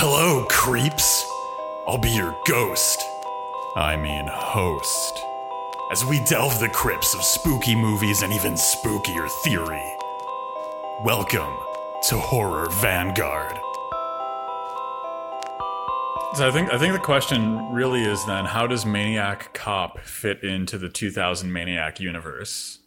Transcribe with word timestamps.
Hello, 0.00 0.44
creeps. 0.48 1.28
I'll 1.88 1.98
be 1.98 2.10
your 2.10 2.38
ghost. 2.46 3.02
I 3.74 3.96
mean, 3.96 4.28
host. 4.28 5.18
As 5.90 6.04
we 6.04 6.20
delve 6.20 6.60
the 6.60 6.68
crypts 6.68 7.16
of 7.16 7.24
spooky 7.24 7.74
movies 7.74 8.22
and 8.22 8.32
even 8.32 8.52
spookier 8.52 9.28
theory. 9.42 9.82
Welcome 11.02 11.52
to 12.10 12.16
Horror 12.16 12.70
Vanguard. 12.74 13.58
So 16.34 16.46
I 16.46 16.52
think 16.52 16.72
I 16.72 16.78
think 16.78 16.92
the 16.92 17.02
question 17.02 17.72
really 17.72 18.04
is 18.04 18.24
then 18.24 18.44
how 18.44 18.68
does 18.68 18.86
Maniac 18.86 19.52
Cop 19.52 19.98
fit 19.98 20.44
into 20.44 20.78
the 20.78 20.88
2000 20.88 21.52
Maniac 21.52 21.98
universe? 21.98 22.78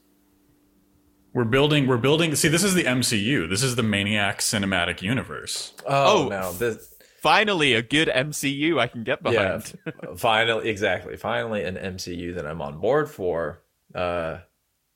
We're 1.33 1.43
building 1.43 1.87
we're 1.87 1.97
building 1.97 2.35
see 2.35 2.47
this 2.47 2.63
is 2.63 2.73
the 2.73 2.85
MCU. 2.85 3.49
This 3.49 3.63
is 3.63 3.75
the 3.75 3.83
Maniac 3.83 4.39
cinematic 4.39 5.01
universe. 5.01 5.73
Oh, 5.85 6.27
Oh, 6.27 6.29
no, 6.29 6.53
this, 6.53 6.90
Finally, 7.21 7.75
a 7.75 7.83
good 7.83 8.07
MCU 8.07 8.79
I 8.79 8.87
can 8.87 9.03
get 9.03 9.21
behind. 9.21 9.77
yeah, 9.85 10.15
finally, 10.17 10.67
exactly, 10.69 11.15
finally 11.17 11.63
an 11.63 11.75
MCU 11.75 12.33
that 12.33 12.47
I'm 12.47 12.63
on 12.63 12.79
board 12.79 13.11
for, 13.11 13.61
uh, 13.93 14.39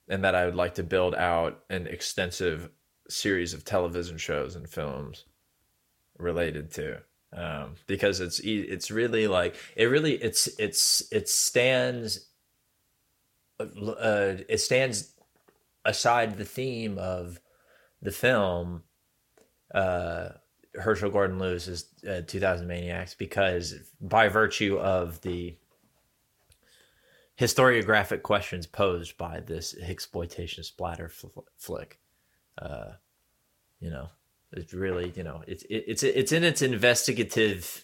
and 0.10 0.24
that 0.24 0.34
I 0.34 0.46
would 0.46 0.56
like 0.56 0.74
to 0.76 0.84
build 0.84 1.14
out 1.14 1.64
an 1.70 1.86
extensive 1.86 2.72
series 3.08 3.54
of 3.54 3.64
television 3.64 4.18
shows 4.18 4.56
and 4.56 4.68
films 4.68 5.26
related 6.18 6.72
to, 6.72 7.04
um, 7.32 7.76
because 7.86 8.20
it's 8.20 8.40
it's 8.40 8.90
really 8.90 9.28
like 9.28 9.56
it 9.76 9.86
really 9.86 10.16
it's 10.16 10.48
it's 10.58 11.08
it 11.12 11.30
stands, 11.30 12.26
uh, 13.60 14.38
it 14.50 14.62
stands 14.62 15.14
aside 15.86 16.40
the 16.40 16.46
theme 16.46 16.98
of 16.98 17.40
the 18.02 18.12
film 18.12 18.82
uh 19.76 20.30
Herschell 20.78 21.10
Gordon 21.10 21.40
Lewis's 21.40 21.86
uh, 22.08 22.22
2000 22.26 22.68
Maniacs 22.68 23.14
because 23.14 23.76
by 24.02 24.28
virtue 24.28 24.78
of 24.78 25.22
the 25.22 25.56
historiographic 27.40 28.22
questions 28.24 28.66
posed 28.66 29.18
by 29.18 29.40
this 29.42 29.76
exploitation 29.82 30.64
splatter 30.64 31.10
fl- 31.10 31.42
flick 31.58 32.00
uh 32.62 32.94
you 33.82 33.90
know 33.90 34.08
it's 34.54 34.74
really 34.74 35.12
you 35.18 35.24
know 35.24 35.44
it's 35.46 35.64
it, 35.64 35.84
it's 35.86 36.02
it's 36.02 36.32
in 36.32 36.46
its 36.46 36.62
investigative 36.62 37.84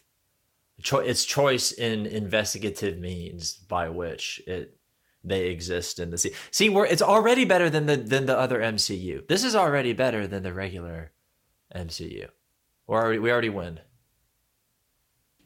cho- 0.82 1.00
its 1.00 1.26
choice 1.26 1.74
in 1.74 2.06
investigative 2.06 2.98
means 2.98 3.54
by 3.54 3.90
which 3.90 4.42
it 4.48 4.78
they 5.24 5.50
exist 5.50 6.00
in 6.00 6.10
the 6.10 6.18
sea. 6.18 6.34
See, 6.50 6.70
we're 6.70 6.86
it's 6.86 7.02
already 7.02 7.46
better 7.46 7.70
than 7.70 7.86
the 7.86 7.98
than 7.98 8.26
the 8.26 8.38
other 8.38 8.60
MCU. 8.60 9.28
This 9.28 9.44
is 9.44 9.56
already 9.56 9.94
better 9.94 10.28
than 10.28 10.44
the 10.44 10.54
regular 10.54 11.12
MCU. 11.76 12.30
We 12.92 12.98
already 12.98 13.20
we 13.20 13.32
already 13.32 13.48
win. 13.50 13.80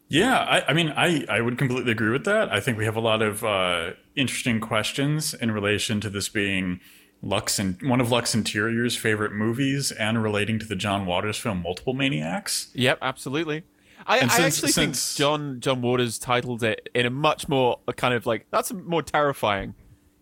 Yeah, 0.08 0.40
I, 0.40 0.70
I 0.70 0.74
mean, 0.74 0.90
I, 0.90 1.26
I 1.30 1.42
would 1.42 1.60
completely 1.60 1.92
agree 1.92 2.10
with 2.10 2.26
that. 2.26 2.52
I 2.52 2.60
think 2.60 2.76
we 2.78 2.86
have 2.86 2.96
a 2.96 3.00
lot 3.00 3.22
of 3.22 3.44
uh, 3.44 3.92
interesting 4.16 4.60
questions 4.60 5.34
in 5.36 5.52
relation 5.52 6.00
to 6.02 6.10
this 6.10 6.28
being 6.28 6.80
Lux 7.22 7.60
and 7.60 7.80
one 7.84 8.02
of 8.02 8.12
Lux 8.12 8.34
Interior's 8.34 8.96
favorite 8.96 9.32
movies, 9.32 9.92
and 9.92 10.24
relating 10.24 10.58
to 10.58 10.66
the 10.66 10.76
John 10.76 11.06
Waters 11.06 11.38
film 11.38 11.62
Multiple 11.62 11.94
Maniacs. 11.94 12.72
Yep, 12.74 12.98
absolutely. 13.04 13.64
I, 14.08 14.20
And 14.20 14.32
I 14.32 14.46
actually 14.46 14.72
since- 14.72 15.14
think 15.14 15.18
John 15.20 15.60
John 15.60 15.82
Waters 15.84 16.18
titled 16.18 16.64
it 16.64 16.90
in 16.96 17.06
a 17.06 17.12
much 17.12 17.48
more 17.48 17.80
kind 17.96 18.16
of 18.16 18.26
like 18.26 18.48
that's 18.50 18.74
more 18.74 19.04
terrifying. 19.04 19.76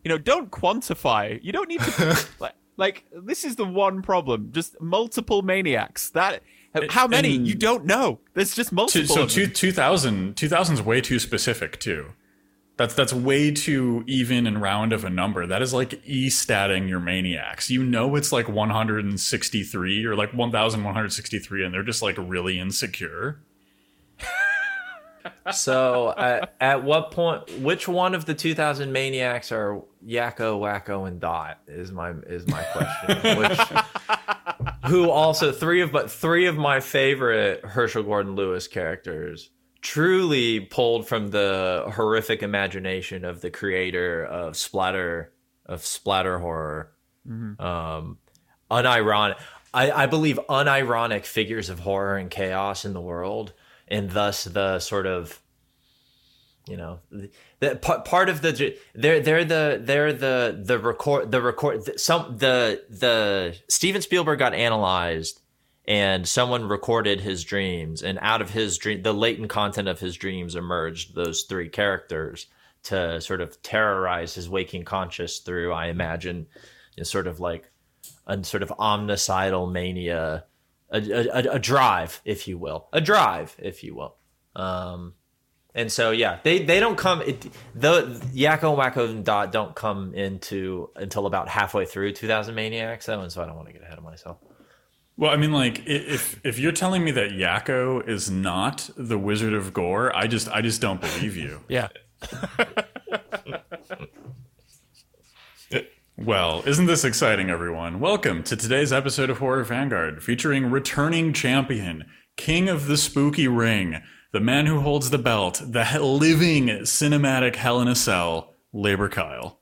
You 0.03 0.09
know, 0.09 0.17
don't 0.17 0.51
quantify. 0.51 1.39
You 1.41 1.53
don't 1.53 1.69
need 1.69 1.79
to 1.79 2.25
like 2.39 2.55
like 2.75 3.05
this 3.13 3.45
is 3.45 3.55
the 3.55 3.65
one 3.65 4.01
problem. 4.01 4.49
Just 4.51 4.79
multiple 4.81 5.41
maniacs. 5.41 6.09
That 6.11 6.41
how 6.89 7.07
many? 7.07 7.35
and- 7.35 7.47
you 7.47 7.55
don't 7.55 7.85
know. 7.85 8.19
There's 8.33 8.55
just 8.55 8.71
multiple. 8.71 9.15
so 9.15 9.27
two, 9.27 9.47
2000 9.47 10.35
2000 10.35 10.73
is 10.75 10.81
way 10.81 11.01
too 11.01 11.19
specific 11.19 11.79
too. 11.79 12.07
That's 12.75 12.95
that's 12.95 13.13
way 13.13 13.51
too 13.51 14.03
even 14.07 14.47
and 14.47 14.59
round 14.61 14.93
of 14.93 15.05
a 15.05 15.09
number. 15.09 15.45
That 15.45 15.61
is 15.61 15.73
like 15.73 16.01
e-statting 16.05 16.89
your 16.89 16.99
maniacs. 16.99 17.69
You 17.69 17.83
know 17.83 18.15
it's 18.15 18.31
like 18.31 18.49
163 18.49 20.05
or 20.05 20.15
like 20.15 20.33
1163 20.33 21.63
and 21.63 21.73
they're 21.73 21.83
just 21.83 22.01
like 22.01 22.15
really 22.17 22.59
insecure. 22.59 23.39
So 25.53 26.13
at, 26.17 26.55
at 26.59 26.83
what 26.83 27.11
point 27.11 27.59
which 27.59 27.87
one 27.87 28.15
of 28.15 28.25
the 28.25 28.33
2000 28.33 28.91
maniacs 28.91 29.51
are 29.51 29.81
Yakko, 30.05 30.59
Wakko 30.59 31.07
and 31.07 31.19
Dot 31.19 31.59
is 31.67 31.91
my 31.91 32.11
is 32.27 32.47
my 32.47 32.63
question. 32.63 33.37
which 33.37 33.59
who 34.85 35.09
also 35.09 35.51
three 35.51 35.81
of 35.81 35.91
but 35.91 36.09
three 36.11 36.47
of 36.47 36.57
my 36.57 36.79
favorite 36.79 37.63
Herschell 37.65 38.03
Gordon 38.03 38.35
Lewis 38.35 38.67
characters 38.67 39.49
truly 39.81 40.61
pulled 40.61 41.07
from 41.07 41.29
the 41.29 41.91
horrific 41.95 42.41
imagination 42.41 43.25
of 43.25 43.41
the 43.41 43.51
creator 43.51 44.23
of 44.23 44.55
splatter 44.55 45.33
of 45.65 45.85
splatter 45.85 46.39
horror 46.39 46.91
um 47.59 48.17
unironic 48.71 49.35
I, 49.73 49.91
I 49.91 50.05
believe 50.05 50.39
unironic 50.49 51.25
figures 51.25 51.69
of 51.69 51.79
horror 51.79 52.17
and 52.17 52.29
chaos 52.29 52.85
in 52.85 52.93
the 52.93 53.01
world 53.01 53.53
and 53.93 54.09
thus 54.09 54.43
the 54.45 54.79
sort 54.79 55.05
of 55.05 55.39
you 56.67 56.75
know 56.75 56.99
the, 57.59 57.75
part, 57.75 58.05
part 58.05 58.27
of 58.27 58.41
the 58.41 58.75
they're 58.95 59.19
they're 59.19 59.45
the 59.45 59.79
they're 59.81 60.11
the 60.11 60.61
the 60.65 60.79
record 60.79 61.31
the 61.31 61.41
record 61.41 61.85
the- 61.85 61.97
some 61.99 62.37
the 62.37 62.83
the 62.89 63.55
Steven 63.69 64.01
Spielberg 64.01 64.39
got 64.39 64.53
analyzed 64.53 65.41
and 65.85 66.27
someone 66.27 66.67
recorded 66.67 67.21
his 67.21 67.43
dreams 67.43 68.01
and 68.01 68.17
out 68.21 68.41
of 68.41 68.49
his 68.49 68.77
dream 68.77 69.03
the 69.03 69.13
latent 69.13 69.49
content 69.49 69.87
of 69.87 69.99
his 69.99 70.15
dreams 70.15 70.55
emerged 70.55 71.13
those 71.13 71.43
three 71.43 71.69
characters 71.69 72.47
to 72.83 73.21
sort 73.21 73.41
of 73.41 73.61
terrorize 73.61 74.33
his 74.33 74.49
waking 74.49 74.85
conscious 74.85 75.39
through 75.39 75.71
I 75.71 75.87
imagine 75.87 76.47
you 76.95 77.01
know, 77.01 77.03
sort 77.03 77.27
of 77.27 77.39
like 77.39 77.69
a 78.25 78.43
sort 78.43 78.63
of 78.63 78.69
omnicidal 78.69 79.71
mania 79.71 80.45
a, 80.93 81.27
a, 81.49 81.55
a 81.55 81.59
drive 81.59 82.21
if 82.23 82.47
you 82.47 82.57
will 82.57 82.87
a 82.93 83.01
drive 83.01 83.55
if 83.59 83.83
you 83.83 83.95
will 83.95 84.15
um 84.55 85.13
and 85.75 85.91
so 85.91 86.11
yeah, 86.11 86.39
they 86.43 86.59
they 86.59 86.79
don't 86.79 86.97
come. 86.97 87.21
It, 87.21 87.41
the 87.73 88.03
Yakko, 88.33 88.77
Wakko, 88.77 89.09
and 89.09 89.25
Dot 89.25 89.51
don't 89.51 89.73
come 89.73 90.13
into 90.13 90.89
until 90.95 91.25
about 91.25 91.49
halfway 91.49 91.85
through 91.85 92.13
2000 92.13 92.53
Maniacs. 92.53 93.07
Though, 93.07 93.21
and 93.21 93.31
so 93.31 93.41
I 93.41 93.47
don't 93.47 93.55
want 93.55 93.67
to 93.69 93.73
get 93.73 93.81
ahead 93.81 93.97
of 93.97 94.03
myself. 94.03 94.37
Well, 95.17 95.31
I 95.31 95.37
mean, 95.37 95.51
like 95.51 95.81
if 95.87 96.39
if 96.45 96.59
you're 96.59 96.71
telling 96.73 97.03
me 97.03 97.11
that 97.11 97.31
Yakko 97.31 98.07
is 98.07 98.29
not 98.29 98.89
the 98.95 99.17
Wizard 99.17 99.53
of 99.53 99.73
Gore, 99.73 100.15
I 100.15 100.27
just 100.27 100.47
I 100.49 100.61
just 100.61 100.79
don't 100.79 101.01
believe 101.01 101.35
you. 101.35 101.61
yeah. 101.67 101.87
Well, 106.23 106.63
isn't 106.65 106.85
this 106.85 107.03
exciting, 107.03 107.49
everyone? 107.49 107.99
Welcome 107.99 108.43
to 108.43 108.55
today's 108.55 108.93
episode 108.93 109.29
of 109.29 109.39
Horror 109.39 109.65
Vanguard, 109.65 110.23
featuring 110.23 110.71
returning 110.71 111.33
champion, 111.33 112.05
King 112.37 112.69
of 112.69 112.87
the 112.87 112.95
Spooky 112.95 113.49
Ring, 113.49 114.01
the 114.31 114.39
man 114.39 114.65
who 114.65 114.79
holds 114.79 115.09
the 115.09 115.17
belt, 115.17 115.61
the 115.61 115.83
he- 115.83 115.97
living 115.97 116.67
cinematic 116.83 117.57
Hell 117.57 117.81
in 117.81 117.89
a 117.89 117.95
Cell, 117.95 118.53
Labor 118.71 119.09
Kyle. 119.09 119.59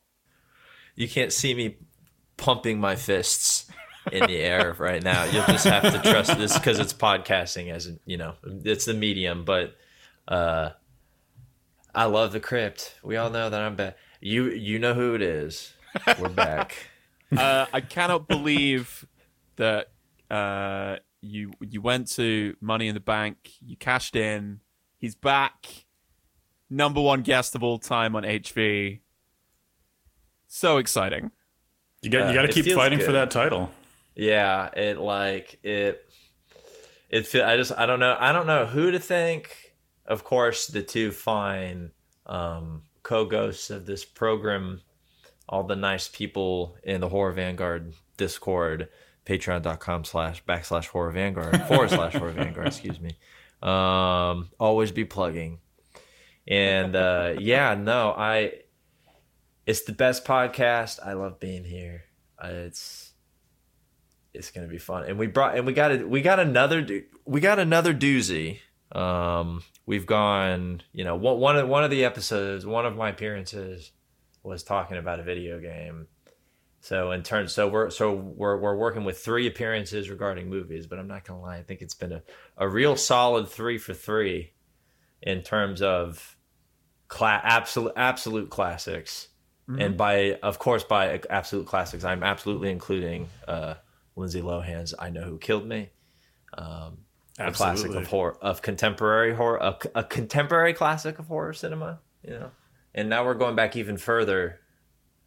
You 0.96 1.10
can't 1.10 1.34
see 1.34 1.56
me 1.56 1.78
pumping 2.38 2.80
my 2.80 2.96
fists 2.96 3.68
in 4.12 4.28
the 4.28 4.38
air 4.38 4.76
right 4.78 5.02
now. 5.02 5.24
You'll 5.24 5.46
just 5.46 5.66
have 5.66 5.82
to 5.82 6.12
trust 6.12 6.38
this 6.38 6.56
because 6.56 6.78
it's 6.78 6.94
podcasting, 6.94 7.72
as 7.72 7.92
you 8.06 8.18
know, 8.18 8.36
it's 8.44 8.86
the 8.86 8.94
medium. 8.94 9.46
But 9.46 9.76
uh, 10.28 10.70
I 11.96 12.06
love 12.06 12.34
the 12.34 12.40
crypt. 12.40 13.00
We 13.04 13.18
all 13.18 13.32
know 13.32 13.50
that 13.50 13.60
I'm 13.60 13.76
back. 13.76 13.98
You 14.20 14.52
you 14.52 14.78
know 14.78 14.94
who 14.94 15.16
it 15.16 15.24
is. 15.24 15.74
We're 16.20 16.30
back. 16.30 16.76
uh, 17.38 17.66
I 17.72 17.82
cannot 17.82 18.28
believe 18.28 19.06
that 19.58 19.92
uh, 20.30 20.98
you 21.22 21.52
you 21.62 21.82
went 21.82 22.10
to 22.12 22.56
Money 22.62 22.88
in 22.88 22.94
the 22.94 23.02
Bank, 23.02 23.38
you 23.62 23.78
cashed 23.78 24.16
in. 24.16 24.60
He's 24.98 25.16
back, 25.16 25.86
number 26.70 27.02
one 27.02 27.22
guest 27.22 27.56
of 27.56 27.64
all 27.64 27.80
time 27.80 28.16
on 28.16 28.24
HV. 28.24 29.00
So 30.48 30.78
exciting! 30.78 31.32
You 32.02 32.10
got 32.10 32.24
Uh, 32.24 32.28
you 32.30 32.34
got 32.34 32.42
to 32.44 32.50
it 32.50 32.54
keep 32.54 32.66
feels 32.66 32.78
fighting 32.78 33.00
for 33.00 33.12
that 33.14 33.32
title. 33.32 33.72
Yeah, 34.16 34.70
it 34.76 34.98
like 34.98 35.60
it. 35.64 36.10
It 37.10 37.28
feel. 37.28 37.46
I 37.46 37.58
just. 37.58 37.72
I 37.78 37.86
don't 37.86 38.00
know. 38.00 38.18
I 38.20 38.32
don't 38.32 38.48
know 38.48 38.66
who 38.66 38.92
to 38.92 39.00
thank. 39.00 39.74
Of 40.06 40.24
course, 40.24 40.68
the 40.68 40.82
two 40.82 41.12
fine 41.12 41.92
um, 42.26 42.84
co-ghosts 43.04 43.70
of 43.70 43.86
this 43.86 44.04
program, 44.04 44.82
all 45.52 45.64
the 45.64 45.76
nice 45.76 46.08
people 46.08 46.78
in 46.84 47.02
the 47.02 47.10
Horror 47.10 47.34
Vanguard 47.34 47.94
Discord, 48.16 48.88
Patreon.com 49.26 50.06
slash 50.06 50.44
backslash 50.46 50.88
Horror 50.88 51.12
Vanguard 51.12 51.62
forward 51.68 51.90
slash 51.90 52.16
Horror 52.16 52.32
Vanguard. 52.32 52.68
Excuse 52.68 53.00
me. 53.00 53.18
Um, 53.62 54.50
always 54.60 54.92
be 54.92 55.06
plugging, 55.06 55.60
and 56.48 56.96
uh, 56.96 57.36
yeah, 57.38 57.76
no, 57.76 58.12
I. 58.18 58.54
It's 59.68 59.82
the 59.82 59.92
best 59.92 60.26
podcast. 60.26 61.06
I 61.06 61.14
love 61.14 61.40
being 61.40 61.64
here. 61.64 62.06
Uh, 62.44 62.48
it's 62.48 63.12
it's 64.34 64.50
gonna 64.50 64.68
be 64.68 64.80
fun. 64.80 65.04
And 65.04 65.20
we 65.20 65.28
brought 65.28 65.56
and 65.56 65.68
we 65.68 65.74
got 65.74 65.92
it. 65.92 66.10
we 66.10 66.22
got 66.22 66.40
another 66.40 67.04
we 67.26 67.42
got 67.42 67.60
another 67.60 67.94
doozy. 67.94 68.60
Um, 68.92 69.62
we've 69.86 70.08
gone, 70.08 70.82
you 70.92 71.04
know, 71.04 71.16
one 71.16 71.56
of 71.58 71.68
one 71.68 71.84
of 71.84 71.92
the 71.92 72.04
episodes, 72.04 72.66
one 72.66 72.88
of 72.88 72.96
my 72.96 73.10
appearances 73.10 73.92
was 74.44 74.64
talking 74.64 74.98
about 74.98 75.20
a 75.20 75.24
video 75.24 75.60
game. 75.60 76.08
So 76.80 77.12
in 77.12 77.22
turn, 77.22 77.48
so 77.48 77.68
we're 77.68 77.90
so 77.92 78.14
we're 78.14 78.58
we're 78.58 78.76
working 78.76 79.04
with 79.04 79.20
three 79.20 79.46
appearances 79.46 80.10
regarding 80.10 80.50
movies, 80.50 80.88
but 80.88 80.98
I'm 80.98 81.08
not 81.08 81.26
gonna 81.26 81.42
lie, 81.42 81.58
I 81.58 81.64
think 81.64 81.82
it's 81.82 81.94
been 81.94 82.12
a, 82.12 82.24
a 82.58 82.68
real 82.68 82.96
solid 82.96 83.48
three 83.48 83.78
for 83.78 83.94
three 83.94 84.54
in 85.22 85.44
terms 85.44 85.84
of 85.84 86.38
cla- 87.08 87.42
absolute 87.44 87.94
absolute 87.96 88.50
classics, 88.50 89.28
and 89.80 89.96
by 89.96 90.40
of 90.42 90.58
course 90.58 90.84
by 90.84 91.22
absolute 91.30 91.68
classics, 91.68 92.04
I'm 92.04 92.24
absolutely 92.24 92.72
including 92.72 93.30
uh, 93.48 93.76
Lindsay 94.16 94.42
Lohan's 94.42 94.96
"I 94.98 95.12
Know 95.12 95.22
Who 95.22 95.38
Killed 95.38 95.68
Me." 95.68 95.92
Um, 96.58 96.98
a 97.40 97.52
classic 97.52 97.94
of 97.94 98.08
horror 98.08 98.38
of 98.42 98.62
contemporary 98.62 99.34
horror 99.34 99.58
a, 99.58 99.78
a 99.96 100.04
contemporary 100.04 100.74
classic 100.74 101.18
of 101.20 101.28
horror 101.28 101.54
cinema 101.54 102.00
you 102.24 102.32
know 102.32 102.52
and 102.94 103.10
now 103.10 103.26
we're 103.26 103.34
going 103.34 103.56
back 103.56 103.76
even 103.76 103.98
further 103.98 104.60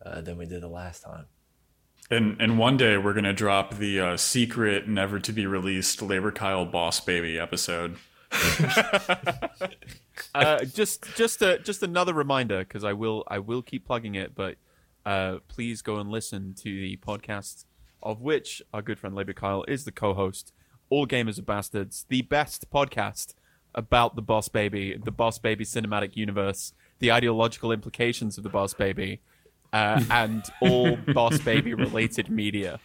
uh, 0.05 0.21
than 0.21 0.37
we 0.37 0.47
did 0.47 0.61
the 0.63 0.69
last 0.69 1.03
time 1.03 1.27
And 2.11 2.41
and 2.41 2.59
one 2.59 2.77
day 2.77 2.97
we're 2.99 3.15
gonna 3.15 3.33
drop 3.33 3.77
the 3.77 4.01
uh, 4.01 4.17
secret, 4.17 4.89
never 4.89 5.19
to 5.21 5.33
be 5.33 5.47
released 5.47 6.03
Labor 6.03 6.33
Kyle 6.33 6.65
Boss 6.65 7.01
Baby 7.01 7.39
episode. 7.39 7.97
uh, 10.35 10.65
just 10.65 11.15
just 11.17 11.43
a, 11.43 11.59
just 11.61 11.83
another 11.83 12.13
reminder 12.13 12.61
because 12.61 12.85
I 12.85 12.93
will 12.93 13.25
I 13.29 13.39
will 13.39 13.63
keep 13.63 13.87
plugging 13.87 14.15
it, 14.15 14.35
but 14.35 14.57
uh, 15.07 15.39
please 15.49 15.83
go 15.83 15.97
and 15.97 16.11
listen 16.11 16.55
to 16.55 16.65
the 16.65 16.97
podcast 16.97 17.65
of 18.03 18.21
which 18.21 18.63
our 18.73 18.83
good 18.83 18.99
friend 18.99 19.15
Labor 19.15 19.33
Kyle 19.33 19.65
is 19.67 19.85
the 19.85 19.93
co-host. 19.93 20.53
All 20.91 21.07
gamers 21.07 21.39
are 21.39 21.43
bastards, 21.43 22.05
the 22.09 22.23
best 22.23 22.71
podcast 22.71 23.35
about 23.75 24.15
the 24.15 24.23
Boss 24.23 24.49
Baby, 24.49 24.97
the 25.03 25.11
Boss 25.11 25.39
Baby 25.39 25.65
cinematic 25.65 26.17
universe, 26.17 26.75
the 26.99 27.13
ideological 27.13 27.73
implications 27.73 28.37
of 28.39 28.45
the 28.45 28.51
Boss 28.51 28.75
Baby, 28.75 29.21
uh, 29.73 30.03
and 30.11 30.45
all 30.61 30.97
Boss 31.15 31.39
Baby 31.39 31.75
related 31.75 32.31
media. 32.31 32.79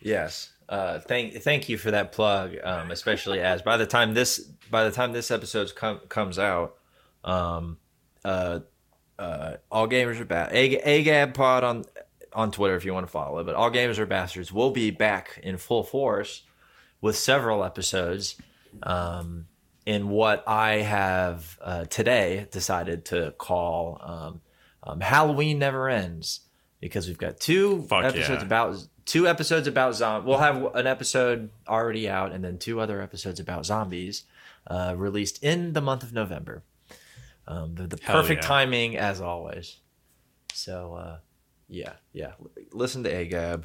yes 0.00 0.50
uh, 0.68 0.98
thank 1.00 1.34
thank 1.42 1.68
you 1.68 1.76
for 1.76 1.90
that 1.90 2.12
plug 2.12 2.56
um, 2.64 2.90
especially 2.90 3.40
as 3.40 3.60
by 3.62 3.76
the 3.76 3.86
time 3.86 4.14
this 4.14 4.38
by 4.70 4.84
the 4.84 4.90
time 4.90 5.12
this 5.12 5.30
episode 5.30 5.74
com- 5.74 6.00
comes 6.08 6.38
out 6.38 6.76
um, 7.22 7.76
uh, 8.24 8.60
uh, 9.18 9.52
all 9.70 9.86
gamers 9.86 10.18
are 10.20 10.24
bad 10.24 10.50
A- 10.54 10.80
agab 11.04 11.34
pod 11.34 11.64
on 11.64 11.84
on 12.32 12.50
twitter 12.50 12.74
if 12.76 12.84
you 12.84 12.94
want 12.94 13.06
to 13.06 13.10
follow 13.12 13.38
it 13.40 13.44
but 13.44 13.54
all 13.54 13.70
gamers 13.70 13.98
are 13.98 14.06
bastards 14.06 14.50
will 14.52 14.70
be 14.70 14.90
back 14.90 15.38
in 15.42 15.56
full 15.58 15.82
force 15.84 16.42
with 17.02 17.14
several 17.16 17.62
episodes 17.62 18.36
um, 18.82 19.46
in 19.86 20.08
what 20.08 20.44
I 20.46 20.76
have 20.76 21.58
uh, 21.60 21.84
today 21.84 22.46
decided 22.50 23.06
to 23.06 23.34
call 23.36 24.00
um, 24.02 24.40
um, 24.82 25.00
Halloween 25.00 25.58
Never 25.58 25.88
Ends 25.88 26.40
because 26.80 27.06
we've 27.06 27.18
got 27.18 27.40
two 27.40 27.82
Fuck 27.82 28.04
episodes 28.04 28.40
yeah. 28.40 28.46
about 28.46 28.76
two 29.04 29.28
episodes 29.28 29.66
about 29.66 29.94
zombies. 29.94 30.28
We'll 30.28 30.38
have 30.38 30.74
an 30.74 30.86
episode 30.86 31.50
already 31.68 32.08
out 32.08 32.32
and 32.32 32.42
then 32.42 32.58
two 32.58 32.80
other 32.80 33.00
episodes 33.00 33.40
about 33.40 33.66
zombies 33.66 34.24
uh, 34.66 34.94
released 34.96 35.42
in 35.42 35.72
the 35.72 35.80
month 35.80 36.02
of 36.02 36.12
November. 36.12 36.62
Um, 37.46 37.74
the, 37.74 37.86
the 37.86 37.98
perfect 37.98 38.42
yeah. 38.42 38.48
timing 38.48 38.96
as 38.96 39.20
always. 39.20 39.78
So 40.54 40.94
uh, 40.94 41.18
yeah, 41.68 41.94
yeah. 42.12 42.32
Listen 42.72 43.02
to 43.04 43.12
Agab 43.12 43.64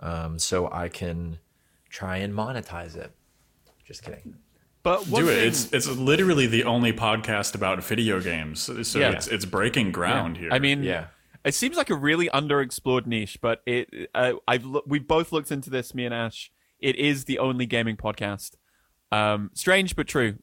um, 0.00 0.38
so 0.38 0.70
I 0.70 0.88
can 0.88 1.38
try 1.88 2.18
and 2.18 2.34
monetize 2.34 2.96
it. 2.96 3.12
Just 3.84 4.02
kidding. 4.02 4.34
But 4.86 5.04
Do 5.10 5.28
it. 5.28 5.34
thing- 5.34 5.48
It's 5.48 5.72
it's 5.72 5.88
literally 5.88 6.46
the 6.46 6.62
only 6.62 6.92
podcast 6.92 7.56
about 7.56 7.82
video 7.82 8.20
games, 8.20 8.60
so 8.88 8.98
Yeah. 9.00 9.10
it's 9.10 9.26
it's 9.26 9.44
breaking 9.44 9.90
ground 9.90 10.36
here. 10.36 10.48
I 10.52 10.60
mean, 10.60 10.84
Yeah. 10.84 11.06
It 11.44 11.54
seems 11.54 11.76
like 11.76 11.90
a 11.90 11.94
really 11.96 12.28
underexplored 12.28 13.04
niche, 13.06 13.38
but 13.40 13.62
it 13.66 14.10
uh, 14.14 14.34
I've 14.46 14.64
loo- 14.64 14.82
we've 14.86 15.06
both 15.08 15.32
looked 15.32 15.50
into 15.50 15.70
this, 15.70 15.92
me 15.94 16.04
and 16.04 16.14
Ash. 16.14 16.52
It 16.80 16.94
is 16.96 17.24
the 17.24 17.38
only 17.40 17.66
gaming 17.66 17.96
podcast. 17.96 18.52
Um, 19.10 19.50
strange 19.54 19.96
but 19.96 20.06
true. 20.06 20.36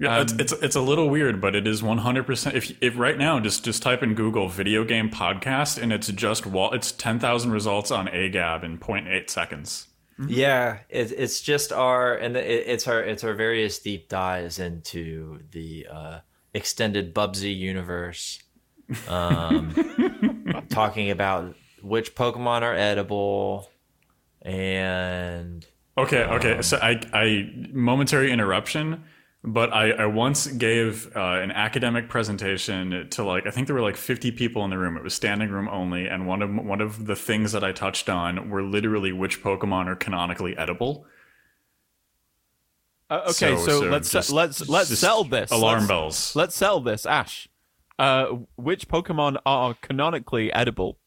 Yeah, 0.00 0.20
it's, 0.22 0.32
Um, 0.32 0.40
it's 0.40 0.52
it's 0.52 0.76
a 0.76 0.80
little 0.80 1.08
weird, 1.08 1.40
but 1.40 1.54
it 1.54 1.66
is 1.66 1.80
one 1.82 1.98
hundred 1.98 2.26
percent. 2.26 2.56
If 2.56 2.72
if 2.82 2.98
right 2.98 3.16
now 3.16 3.38
just 3.40 3.64
just 3.64 3.82
type 3.84 4.02
in 4.02 4.14
Google 4.14 4.48
video 4.48 4.84
game 4.84 5.10
podcast 5.10 5.80
and 5.80 5.92
it's 5.92 6.08
just 6.08 6.44
wall, 6.44 6.72
it's 6.72 6.90
ten 6.92 7.18
thousand 7.20 7.52
results 7.52 7.90
on 7.92 8.06
AGAB 8.08 8.62
in 8.64 8.78
0.8 8.78 9.30
seconds. 9.30 9.86
Yeah, 10.18 10.78
it, 10.88 11.12
it's 11.12 11.40
just 11.42 11.72
our 11.72 12.14
and 12.14 12.36
it, 12.36 12.66
it's 12.66 12.88
our 12.88 13.02
it's 13.02 13.22
our 13.22 13.34
various 13.34 13.78
deep 13.78 14.08
dives 14.08 14.58
into 14.58 15.40
the 15.50 15.86
uh, 15.90 16.18
extended 16.54 17.14
Bubsy 17.14 17.56
universe, 17.56 18.42
um, 19.08 20.64
talking 20.70 21.10
about 21.10 21.54
which 21.82 22.14
Pokemon 22.14 22.62
are 22.62 22.74
edible, 22.74 23.70
and 24.42 25.66
Okay, 25.98 26.22
Um, 26.22 26.36
okay. 26.36 26.62
So 26.62 26.78
I 26.78 27.00
I 27.12 27.50
momentary 27.72 28.30
interruption, 28.30 29.04
but 29.46 29.72
I 29.72 29.92
I 29.92 30.06
once 30.06 30.46
gave 30.48 31.16
uh, 31.16 31.20
an 31.40 31.52
academic 31.52 32.08
presentation 32.08 33.08
to 33.10 33.24
like 33.24 33.46
I 33.46 33.50
think 33.50 33.68
there 33.68 33.74
were 33.76 33.82
like 33.82 33.96
fifty 33.96 34.30
people 34.32 34.64
in 34.64 34.70
the 34.70 34.78
room. 34.78 34.96
It 34.96 35.02
was 35.04 35.14
standing 35.14 35.48
room 35.50 35.68
only, 35.68 36.06
and 36.08 36.26
one 36.26 36.42
of 36.42 36.52
one 36.54 36.80
of 36.80 37.06
the 37.06 37.16
things 37.16 37.52
that 37.52 37.62
I 37.64 37.72
touched 37.72 38.08
on 38.08 38.50
were 38.50 38.62
literally 38.62 39.12
which 39.12 39.42
Pokemon 39.42 39.86
are 39.86 39.96
canonically 39.96 40.56
edible. 40.58 41.06
Uh, 43.08 43.20
okay, 43.28 43.56
so, 43.56 43.56
So- 43.56 43.80
so 43.82 43.88
let's 43.88 44.10
just- 44.10 44.30
let's 44.32 44.68
let's 44.68 44.98
sell 44.98 45.22
this. 45.22 45.50
Alarm 45.52 45.78
let's, 45.80 45.88
bells. 45.88 46.36
Let's 46.36 46.56
sell 46.56 46.80
this, 46.80 47.06
Ash. 47.06 47.48
Uh, 47.98 48.26
which 48.56 48.88
Pokemon 48.88 49.38
are 49.46 49.74
canonically 49.80 50.52
edible? 50.52 50.98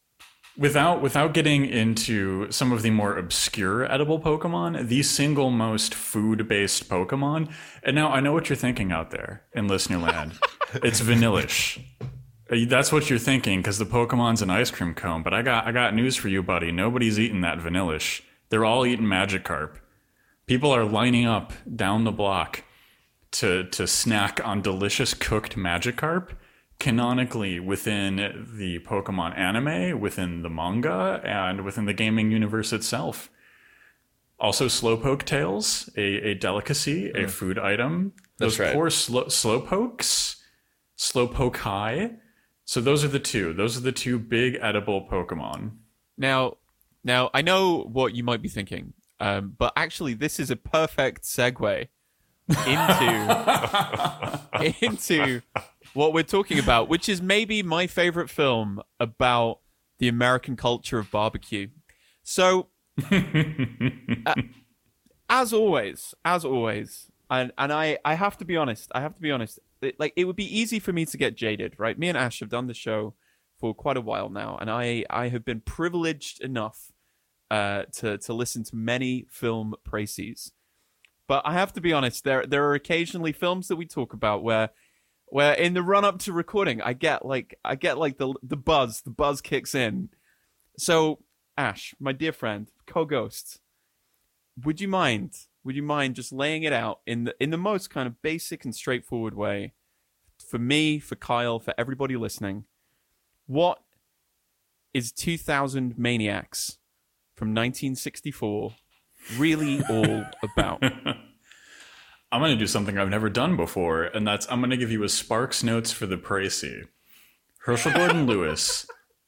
Without 0.60 1.02
without 1.02 1.34
getting 1.34 1.66
into 1.66 2.52
some 2.52 2.74
of 2.74 2.82
the 2.82 2.90
more 2.90 3.18
obscure 3.18 3.90
edible 3.90 4.20
Pokemon, 4.20 4.90
the 4.90 5.02
single 5.04 5.52
most 5.52 5.96
food 5.96 6.50
based 6.50 6.90
Pokemon. 6.90 7.50
And 7.82 7.96
now 7.96 8.10
I 8.10 8.20
know 8.20 8.34
what 8.34 8.50
you're 8.50 8.58
thinking 8.58 8.92
out 8.92 9.12
there 9.12 9.44
in 9.54 9.70
listener 9.70 10.00
land. 10.00 10.34
it's 10.74 11.00
Vanillish. 11.00 11.82
Uh, 12.52 12.58
That's 12.68 12.92
what 12.92 13.10
you're 13.10 13.20
thinking 13.20 13.60
because 13.60 13.78
the 13.78 13.86
Pokemon's 13.86 14.42
an 14.42 14.50
ice 14.50 14.70
cream 14.70 14.94
cone. 14.94 15.24
But 15.24 15.34
I 15.34 15.44
got 15.44 15.66
I 15.66 15.72
got 15.72 15.96
news 15.96 16.18
for 16.18 16.28
you, 16.28 16.44
buddy. 16.44 16.74
Nobody's 16.74 17.18
eating 17.18 17.40
that 17.40 17.60
Vanillish. 17.60 18.22
They're 18.50 18.66
all 18.66 18.86
eating 18.86 19.06
Magikarp. 19.06 19.78
People 20.46 20.76
are 20.76 20.84
lining 20.84 21.26
up 21.26 21.54
down 21.74 22.04
the 22.04 22.12
block 22.12 22.66
to 23.32 23.64
to 23.70 23.88
snack 23.88 24.46
on 24.46 24.62
delicious 24.62 25.14
cooked 25.14 25.56
Magikarp 25.56 26.32
canonically 26.80 27.60
within 27.60 28.48
the 28.58 28.80
Pokemon 28.80 29.38
anime, 29.38 30.00
within 30.00 30.42
the 30.42 30.50
manga, 30.50 31.22
and 31.24 31.64
within 31.64 31.86
the 31.86 31.94
gaming 31.94 32.32
universe 32.32 32.72
itself. 32.74 33.30
Also, 34.40 34.68
Slowpoke 34.68 35.24
tails, 35.24 35.90
a, 35.98 36.30
a 36.30 36.34
delicacy, 36.34 37.12
a 37.12 37.28
food 37.28 37.60
item. 37.60 38.14
That's 38.38 38.58
Those 38.58 38.60
right. 38.60 38.74
poor 38.74 38.90
slow, 38.90 39.26
Slowpokes, 39.26 40.38
Slowpoke 40.98 41.58
High. 41.58 42.12
So 42.64 42.80
those 42.80 43.04
are 43.04 43.10
the 43.10 43.20
two. 43.20 43.54
Those 43.54 43.76
are 43.76 43.82
the 43.82 43.92
two 43.92 44.18
big 44.18 44.58
edible 44.62 45.06
Pokemon. 45.10 45.72
Now, 46.18 46.58
now 47.04 47.30
I 47.34 47.42
know 47.42 47.82
what 47.92 48.16
you 48.16 48.24
might 48.24 48.42
be 48.42 48.48
thinking, 48.48 48.94
um, 49.20 49.56
but 49.58 49.74
actually, 49.76 50.14
this 50.14 50.40
is 50.40 50.50
a 50.50 50.56
perfect 50.56 51.24
segue 51.24 51.88
into 52.66 54.40
into 54.82 55.42
what 55.94 56.14
we're 56.14 56.24
talking 56.24 56.60
about, 56.60 56.90
which 56.90 57.10
is 57.10 57.22
maybe 57.22 57.64
my 57.64 57.88
favorite 57.88 58.30
film 58.30 58.82
about 59.00 59.60
the 60.00 60.08
American 60.08 60.56
culture 60.56 61.00
of 61.00 61.12
barbecue. 61.12 61.68
So, 62.24 62.68
uh, 63.12 64.34
as 65.30 65.54
always, 65.54 66.14
as 66.26 66.46
always, 66.46 67.12
and 67.30 67.52
and 67.58 67.72
I 67.72 67.98
I 68.04 68.16
have 68.16 68.38
to 68.38 68.46
be 68.46 68.58
honest, 68.58 68.92
I 68.94 69.02
have 69.02 69.16
to 69.16 69.22
be 69.22 69.32
honest. 69.32 69.60
It, 69.82 70.00
like 70.00 70.14
it 70.16 70.26
would 70.26 70.36
be 70.36 70.58
easy 70.58 70.80
for 70.80 70.92
me 70.92 71.06
to 71.06 71.18
get 71.18 71.36
jaded, 71.36 71.76
right? 71.78 71.98
Me 71.98 72.10
and 72.10 72.18
Ash 72.18 72.40
have 72.42 72.50
done 72.50 72.68
the 72.68 72.74
show 72.74 73.14
for 73.58 73.74
quite 73.74 73.98
a 73.98 74.02
while 74.02 74.30
now, 74.30 74.58
and 74.60 74.70
I 74.70 75.06
I 75.10 75.30
have 75.30 75.46
been 75.46 75.62
privileged 75.62 76.42
enough 76.42 76.92
uh, 77.52 77.84
to 77.94 78.18
to 78.18 78.34
listen 78.34 78.64
to 78.66 78.76
many 78.76 79.26
film 79.30 79.76
précis. 79.88 80.52
But 81.28 81.44
I 81.46 81.54
have 81.54 81.74
to 81.74 81.82
be 81.82 81.94
honest, 81.94 82.24
there 82.24 82.46
there 82.46 82.66
are 82.68 82.74
occasionally 82.74 83.32
films 83.32 83.68
that 83.68 83.76
we 83.76 83.86
talk 83.86 84.14
about 84.14 84.44
where 84.44 84.70
where 85.32 85.54
in 85.54 85.74
the 85.74 85.84
run 85.84 86.06
up 86.06 86.20
to 86.20 86.34
recording, 86.34 86.82
I 86.82 86.94
get 86.94 87.26
like 87.26 87.58
I 87.64 87.76
get 87.76 87.98
like 87.98 88.18
the 88.18 88.34
the 88.44 88.58
buzz, 88.58 89.02
the 89.02 89.12
buzz 89.12 89.42
kicks 89.42 89.76
in. 89.76 90.10
So 90.78 91.20
Ash, 91.58 91.94
my 92.00 92.14
dear 92.14 92.32
friend, 92.32 92.70
co-ghost, 92.88 93.60
would 94.64 94.82
you 94.82 94.88
mind? 94.88 95.34
Would 95.64 95.76
you 95.76 95.84
mind 95.84 96.16
just 96.16 96.32
laying 96.32 96.64
it 96.64 96.74
out 96.74 97.02
in 97.06 97.26
the 97.26 97.36
in 97.40 97.50
the 97.50 97.58
most 97.58 97.90
kind 97.90 98.08
of 98.08 98.22
basic 98.22 98.66
and 98.66 98.74
straightforward 98.74 99.36
way 99.36 99.74
for 100.38 100.58
me, 100.58 101.00
for 101.00 101.16
Kyle, 101.16 101.60
for 101.60 101.74
everybody 101.78 102.16
listening? 102.16 102.66
What 103.46 103.82
is 104.94 105.12
2000 105.12 105.98
Maniacs 105.98 106.78
from 107.36 107.50
1964 107.50 108.74
really 109.38 109.82
all 109.90 110.26
about? 110.42 110.84
I'm 112.32 112.42
going 112.42 112.52
to 112.52 112.58
do 112.58 112.68
something 112.68 112.98
I've 112.98 113.10
never 113.10 113.30
done 113.30 113.56
before, 113.56 114.04
and 114.04 114.28
that's 114.28 114.50
I'm 114.52 114.60
going 114.60 114.70
to 114.70 114.78
give 114.78 114.92
you 114.92 115.04
a 115.04 115.10
Sparks 115.10 115.64
Notes 115.64 115.92
for 115.92 116.06
the 116.06 116.18
Précis. 116.18 116.88
Herschell 117.66 117.94
Gordon 117.94 118.26
Lewis 118.28 118.86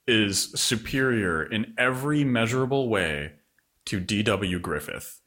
is 0.07 0.51
superior 0.59 1.43
in 1.43 1.73
every 1.77 2.23
measurable 2.23 2.89
way 2.89 3.33
to 3.85 3.99
D.W. 3.99 4.59
Griffith. 4.59 5.19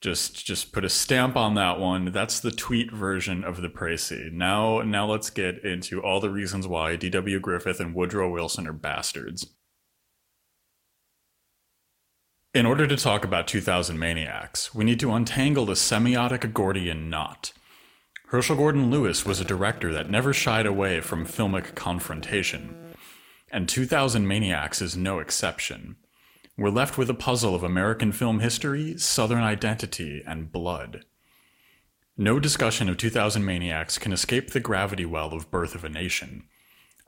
Just 0.00 0.44
just 0.44 0.72
put 0.72 0.84
a 0.84 0.88
stamp 0.88 1.36
on 1.36 1.54
that 1.54 1.78
one. 1.78 2.06
That's 2.10 2.40
the 2.40 2.50
tweet 2.50 2.90
version 2.90 3.44
of 3.44 3.60
the 3.60 3.68
Précis. 3.68 4.32
Now 4.32 4.80
now 4.80 5.06
let's 5.06 5.30
get 5.30 5.64
into 5.64 6.02
all 6.02 6.20
the 6.20 6.30
reasons 6.30 6.66
why 6.66 6.96
D.W. 6.96 7.38
Griffith 7.38 7.80
and 7.80 7.94
Woodrow 7.94 8.30
Wilson 8.30 8.66
are 8.66 8.72
bastards. 8.72 9.46
In 12.54 12.66
order 12.66 12.86
to 12.86 12.98
talk 12.98 13.24
about 13.24 13.48
2000 13.48 13.98
Maniacs, 13.98 14.74
we 14.74 14.84
need 14.84 15.00
to 15.00 15.14
untangle 15.14 15.64
the 15.64 15.72
semiotic 15.72 16.52
Gordian 16.52 17.08
knot. 17.08 17.54
Herschell 18.26 18.56
Gordon 18.56 18.90
Lewis 18.90 19.24
was 19.24 19.40
a 19.40 19.44
director 19.44 19.90
that 19.94 20.10
never 20.10 20.34
shied 20.34 20.66
away 20.66 21.00
from 21.00 21.24
filmic 21.24 21.74
confrontation, 21.74 22.92
and 23.50 23.70
2000 23.70 24.28
Maniacs 24.28 24.82
is 24.82 24.98
no 24.98 25.18
exception. 25.18 25.96
We're 26.58 26.68
left 26.68 26.98
with 26.98 27.08
a 27.08 27.14
puzzle 27.14 27.54
of 27.54 27.62
American 27.62 28.12
film 28.12 28.40
history, 28.40 28.98
Southern 28.98 29.42
identity, 29.42 30.22
and 30.26 30.52
blood. 30.52 31.06
No 32.18 32.38
discussion 32.38 32.90
of 32.90 32.98
2000 32.98 33.42
Maniacs 33.42 33.96
can 33.96 34.12
escape 34.12 34.50
the 34.50 34.60
gravity 34.60 35.06
well 35.06 35.32
of 35.32 35.50
Birth 35.50 35.74
of 35.74 35.84
a 35.84 35.88
Nation. 35.88 36.44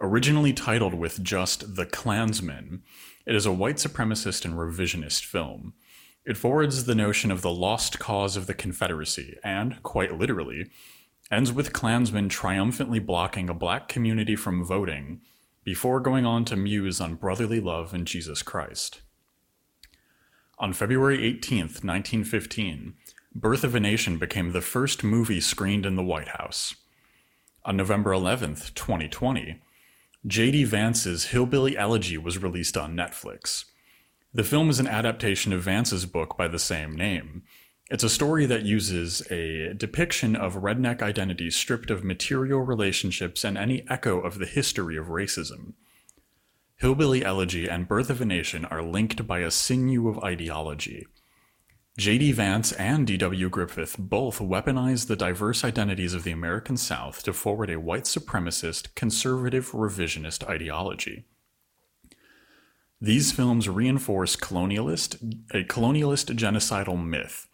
Originally 0.00 0.54
titled 0.54 0.94
with 0.94 1.22
just 1.22 1.76
The 1.76 1.84
Klansman, 1.84 2.82
it 3.26 3.34
is 3.34 3.46
a 3.46 3.52
white 3.52 3.76
supremacist 3.76 4.44
and 4.44 4.54
revisionist 4.54 5.24
film. 5.24 5.74
It 6.24 6.36
forwards 6.36 6.84
the 6.84 6.94
notion 6.94 7.30
of 7.30 7.42
the 7.42 7.52
lost 7.52 7.98
cause 7.98 8.36
of 8.36 8.46
the 8.46 8.54
Confederacy 8.54 9.36
and, 9.44 9.82
quite 9.82 10.18
literally, 10.18 10.70
ends 11.30 11.52
with 11.52 11.72
Klansmen 11.72 12.28
triumphantly 12.28 12.98
blocking 12.98 13.48
a 13.48 13.54
black 13.54 13.88
community 13.88 14.36
from 14.36 14.64
voting 14.64 15.20
before 15.64 16.00
going 16.00 16.26
on 16.26 16.44
to 16.44 16.56
muse 16.56 17.00
on 17.00 17.14
brotherly 17.14 17.60
love 17.60 17.94
in 17.94 18.04
Jesus 18.04 18.42
Christ. 18.42 19.00
On 20.58 20.72
February 20.72 21.18
18th, 21.18 21.82
1915, 21.82 22.94
Birth 23.34 23.64
of 23.64 23.74
a 23.74 23.80
Nation 23.80 24.18
became 24.18 24.52
the 24.52 24.60
first 24.60 25.02
movie 25.02 25.40
screened 25.40 25.84
in 25.84 25.96
the 25.96 26.04
White 26.04 26.28
House. 26.28 26.76
On 27.64 27.76
November 27.76 28.12
11th, 28.12 28.72
2020, 28.74 29.60
J.D. 30.26 30.64
Vance's 30.64 31.26
Hillbilly 31.26 31.76
Elegy 31.76 32.16
was 32.16 32.42
released 32.42 32.78
on 32.78 32.96
Netflix. 32.96 33.66
The 34.32 34.42
film 34.42 34.70
is 34.70 34.80
an 34.80 34.86
adaptation 34.86 35.52
of 35.52 35.62
Vance's 35.62 36.06
book 36.06 36.38
by 36.38 36.48
the 36.48 36.58
same 36.58 36.96
name. 36.96 37.42
It's 37.90 38.04
a 38.04 38.08
story 38.08 38.46
that 38.46 38.64
uses 38.64 39.20
a 39.30 39.74
depiction 39.74 40.34
of 40.34 40.62
redneck 40.62 41.02
identity 41.02 41.50
stripped 41.50 41.90
of 41.90 42.04
material 42.04 42.60
relationships 42.60 43.44
and 43.44 43.58
any 43.58 43.84
echo 43.90 44.18
of 44.18 44.38
the 44.38 44.46
history 44.46 44.96
of 44.96 45.08
racism. 45.08 45.74
Hillbilly 46.76 47.22
Elegy 47.22 47.68
and 47.68 47.86
Birth 47.86 48.08
of 48.08 48.22
a 48.22 48.24
Nation 48.24 48.64
are 48.64 48.82
linked 48.82 49.26
by 49.26 49.40
a 49.40 49.50
sinew 49.50 50.08
of 50.08 50.24
ideology. 50.24 51.06
J.D. 51.96 52.32
Vance 52.32 52.72
and 52.72 53.06
D.W. 53.06 53.48
Griffith 53.48 53.94
both 53.96 54.40
weaponized 54.40 55.06
the 55.06 55.14
diverse 55.14 55.62
identities 55.62 56.12
of 56.12 56.24
the 56.24 56.32
American 56.32 56.76
South 56.76 57.22
to 57.22 57.32
forward 57.32 57.70
a 57.70 57.78
white 57.78 58.02
supremacist, 58.02 58.92
conservative, 58.96 59.70
revisionist 59.70 60.48
ideology. 60.48 61.24
These 63.00 63.30
films 63.30 63.68
reinforce 63.68 64.34
colonialist, 64.34 65.14
a 65.52 65.62
colonialist 65.62 66.34
genocidal 66.36 67.00
myth. 67.00 67.46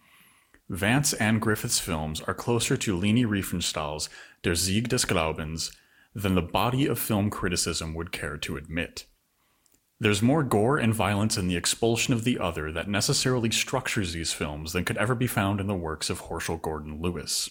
Vance 0.71 1.13
and 1.13 1.39
Griffith's 1.43 1.79
films 1.79 2.23
are 2.23 2.33
closer 2.33 2.79
to 2.79 2.97
Leni 2.97 3.27
Riefenstahl's 3.27 4.09
Der 4.43 4.55
Sieg 4.55 4.89
des 4.89 5.05
Glaubens 5.07 5.71
than 6.15 6.35
the 6.35 6.41
body 6.41 6.87
of 6.87 6.99
film 6.99 7.29
criticism 7.29 7.93
would 7.95 8.11
care 8.11 8.39
to 8.39 8.57
admit. 8.57 9.05
There's 10.03 10.23
more 10.23 10.43
gore 10.43 10.79
and 10.79 10.95
violence 10.95 11.37
in 11.37 11.47
the 11.47 11.57
expulsion 11.57 12.15
of 12.15 12.25
the 12.25 12.39
other 12.39 12.73
that 12.73 12.89
necessarily 12.89 13.51
structures 13.51 14.15
these 14.15 14.33
films 14.33 14.73
than 14.73 14.87
could 14.87 14.97
ever 14.97 15.15
be 15.15 15.27
found 15.27 15.61
in 15.61 15.67
the 15.67 15.75
works 15.75 16.09
of 16.09 16.21
Herschell 16.21 16.57
Gordon 16.57 17.03
Lewis. 17.03 17.51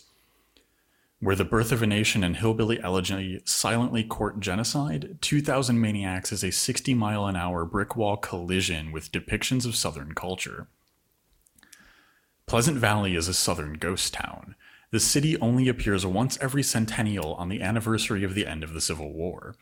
Where 1.20 1.36
The 1.36 1.46
Birth 1.46 1.72
of 1.72 1.84
a 1.84 1.88
Nation 1.88 2.24
and 2.24 2.38
Hillbilly 2.38 2.82
Elegy 2.82 3.40
silently 3.46 4.04
court 4.04 4.40
genocide, 4.40 5.20
2000 5.22 5.80
Maniacs 5.80 6.32
is 6.32 6.44
a 6.44 6.52
60 6.52 6.96
mile 6.96 7.28
an 7.28 7.36
hour 7.36 7.66
brick 7.66 7.96
wall 7.96 8.18
collision 8.18 8.92
with 8.92 9.12
depictions 9.12 9.64
of 9.64 9.76
Southern 9.76 10.16
culture. 10.16 10.70
Pleasant 12.48 12.78
Valley 12.78 13.16
is 13.16 13.28
a 13.28 13.34
Southern 13.36 13.74
ghost 13.74 14.16
town. 14.16 14.56
The 14.90 15.00
city 15.00 15.38
only 15.40 15.68
appears 15.68 16.04
once 16.04 16.40
every 16.42 16.64
centennial 16.64 17.36
on 17.36 17.50
the 17.50 17.62
anniversary 17.62 18.24
of 18.24 18.34
the 18.34 18.48
end 18.48 18.64
of 18.64 18.74
the 18.74 18.82
Civil 18.82 19.14
War. 19.14 19.54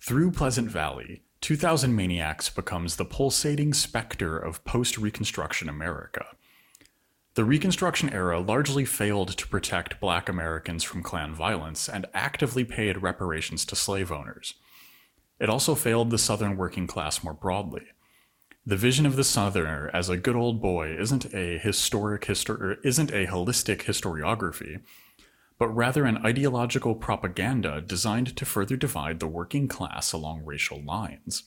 Through 0.00 0.30
Pleasant 0.30 0.70
Valley, 0.70 1.22
2000 1.42 1.96
Maniacs 1.96 2.48
becomes 2.48 2.94
the 2.94 3.04
pulsating 3.04 3.74
specter 3.74 4.38
of 4.38 4.64
post 4.64 4.96
Reconstruction 4.96 5.68
America. 5.68 6.24
The 7.34 7.44
Reconstruction 7.44 8.10
era 8.12 8.38
largely 8.38 8.84
failed 8.84 9.36
to 9.36 9.48
protect 9.48 9.98
black 9.98 10.28
Americans 10.28 10.84
from 10.84 11.02
Klan 11.02 11.34
violence 11.34 11.88
and 11.88 12.06
actively 12.14 12.64
paid 12.64 13.02
reparations 13.02 13.64
to 13.66 13.74
slave 13.74 14.12
owners. 14.12 14.54
It 15.40 15.50
also 15.50 15.74
failed 15.74 16.10
the 16.10 16.18
Southern 16.18 16.56
working 16.56 16.86
class 16.86 17.24
more 17.24 17.34
broadly. 17.34 17.86
The 18.64 18.76
vision 18.76 19.04
of 19.04 19.16
the 19.16 19.24
Southerner 19.24 19.90
as 19.92 20.08
a 20.08 20.16
good 20.16 20.36
old 20.36 20.62
boy 20.62 20.96
isn't 20.96 21.34
a 21.34 21.58
historic 21.58 22.22
histor- 22.22 22.76
isn't 22.84 23.10
a 23.10 23.26
holistic 23.26 23.82
historiography, 23.82 24.80
but 25.62 25.76
rather 25.76 26.06
an 26.06 26.16
ideological 26.26 26.96
propaganda 26.96 27.80
designed 27.80 28.34
to 28.36 28.44
further 28.44 28.76
divide 28.76 29.20
the 29.20 29.28
working 29.28 29.68
class 29.68 30.12
along 30.12 30.44
racial 30.44 30.82
lines. 30.82 31.44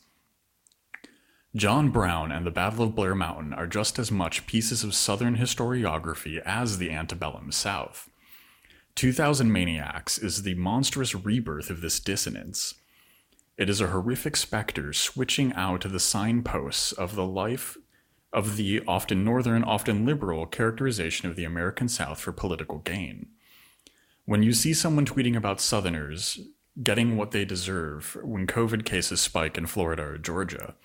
John 1.53 1.89
Brown 1.89 2.31
and 2.31 2.45
the 2.45 2.51
Battle 2.51 2.85
of 2.85 2.95
Blair 2.95 3.13
Mountain 3.13 3.53
are 3.53 3.67
just 3.67 3.99
as 3.99 4.13
much 4.13 4.47
pieces 4.47 4.85
of 4.85 4.95
Southern 4.95 5.35
historiography 5.35 6.41
as 6.45 6.77
the 6.77 6.91
antebellum 6.91 7.51
South. 7.51 8.09
2000 8.95 9.51
Maniacs 9.51 10.17
is 10.17 10.43
the 10.43 10.55
monstrous 10.55 11.13
rebirth 11.13 11.69
of 11.69 11.81
this 11.81 11.99
dissonance. 11.99 12.75
It 13.57 13.69
is 13.69 13.81
a 13.81 13.87
horrific 13.87 14.37
specter 14.37 14.93
switching 14.93 15.51
out 15.55 15.83
of 15.83 15.91
the 15.91 15.99
signposts 15.99 16.93
of 16.93 17.15
the 17.15 17.27
life 17.27 17.75
of 18.31 18.55
the 18.55 18.81
often 18.87 19.25
northern, 19.25 19.65
often 19.65 20.05
liberal 20.05 20.45
characterization 20.45 21.29
of 21.29 21.35
the 21.35 21.43
American 21.43 21.89
South 21.89 22.21
for 22.21 22.31
political 22.31 22.77
gain. 22.77 23.27
When 24.25 24.41
you 24.41 24.53
see 24.53 24.73
someone 24.73 25.05
tweeting 25.05 25.35
about 25.35 25.61
Southerners 25.61 26.39
getting 26.81 27.15
what 27.15 27.31
they 27.31 27.45
deserve 27.45 28.17
when 28.23 28.47
COVID 28.47 28.83
cases 28.83 29.21
spike 29.21 29.57
in 29.57 29.67
Florida 29.67 30.03
or 30.03 30.17
Georgia, 30.17 30.75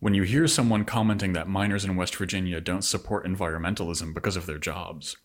when 0.00 0.12
you 0.12 0.24
hear 0.24 0.48
someone 0.48 0.84
commenting 0.84 1.32
that 1.32 1.48
miners 1.48 1.84
in 1.84 1.96
West 1.96 2.16
Virginia 2.16 2.60
don't 2.60 2.82
support 2.82 3.24
environmentalism 3.24 4.12
because 4.12 4.36
of 4.36 4.46
their 4.46 4.58
jobs, 4.58 5.16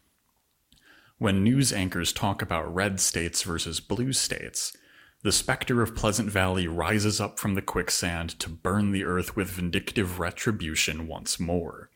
when 1.18 1.44
news 1.44 1.74
anchors 1.74 2.13
talk 2.13 2.41
about 2.41 2.74
red 2.74 3.00
states 3.00 3.41
versus 3.41 3.79
blue 3.79 4.13
states, 4.13 4.77
the 5.22 5.32
specter 5.34 5.82
of 5.82 5.96
Pleasant 5.96 6.29
Valley 6.29 6.65
rises 6.65 7.20
up 7.20 7.39
from 7.39 7.56
the 7.56 7.62
quicksand 7.62 8.39
to 8.39 8.50
burn 8.50 8.91
the 8.91 9.03
earth 9.03 9.36
with 9.36 9.50
vindictive 9.50 10.20
retribution 10.20 11.08
once 11.08 11.39
more. 11.39 11.89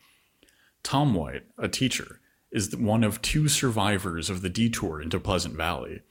Tom 0.83 1.13
White, 1.13 1.45
a 1.57 1.69
teacher, 1.69 2.19
is 2.53 2.77
one 2.77 3.03
of 3.03 3.21
two 3.21 3.47
survivors 3.47 4.29
of 4.29 4.43
the 4.43 4.49
detour 4.49 5.01
into 5.01 5.19
Pleasant 5.19 5.55
Valley. 5.55 6.01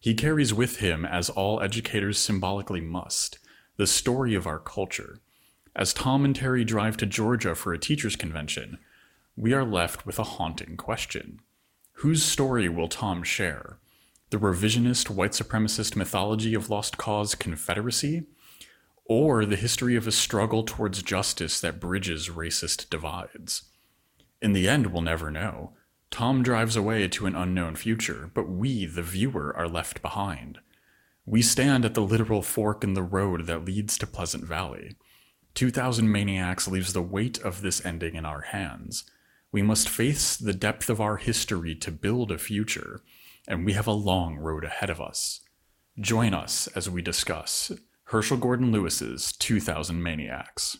He 0.00 0.14
carries 0.14 0.54
with 0.54 0.78
him, 0.78 1.04
as 1.04 1.28
all 1.28 1.60
educators 1.60 2.18
symbolically 2.18 2.80
must, 2.80 3.38
the 3.76 3.86
story 3.86 4.34
of 4.34 4.46
our 4.46 4.58
culture. 4.58 5.20
As 5.76 5.92
Tom 5.92 6.24
and 6.24 6.34
Terry 6.34 6.64
drive 6.64 6.96
to 6.96 7.06
Georgia 7.06 7.54
for 7.54 7.74
a 7.74 7.78
teachers' 7.78 8.16
convention, 8.16 8.78
we 9.36 9.52
are 9.52 9.64
left 9.64 10.06
with 10.06 10.18
a 10.18 10.24
haunting 10.24 10.78
question. 10.78 11.40
Whose 11.92 12.24
story 12.24 12.66
will 12.66 12.88
Tom 12.88 13.22
share? 13.22 13.78
The 14.30 14.38
revisionist 14.38 15.10
white 15.10 15.32
supremacist 15.32 15.96
mythology 15.96 16.54
of 16.54 16.70
Lost 16.70 16.96
Cause 16.96 17.34
Confederacy? 17.34 18.24
Or 19.04 19.44
the 19.44 19.56
history 19.56 19.96
of 19.96 20.06
a 20.06 20.12
struggle 20.12 20.62
towards 20.62 21.02
justice 21.02 21.60
that 21.60 21.78
bridges 21.78 22.30
racist 22.30 22.88
divides? 22.88 23.64
In 24.40 24.54
the 24.54 24.66
end, 24.66 24.86
we'll 24.86 25.02
never 25.02 25.30
know. 25.30 25.74
Tom 26.10 26.42
drives 26.42 26.76
away 26.76 27.06
to 27.08 27.26
an 27.26 27.36
unknown 27.36 27.76
future, 27.76 28.30
but 28.34 28.48
we, 28.48 28.84
the 28.84 29.02
viewer, 29.02 29.54
are 29.56 29.68
left 29.68 30.02
behind. 30.02 30.58
We 31.24 31.42
stand 31.42 31.84
at 31.84 31.94
the 31.94 32.02
literal 32.02 32.42
fork 32.42 32.82
in 32.82 32.94
the 32.94 33.02
road 33.02 33.46
that 33.46 33.64
leads 33.64 33.96
to 33.98 34.06
Pleasant 34.06 34.44
Valley. 34.44 34.96
2000 35.54 36.10
Maniacs 36.10 36.66
leaves 36.66 36.92
the 36.92 37.02
weight 37.02 37.38
of 37.38 37.62
this 37.62 37.84
ending 37.84 38.16
in 38.16 38.24
our 38.24 38.40
hands. 38.40 39.04
We 39.52 39.62
must 39.62 39.88
face 39.88 40.36
the 40.36 40.54
depth 40.54 40.90
of 40.90 41.00
our 41.00 41.16
history 41.16 41.74
to 41.76 41.90
build 41.90 42.30
a 42.32 42.38
future, 42.38 43.02
and 43.46 43.64
we 43.64 43.72
have 43.74 43.86
a 43.86 43.92
long 43.92 44.36
road 44.36 44.64
ahead 44.64 44.90
of 44.90 45.00
us. 45.00 45.40
Join 45.98 46.34
us 46.34 46.66
as 46.68 46.88
we 46.90 47.02
discuss 47.02 47.72
Herschell 48.04 48.36
Gordon 48.38 48.72
Lewis's 48.72 49.32
2000 49.32 50.02
Maniacs. 50.02 50.78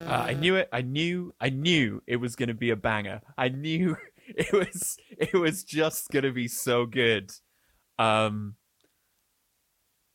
Uh, 0.00 0.26
I 0.28 0.34
knew 0.34 0.56
it. 0.56 0.68
I 0.72 0.82
knew. 0.82 1.34
I 1.40 1.50
knew 1.50 2.02
it 2.06 2.16
was 2.16 2.36
going 2.36 2.48
to 2.48 2.54
be 2.54 2.70
a 2.70 2.76
banger. 2.76 3.20
I 3.36 3.48
knew 3.48 3.96
it 4.28 4.52
was 4.52 4.96
it 5.10 5.34
was 5.34 5.64
just 5.64 6.10
gonna 6.10 6.32
be 6.32 6.48
so 6.48 6.86
good. 6.86 7.32
Um, 7.98 8.54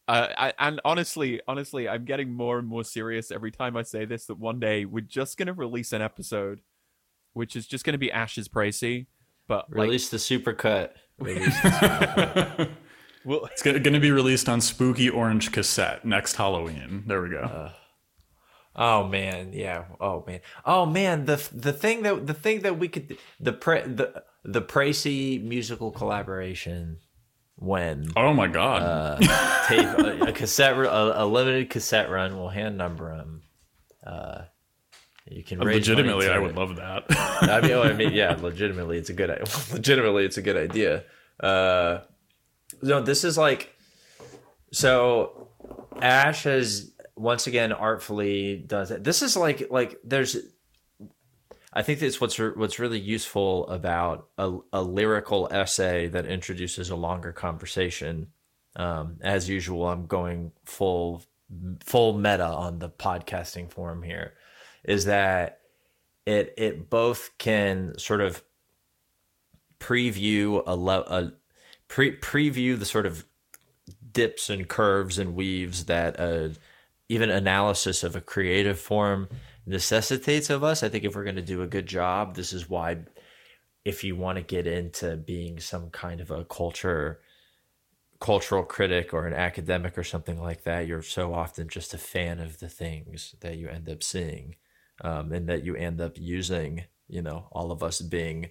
uh, 0.07 0.27
I, 0.37 0.53
and 0.59 0.81
honestly, 0.85 1.41
honestly, 1.47 1.87
I'm 1.87 2.05
getting 2.05 2.31
more 2.31 2.59
and 2.59 2.67
more 2.67 2.83
serious 2.83 3.31
every 3.31 3.51
time 3.51 3.75
I 3.75 3.83
say 3.83 4.05
this. 4.05 4.25
That 4.25 4.37
one 4.37 4.59
day 4.59 4.85
we're 4.85 5.01
just 5.01 5.37
gonna 5.37 5.53
release 5.53 5.93
an 5.93 6.01
episode, 6.01 6.61
which 7.33 7.55
is 7.55 7.65
just 7.65 7.85
gonna 7.85 7.97
be 7.97 8.11
Ash's 8.11 8.47
Précis, 8.47 9.07
but 9.47 9.69
like, 9.69 9.83
Release 9.83 10.09
the 10.09 10.17
supercut. 10.17 10.91
Release 11.19 11.57
we'll, 13.25 13.45
It's 13.45 13.61
going 13.61 13.81
to 13.81 13.99
be 13.99 14.11
released 14.11 14.49
on 14.49 14.61
Spooky 14.61 15.09
Orange 15.09 15.51
cassette 15.51 16.03
next 16.03 16.35
Halloween. 16.35 17.03
There 17.05 17.21
we 17.21 17.29
go. 17.29 17.71
Oh 18.75 19.07
man, 19.07 19.53
yeah. 19.53 19.85
Oh 19.99 20.23
man. 20.25 20.39
Oh 20.65 20.85
man. 20.85 21.25
The 21.25 21.47
the 21.53 21.73
thing 21.73 22.03
that 22.03 22.25
the 22.27 22.33
thing 22.33 22.61
that 22.61 22.79
we 22.79 22.87
could 22.87 23.17
the 23.39 23.53
pre, 23.53 23.81
the 23.81 24.23
the 24.43 24.61
Précis 24.61 25.43
musical 25.43 25.91
collaboration 25.91 26.97
when 27.55 28.11
oh 28.17 28.33
my 28.33 28.47
god. 28.47 29.21
tape 29.67 29.85
a, 29.85 30.29
a 30.29 30.31
cassette 30.31 30.75
a, 30.75 31.23
a 31.23 31.25
limited 31.25 31.69
cassette 31.69 32.09
run. 32.09 32.37
We'll 32.37 32.49
hand 32.49 32.77
number 32.77 33.15
them. 33.15 33.43
Uh, 34.05 34.41
you 35.29 35.43
can 35.43 35.59
raise 35.59 35.87
Legitimately, 35.87 36.27
I 36.27 36.35
it. 36.35 36.41
would 36.41 36.55
love 36.55 36.75
that. 36.75 37.05
I 37.09 37.61
mean, 37.61 37.71
oh, 37.71 37.83
I 37.83 37.93
mean, 37.93 38.11
yeah, 38.13 38.35
legitimately, 38.39 38.97
it's 38.97 39.09
a 39.09 39.13
good. 39.13 39.29
Legitimately, 39.71 40.25
it's 40.25 40.37
a 40.37 40.41
good 40.41 40.57
idea. 40.57 41.03
Uh, 41.39 41.99
no, 42.81 43.01
this 43.01 43.23
is 43.23 43.37
like, 43.37 43.73
so 44.71 45.47
Ash 46.01 46.43
has 46.43 46.91
once 47.15 47.47
again 47.47 47.71
artfully 47.71 48.57
does 48.57 48.91
it. 48.91 49.03
This 49.03 49.21
is 49.21 49.35
like, 49.35 49.69
like 49.69 49.99
there's. 50.03 50.37
I 51.75 51.81
think 51.81 51.99
that's 51.99 52.21
what's 52.21 52.37
re- 52.37 52.51
what's 52.55 52.77
really 52.77 52.99
useful 52.99 53.67
about 53.67 54.27
a, 54.37 54.57
a 54.71 54.81
lyrical 54.83 55.47
essay 55.51 56.07
that 56.07 56.27
introduces 56.27 56.91
a 56.91 56.95
longer 56.95 57.31
conversation. 57.31 58.27
Um, 58.75 59.17
as 59.21 59.49
usual, 59.49 59.87
I'm 59.87 60.05
going 60.05 60.51
full 60.65 61.23
full 61.83 62.17
meta 62.17 62.45
on 62.45 62.79
the 62.79 62.89
podcasting 62.89 63.71
forum 63.71 64.03
here. 64.03 64.33
Is 64.83 65.05
that 65.05 65.61
it 66.25 66.53
it 66.57 66.89
both 66.89 67.31
can 67.37 67.97
sort 67.97 68.21
of 68.21 68.43
preview 69.79 70.63
a, 70.65 70.75
le- 70.75 71.01
a 71.01 71.33
pre- 71.87 72.17
preview 72.17 72.77
the 72.77 72.85
sort 72.85 73.05
of 73.05 73.25
dips 74.11 74.49
and 74.49 74.67
curves 74.67 75.19
and 75.19 75.35
weaves 75.35 75.85
that 75.85 76.19
uh, 76.19 76.49
even 77.09 77.29
analysis 77.29 78.03
of 78.03 78.15
a 78.15 78.21
creative 78.21 78.79
form 78.79 79.27
necessitates 79.65 80.49
of 80.49 80.63
us. 80.63 80.83
I 80.83 80.89
think 80.89 81.03
if 81.03 81.15
we're 81.15 81.23
going 81.23 81.35
to 81.35 81.41
do 81.41 81.61
a 81.61 81.67
good 81.67 81.85
job, 81.85 82.35
this 82.35 82.53
is 82.53 82.69
why 82.69 82.99
if 83.85 84.03
you 84.03 84.15
want 84.15 84.37
to 84.37 84.43
get 84.43 84.67
into 84.67 85.17
being 85.17 85.59
some 85.59 85.89
kind 85.89 86.21
of 86.21 86.31
a 86.31 86.45
culture 86.45 87.19
cultural 88.23 88.63
critic 88.63 89.13
or 89.13 89.27
an 89.27 89.33
academic 89.33 89.97
or 89.97 90.03
something 90.03 90.41
like 90.41 90.63
that, 90.63 90.87
you're 90.87 91.01
so 91.01 91.33
often 91.33 91.67
just 91.67 91.93
a 91.93 91.97
fan 91.97 92.39
of 92.39 92.59
the 92.59 92.69
things 92.69 93.35
that 93.41 93.57
you 93.57 93.67
end 93.67 93.89
up 93.89 94.01
seeing 94.01 94.55
um, 95.01 95.33
and 95.33 95.49
that 95.49 95.65
you 95.65 95.75
end 95.75 95.99
up 95.99 96.17
using. 96.17 96.85
You 97.09 97.21
know, 97.21 97.47
all 97.51 97.69
of 97.69 97.83
us 97.83 97.99
being, 97.99 98.49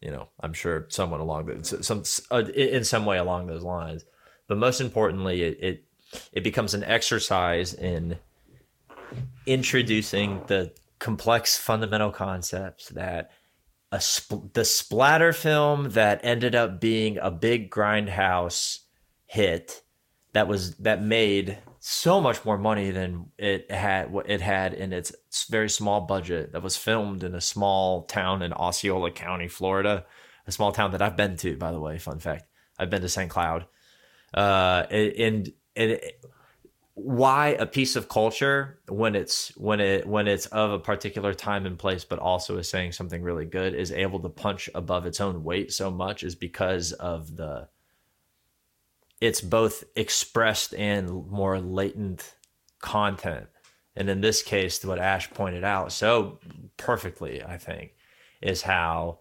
you 0.00 0.10
know, 0.10 0.28
I'm 0.40 0.52
sure 0.52 0.86
someone 0.88 1.20
along 1.20 1.46
the 1.46 1.82
some 1.84 2.02
uh, 2.32 2.44
in 2.50 2.82
some 2.82 3.06
way 3.06 3.16
along 3.16 3.46
those 3.46 3.62
lines. 3.62 4.04
But 4.48 4.58
most 4.58 4.80
importantly, 4.80 5.40
it 5.42 5.58
it, 5.62 5.84
it 6.32 6.44
becomes 6.44 6.74
an 6.74 6.84
exercise 6.84 7.74
in 7.74 8.18
introducing 9.46 10.42
the 10.46 10.72
complex 10.98 11.56
fundamental 11.56 12.10
concepts 12.10 12.88
that 12.90 13.30
a 13.92 14.02
the 14.54 14.64
splatter 14.64 15.32
film 15.32 15.90
that 15.90 16.20
ended 16.24 16.54
up 16.54 16.80
being 16.80 17.18
a 17.18 17.30
big 17.30 17.70
grindhouse 17.70 18.80
hit 19.26 19.82
that 20.32 20.48
was 20.48 20.74
that 20.76 21.02
made 21.02 21.58
so 21.78 22.20
much 22.20 22.44
more 22.44 22.58
money 22.58 22.90
than 22.90 23.26
it 23.38 23.70
had 23.70 24.10
what 24.10 24.28
it 24.28 24.40
had 24.40 24.74
in 24.74 24.92
its 24.92 25.12
very 25.48 25.70
small 25.70 26.00
budget 26.00 26.52
that 26.52 26.62
was 26.62 26.76
filmed 26.76 27.22
in 27.22 27.34
a 27.34 27.40
small 27.40 28.02
town 28.02 28.42
in 28.42 28.52
Osceola 28.52 29.12
County, 29.12 29.46
Florida, 29.46 30.04
a 30.46 30.52
small 30.52 30.72
town 30.72 30.90
that 30.90 31.00
I've 31.00 31.16
been 31.16 31.36
to 31.38 31.56
by 31.56 31.70
the 31.70 31.80
way, 31.80 31.98
fun 31.98 32.18
fact. 32.18 32.44
I've 32.78 32.90
been 32.90 33.02
to 33.02 33.08
St. 33.08 33.30
Cloud. 33.30 33.66
Uh 34.34 34.84
and 34.90 35.52
and 35.76 36.00
why 36.96 37.48
a 37.48 37.66
piece 37.66 37.94
of 37.94 38.08
culture 38.08 38.78
when 38.88 39.14
it's 39.14 39.54
when 39.58 39.80
it 39.80 40.06
when 40.06 40.26
it's 40.26 40.46
of 40.46 40.72
a 40.72 40.78
particular 40.78 41.34
time 41.34 41.66
and 41.66 41.78
place 41.78 42.06
but 42.06 42.18
also 42.18 42.56
is 42.56 42.70
saying 42.70 42.90
something 42.90 43.22
really 43.22 43.44
good 43.44 43.74
is 43.74 43.92
able 43.92 44.18
to 44.18 44.30
punch 44.30 44.70
above 44.74 45.04
its 45.04 45.20
own 45.20 45.44
weight 45.44 45.70
so 45.70 45.90
much 45.90 46.22
is 46.22 46.34
because 46.34 46.92
of 46.92 47.36
the 47.36 47.68
it's 49.20 49.42
both 49.42 49.84
expressed 49.94 50.74
and 50.74 51.26
more 51.28 51.58
latent 51.58 52.34
content. 52.80 53.46
And 53.94 54.08
in 54.08 54.22
this 54.22 54.42
case 54.42 54.82
what 54.82 54.98
ash 54.98 55.30
pointed 55.30 55.64
out 55.64 55.92
so 55.92 56.38
perfectly 56.78 57.42
i 57.44 57.58
think 57.58 57.92
is 58.40 58.62
how 58.62 59.18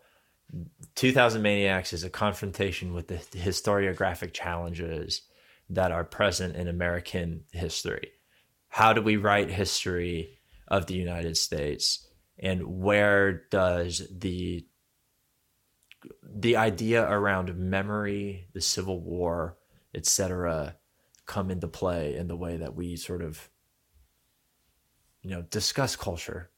2000 0.96 1.41
maniacs 1.41 1.91
is 1.91 2.06
a 2.06 2.10
confrontation 2.10 2.94
with 2.94 3.10
the 3.10 3.18
historiographic 3.38 4.32
challenges 4.32 5.24
that 5.69 5.91
are 5.91 6.04
present 6.04 6.56
in 6.56 6.67
American 6.67 7.43
history. 7.51 8.12
How 8.67 8.93
do 8.93 9.01
we 9.01 9.17
write 9.17 9.49
history 9.49 10.39
of 10.67 10.86
the 10.86 10.95
United 10.95 11.38
States 11.38 12.08
and 12.38 12.82
where 12.82 13.43
does 13.49 14.08
the 14.12 14.65
the 16.21 16.58
idea 16.58 17.04
around 17.10 17.56
memory, 17.56 18.47
the 18.54 18.62
Civil 18.62 18.99
War, 18.99 19.58
etc., 19.95 20.75
come 21.25 21.49
into 21.49 21.67
play 21.67 22.15
in 22.15 22.28
the 22.28 22.36
way 22.36 22.58
that 22.58 22.75
we 22.75 22.95
sort 22.95 23.21
of 23.21 23.49
you 25.23 25.32
know 25.32 25.41
discuss 25.43 25.95
culture 25.95 26.51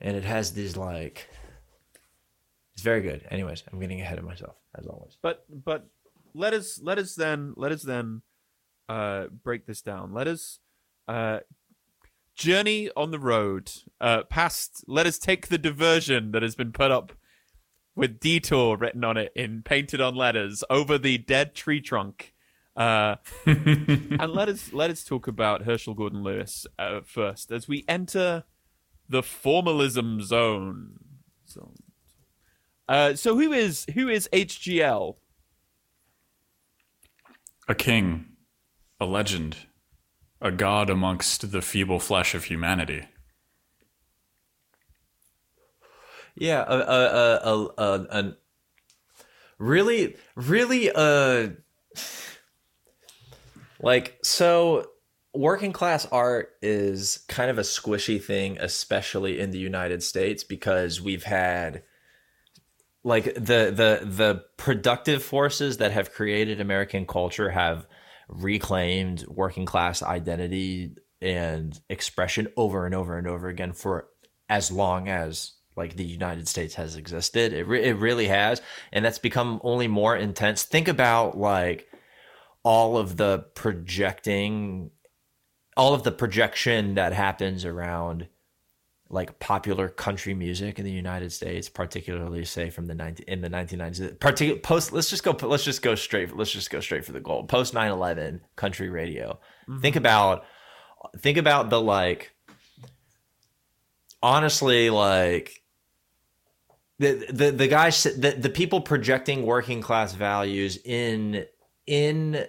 and 0.00 0.16
it 0.16 0.24
has 0.24 0.52
these 0.52 0.76
like 0.76 1.28
it's 2.74 2.82
very 2.82 3.00
good 3.00 3.26
anyways 3.30 3.64
i'm 3.72 3.80
getting 3.80 4.02
ahead 4.02 4.18
of 4.18 4.24
myself 4.24 4.54
as 4.78 4.86
always 4.86 5.16
but 5.22 5.46
but 5.64 5.88
let 6.34 6.52
us 6.52 6.78
let 6.82 6.98
us 6.98 7.14
then 7.14 7.54
let 7.56 7.72
us 7.72 7.82
then 7.82 8.20
uh 8.88 9.26
break 9.42 9.66
this 9.66 9.82
down. 9.82 10.12
Let 10.12 10.28
us 10.28 10.58
uh 11.08 11.40
journey 12.34 12.90
on 12.96 13.10
the 13.10 13.18
road 13.18 13.72
uh 14.00 14.22
past 14.24 14.84
let 14.86 15.06
us 15.06 15.18
take 15.18 15.48
the 15.48 15.56
diversion 15.56 16.32
that 16.32 16.42
has 16.42 16.54
been 16.54 16.70
put 16.70 16.90
up 16.90 17.12
with 17.94 18.20
detour 18.20 18.76
written 18.76 19.04
on 19.04 19.16
it 19.16 19.32
in 19.34 19.62
painted 19.62 20.02
on 20.02 20.14
letters 20.14 20.62
over 20.68 20.98
the 20.98 21.16
dead 21.16 21.54
tree 21.54 21.80
trunk 21.80 22.34
uh 22.76 23.16
and 23.46 24.32
let 24.32 24.50
us 24.50 24.70
let 24.74 24.90
us 24.90 25.02
talk 25.02 25.26
about 25.26 25.62
herschell 25.62 25.94
gordon 25.94 26.22
lewis 26.22 26.66
uh, 26.78 27.00
first 27.06 27.50
as 27.50 27.66
we 27.66 27.86
enter 27.88 28.44
the 29.08 29.22
formalism 29.22 30.20
zone. 30.20 30.98
Zone 31.48 31.76
uh 32.86 33.14
so 33.14 33.34
who 33.34 33.50
is 33.50 33.86
who 33.94 34.10
is 34.10 34.28
hgl 34.30 35.16
a 37.68 37.74
king, 37.74 38.26
a 39.00 39.06
legend, 39.06 39.56
a 40.40 40.50
god 40.50 40.90
amongst 40.90 41.52
the 41.52 41.62
feeble 41.62 42.00
flesh 42.00 42.34
of 42.34 42.44
humanity. 42.44 43.06
Yeah, 46.34 46.64
a 46.66 46.76
a 46.76 47.40
a, 47.44 47.68
a, 47.78 48.06
a, 48.10 48.36
really 49.58 50.16
really 50.34 50.90
uh 50.94 51.48
like 53.80 54.18
so 54.22 54.90
working 55.34 55.72
class 55.72 56.06
art 56.06 56.50
is 56.60 57.24
kind 57.28 57.50
of 57.50 57.58
a 57.58 57.62
squishy 57.62 58.22
thing 58.22 58.58
especially 58.60 59.38
in 59.38 59.50
the 59.50 59.58
United 59.58 60.02
States 60.02 60.44
because 60.44 61.00
we've 61.00 61.24
had 61.24 61.82
like 63.02 63.24
the 63.34 63.72
the 63.72 64.00
the 64.04 64.44
productive 64.56 65.22
forces 65.22 65.78
that 65.78 65.92
have 65.92 66.12
created 66.12 66.60
American 66.60 67.06
culture 67.06 67.50
have 67.50 67.86
reclaimed 68.28 69.24
working 69.28 69.66
class 69.66 70.02
identity 70.02 70.96
and 71.20 71.80
expression 71.88 72.48
over 72.56 72.86
and 72.86 72.94
over 72.94 73.16
and 73.16 73.26
over 73.26 73.48
again 73.48 73.72
for 73.72 74.08
as 74.48 74.70
long 74.70 75.08
as 75.08 75.52
like 75.76 75.96
the 75.96 76.04
United 76.04 76.48
States 76.48 76.74
has 76.74 76.96
existed. 76.96 77.52
It 77.52 77.66
re- 77.66 77.84
it 77.84 77.96
really 77.96 78.28
has, 78.28 78.62
and 78.92 79.04
that's 79.04 79.18
become 79.18 79.60
only 79.62 79.88
more 79.88 80.16
intense. 80.16 80.62
Think 80.62 80.88
about 80.88 81.36
like 81.36 81.86
all 82.62 82.96
of 82.96 83.16
the 83.16 83.46
projecting, 83.54 84.90
all 85.76 85.94
of 85.94 86.02
the 86.02 86.12
projection 86.12 86.94
that 86.94 87.12
happens 87.12 87.64
around 87.64 88.28
like 89.08 89.38
popular 89.38 89.88
country 89.88 90.34
music 90.34 90.78
in 90.78 90.84
the 90.84 90.90
United 90.90 91.32
States, 91.32 91.68
particularly 91.68 92.44
say 92.44 92.70
from 92.70 92.86
the 92.86 92.94
19, 92.94 93.24
in 93.28 93.40
the 93.40 93.48
1990s. 93.48 94.18
Particular 94.18 94.60
post, 94.60 94.92
let's 94.92 95.08
just 95.08 95.22
go. 95.22 95.36
Let's 95.42 95.64
just 95.64 95.82
go 95.82 95.94
straight. 95.94 96.36
Let's 96.36 96.50
just 96.50 96.70
go 96.70 96.80
straight 96.80 97.04
for 97.04 97.12
the 97.12 97.20
goal. 97.20 97.44
Post 97.44 97.74
9/11 97.74 98.40
country 98.56 98.88
radio. 98.88 99.38
Mm-hmm. 99.68 99.80
Think 99.80 99.96
about, 99.96 100.44
think 101.18 101.38
about 101.38 101.70
the 101.70 101.80
like. 101.80 102.32
Honestly, 104.22 104.90
like 104.90 105.62
the 106.98 107.26
the 107.30 107.50
the 107.52 107.68
guys 107.68 108.02
the, 108.02 108.34
the 108.38 108.50
people 108.50 108.80
projecting 108.80 109.44
working 109.44 109.80
class 109.82 110.14
values 110.14 110.78
in 110.84 111.44
in 111.86 112.46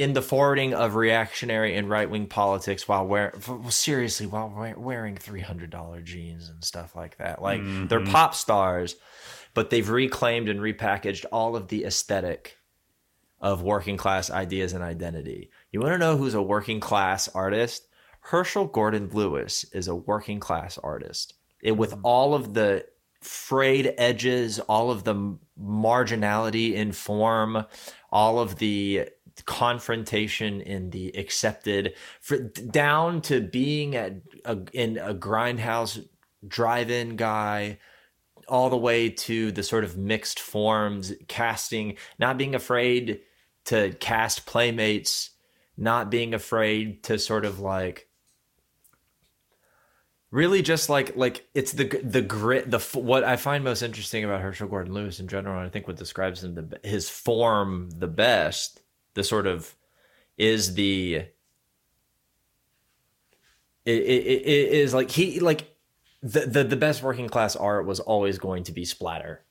in 0.00 0.14
the 0.14 0.22
forwarding 0.22 0.72
of 0.72 0.94
reactionary 0.94 1.76
and 1.76 1.88
right 1.88 2.08
wing 2.08 2.26
politics 2.26 2.88
while 2.88 3.06
wearing 3.06 3.38
seriously 3.68 4.26
while 4.26 4.74
wearing 4.78 5.14
three 5.14 5.42
hundred 5.42 5.68
dollar 5.68 6.00
jeans 6.00 6.48
and 6.48 6.64
stuff 6.64 6.96
like 6.96 7.18
that. 7.18 7.42
Like 7.42 7.60
mm-hmm. 7.60 7.86
they're 7.86 8.04
pop 8.04 8.34
stars, 8.34 8.96
but 9.52 9.68
they've 9.68 9.88
reclaimed 9.88 10.48
and 10.48 10.58
repackaged 10.58 11.26
all 11.30 11.54
of 11.54 11.68
the 11.68 11.84
aesthetic 11.84 12.56
of 13.42 13.62
working 13.62 13.98
class 13.98 14.30
ideas 14.30 14.72
and 14.72 14.82
identity. 14.82 15.50
You 15.70 15.80
want 15.80 15.92
to 15.92 15.98
know 15.98 16.16
who's 16.16 16.34
a 16.34 16.42
working 16.42 16.80
class 16.80 17.28
artist? 17.28 17.86
Herschel 18.20 18.66
Gordon 18.66 19.10
Lewis 19.12 19.64
is 19.72 19.86
a 19.86 19.94
working 19.94 20.40
class 20.40 20.78
artist. 20.78 21.34
It, 21.60 21.72
with 21.72 21.94
mm. 21.94 22.00
all 22.04 22.34
of 22.34 22.54
the 22.54 22.86
frayed 23.20 23.94
edges, 23.98 24.60
all 24.60 24.90
of 24.90 25.04
the 25.04 25.36
marginality 25.60 26.72
in 26.72 26.92
form, 26.92 27.66
all 28.10 28.38
of 28.38 28.56
the 28.56 29.08
confrontation 29.46 30.60
in 30.60 30.90
the 30.90 31.08
accepted, 31.10 31.94
for, 32.20 32.38
down 32.38 33.20
to 33.22 33.40
being 33.40 33.96
at 33.96 34.16
a, 34.44 34.58
in 34.72 34.98
a 34.98 35.14
grindhouse 35.14 36.06
drive-in 36.46 37.16
guy 37.16 37.78
all 38.48 38.70
the 38.70 38.76
way 38.76 39.08
to 39.08 39.52
the 39.52 39.62
sort 39.62 39.84
of 39.84 39.96
mixed 39.96 40.40
forms 40.40 41.12
casting 41.28 41.96
not 42.18 42.36
being 42.36 42.54
afraid 42.54 43.20
to 43.64 43.92
cast 44.00 44.46
playmates 44.46 45.30
not 45.76 46.10
being 46.10 46.34
afraid 46.34 47.02
to 47.02 47.18
sort 47.18 47.44
of 47.44 47.60
like 47.60 48.08
really 50.30 50.62
just 50.62 50.88
like 50.88 51.16
like 51.16 51.46
it's 51.54 51.72
the 51.72 51.84
the 52.02 52.22
grit 52.22 52.70
the 52.70 52.78
what 52.94 53.24
I 53.24 53.36
find 53.36 53.64
most 53.64 53.82
interesting 53.82 54.24
about 54.24 54.40
Herschell 54.40 54.68
Gordon 54.68 54.94
Lewis 54.94 55.20
in 55.20 55.28
general 55.28 55.58
and 55.58 55.66
I 55.66 55.70
think 55.70 55.86
what 55.86 55.96
describes 55.96 56.42
him 56.44 56.54
the 56.54 56.80
his 56.82 57.08
form 57.08 57.90
the 57.90 58.08
best 58.08 58.80
the 59.14 59.24
sort 59.24 59.46
of 59.46 59.74
is 60.36 60.74
the 60.74 61.24
it, 63.84 64.02
it, 64.02 64.42
it 64.46 64.72
is 64.72 64.94
like 64.94 65.10
he 65.10 65.40
like 65.40 65.76
the, 66.22 66.40
the 66.40 66.64
the 66.64 66.76
best 66.76 67.02
working 67.02 67.28
class 67.28 67.56
art 67.56 67.86
was 67.86 68.00
always 68.00 68.38
going 68.38 68.64
to 68.64 68.72
be 68.72 68.84
splatter. 68.84 69.44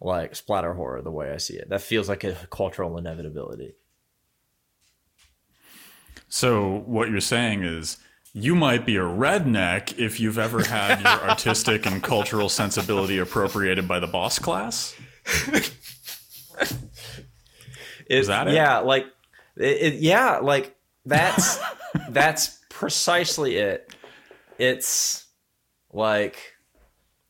Like 0.00 0.36
splatter 0.36 0.74
horror 0.74 1.00
the 1.00 1.10
way 1.10 1.32
I 1.32 1.38
see 1.38 1.54
it. 1.54 1.70
That 1.70 1.80
feels 1.80 2.08
like 2.08 2.22
a 2.22 2.34
cultural 2.50 2.98
inevitability. 2.98 3.74
So 6.28 6.82
what 6.86 7.08
you're 7.08 7.20
saying 7.20 7.62
is 7.62 7.98
you 8.32 8.54
might 8.54 8.84
be 8.84 8.96
a 8.96 9.02
redneck 9.02 9.98
if 9.98 10.20
you've 10.20 10.38
ever 10.38 10.62
had 10.62 11.00
your 11.00 11.08
artistic 11.30 11.86
and 11.86 12.02
cultural 12.02 12.50
sensibility 12.50 13.16
appropriated 13.18 13.88
by 13.88 13.98
the 13.98 14.06
boss 14.06 14.38
class. 14.38 14.94
Is 18.08 18.28
that 18.28 18.48
it? 18.48 18.54
Yeah, 18.54 18.78
like 18.78 19.06
it, 19.56 19.94
it, 19.94 19.94
yeah, 19.94 20.38
like 20.38 20.76
that's 21.04 21.58
that's 22.10 22.58
precisely 22.68 23.56
it. 23.56 23.94
It's 24.58 25.26
like 25.92 26.54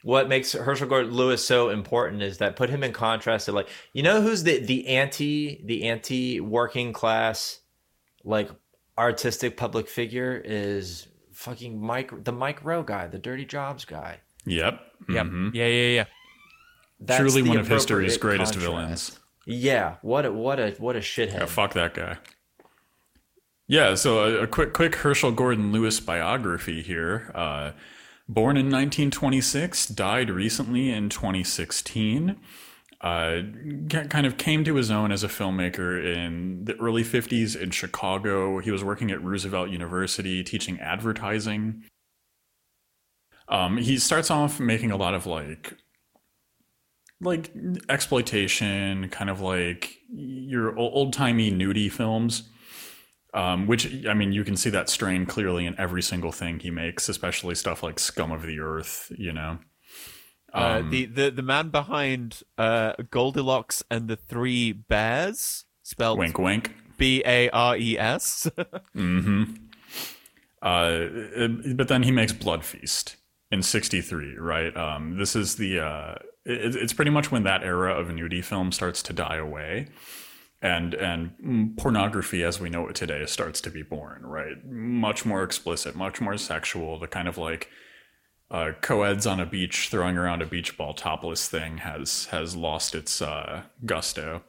what 0.02 0.28
makes 0.28 0.52
Herschell 0.52 0.88
Gordon 0.88 1.12
Lewis 1.12 1.44
so 1.44 1.70
important 1.70 2.22
is 2.22 2.38
that 2.38 2.56
put 2.56 2.70
him 2.70 2.84
in 2.84 2.92
contrast 2.92 3.46
to 3.46 3.52
like 3.52 3.68
you 3.92 4.02
know 4.02 4.22
who's 4.22 4.42
the 4.44 4.58
the 4.58 4.86
anti 4.88 5.62
the 5.64 5.84
anti 5.84 6.40
working 6.40 6.92
class 6.92 7.60
like 8.24 8.50
artistic 8.98 9.56
public 9.56 9.88
figure 9.88 10.40
is 10.44 11.06
fucking 11.32 11.80
Mike, 11.80 12.24
the 12.24 12.32
Mike 12.32 12.64
Rowe 12.64 12.82
guy, 12.82 13.06
the 13.06 13.18
Dirty 13.18 13.44
Jobs 13.44 13.84
guy. 13.84 14.20
Yep. 14.46 14.80
Yep. 15.08 15.26
Mm-hmm. 15.26 15.48
Yeah, 15.54 15.66
yeah, 15.66 15.88
yeah. 15.88 16.04
That's 16.98 17.20
Truly 17.20 17.42
one 17.48 17.58
of 17.58 17.68
history's 17.68 18.16
greatest 18.16 18.54
contrast. 18.54 18.72
villains. 18.72 19.18
Yeah. 19.46 19.96
What 20.02 20.26
a 20.26 20.32
what 20.32 20.60
a 20.60 20.72
what 20.72 20.96
a 20.96 21.00
shithead. 21.00 21.40
Yeah, 21.40 21.46
fuck 21.46 21.72
that 21.74 21.94
guy. 21.94 22.18
Yeah, 23.68 23.94
so 23.94 24.24
a, 24.24 24.42
a 24.42 24.46
quick 24.46 24.72
quick 24.74 24.96
Herschell 24.96 25.32
Gordon 25.32 25.72
Lewis 25.72 25.98
biography 26.00 26.82
here. 26.82 27.30
Uh, 27.34 27.72
born 28.28 28.56
in 28.56 28.66
1926, 28.66 29.86
died 29.86 30.28
recently 30.28 30.90
in 30.90 31.08
2016 31.08 32.36
uh, 33.00 33.42
kind 33.88 34.26
of 34.26 34.38
came 34.38 34.64
to 34.64 34.74
his 34.74 34.90
own 34.90 35.12
as 35.12 35.22
a 35.22 35.28
filmmaker 35.28 36.02
in 36.02 36.64
the 36.64 36.74
early 36.76 37.04
50s 37.04 37.54
in 37.54 37.70
Chicago. 37.70 38.58
He 38.58 38.70
was 38.70 38.82
working 38.82 39.10
at 39.10 39.22
Roosevelt 39.22 39.70
University 39.70 40.42
teaching 40.42 40.80
advertising. 40.80 41.84
Um, 43.48 43.76
he 43.76 43.98
starts 43.98 44.30
off 44.30 44.58
making 44.58 44.90
a 44.90 44.96
lot 44.96 45.14
of 45.14 45.26
like 45.26 45.74
like 47.20 47.50
exploitation, 47.88 49.08
kind 49.08 49.30
of 49.30 49.40
like 49.40 49.96
your 50.12 50.76
old 50.76 51.12
timey 51.12 51.50
nudie 51.50 51.90
films. 51.90 52.48
Um, 53.34 53.66
which 53.66 54.06
I 54.06 54.14
mean, 54.14 54.32
you 54.32 54.44
can 54.44 54.56
see 54.56 54.70
that 54.70 54.88
strain 54.88 55.26
clearly 55.26 55.66
in 55.66 55.78
every 55.78 56.02
single 56.02 56.32
thing 56.32 56.58
he 56.58 56.70
makes, 56.70 57.08
especially 57.08 57.54
stuff 57.54 57.82
like 57.82 57.98
Scum 57.98 58.32
of 58.32 58.42
the 58.42 58.60
Earth. 58.60 59.12
You 59.16 59.32
know. 59.32 59.58
Uh, 60.54 60.78
um, 60.80 60.90
the, 60.90 61.04
the 61.06 61.30
the 61.30 61.42
man 61.42 61.68
behind 61.68 62.42
uh, 62.56 62.94
Goldilocks 63.10 63.82
and 63.90 64.08
the 64.08 64.16
Three 64.16 64.72
Bares, 64.72 65.64
spelled 65.82 66.18
wink 66.18 66.38
wink, 66.38 66.72
B 66.96 67.22
A 67.26 67.50
R 67.50 67.76
E 67.76 67.98
S. 67.98 68.48
mm-hmm. 68.96 69.44
Uh, 70.62 71.74
but 71.74 71.88
then 71.88 72.02
he 72.02 72.10
makes 72.10 72.32
Blood 72.32 72.64
Feast 72.64 73.16
in 73.50 73.62
'63, 73.62 74.36
right? 74.38 74.74
Um, 74.74 75.18
this 75.18 75.36
is 75.36 75.56
the 75.56 75.80
uh, 75.80 76.14
it, 76.46 76.76
it's 76.76 76.92
pretty 76.92 77.10
much 77.10 77.30
when 77.30 77.42
that 77.42 77.62
era 77.62 77.92
of 77.98 78.08
nudie 78.08 78.44
film 78.44 78.72
starts 78.72 79.02
to 79.04 79.12
die 79.12 79.36
away, 79.36 79.88
and 80.62 80.94
and 80.94 81.76
pornography 81.76 82.42
as 82.42 82.60
we 82.60 82.70
know 82.70 82.88
it 82.88 82.94
today 82.94 83.26
starts 83.26 83.60
to 83.62 83.70
be 83.70 83.82
born, 83.82 84.24
right? 84.24 84.64
Much 84.64 85.26
more 85.26 85.42
explicit, 85.42 85.94
much 85.94 86.20
more 86.20 86.36
sexual. 86.36 86.98
The 86.98 87.08
kind 87.08 87.28
of 87.28 87.36
like 87.36 87.68
uh, 88.50 88.72
co-eds 88.80 89.26
on 89.26 89.40
a 89.40 89.46
beach 89.46 89.88
throwing 89.90 90.16
around 90.16 90.40
a 90.40 90.46
beach 90.46 90.76
ball 90.76 90.94
topless 90.94 91.48
thing 91.48 91.78
has 91.78 92.26
has 92.26 92.56
lost 92.56 92.94
its 92.94 93.20
uh, 93.20 93.62
gusto. 93.84 94.42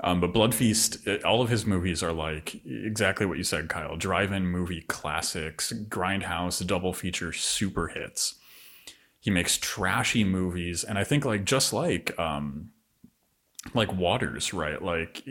Um, 0.00 0.20
but 0.20 0.32
Blood 0.32 0.54
Feast, 0.54 1.04
it, 1.08 1.24
all 1.24 1.42
of 1.42 1.48
his 1.48 1.66
movies 1.66 2.04
are 2.04 2.12
like 2.12 2.60
exactly 2.64 3.26
what 3.26 3.36
you 3.36 3.42
said, 3.42 3.68
Kyle. 3.68 3.96
Drive-in 3.96 4.46
movie 4.46 4.82
classics, 4.82 5.72
grindhouse, 5.88 6.64
double 6.64 6.92
feature 6.92 7.32
super 7.32 7.88
hits. 7.88 8.36
He 9.28 9.30
makes 9.30 9.58
trashy 9.58 10.24
movies, 10.24 10.84
and 10.84 10.98
I 10.98 11.04
think 11.04 11.26
like 11.26 11.44
just 11.44 11.74
like 11.74 12.18
um, 12.18 12.70
like 13.74 13.92
Waters, 13.92 14.54
right? 14.54 14.80
Like 14.80 15.22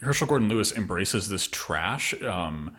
Herschell 0.00 0.26
Gordon 0.26 0.48
Lewis 0.48 0.72
embraces 0.72 1.28
this 1.28 1.46
trash. 1.46 2.14
Um, 2.22 2.78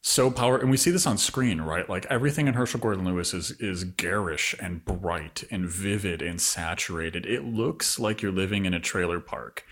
so 0.00 0.32
power 0.32 0.58
and 0.58 0.68
we 0.68 0.76
see 0.76 0.90
this 0.90 1.06
on 1.06 1.18
screen 1.18 1.60
right 1.60 1.88
like 1.88 2.06
everything 2.06 2.46
in 2.46 2.54
herschell 2.54 2.80
gordon 2.80 3.04
lewis 3.04 3.34
is 3.34 3.50
is 3.60 3.82
garish 3.82 4.54
and 4.60 4.84
bright 4.84 5.42
and 5.50 5.68
vivid 5.68 6.22
and 6.22 6.40
saturated 6.40 7.26
it 7.26 7.44
looks 7.44 7.98
like 7.98 8.22
you're 8.22 8.30
living 8.30 8.64
in 8.64 8.72
a 8.72 8.80
trailer 8.80 9.18
park 9.18 9.64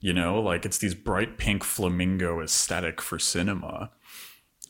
you 0.00 0.12
know 0.12 0.38
like 0.40 0.66
it's 0.66 0.76
these 0.78 0.94
bright 0.94 1.38
pink 1.38 1.64
flamingo 1.64 2.42
aesthetic 2.42 3.00
for 3.00 3.18
cinema 3.18 3.90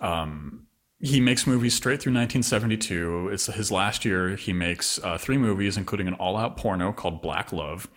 um 0.01 0.69
he 1.05 1.21
makes 1.21 1.47
movies 1.47 1.75
straight 1.75 2.01
through 2.01 2.15
1972 2.15 3.29
it's 3.31 3.47
his 3.47 3.71
last 3.71 4.05
year 4.05 4.37
he 4.37 4.53
makes 4.53 4.99
uh, 5.05 5.19
three 5.19 5.37
movies 5.37 5.77
including 5.77 6.09
an 6.09 6.15
all-out 6.15 6.57
porno 6.57 6.93
called 6.93 7.21
black 7.21 7.53
love. 7.53 7.89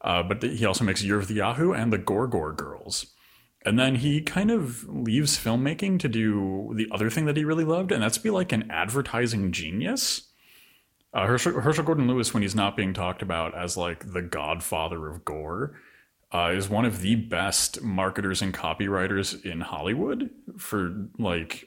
Uh, 0.00 0.22
but 0.22 0.42
he 0.42 0.66
also 0.66 0.84
makes 0.84 1.02
year 1.02 1.18
of 1.18 1.28
the 1.28 1.34
yahoo 1.34 1.72
and 1.72 1.92
the 1.92 1.98
gore 1.98 2.26
girls. 2.26 3.06
And 3.64 3.78
then 3.78 3.94
he 3.94 4.20
kind 4.20 4.50
of 4.50 4.86
leaves 4.86 5.38
filmmaking 5.38 5.98
to 6.00 6.08
do 6.08 6.72
the 6.76 6.88
other 6.92 7.08
thing 7.08 7.24
that 7.24 7.36
he 7.36 7.44
really 7.44 7.64
loved, 7.64 7.90
and 7.90 8.02
that's 8.02 8.18
be 8.18 8.28
like 8.28 8.52
an 8.52 8.70
advertising 8.70 9.52
genius. 9.52 10.28
Uh, 11.14 11.26
Herschell, 11.26 11.60
Herschell 11.60 11.84
Gordon 11.84 12.06
Lewis, 12.06 12.34
when 12.34 12.42
he's 12.42 12.54
not 12.54 12.76
being 12.76 12.92
talked 12.92 13.22
about 13.22 13.56
as 13.56 13.78
like 13.78 14.12
the 14.12 14.20
godfather 14.20 15.08
of 15.08 15.24
gore, 15.24 15.80
uh, 16.34 16.52
is 16.54 16.68
one 16.68 16.84
of 16.84 17.00
the 17.00 17.14
best 17.14 17.80
marketers 17.80 18.42
and 18.42 18.52
copywriters 18.52 19.42
in 19.46 19.62
Hollywood 19.62 20.28
for 20.58 21.08
like 21.18 21.66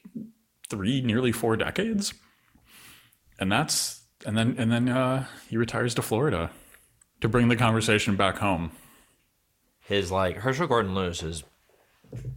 three, 0.69 1.01
nearly 1.01 1.31
four 1.31 1.55
decades. 1.55 2.13
And 3.39 3.51
that's 3.51 4.01
and 4.25 4.37
then 4.37 4.55
and 4.57 4.71
then 4.71 4.89
uh, 4.89 5.25
he 5.49 5.57
retires 5.57 5.93
to 5.95 6.01
Florida 6.01 6.51
to 7.21 7.29
bring 7.29 7.47
the 7.47 7.55
conversation 7.55 8.15
back 8.15 8.37
home. 8.37 8.71
His 9.79 10.11
like 10.11 10.37
Herschell 10.37 10.67
Gordon 10.67 10.95
Lewis 10.95 11.23
is 11.23 11.43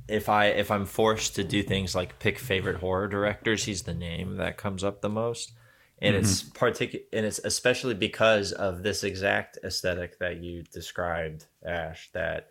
if 0.09 0.29
I 0.29 0.47
if 0.47 0.71
I'm 0.71 0.87
forced 0.87 1.37
to 1.37 1.45
do 1.45 1.63
things 1.63 1.95
like 1.95 2.19
pick 2.19 2.39
favorite 2.39 2.77
horror 2.77 3.09
directors, 3.09 3.65
he's 3.65 3.83
the 3.83 3.95
name 3.95 4.37
that 4.37 4.57
comes 4.59 4.85
up 4.85 5.01
the 5.01 5.09
most. 5.09 5.53
And 6.03 6.15
mm-hmm. 6.15 6.25
it's 6.25 6.43
particular 6.43 7.05
and 7.13 7.27
it's 7.27 7.41
especially 7.41 7.95
because 7.95 8.53
of 8.53 8.83
this 8.83 9.05
exact 9.05 9.59
aesthetic 9.65 10.19
that 10.19 10.43
you 10.43 10.63
described, 10.63 11.47
Ash, 11.65 12.11
that 12.13 12.49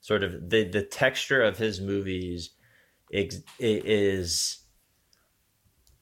sort 0.00 0.22
of 0.22 0.50
the 0.50 0.64
the 0.64 0.82
texture 0.82 1.42
of 1.42 1.58
his 1.58 1.80
movies 1.80 2.50
is 3.10 4.58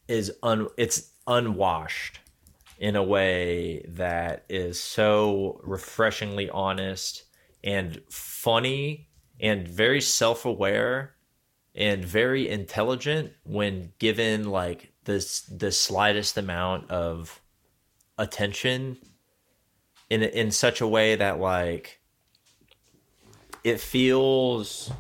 is 0.09 0.33
un 0.43 0.69
it's 0.77 1.11
unwashed. 1.27 2.21
in 2.79 2.97
a 2.97 3.03
way 3.03 3.85
that 3.89 4.45
is 4.49 4.81
so 4.81 5.61
refreshingly 5.63 6.51
honest 6.51 7.25
and 7.63 8.03
funny 8.11 9.09
and 9.41 9.67
very 9.67 10.01
self-aware 10.01 11.15
and 11.75 12.05
very 12.05 12.49
intelligent 12.49 13.33
when 13.45 13.93
given 13.99 14.51
like 14.51 14.93
this 15.05 15.43
the 15.43 15.73
slightest 15.73 16.37
amount 16.37 16.91
of 16.91 17.41
attention 18.19 18.97
in 20.11 20.23
in 20.23 20.51
such 20.51 20.81
a 20.81 20.87
way 20.87 21.17
that 21.17 21.39
like 21.41 22.01
it 23.65 23.81
feels 23.81 24.93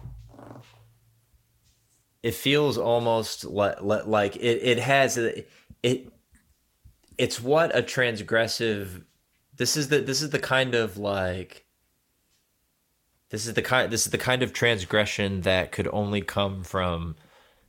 it 2.24 2.34
feels 2.34 2.78
almost 2.78 3.44
like 3.44 3.76
like 3.82 4.34
it, 4.37 4.62
it 4.62 4.78
has 4.78 5.18
it 5.18 5.46
it's 7.18 7.38
what 7.38 7.76
a 7.76 7.82
transgressive 7.82 9.04
this 9.58 9.76
is 9.76 9.88
the 9.88 10.00
this 10.00 10.22
is 10.22 10.30
the 10.30 10.38
kind 10.38 10.74
of 10.74 10.96
like 10.96 11.66
this 13.28 13.46
is 13.46 13.52
the 13.52 13.60
kind 13.60 13.92
this 13.92 14.06
is 14.06 14.10
the 14.10 14.16
kind 14.16 14.42
of 14.42 14.54
transgression 14.54 15.42
that 15.42 15.70
could 15.70 15.87
only 15.92 16.22
come 16.22 16.64
from 16.64 17.14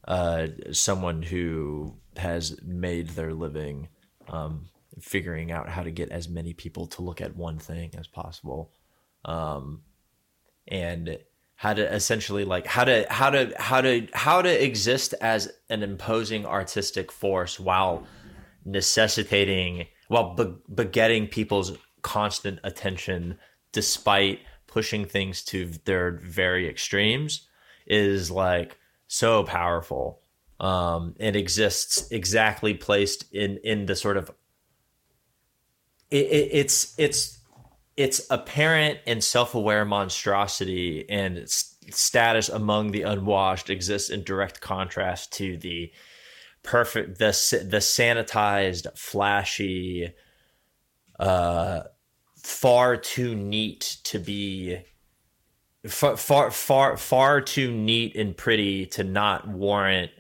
uh, 0.08 0.48
someone 0.72 1.22
who 1.22 1.98
has 2.16 2.58
made 2.64 3.10
their 3.10 3.34
living 3.34 3.90
um, 4.30 4.70
figuring 5.02 5.52
out 5.52 5.68
how 5.68 5.84
to 5.84 5.92
get 5.92 6.10
as 6.12 6.30
many 6.30 6.54
people 6.54 6.88
to 6.88 7.02
look 7.02 7.20
at 7.20 7.36
one 7.36 7.60
thing 7.60 7.92
as 7.98 8.08
possible. 8.08 8.72
Um, 9.26 9.82
and 10.68 11.18
how 11.56 11.74
to 11.74 11.94
essentially 11.94 12.44
like 12.44 12.68
how 12.68 12.84
to 12.84 13.06
how 13.10 13.30
to 13.30 13.54
how 13.58 13.82
to 13.82 14.08
how 14.14 14.42
to 14.42 14.64
exist 14.64 15.14
as 15.22 15.52
an 15.70 15.84
imposing 15.84 16.46
artistic 16.46 17.12
force 17.12 17.60
while 17.60 18.06
necessitating 18.66 19.88
while 20.08 20.36
be- 20.36 20.56
begetting 20.74 21.28
people's 21.28 21.72
constant 22.02 22.60
attention 22.64 23.38
despite 23.72 24.40
pushing 24.68 25.06
things 25.06 25.44
to 25.44 25.72
their 25.86 26.12
very 26.12 26.68
extremes 26.68 27.48
is 27.88 28.30
like 28.30 28.78
so 29.08 29.44
powerful. 29.44 30.20
Um 30.60 31.16
it 31.20 31.36
exists 31.36 32.12
exactly 32.12 32.74
placed 32.74 33.32
in 33.34 33.60
in 33.64 33.86
the 33.86 33.96
sort 33.96 34.18
of 34.18 34.30
it, 36.12 36.26
it, 36.26 36.50
it's 36.52 36.94
it's 36.98 37.40
it's 37.98 38.22
apparent 38.30 39.00
and 39.08 39.24
self-aware 39.24 39.86
monstrosity 39.86 41.10
and 41.10 41.50
status 41.50 42.50
among 42.50 42.92
the 42.92 43.04
unwashed 43.04 43.70
exists 43.70 44.10
in 44.10 44.24
direct 44.24 44.60
contrast 44.60 45.32
to 45.34 45.58
the 45.58 45.92
perfect 46.64 47.20
the 47.20 47.28
the 47.70 47.78
sanitized 47.78 48.88
flashy 48.98 50.12
uh 51.20 51.82
far 52.38 52.98
too 52.98 53.36
neat 53.36 53.98
to 54.04 54.20
be 54.20 54.80
far 55.88 56.18
far 56.18 56.52
far, 56.52 56.98
far 56.98 57.40
too 57.40 57.72
neat 57.72 58.16
and 58.16 58.36
pretty 58.36 58.88
to 58.88 59.04
not 59.04 59.48
warrant 59.48 60.12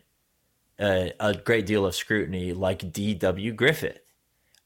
a, 0.79 1.13
a 1.19 1.33
great 1.33 1.65
deal 1.65 1.85
of 1.85 1.95
scrutiny 1.95 2.53
like 2.53 2.91
D.W. 2.91 3.53
Griffith 3.53 3.99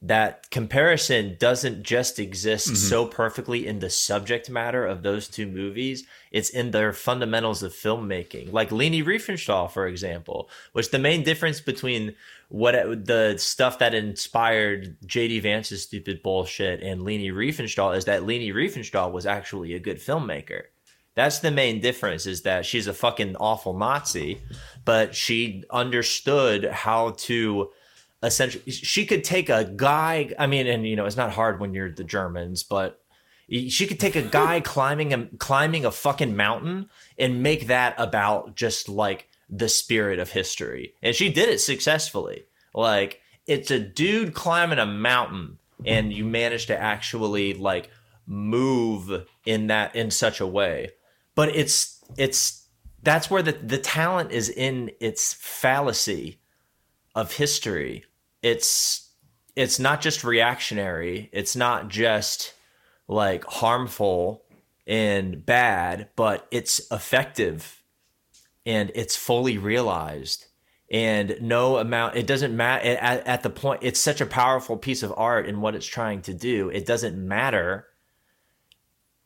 that 0.02 0.50
comparison 0.50 1.36
doesn't 1.38 1.82
just 1.82 2.18
exist 2.18 2.68
mm-hmm. 2.68 2.76
so 2.76 3.04
perfectly 3.04 3.66
in 3.66 3.80
the 3.80 3.90
subject 3.90 4.48
matter 4.48 4.86
of 4.86 5.02
those 5.02 5.28
two 5.28 5.46
movies. 5.46 6.06
It's 6.30 6.48
in 6.48 6.70
their 6.70 6.94
fundamentals 6.94 7.62
of 7.62 7.72
filmmaking. 7.72 8.50
Like 8.50 8.72
leni 8.72 9.02
riefenstahl 9.02 9.70
for 9.70 9.86
example 9.86 10.48
which 10.72 10.90
the 10.90 10.98
main 10.98 11.22
difference 11.22 11.60
between 11.60 12.14
what 12.48 12.74
the 13.06 13.34
stuff 13.36 13.78
that 13.78 13.94
inspired 13.94 14.96
jd 15.06 15.42
vance's 15.42 15.82
stupid 15.82 16.22
bullshit 16.22 16.82
and 16.82 17.02
leni 17.02 17.30
riefenstahl 17.30 17.94
is 17.94 18.06
that 18.06 18.24
leni 18.24 18.52
riefenstahl 18.52 19.12
was 19.12 19.26
actually 19.26 19.74
a 19.74 19.78
good 19.78 19.98
filmmaker. 19.98 20.62
That's 21.14 21.40
the 21.40 21.50
main 21.50 21.80
difference 21.80 22.24
is 22.24 22.42
that 22.42 22.64
she's 22.64 22.86
a 22.86 22.94
fucking 22.94 23.36
awful 23.36 23.76
nazi 23.76 24.40
but 24.86 25.14
she 25.14 25.64
understood 25.70 26.64
how 26.64 27.10
to 27.18 27.70
essentially 28.22 28.70
she 28.70 29.06
could 29.06 29.24
take 29.24 29.48
a 29.48 29.64
guy 29.64 30.32
i 30.38 30.46
mean 30.46 30.66
and 30.66 30.86
you 30.86 30.94
know 30.94 31.06
it's 31.06 31.16
not 31.16 31.32
hard 31.32 31.58
when 31.58 31.72
you're 31.72 31.90
the 31.90 32.04
germans 32.04 32.62
but 32.62 33.00
she 33.50 33.86
could 33.86 33.98
take 33.98 34.16
a 34.16 34.22
guy 34.22 34.60
climbing 34.64 35.12
a 35.12 35.26
climbing 35.38 35.84
a 35.84 35.90
fucking 35.90 36.36
mountain 36.36 36.88
and 37.18 37.42
make 37.42 37.66
that 37.66 37.94
about 37.98 38.54
just 38.54 38.88
like 38.88 39.28
the 39.48 39.68
spirit 39.68 40.18
of 40.18 40.30
history. 40.30 40.94
And 41.02 41.14
she 41.14 41.30
did 41.30 41.48
it 41.48 41.58
successfully. 41.58 42.44
Like 42.72 43.20
it's 43.46 43.70
a 43.70 43.80
dude 43.80 44.34
climbing 44.34 44.78
a 44.78 44.86
mountain 44.86 45.58
and 45.84 46.12
you 46.12 46.24
manage 46.24 46.66
to 46.66 46.80
actually 46.80 47.54
like 47.54 47.90
move 48.26 49.26
in 49.44 49.66
that 49.66 49.96
in 49.96 50.10
such 50.10 50.40
a 50.40 50.46
way. 50.46 50.90
But 51.34 51.54
it's 51.56 52.02
it's 52.16 52.68
that's 53.02 53.30
where 53.30 53.42
the 53.42 53.52
the 53.52 53.78
talent 53.78 54.30
is 54.30 54.48
in 54.48 54.92
its 55.00 55.34
fallacy 55.34 56.38
of 57.14 57.32
history 57.32 58.04
it's 58.42 59.10
it's 59.56 59.78
not 59.78 60.00
just 60.00 60.24
reactionary. 60.24 61.28
It's 61.32 61.56
not 61.56 61.88
just 61.88 62.54
like 63.08 63.44
harmful 63.44 64.44
and 64.86 65.44
bad 65.44 66.08
but 66.16 66.46
it's 66.50 66.80
effective 66.90 67.82
and 68.64 68.90
it's 68.94 69.16
fully 69.16 69.58
realized. 69.58 70.46
And 70.92 71.36
no 71.40 71.76
amount 71.76 72.16
it 72.16 72.26
doesn't 72.26 72.56
matter 72.56 72.96
at, 72.96 73.26
at 73.26 73.42
the 73.42 73.50
point 73.50 73.82
it's 73.82 74.00
such 74.00 74.20
a 74.20 74.26
powerful 74.26 74.76
piece 74.76 75.02
of 75.02 75.14
art 75.16 75.46
in 75.46 75.60
what 75.60 75.74
it's 75.74 75.86
trying 75.86 76.22
to 76.22 76.34
do. 76.34 76.68
It 76.70 76.86
doesn't 76.86 77.16
matter. 77.16 77.86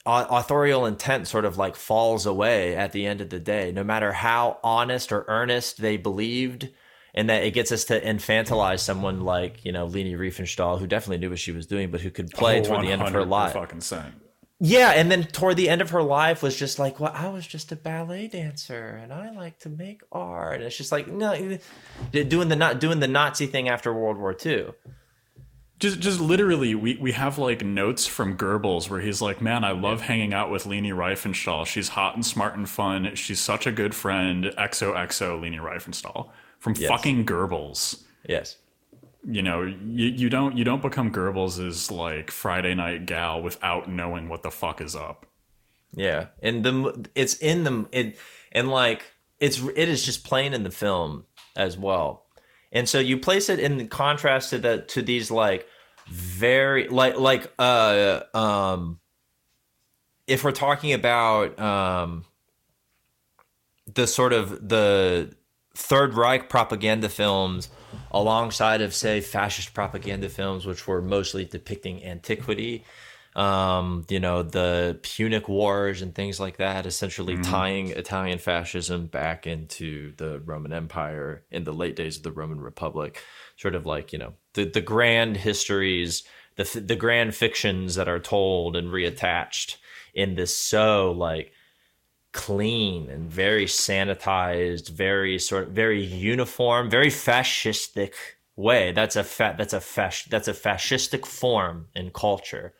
Authorial 0.07 0.85
intent 0.85 1.29
sort 1.29 1.46
of 1.46 1.57
like 1.57 1.77
falls 1.77 2.27
away 2.27 2.77
at 2.77 2.92
the 2.92 3.07
end 3.07 3.22
of 3.22 3.31
the 3.31 3.40
day. 3.40 3.72
No 3.72 3.83
matter 3.83 4.12
how 4.12 4.59
honest 4.62 5.12
or 5.12 5.24
earnest 5.29 5.81
they 5.81 5.96
believed 5.96 6.68
and 7.14 7.31
that 7.31 7.44
it 7.44 7.53
gets 7.53 7.70
us 7.70 7.85
to 7.85 8.00
infantilize 8.00 8.81
someone 8.81 9.20
like 9.20 9.64
you 9.64 9.72
know 9.72 9.87
Leni 9.87 10.14
Riefenstahl, 10.14 10.79
who 10.79 10.87
definitely 10.87 11.18
knew 11.18 11.31
what 11.31 11.38
she 11.38 11.53
was 11.53 11.66
doing, 11.66 11.90
but 11.90 12.00
who 12.00 12.11
could 12.11 12.31
play 12.31 12.61
oh, 12.61 12.64
toward 12.64 12.85
the 12.85 12.92
end 12.92 13.03
of 13.03 13.12
her 13.12 13.20
oh, 13.20 13.24
life. 13.24 13.53
Fucking 13.53 13.81
same. 13.81 14.20
Yeah, 14.61 14.90
and 14.90 15.11
then 15.11 15.24
toward 15.24 15.57
the 15.57 15.68
end 15.68 15.81
of 15.81 15.90
her 15.90 16.03
life 16.03 16.42
was 16.42 16.57
just 16.57 16.79
like, 16.79 17.00
well, 17.00 17.12
I 17.14 17.29
was 17.29 17.46
just 17.46 17.72
a 17.72 17.77
ballet 17.77 18.29
dancer, 18.29 18.98
and 19.03 19.12
I 19.12 19.31
like 19.31 19.59
to 19.61 19.68
make 19.68 20.03
art. 20.12 20.57
And 20.57 20.64
it's 20.64 20.77
just 20.77 20.92
like, 20.92 21.09
no, 21.09 21.59
doing 22.12 22.48
the 22.48 22.57
not 22.57 22.81
doing 22.81 23.00
the 23.00 23.09
Nazi 23.09 23.46
thing 23.46 23.68
after 23.68 23.92
World 23.92 24.16
War 24.16 24.37
II. 24.44 24.68
Just, 25.81 25.98
just 25.98 26.20
literally, 26.20 26.74
we, 26.74 26.96
we 26.96 27.12
have 27.12 27.37
like 27.37 27.64
notes 27.64 28.07
from 28.07 28.38
Goebbels 28.38 28.88
where 28.88 29.00
he's 29.00 29.20
like, 29.20 29.40
"Man, 29.40 29.64
I 29.64 29.72
love 29.72 30.03
hanging 30.03 30.33
out 30.33 30.50
with 30.50 30.66
Leni 30.66 30.90
Riefenstahl. 30.90 31.66
She's 31.66 31.90
hot 31.90 32.14
and 32.14 32.24
smart 32.24 32.57
and 32.57 32.68
fun. 32.68 33.16
She's 33.16 33.40
such 33.40 33.66
a 33.66 33.72
good 33.72 33.94
friend." 33.94 34.44
XOXO 34.57 35.42
Leni 35.42 35.59
Riefenstahl 35.59 36.31
from 36.64 36.74
yes. 36.79 36.88
fucking 36.88 37.27
Goebbels. 37.27 38.03
Yes. 38.27 38.57
You 39.22 39.42
know, 39.42 39.62
you, 39.64 40.07
you 40.07 40.31
don't 40.31 40.57
you 40.57 40.64
don't 40.64 40.81
become 40.81 41.12
Goebbels' 41.12 41.90
like 41.90 42.31
Friday 42.31 42.74
night 42.74 43.05
gal 43.05 43.42
without 43.42 43.90
knowing 43.90 44.31
what 44.31 44.42
the 44.42 44.50
fuck 44.50 44.81
is 44.81 44.96
up. 44.96 45.27
Yeah, 45.92 46.29
and 46.42 46.64
the 46.64 47.07
it's 47.14 47.35
in 47.35 47.64
the 47.64 47.87
it 47.92 48.18
and 48.50 48.70
like 48.70 49.05
it's 49.40 49.62
it 49.77 49.90
is 49.90 50.05
just 50.05 50.24
plain 50.24 50.55
in 50.55 50.62
the 50.62 50.70
film 50.70 51.27
as 51.55 51.77
well, 51.77 52.24
and 52.72 52.88
so 52.88 52.98
you 52.98 53.18
place 53.18 53.50
it 53.50 53.61
in 53.61 53.87
contrast 53.88 54.50
to 54.50 54.59
the 54.59 54.79
to 54.88 55.03
these 55.03 55.31
like 55.31 55.66
very 56.09 56.88
like 56.88 57.18
like 57.18 57.53
uh 57.59 58.20
um 58.33 59.00
if 60.27 60.44
we're 60.44 60.53
talking 60.53 60.94
about 60.94 61.59
um 61.61 62.24
the 63.92 64.07
sort 64.07 64.33
of 64.33 64.68
the 64.68 65.35
Third 65.74 66.14
Reich 66.14 66.48
propaganda 66.48 67.08
films 67.08 67.68
alongside 68.10 68.80
of 68.80 68.94
say 68.94 69.20
fascist 69.20 69.74
propaganda 69.74 70.28
films 70.28 70.66
which 70.66 70.87
were 70.87 71.02
mostly 71.02 71.44
depicting 71.44 72.04
antiquity 72.04 72.84
um, 73.37 74.04
you 74.08 74.20
know 74.20 74.42
the 74.42 74.98
Punic 75.02 75.48
Wars 75.48 76.02
and 76.02 76.14
things 76.14 76.38
like 76.38 76.58
that 76.58 76.87
essentially 76.87 77.34
mm-hmm. 77.34 77.50
tying 77.50 77.88
Italian 77.88 78.38
fascism 78.38 79.06
back 79.06 79.46
into 79.46 80.12
the 80.16 80.40
Roman 80.40 80.72
Empire 80.72 81.42
in 81.50 81.64
the 81.64 81.72
late 81.72 81.96
days 81.96 82.16
of 82.16 82.22
the 82.22 82.32
Roman 82.32 82.60
Republic 82.60 83.22
sort 83.56 83.74
of 83.74 83.87
like 83.87 84.12
you 84.12 84.18
know 84.18 84.34
the 84.54 84.64
the 84.64 84.80
grand 84.80 85.37
histories 85.37 86.22
the 86.56 86.80
the 86.80 86.96
grand 86.96 87.34
fictions 87.34 87.96
that 87.96 88.08
are 88.08 88.20
told 88.20 88.76
and 88.76 88.88
reattached 88.88 89.76
in 90.14 90.37
this 90.37 90.56
so 90.56 91.10
like 91.10 91.52
clean 92.35 93.11
and 93.11 93.31
very 93.31 93.66
sanitized, 93.66 94.90
very 94.90 95.38
sort 95.40 95.64
of 95.68 95.70
very 95.75 96.05
uniform, 96.05 96.90
very 96.90 97.09
fascistic 97.11 98.12
way. 98.57 98.92
That's 98.92 99.16
a 99.16 99.25
fa- 99.25 99.57
that's 99.59 99.75
a 99.75 99.83
that's 100.31 100.49
a 100.49 100.55
fascistic 100.55 101.27
form 101.27 101.88
in 101.97 102.12
culture. 102.12 102.75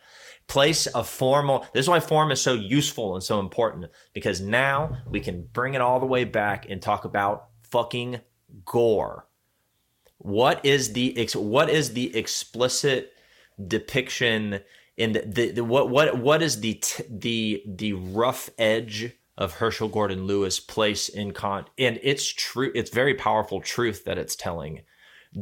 Place 0.49 0.87
a 0.95 1.05
formal. 1.05 1.67
This 1.75 1.87
is 1.87 1.90
why 1.90 2.01
form 2.01 2.33
is 2.33 2.43
so 2.43 2.55
useful 2.55 3.14
and 3.14 3.25
so 3.25 3.40
important 3.40 3.90
because 4.14 4.40
now 4.43 4.99
we 5.11 5.21
can 5.21 5.49
bring 5.55 5.75
it 5.75 5.83
all 5.83 6.01
the 6.01 6.07
way 6.07 6.25
back 6.25 6.67
and 6.71 6.83
talk 6.83 7.07
about 7.07 7.49
fucking 7.71 8.21
gore. 8.67 9.27
what 10.19 10.64
is 10.64 10.93
the 10.95 11.19
ex- 11.19 11.37
what 11.37 11.71
is 11.71 11.95
the 11.95 12.17
explicit 12.17 13.12
depiction 13.67 14.61
in 14.97 15.12
the, 15.12 15.21
the, 15.27 15.51
the 15.53 15.64
what 15.64 15.90
what 15.90 16.19
what 16.19 16.43
is 16.43 16.61
the 16.61 16.75
t- 16.75 17.05
the 17.11 17.62
the 17.67 17.93
rough 17.95 18.51
edge 18.59 19.12
of 19.37 19.55
Herschell 19.55 19.88
Gordon 19.88 20.27
Lewis 20.27 20.61
place 20.61 21.09
in 21.09 21.33
con 21.33 21.66
and 21.79 21.99
it's 22.03 22.27
true 22.27 22.70
it's 22.75 22.90
very 22.90 23.14
powerful 23.14 23.61
truth 23.61 24.05
that 24.05 24.18
it's 24.18 24.37
telling 24.37 24.83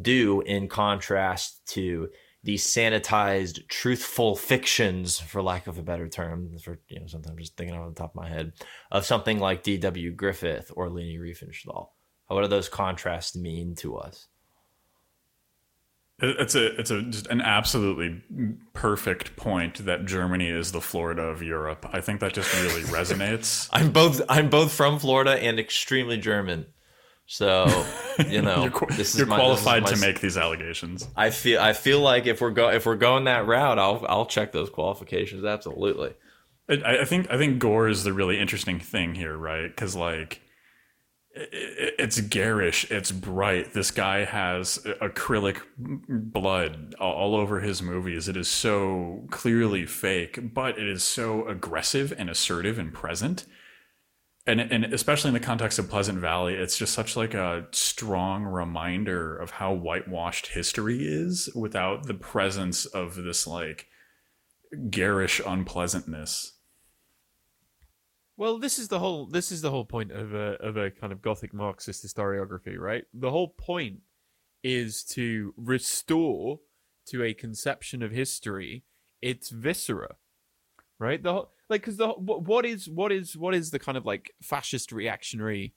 do 0.01 0.41
in 0.43 0.69
contrast 0.69 1.67
to 1.67 2.09
the 2.45 2.57
sanitized 2.57 3.69
truthful 3.69 4.35
fictions 4.35 5.21
for 5.21 5.43
lack 5.43 5.67
of 5.67 5.79
a 5.79 5.83
better 5.83 6.09
term 6.09 6.59
for 6.59 6.81
you 6.89 7.01
know 7.01 7.07
sometimes 7.07 7.39
just 7.39 7.57
thinking 7.57 7.77
off 7.77 7.89
the 7.89 8.01
top 8.01 8.11
of 8.11 8.17
my 8.17 8.29
head 8.29 8.53
of 8.91 9.05
something 9.05 9.39
like 9.39 9.63
D.W. 9.63 10.13
Griffith 10.13 10.73
or 10.75 10.89
Leni 10.89 11.19
Riefenstahl 11.19 11.89
what 12.29 12.43
do 12.43 12.49
those 12.49 12.69
contrasts 12.69 13.37
mean 13.37 13.75
to 13.77 13.97
us 13.97 14.29
it's 16.23 16.55
a 16.55 16.79
it's 16.79 16.91
a 16.91 17.03
just 17.03 17.27
an 17.27 17.41
absolutely 17.41 18.23
perfect 18.75 19.37
point 19.37 19.85
that 19.85 20.05
Germany 20.05 20.49
is 20.49 20.73
the 20.73 20.81
Florida 20.81 21.23
of 21.23 21.43
Europe. 21.43 21.89
I 21.93 22.01
think 22.01 22.21
that 22.21 22.33
just 22.33 22.55
really 22.63 22.83
resonates. 22.93 23.69
I'm 23.73 23.91
both 23.91 24.23
I'm 24.29 24.49
both 24.49 24.73
from 24.73 24.99
Florida 24.99 25.33
and 25.33 25.59
extremely 25.59 26.19
German. 26.19 26.67
So, 27.27 27.85
you 28.29 28.43
know, 28.43 28.65
you're, 28.65 28.97
this 28.97 29.17
you're 29.17 29.27
my, 29.27 29.37
qualified 29.37 29.85
this 29.85 29.93
my, 29.93 29.97
to 29.97 30.13
make 30.13 30.21
these 30.21 30.37
allegations. 30.37 31.09
I 31.17 31.31
feel 31.31 31.61
I 31.61 31.73
feel 31.73 32.01
like 32.01 32.27
if 32.27 32.41
we're 32.41 32.51
go 32.51 32.69
if 32.69 32.87
we're 32.87 32.97
going 32.97 33.25
that 33.25 33.47
route, 33.47 33.79
I'll 33.79 34.05
I'll 34.09 34.27
check 34.27 34.53
those 34.53 34.71
qualifications 34.71 35.45
absolutely. 35.45 36.15
I, 36.69 36.99
I 37.01 37.05
think 37.05 37.31
I 37.31 37.39
think 37.39 37.59
gore 37.59 37.89
is 37.89 38.05
the 38.05 38.13
really 38.13 38.39
interesting 38.39 38.79
thing 38.79 39.15
here, 39.15 39.37
right? 39.37 39.69
Because 39.69 39.97
like 39.97 40.42
it's 41.35 42.21
garish 42.21 42.91
it's 42.91 43.11
bright. 43.11 43.73
This 43.73 43.91
guy 43.91 44.25
has 44.25 44.79
acrylic 45.01 45.63
blood 45.79 46.95
all 47.01 47.35
over 47.35 47.61
his 47.61 47.83
movies. 47.83 48.29
It 48.29 48.37
is 48.37 48.49
so 48.49 49.25
clearly 49.31 49.87
fake 49.87 50.55
but 50.55 50.79
it 50.79 50.87
is 50.87 51.03
so 51.03 51.49
aggressive 51.49 52.13
and 52.17 52.29
assertive 52.29 52.79
and 52.79 52.93
present. 52.93 53.47
And 54.47 54.61
and 54.61 54.85
especially 54.87 55.29
in 55.29 55.35
the 55.35 55.41
context 55.41 55.79
of 55.79 55.89
pleasant 55.89 56.19
valley 56.19 56.55
it's 56.55 56.77
just 56.77 56.93
such 56.93 57.17
like 57.17 57.35
a 57.35 57.67
strong 57.71 58.45
reminder 58.45 59.37
of 59.37 59.53
how 59.53 59.73
whitewashed 59.73 60.49
history 60.49 61.07
is 61.07 61.49
without 61.55 62.07
the 62.07 62.15
presence 62.15 62.85
of 62.85 63.15
this 63.15 63.47
like 63.47 63.87
garish 64.91 65.41
unpleasantness 65.47 66.59
well, 68.43 68.59
this 68.59 68.81
is 68.81 68.89
the 68.89 68.99
whole 68.99 69.27
this 69.27 69.53
is 69.53 69.61
the 69.61 69.71
whole 69.71 69.85
point 69.85 70.11
of 70.11 70.35
a 70.35 70.57
of 70.61 70.77
a 70.77 70.91
kind 70.91 71.13
of 71.13 71.23
gothic 71.23 71.55
Marxist 71.55 72.05
historiography, 72.05 72.77
right? 72.77 73.05
The 73.15 73.31
whole 73.31 73.55
point 73.57 74.01
is 74.65 75.05
to 75.05 75.55
restore 75.57 76.59
to 77.07 77.23
a 77.23 77.35
conception 77.35 78.03
of 78.03 78.11
history 78.11 78.83
its 79.21 79.51
viscera, 79.51 80.17
right? 80.99 81.23
The 81.23 81.33
whole, 81.33 81.53
like 81.71 81.83
because 81.83 81.99
the 81.99 82.09
what 82.09 82.67
is 82.67 82.89
what 82.89 83.13
is 83.13 83.37
what 83.37 83.55
is 83.55 83.71
the 83.71 83.79
kind 83.79 83.97
of 83.97 84.05
like 84.05 84.33
fascist 84.43 84.91
reactionary 84.91 85.75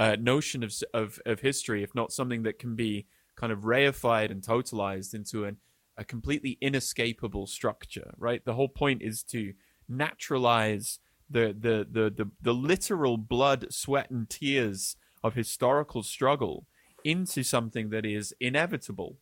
uh, 0.00 0.16
notion 0.18 0.64
of 0.64 0.74
of 0.92 1.20
of 1.24 1.38
history, 1.38 1.84
if 1.84 1.94
not 1.94 2.10
something 2.10 2.42
that 2.42 2.58
can 2.58 2.74
be 2.74 3.06
kind 3.36 3.52
of 3.52 3.60
reified 3.60 4.32
and 4.32 4.42
totalized 4.42 5.14
into 5.14 5.44
an 5.44 5.58
a 5.96 6.04
completely 6.04 6.58
inescapable 6.60 7.46
structure, 7.46 8.12
right? 8.18 8.44
The 8.44 8.54
whole 8.54 8.68
point 8.68 9.02
is 9.02 9.22
to 9.34 9.52
naturalize 9.88 10.98
the, 11.30 11.54
the, 11.58 11.86
the, 11.90 12.10
the, 12.10 12.30
the 12.40 12.54
literal 12.54 13.16
blood, 13.16 13.72
sweat, 13.72 14.10
and 14.10 14.28
tears 14.28 14.96
of 15.22 15.34
historical 15.34 16.02
struggle 16.02 16.66
into 17.04 17.42
something 17.42 17.90
that 17.90 18.04
is 18.06 18.34
inevitable. 18.40 19.16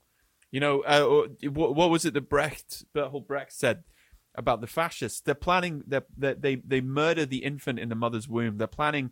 You 0.50 0.60
know, 0.60 0.82
uh, 0.82 1.28
what, 1.50 1.74
what 1.74 1.90
was 1.90 2.04
it 2.04 2.14
that 2.14 2.28
Brecht, 2.28 2.84
Bertolt 2.94 3.26
Brecht 3.26 3.52
said 3.52 3.84
about 4.34 4.60
the 4.60 4.66
fascists? 4.66 5.20
They're 5.20 5.34
planning, 5.34 5.82
they're, 5.86 6.06
they're, 6.16 6.34
they 6.34 6.56
they 6.56 6.80
murder 6.80 7.26
the 7.26 7.44
infant 7.44 7.78
in 7.78 7.88
the 7.88 7.94
mother's 7.94 8.28
womb. 8.28 8.58
They're 8.58 8.66
planning 8.66 9.10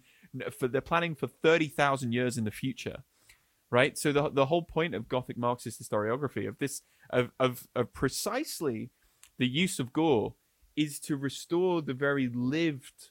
for 0.59 0.69
they're 0.69 0.81
planning 0.81 1.15
for 1.15 1.27
thirty 1.27 1.69
thousand 1.69 2.13
years 2.13 2.39
in 2.39 2.45
the 2.45 2.51
future, 2.51 3.05
right? 3.71 3.99
So 3.99 4.13
the 4.13 4.31
the 4.31 4.47
whole 4.47 4.63
point 4.63 4.95
of 4.95 5.09
Gothic 5.09 5.37
Marxist 5.37 5.83
historiography 5.83 6.49
of 6.49 6.59
this 6.59 6.83
of 7.11 7.31
of, 7.39 7.67
of 7.75 7.93
precisely 7.93 8.91
the 9.39 9.49
use 9.49 9.79
of 9.79 9.93
gore 9.93 10.35
is 10.77 10.99
to 11.01 11.17
restore 11.17 11.83
the 11.83 11.95
very 11.95 12.29
lived, 12.29 13.11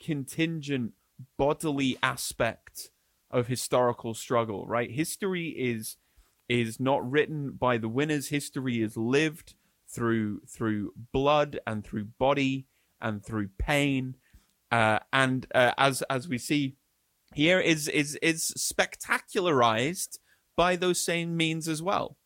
contingent, 0.00 0.92
bodily 1.36 1.98
aspect 2.02 2.90
of 3.30 3.46
historical 3.46 4.14
struggle, 4.14 4.66
right? 4.66 4.90
History 4.90 5.48
is 5.48 5.96
is 6.48 6.80
not 6.80 7.08
written 7.08 7.52
by 7.52 7.76
the 7.76 7.88
winners. 7.88 8.28
History 8.28 8.80
is 8.80 8.96
lived 8.96 9.54
through 9.88 10.40
through 10.48 10.92
blood 11.12 11.60
and 11.66 11.84
through 11.84 12.06
body 12.18 12.66
and 13.00 13.24
through 13.24 13.50
pain, 13.58 14.16
uh, 14.70 15.00
and 15.12 15.46
uh, 15.54 15.72
as 15.76 16.02
as 16.02 16.28
we 16.28 16.38
see 16.38 16.76
here, 17.34 17.60
is 17.60 17.88
is 17.88 18.16
is 18.16 18.52
spectacularized 18.56 20.18
by 20.56 20.76
those 20.76 21.00
same 21.00 21.36
means 21.36 21.68
as 21.68 21.82
well. 21.82 22.16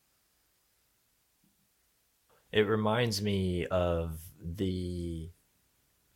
It 2.53 2.63
reminds 2.63 3.23
me 3.23 3.67
of 3.67 4.19
the 4.45 5.31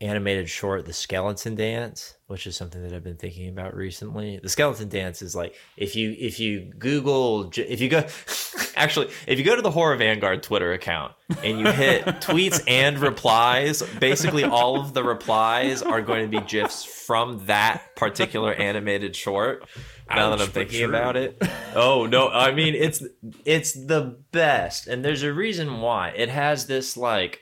animated 0.03 0.47
short 0.47 0.85
the 0.85 0.93
skeleton 0.93 1.55
dance 1.55 2.19
which 2.27 2.47
is 2.47 2.55
something 2.55 2.83
that 2.83 2.93
i've 2.93 3.03
been 3.03 3.17
thinking 3.17 3.49
about 3.49 3.75
recently. 3.75 4.39
The 4.43 4.49
skeleton 4.51 4.91
dance 4.91 5.23
is 5.23 5.35
like 5.35 5.55
if 5.79 5.97
you 5.97 6.15
if 6.19 6.39
you 6.39 6.71
google 6.79 7.51
if 7.57 7.81
you 7.81 7.89
go 7.89 8.07
actually 8.77 9.09
if 9.27 9.39
you 9.39 9.45
go 9.45 9.57
to 9.57 9.63
the 9.63 9.71
horror 9.71 9.97
vanguard 9.97 10.43
twitter 10.43 10.75
account 10.75 11.15
and 11.43 11.59
you 11.59 11.73
hit 11.73 12.05
tweets 12.21 12.63
and 12.69 12.99
replies 12.99 13.83
basically 13.99 14.45
all 14.45 14.79
of 14.79 14.93
the 14.93 15.03
replies 15.03 15.81
are 15.81 16.03
going 16.03 16.31
to 16.31 16.41
be 16.41 16.45
gifs 16.47 16.85
from 16.85 17.47
that 17.47 17.97
particular 17.97 18.53
animated 18.53 19.17
short 19.17 19.67
now 20.11 20.31
Ouch, 20.31 20.39
that 20.39 20.45
i'm 20.45 20.53
thinking 20.53 20.81
sure. 20.81 20.89
about 20.91 21.17
it. 21.17 21.43
oh 21.75 22.05
no 22.05 22.29
i 22.29 22.53
mean 22.53 22.75
it's 22.75 23.03
it's 23.45 23.73
the 23.73 24.19
best. 24.33 24.87
And 24.87 25.05
there's 25.05 25.23
a 25.23 25.33
reason 25.33 25.81
why. 25.81 26.11
It 26.11 26.29
has 26.29 26.67
this 26.67 26.97
like 26.97 27.41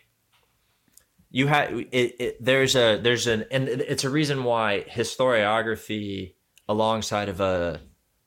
you 1.35 1.49
have 1.49 1.68
there's 2.38 2.77
a 2.77 2.97
there's 2.97 3.27
an 3.27 3.44
and 3.51 3.66
it's 3.68 4.05
a 4.05 4.09
reason 4.09 4.44
why 4.44 4.87
historiography 4.88 6.35
alongside 6.68 7.29
of 7.29 7.40
a 7.40 7.81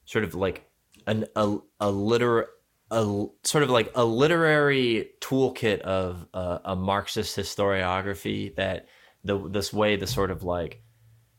sort 0.04 0.26
of 0.26 0.36
like 0.36 0.70
an 1.08 1.26
a, 1.38 1.58
a 1.80 1.90
liter 1.90 2.50
a 2.92 3.26
sort 3.46 3.64
of 3.64 3.70
like 3.70 3.90
a 3.96 4.04
literary 4.04 5.10
toolkit 5.22 5.80
of 5.80 6.28
uh, 6.34 6.60
a 6.66 6.76
Marxist 6.76 7.38
historiography 7.38 8.54
that 8.58 8.88
the 9.24 9.50
this 9.50 9.72
way 9.72 9.96
the 9.96 10.06
sort 10.06 10.30
of 10.30 10.44
like 10.44 10.82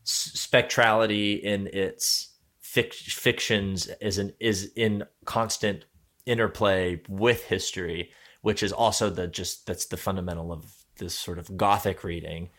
spectrality 0.05 1.39
in 1.39 1.67
its 1.67 2.35
fic- 2.65 2.95
fictions 2.95 3.91
is 4.01 4.17
an 4.17 4.33
is 4.41 4.73
in 4.75 5.05
constant 5.27 5.85
interplay 6.25 7.03
with 7.11 7.45
history, 7.45 8.11
which 8.41 8.63
is 8.63 8.73
also 8.73 9.11
the 9.11 9.27
just 9.27 9.67
that's 9.67 9.85
the 9.85 9.99
fundamental 9.99 10.51
of 10.51 10.65
this 10.99 11.15
sort 11.15 11.39
of 11.39 11.57
gothic 11.57 12.05
reading, 12.05 12.51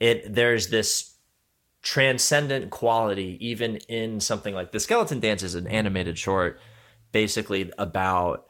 it 0.00 0.34
there's 0.34 0.68
this 0.68 1.16
transcendent 1.82 2.70
quality 2.70 3.36
even 3.40 3.76
in 3.88 4.20
something 4.20 4.54
like 4.54 4.70
the 4.70 4.78
skeleton 4.78 5.18
dance 5.18 5.42
is 5.42 5.56
an 5.56 5.66
animated 5.66 6.16
short 6.16 6.60
basically 7.10 7.72
about 7.76 8.46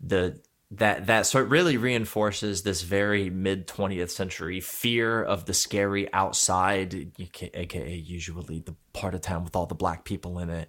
the 0.00 0.40
that 0.70 1.06
that 1.06 1.26
sort 1.26 1.48
really 1.48 1.76
reinforces 1.76 2.62
this 2.62 2.82
very 2.82 3.30
mid 3.30 3.66
20th 3.66 4.10
century 4.10 4.60
fear 4.60 5.22
of 5.22 5.46
the 5.46 5.54
scary 5.54 6.12
outside 6.12 7.12
aka 7.18 7.94
usually 7.96 8.60
the 8.60 8.74
part 8.92 9.14
of 9.14 9.20
town 9.20 9.44
with 9.44 9.54
all 9.54 9.66
the 9.66 9.74
black 9.74 10.04
people 10.04 10.38
in 10.38 10.50
it. 10.50 10.68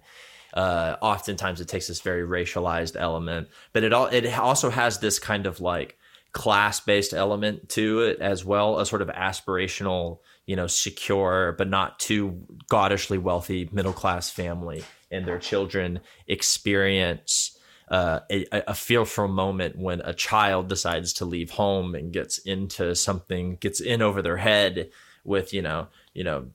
Uh, 0.54 0.96
oftentimes 1.02 1.60
it 1.60 1.68
takes 1.68 1.88
this 1.88 2.00
very 2.00 2.26
racialized 2.26 2.96
element 2.96 3.48
but 3.72 3.84
it 3.84 3.92
all 3.92 4.06
it 4.06 4.26
also 4.38 4.70
has 4.70 4.98
this 4.98 5.18
kind 5.18 5.46
of 5.46 5.60
like 5.60 5.98
class 6.32 6.80
based 6.80 7.14
element 7.14 7.68
to 7.70 8.00
it 8.00 8.20
as 8.20 8.44
well, 8.44 8.78
a 8.78 8.86
sort 8.86 9.02
of 9.02 9.08
aspirational, 9.08 10.18
you 10.46 10.56
know, 10.56 10.66
secure 10.66 11.54
but 11.56 11.68
not 11.68 11.98
too 11.98 12.44
goddishly 12.68 13.18
wealthy 13.18 13.68
middle 13.72 13.92
class 13.92 14.30
family 14.30 14.84
and 15.10 15.26
their 15.26 15.38
children 15.38 16.00
experience 16.26 17.58
uh, 17.90 18.20
a, 18.30 18.46
a 18.52 18.74
fearful 18.74 19.28
moment 19.28 19.76
when 19.76 20.00
a 20.02 20.12
child 20.12 20.68
decides 20.68 21.14
to 21.14 21.24
leave 21.24 21.50
home 21.50 21.94
and 21.94 22.12
gets 22.12 22.38
into 22.38 22.94
something, 22.94 23.56
gets 23.56 23.80
in 23.80 24.02
over 24.02 24.20
their 24.20 24.36
head 24.36 24.90
with, 25.24 25.54
you 25.54 25.62
know, 25.62 25.88
you 26.12 26.24
know, 26.24 26.48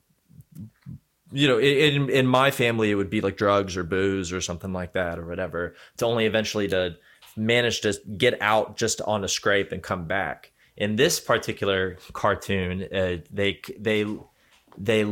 you 1.32 1.48
know, 1.48 1.60
in 1.60 2.10
in 2.12 2.28
my 2.28 2.52
family, 2.52 2.92
it 2.92 2.96
would 2.96 3.10
be 3.10 3.22
like 3.22 3.38
drugs 3.38 3.76
or 3.76 3.84
booze 3.84 4.32
or 4.32 4.40
something 4.40 4.72
like 4.72 4.94
that 4.94 5.18
or 5.18 5.26
whatever. 5.26 5.74
To 5.98 6.06
only 6.06 6.28
eventually 6.28 6.68
to 6.68 6.98
managed 7.36 7.84
to 7.84 7.94
get 8.18 8.42
out 8.42 8.78
just 8.78 9.02
on 9.02 9.24
a 9.24 9.28
scrape 9.28 9.72
and 9.72 9.82
come 9.82 10.06
back. 10.06 10.52
In 10.76 10.96
this 10.96 11.20
particular 11.20 11.98
cartoon, 12.14 12.88
uh, 12.94 13.18
they 13.32 13.62
they 13.78 14.06
they 14.78 15.04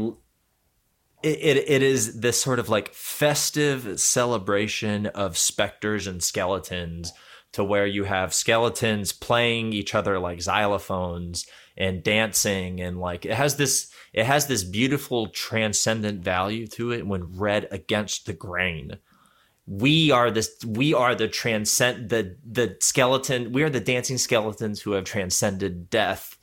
it, 1.23 1.37
it, 1.39 1.57
it 1.69 1.83
is 1.83 2.19
this 2.19 2.41
sort 2.41 2.59
of 2.59 2.69
like 2.69 2.93
festive 2.93 3.99
celebration 3.99 5.07
of 5.07 5.37
specters 5.37 6.07
and 6.07 6.21
skeletons 6.23 7.13
to 7.53 7.63
where 7.63 7.85
you 7.85 8.05
have 8.05 8.33
skeletons 8.33 9.11
playing 9.11 9.73
each 9.73 9.93
other 9.93 10.17
like 10.17 10.39
xylophones 10.39 11.45
and 11.77 12.03
dancing 12.03 12.81
and 12.81 12.99
like 12.99 13.25
it 13.25 13.33
has 13.33 13.57
this 13.57 13.91
it 14.13 14.25
has 14.25 14.47
this 14.47 14.63
beautiful 14.63 15.27
transcendent 15.27 16.23
value 16.23 16.67
to 16.67 16.91
it 16.91 17.05
when 17.05 17.37
read 17.37 17.67
against 17.71 18.25
the 18.25 18.33
grain 18.33 18.97
we 19.71 20.11
are 20.11 20.29
this 20.29 20.53
we 20.67 20.93
are 20.93 21.15
the 21.15 21.29
transcend 21.29 22.09
the 22.09 22.35
the 22.45 22.75
skeleton 22.81 23.53
we 23.53 23.63
are 23.63 23.69
the 23.69 23.79
dancing 23.79 24.17
skeletons 24.17 24.81
who 24.81 24.91
have 24.91 25.05
transcended 25.05 25.89
death 25.89 26.37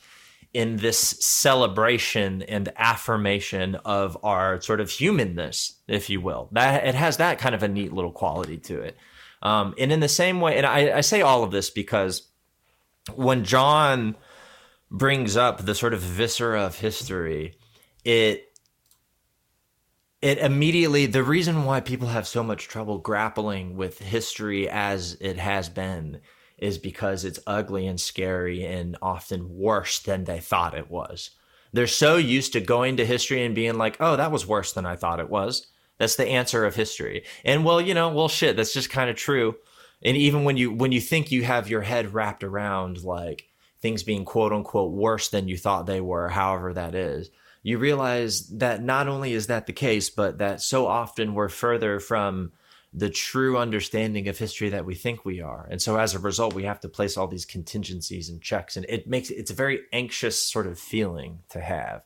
in 0.55 0.79
this 0.79 0.99
celebration 0.99 2.41
and 2.41 2.73
affirmation 2.77 3.75
of 3.85 4.17
our 4.23 4.63
sort 4.63 4.81
of 4.81 4.89
humanness 4.89 5.75
if 5.87 6.09
you 6.09 6.23
will. 6.23 6.49
That 6.53 6.87
it 6.87 6.95
has 6.95 7.19
that 7.19 7.39
kind 7.39 7.55
of 7.55 7.63
a 7.63 7.69
neat 7.69 7.93
little 7.93 8.13
quality 8.13 8.57
to 8.57 8.81
it. 8.81 8.97
Um, 9.43 9.75
and 9.79 9.93
in 9.93 10.01
the 10.01 10.09
same 10.09 10.41
way 10.41 10.57
and 10.57 10.65
I, 10.65 10.97
I 10.97 11.01
say 11.03 11.21
all 11.21 11.45
of 11.45 11.51
this 11.51 11.69
because 11.69 12.29
when 13.15 13.45
john 13.45 14.17
brings 14.91 15.37
up 15.37 15.65
the 15.65 15.75
sort 15.75 15.95
of 15.95 16.01
viscera 16.01 16.63
of 16.63 16.79
history 16.79 17.57
it 18.05 18.48
it 20.21 20.39
immediately 20.39 21.07
the 21.07 21.23
reason 21.23 21.65
why 21.65 21.81
people 21.81 22.09
have 22.09 22.27
so 22.27 22.43
much 22.43 22.69
trouble 22.69 22.99
grappling 22.99 23.77
with 23.77 23.99
history 23.99 24.69
as 24.69 25.17
it 25.21 25.39
has 25.39 25.69
been 25.69 26.21
is 26.59 26.77
because 26.77 27.25
it's 27.25 27.39
ugly 27.47 27.87
and 27.87 28.01
scary 28.01 28.65
and 28.65 28.97
often 29.01 29.57
worse 29.57 30.01
than 30.01 30.25
they 30.25 30.41
thought 30.41 30.77
it 30.77 30.91
was. 30.91 31.31
They're 31.73 31.87
so 31.87 32.17
used 32.17 32.53
to 32.55 32.61
going 32.61 32.97
to 32.97 33.07
history 33.07 33.45
and 33.45 33.55
being 33.55 33.79
like, 33.79 33.97
"Oh, 34.01 34.17
that 34.17 34.33
was 34.33 34.47
worse 34.47 34.73
than 34.73 34.87
I 34.87 34.97
thought 34.97 35.21
it 35.21 35.31
was." 35.31 35.69
That's 35.99 36.17
the 36.17 36.29
answer 36.29 36.65
of 36.65 36.75
history. 36.75 37.25
And 37.45 37.65
well, 37.65 37.81
you 37.81 37.95
know, 37.95 38.09
well 38.09 38.29
shit, 38.29 38.57
that's 38.57 38.73
just 38.73 38.91
kind 38.91 39.11
of 39.11 39.17
true. 39.17 39.57
And 40.03 40.17
even 40.17 40.45
when 40.45 40.57
you 40.57 40.73
when 40.73 40.93
you 40.93 41.01
think 41.01 41.31
you 41.31 41.45
have 41.45 41.69
your 41.69 41.83
head 41.83 42.15
wrapped 42.15 42.43
around 42.43 43.05
like 43.05 43.49
things 43.81 44.03
being 44.03 44.25
quote 44.25 44.53
unquote 44.53 44.93
worse 44.93 45.29
than 45.29 45.49
you 45.49 45.57
thought 45.57 45.87
they 45.87 46.01
were, 46.01 46.29
however 46.29 46.73
that 46.73 46.95
is, 46.95 47.31
you 47.69 47.77
realize 47.77 48.49
that 48.49 48.83
not 48.83 49.09
only 49.09 49.35
is 49.35 49.49
that 49.49 49.67
the 49.67 49.75
case, 49.75 50.09
but 50.09 50.39
that 50.39 50.63
so 50.63 50.87
often 50.87 51.35
we're 51.35 51.51
further 51.51 52.01
from 52.01 52.51
the 52.95 53.11
true 53.11 53.59
understanding 53.59 54.27
of 54.27 54.39
history 54.39 54.71
that 54.71 54.87
we 54.87 54.95
think 54.95 55.23
we 55.23 55.43
are. 55.43 55.69
And 55.71 55.83
so 55.83 55.99
as 55.99 56.15
a 56.15 56.19
result, 56.19 56.55
we 56.55 56.63
have 56.63 56.81
to 56.81 56.89
place 56.89 57.19
all 57.19 57.29
these 57.29 57.45
contingencies 57.45 58.31
and 58.31 58.41
checks. 58.41 58.79
And 58.79 58.87
it 58.89 59.07
makes 59.07 59.29
it's 59.29 59.51
a 59.51 59.55
very 59.55 59.81
anxious 59.93 60.43
sort 60.43 60.67
of 60.67 60.79
feeling 60.79 61.41
to 61.51 61.61
have. 61.61 62.05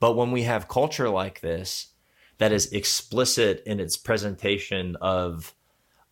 But 0.00 0.16
when 0.16 0.32
we 0.32 0.42
have 0.42 0.66
culture 0.66 1.08
like 1.08 1.42
this 1.42 1.92
that 2.38 2.50
is 2.50 2.72
explicit 2.72 3.62
in 3.66 3.78
its 3.78 3.96
presentation 3.96 4.96
of 5.00 5.54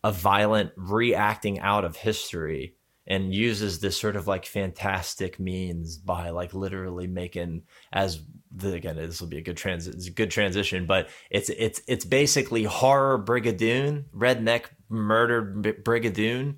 a 0.01 0.13
violent 0.13 0.71
reacting 0.77 1.59
out 1.59 1.83
of 1.83 1.97
history, 1.97 2.75
and 3.07 3.33
uses 3.33 3.79
this 3.79 3.99
sort 3.99 4.15
of 4.15 4.27
like 4.27 4.45
fantastic 4.45 5.39
means 5.39 5.97
by 5.97 6.29
like 6.31 6.53
literally 6.53 7.07
making 7.07 7.63
as 7.91 8.19
the, 8.55 8.73
again 8.73 8.95
this 8.95 9.19
will 9.19 9.27
be 9.27 9.37
a 9.37 9.41
good 9.41 9.57
trans 9.57 9.87
it's 9.87 10.07
a 10.07 10.11
good 10.11 10.31
transition 10.31 10.85
but 10.85 11.09
it's 11.29 11.49
it's 11.49 11.81
it's 11.87 12.05
basically 12.05 12.63
horror 12.63 13.17
brigadoon 13.17 14.05
redneck 14.15 14.65
murder 14.89 15.53
brigadoon. 15.55 16.55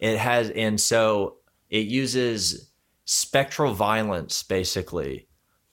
It 0.00 0.18
has 0.18 0.50
and 0.50 0.80
so 0.80 1.36
it 1.70 1.86
uses 1.86 2.70
spectral 3.04 3.74
violence 3.74 4.42
basically 4.42 5.28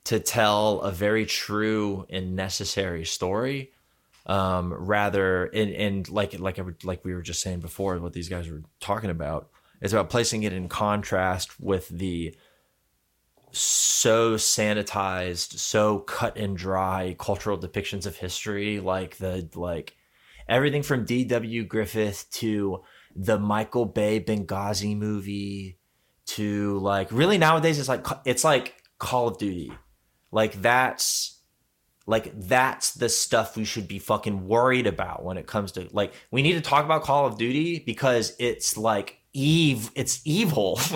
to 0.06 0.20
tell 0.20 0.82
a 0.82 0.92
very 0.92 1.26
true 1.26 2.06
and 2.10 2.36
necessary 2.36 3.06
story 3.06 3.72
um 4.26 4.74
rather 4.74 5.46
and 5.46 5.72
and 5.72 6.10
like 6.10 6.40
like 6.40 6.60
like 6.84 7.06
we 7.06 7.14
were 7.14 7.22
just 7.22 7.42
saying 7.42 7.60
before 7.60 7.98
what 8.00 8.14
these 8.14 8.30
guys 8.30 8.50
were 8.50 8.64
talking 8.80 9.12
about 9.12 9.50
it's 9.82 9.94
about 9.94 10.10
placing 10.10 10.44
it 10.44 10.54
in 10.54 10.68
contrast 10.68 11.60
with 11.60 11.88
the 11.90 12.36
so 13.58 14.36
sanitized, 14.36 15.58
so 15.58 16.00
cut 16.00 16.38
and 16.38 16.58
dry 16.58 17.16
cultural 17.18 17.58
depictions 17.58 18.06
of 18.06 18.18
history, 18.18 18.80
like 18.80 19.18
the 19.18 19.50
like 19.56 19.96
everything 20.48 20.84
from 20.84 21.06
D.W. 21.06 21.64
Griffith 21.66 22.28
to 22.32 22.84
the 23.16 23.40
Michael 23.40 23.86
Bay 23.86 24.20
Benghazi 24.20 24.98
movie 24.98 25.78
to 26.26 26.80
like 26.80 27.12
really 27.12 27.38
nowadays 27.38 27.80
it's 27.80 27.90
like 27.90 28.06
it's 28.26 28.44
like 28.44 28.76
Call 28.98 29.28
of 29.28 29.38
Duty. 29.38 29.72
Like 30.32 30.62
that's 30.62 31.40
like 32.08 32.40
that's 32.40 32.94
the 32.94 33.10
stuff 33.10 33.58
we 33.58 33.66
should 33.66 33.88
be 33.88 34.00
fucking 34.00 34.48
worried 34.48 34.88
about 34.88 35.24
when 35.24 35.38
it 35.38 35.48
comes 35.48 35.72
to 35.74 35.88
like 35.92 36.14
we 36.30 36.42
need 36.42 36.54
to 36.54 36.62
talk 36.62 36.86
about 36.86 37.04
Call 37.04 37.26
of 37.26 37.38
Duty 37.38 37.80
because 37.80 38.36
it's 38.38 38.78
like 38.78 39.20
eve 39.36 39.92
it's 39.96 40.22
evil. 40.26 40.80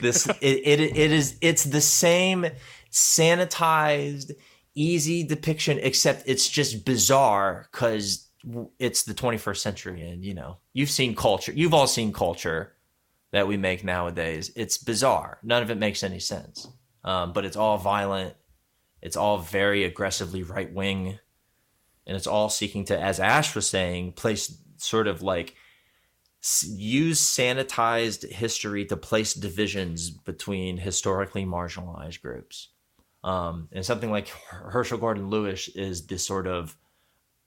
This 0.00 0.26
it, 0.26 0.36
it 0.40 0.80
it 0.80 1.12
is 1.12 1.36
it's 1.40 1.64
the 1.64 1.80
same 1.80 2.46
sanitized 2.90 4.32
easy 4.74 5.22
depiction 5.22 5.78
except 5.80 6.24
it's 6.26 6.48
just 6.48 6.84
bizarre 6.84 7.68
because 7.70 8.28
it's 8.78 9.04
the 9.04 9.14
21st 9.14 9.56
century 9.56 10.02
and 10.02 10.24
you 10.24 10.34
know 10.34 10.58
you've 10.72 10.90
seen 10.90 11.14
culture 11.14 11.52
you've 11.54 11.72
all 11.72 11.86
seen 11.86 12.12
culture 12.12 12.74
that 13.30 13.48
we 13.48 13.56
make 13.56 13.82
nowadays. 13.82 14.52
It's 14.54 14.78
bizarre. 14.78 15.38
None 15.42 15.60
of 15.60 15.68
it 15.68 15.76
makes 15.76 16.04
any 16.04 16.20
sense. 16.20 16.68
Um, 17.02 17.32
but 17.32 17.44
it's 17.44 17.56
all 17.56 17.78
violent. 17.78 18.34
It's 19.02 19.16
all 19.16 19.38
very 19.38 19.82
aggressively 19.82 20.44
right 20.44 20.72
wing 20.72 21.18
and 22.06 22.16
it's 22.16 22.26
all 22.26 22.48
seeking 22.48 22.84
to 22.86 23.00
as 23.00 23.20
ash 23.20 23.54
was 23.54 23.66
saying 23.66 24.12
place 24.12 24.56
sort 24.76 25.06
of 25.08 25.22
like 25.22 25.54
use 26.68 27.20
sanitized 27.20 28.30
history 28.30 28.84
to 28.86 28.96
place 28.96 29.32
divisions 29.34 30.10
between 30.10 30.76
historically 30.76 31.44
marginalized 31.44 32.20
groups. 32.20 32.68
Um, 33.22 33.68
and 33.72 33.84
something 33.84 34.10
like 34.10 34.28
Herschell 34.28 34.98
Gordon 34.98 35.30
Lewis 35.30 35.68
is 35.68 36.06
this 36.06 36.26
sort 36.26 36.46
of 36.46 36.76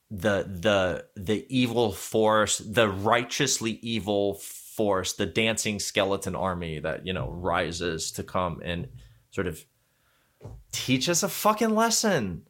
the 0.10 0.44
the 0.44 1.06
the 1.22 1.46
evil 1.50 1.92
force, 1.92 2.58
the 2.58 2.90
righteously 2.90 3.74
evil 3.84 4.36
force, 4.36 5.14
the 5.14 5.26
dancing 5.26 5.80
skeleton 5.80 6.36
army 6.36 6.80
that 6.80 7.06
you 7.06 7.14
know 7.14 7.30
rises 7.30 8.12
to 8.14 8.24
come 8.24 8.62
and 8.64 8.88
sort 9.30 9.46
of 9.46 9.64
teach 10.72 11.08
us 11.10 11.22
a 11.22 11.30
fucking 11.30 11.76
lesson 11.76 12.48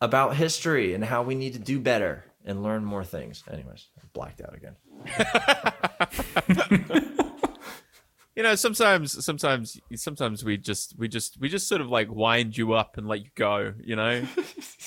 about 0.00 0.36
history 0.36 0.92
and 0.92 1.04
how 1.04 1.22
we 1.22 1.34
need 1.34 1.54
to 1.54 1.58
do 1.58 1.80
better 1.80 2.24
and 2.44 2.62
learn 2.62 2.84
more 2.84 3.04
things. 3.04 3.42
Anyways, 3.50 3.88
blacked 4.12 4.42
out 4.42 4.54
again. 4.54 4.76
you 8.36 8.42
know, 8.42 8.54
sometimes, 8.54 9.24
sometimes, 9.24 9.80
sometimes 9.94 10.44
we 10.44 10.56
just, 10.56 10.94
we 10.98 11.08
just, 11.08 11.38
we 11.40 11.48
just 11.48 11.68
sort 11.68 11.80
of 11.80 11.88
like 11.88 12.08
wind 12.10 12.56
you 12.56 12.72
up 12.72 12.96
and 12.98 13.08
let 13.08 13.20
you 13.20 13.30
go. 13.34 13.72
You 13.82 13.96
know, 13.96 14.26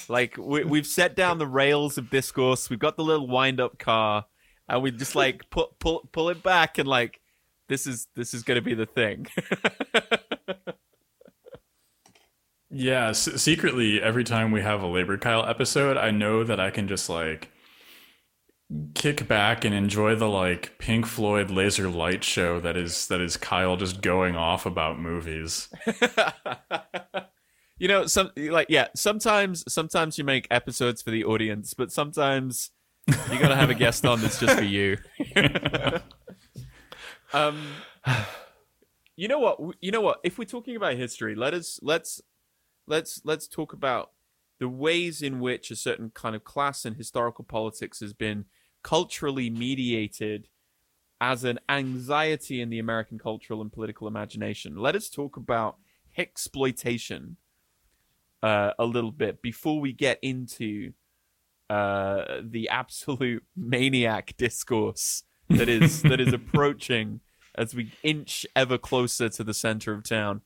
like 0.09 0.37
we, 0.37 0.63
we've 0.63 0.87
set 0.87 1.15
down 1.15 1.37
the 1.37 1.47
rails 1.47 1.97
of 1.97 2.09
discourse. 2.09 2.69
We've 2.69 2.79
got 2.79 2.97
the 2.97 3.03
little 3.03 3.27
wind 3.27 3.59
up 3.59 3.79
car, 3.79 4.25
and 4.69 4.81
we 4.81 4.91
just 4.91 5.15
like 5.15 5.49
pull, 5.49 5.75
pull, 5.79 6.07
pull 6.11 6.29
it 6.29 6.43
back, 6.43 6.77
and 6.77 6.87
like 6.87 7.19
this 7.67 7.87
is, 7.87 8.07
this 8.15 8.33
is 8.33 8.43
going 8.43 8.55
to 8.55 8.61
be 8.61 8.73
the 8.73 8.85
thing. 8.85 9.27
Yeah, 12.69 13.09
s- 13.09 13.41
secretly, 13.41 14.01
every 14.01 14.23
time 14.23 14.51
we 14.51 14.61
have 14.61 14.81
a 14.81 14.87
Labor 14.87 15.17
Kyle 15.17 15.45
episode, 15.45 15.97
I 15.97 16.11
know 16.11 16.43
that 16.43 16.59
I 16.59 16.69
can 16.71 16.87
just 16.87 17.09
like 17.09 17.49
kick 18.93 19.27
back 19.27 19.65
and 19.65 19.73
enjoy 19.73 20.15
the 20.15 20.29
like 20.29 20.77
Pink 20.77 21.05
Floyd 21.05 21.49
laser 21.51 21.89
light 21.89 22.23
show 22.23 22.59
that 22.59 22.77
is 22.77 23.07
that 23.07 23.21
is 23.21 23.37
Kyle 23.37 23.75
just 23.75 24.01
going 24.01 24.35
off 24.35 24.65
about 24.65 24.99
movies. 24.99 25.69
you 27.77 27.87
know, 27.87 28.05
some 28.05 28.31
like 28.37 28.67
yeah, 28.69 28.87
sometimes 28.95 29.63
sometimes 29.71 30.17
you 30.17 30.23
make 30.23 30.47
episodes 30.49 31.01
for 31.01 31.11
the 31.11 31.23
audience, 31.23 31.73
but 31.73 31.91
sometimes 31.91 32.71
you 33.07 33.39
gotta 33.39 33.55
have 33.55 33.69
a 33.69 33.75
guest 33.75 34.05
on 34.05 34.21
that's 34.21 34.39
just 34.39 34.57
for 34.57 34.63
you. 34.63 34.97
um, 37.33 37.61
you 39.15 39.27
know 39.27 39.39
what? 39.39 39.59
You 39.81 39.91
know 39.91 40.01
what? 40.01 40.19
If 40.23 40.37
we're 40.37 40.45
talking 40.45 40.75
about 40.75 40.95
history, 40.95 41.35
let 41.35 41.53
us 41.53 41.79
let's 41.81 42.21
let's 42.87 43.21
let's 43.25 43.47
talk 43.47 43.73
about 43.73 44.11
the 44.59 44.69
ways 44.69 45.21
in 45.21 45.39
which 45.39 45.71
a 45.71 45.75
certain 45.75 46.11
kind 46.13 46.35
of 46.35 46.43
class 46.43 46.85
and 46.85 46.95
historical 46.95 47.43
politics 47.43 47.99
has 47.99 48.13
been 48.13 48.45
culturally 48.83 49.49
mediated 49.49 50.47
as 51.19 51.43
an 51.43 51.59
anxiety 51.69 52.61
in 52.61 52.69
the 52.69 52.79
American 52.79 53.19
cultural 53.19 53.61
and 53.61 53.71
political 53.71 54.07
imagination. 54.07 54.75
Let 54.75 54.95
us 54.95 55.09
talk 55.09 55.37
about 55.37 55.77
exploitation 56.17 57.37
uh, 58.41 58.71
a 58.79 58.85
little 58.85 59.11
bit 59.11 59.41
before 59.41 59.79
we 59.79 59.93
get 59.93 60.19
into 60.21 60.93
uh, 61.69 62.41
the 62.41 62.69
absolute 62.69 63.43
maniac 63.55 64.35
discourse 64.37 65.23
that 65.49 65.69
is 65.69 66.01
that 66.03 66.19
is 66.19 66.33
approaching 66.33 67.21
as 67.55 67.75
we 67.75 67.91
inch 68.03 68.45
ever 68.55 68.77
closer 68.77 69.29
to 69.29 69.43
the 69.43 69.53
center 69.53 69.93
of 69.93 70.03
town. 70.03 70.41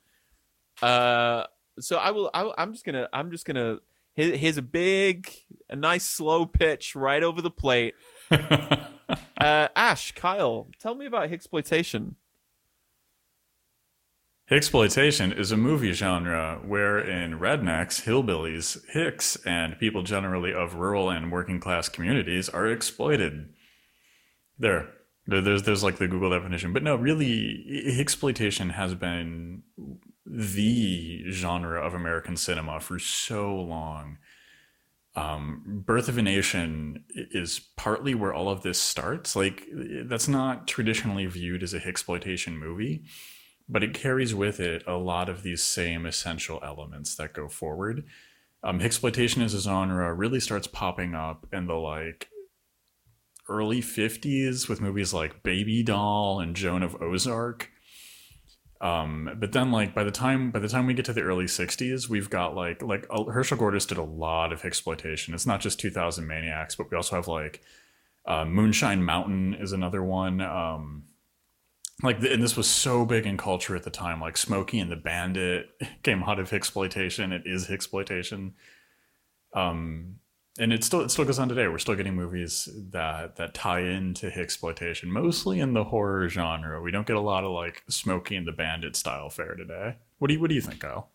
Uh, 0.81 1.43
so 1.79 1.97
I 1.97 2.11
will. 2.11 2.29
I, 2.33 2.51
am 2.57 2.73
just 2.73 2.85
gonna. 2.85 3.07
I'm 3.13 3.31
just 3.31 3.45
gonna 3.45 3.79
Here- 4.15 4.35
Here's 4.35 4.57
a 4.57 4.61
big, 4.61 5.29
a 5.69 5.75
nice 5.75 6.05
slow 6.05 6.45
pitch 6.45 6.95
right 6.95 7.23
over 7.23 7.41
the 7.41 7.51
plate. 7.51 7.95
Uh, 9.39 9.67
Ash, 9.75 10.11
Kyle, 10.13 10.67
tell 10.79 10.95
me 10.95 11.05
about 11.05 11.31
exploitation. 11.31 12.15
Hicksploitation 14.49 15.37
is 15.37 15.51
a 15.51 15.57
movie 15.57 15.91
genre 15.91 16.59
wherein 16.65 17.39
rednecks, 17.39 18.03
hillbillies, 18.05 18.77
hicks, 18.89 19.35
and 19.45 19.77
people 19.79 20.03
generally 20.03 20.53
of 20.53 20.75
rural 20.75 21.09
and 21.09 21.31
working 21.31 21.59
class 21.59 21.89
communities 21.89 22.47
are 22.49 22.67
exploited. 22.67 23.49
There. 24.57 24.89
There- 25.27 25.41
There's 25.41 25.63
there's 25.63 25.83
like 25.83 25.97
the 25.97 26.07
Google 26.07 26.29
definition. 26.29 26.73
But 26.73 26.83
no, 26.83 26.95
really 26.95 27.87
exploitation 27.99 28.69
has 28.69 28.93
been 28.93 29.63
the 30.25 31.23
genre 31.31 31.81
of 31.85 31.93
American 31.95 32.37
cinema 32.37 32.79
for 32.79 32.99
so 32.99 33.55
long. 33.55 34.17
Um, 35.15 35.63
Birth 35.65 36.09
of 36.09 36.17
a 36.17 36.21
Nation 36.21 37.05
is 37.09 37.61
partly 37.77 38.13
where 38.13 38.33
all 38.33 38.49
of 38.49 38.63
this 38.63 38.79
starts. 38.79 39.35
Like 39.35 39.63
that's 39.71 40.27
not 40.27 40.67
traditionally 40.67 41.25
viewed 41.25 41.63
as 41.63 41.73
a 41.73 41.85
exploitation 41.85 42.57
movie 42.57 43.05
but 43.67 43.83
it 43.83 43.93
carries 43.93 44.35
with 44.35 44.59
it 44.59 44.83
a 44.87 44.95
lot 44.95 45.29
of 45.29 45.43
these 45.43 45.63
same 45.63 46.05
essential 46.05 46.59
elements 46.63 47.15
that 47.15 47.33
go 47.33 47.47
forward. 47.47 48.03
Um, 48.63 48.81
exploitation 48.81 49.41
as 49.41 49.53
a 49.53 49.61
genre 49.61 50.13
really 50.13 50.39
starts 50.39 50.67
popping 50.67 51.15
up 51.15 51.47
in 51.51 51.67
the 51.67 51.73
like 51.73 52.29
early 53.47 53.81
50s 53.81 54.67
with 54.67 54.81
movies 54.81 55.13
like 55.13 55.43
Baby 55.43 55.83
Doll 55.83 56.39
and 56.39 56.55
Joan 56.55 56.83
of 56.83 57.01
Ozark. 57.01 57.69
Um, 58.81 59.37
but 59.39 59.53
then 59.53 59.71
like 59.71 59.95
by 59.95 60.03
the 60.03 60.11
time 60.11 60.51
by 60.51 60.59
the 60.59 60.67
time 60.67 60.85
we 60.85 60.93
get 60.93 61.05
to 61.05 61.13
the 61.13 61.21
early 61.21 61.45
60s, 61.45 62.09
we've 62.09 62.29
got 62.29 62.55
like 62.55 62.81
like 62.81 63.07
uh, 63.09 63.23
Herschell 63.25 63.57
Gordis 63.57 63.85
did 63.85 63.97
a 63.97 64.03
lot 64.03 64.51
of 64.51 64.65
exploitation. 64.65 65.33
It's 65.33 65.45
not 65.45 65.61
just 65.61 65.79
2000 65.79 66.27
Maniacs, 66.27 66.75
but 66.75 66.91
we 66.91 66.97
also 66.97 67.15
have 67.15 67.27
like 67.27 67.61
uh, 68.25 68.45
Moonshine 68.45 69.03
Mountain 69.03 69.55
is 69.55 69.71
another 69.71 70.03
one. 70.03 70.41
Um, 70.41 71.03
like 72.03 72.21
and 72.23 72.43
this 72.43 72.57
was 72.57 72.69
so 72.69 73.05
big 73.05 73.25
in 73.25 73.37
culture 73.37 73.75
at 73.75 73.83
the 73.83 73.89
time 73.89 74.19
like 74.19 74.35
smokey 74.35 74.79
and 74.79 74.91
the 74.91 74.95
bandit 74.95 75.69
came 76.03 76.23
out 76.23 76.39
of 76.39 76.51
exploitation 76.51 77.31
it 77.31 77.43
is 77.45 77.69
exploitation 77.69 78.53
um 79.53 80.15
and 80.57 80.71
it 80.71 80.83
still 80.83 81.01
it 81.01 81.11
still 81.11 81.25
goes 81.25 81.39
on 81.39 81.49
today 81.49 81.67
we're 81.67 81.77
still 81.77 81.95
getting 81.95 82.15
movies 82.15 82.69
that 82.91 83.35
that 83.35 83.53
tie 83.53 83.81
into 83.81 84.27
exploitation 84.37 85.11
mostly 85.11 85.59
in 85.59 85.73
the 85.73 85.85
horror 85.85 86.27
genre 86.29 86.81
we 86.81 86.91
don't 86.91 87.07
get 87.07 87.15
a 87.15 87.21
lot 87.21 87.43
of 87.43 87.51
like 87.51 87.83
smokey 87.89 88.35
and 88.35 88.47
the 88.47 88.51
bandit 88.51 88.95
style 88.95 89.29
fare 89.29 89.55
today 89.55 89.95
what 90.19 90.27
do 90.27 90.33
you 90.33 90.39
what 90.39 90.49
do 90.49 90.55
you 90.55 90.61
think 90.61 90.79
kyle 90.79 91.09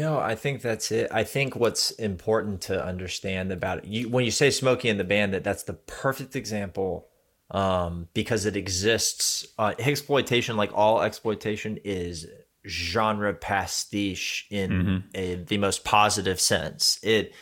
know, 0.00 0.18
I 0.18 0.34
think 0.34 0.60
that's 0.60 0.92
it. 0.92 1.08
I 1.10 1.24
think 1.24 1.56
what's 1.56 1.92
important 1.92 2.60
to 2.62 2.84
understand 2.84 3.50
about 3.52 3.78
it, 3.78 3.84
you, 3.86 4.08
when 4.08 4.24
you 4.24 4.30
say 4.30 4.50
Smokey 4.50 4.90
and 4.90 5.00
the 5.00 5.04
Bandit, 5.04 5.42
that's 5.42 5.62
the 5.62 5.72
perfect 5.72 6.36
example 6.36 7.08
um, 7.50 8.08
because 8.12 8.44
it 8.44 8.56
exists. 8.56 9.46
Uh, 9.58 9.74
exploitation, 9.78 10.56
like 10.56 10.70
all 10.74 11.00
exploitation, 11.00 11.78
is 11.84 12.26
genre 12.66 13.32
pastiche 13.32 14.46
in 14.50 15.04
a, 15.14 15.36
the 15.36 15.56
most 15.56 15.84
positive 15.84 16.38
sense. 16.38 16.98
It 17.02 17.32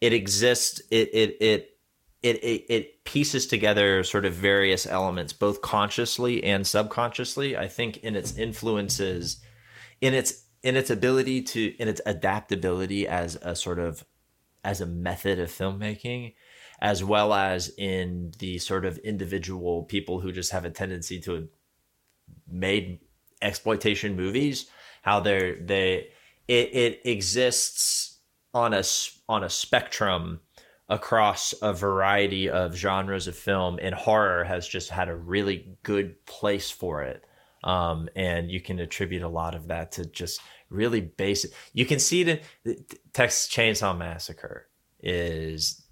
it 0.00 0.12
exists. 0.12 0.80
It 0.90 1.10
it 1.12 1.36
it. 1.40 1.70
It, 2.22 2.42
it, 2.42 2.64
it 2.68 3.04
pieces 3.04 3.46
together 3.46 4.02
sort 4.02 4.24
of 4.24 4.32
various 4.32 4.84
elements, 4.84 5.32
both 5.32 5.60
consciously 5.62 6.42
and 6.42 6.66
subconsciously. 6.66 7.56
I 7.56 7.68
think 7.68 7.98
in 7.98 8.16
its 8.16 8.36
influences, 8.36 9.40
in 10.00 10.12
its 10.12 10.46
in 10.66 10.76
its 10.76 10.90
ability 10.90 11.42
to 11.42 11.76
in 11.78 11.86
its 11.86 12.00
adaptability 12.06 13.06
as 13.06 13.36
a 13.42 13.54
sort 13.54 13.78
of 13.78 14.04
as 14.64 14.80
a 14.80 14.86
method 14.86 15.38
of 15.38 15.48
filmmaking 15.48 16.34
as 16.80 17.02
well 17.02 17.32
as 17.32 17.72
in 17.78 18.32
the 18.40 18.58
sort 18.58 18.84
of 18.84 18.98
individual 18.98 19.84
people 19.84 20.20
who 20.20 20.32
just 20.32 20.50
have 20.50 20.64
a 20.64 20.70
tendency 20.70 21.20
to 21.20 21.48
made 22.48 22.98
exploitation 23.40 24.16
movies 24.16 24.68
how 25.02 25.20
they're 25.20 25.54
they 25.62 26.08
it, 26.48 26.74
it 26.74 27.00
exists 27.04 28.05
on 28.56 28.72
a 28.72 28.82
on 29.28 29.44
a 29.44 29.50
spectrum 29.50 30.40
across 30.88 31.52
a 31.62 31.72
variety 31.72 32.48
of 32.48 32.74
genres 32.74 33.26
of 33.26 33.36
film 33.36 33.78
and 33.82 33.94
horror 33.94 34.44
has 34.44 34.66
just 34.66 34.88
had 34.88 35.08
a 35.08 35.14
really 35.14 35.76
good 35.82 36.24
place 36.26 36.70
for 36.70 37.02
it 37.02 37.24
um, 37.64 38.08
and 38.14 38.50
you 38.50 38.60
can 38.60 38.78
attribute 38.78 39.22
a 39.22 39.28
lot 39.28 39.54
of 39.54 39.68
that 39.68 39.92
to 39.92 40.06
just 40.06 40.40
really 40.70 41.00
basic. 41.00 41.50
You 41.72 41.84
can 41.84 41.98
see 41.98 42.22
it 42.22 42.28
in 42.28 42.40
the 42.64 42.78
Texas 43.12 43.52
Chainsaw 43.52 43.96
Massacre 43.96 44.68
is 45.02 45.82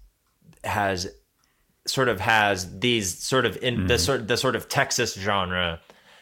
has 0.63 1.07
sort 1.85 2.07
of 2.07 2.19
has 2.19 2.79
these 2.79 3.21
sort 3.21 3.45
of 3.45 3.57
in 3.61 3.87
the 3.87 3.99
sort 3.99 4.27
the 4.27 4.37
sort 4.37 4.55
of 4.55 4.69
Texas 4.69 5.13
genre 5.13 5.81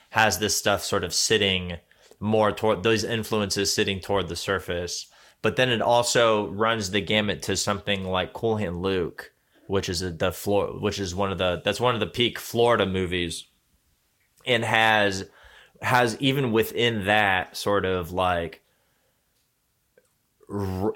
has 0.10 0.40
this 0.40 0.58
stuff 0.58 0.84
sort 0.84 1.04
of 1.04 1.14
sitting 1.14 1.78
more 2.20 2.52
toward 2.52 2.84
those 2.84 3.04
influences 3.04 3.74
sitting 3.74 4.00
toward 4.00 4.28
the 4.28 4.36
surface. 4.36 5.08
But 5.44 5.58
then 5.58 5.70
it 5.70 5.82
also 5.82 6.48
runs 6.48 6.90
the 6.90 7.02
gamut 7.02 7.44
to 7.44 7.58
something 7.58 8.06
like 8.06 8.32
Cool 8.34 8.58
Hand 8.58 8.82
Luke, 8.82 9.34
which 9.68 9.90
is 9.90 10.02
a, 10.02 10.10
the 10.10 10.32
floor, 10.32 10.80
which 10.80 11.00
is 11.00 11.14
one 11.14 11.32
of 11.32 11.38
the 11.38 11.62
that's 11.64 11.82
one 11.82 11.94
of 11.94 12.00
the 12.00 12.08
peak 12.08 12.40
Florida 12.40 12.86
movies, 12.88 13.46
and 14.48 14.64
has 14.64 15.26
has 15.82 16.18
even 16.22 16.54
within 16.54 17.06
that 17.06 17.58
sort 17.58 17.84
of 17.84 18.12
like 18.14 18.64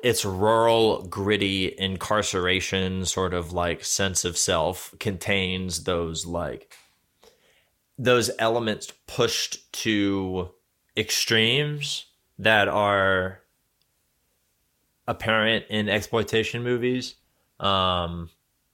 it's 0.02 0.24
rural 0.24 1.04
gritty 1.08 1.76
incarceration 1.78 3.04
sort 3.06 3.34
of 3.34 3.52
like 3.52 3.84
sense 3.84 4.24
of 4.24 4.38
self 4.38 4.95
contains 4.98 5.84
those 5.84 6.26
like 6.26 6.74
those 7.98 8.32
elements 8.39 8.93
pushed 9.08 9.72
to 9.74 10.52
extremes 10.95 12.06
that 12.39 12.70
are 12.70 13.41
apparent 15.08 15.66
in 15.70 15.89
exploitation 15.89 16.64
movies 16.64 17.16
um 17.60 18.30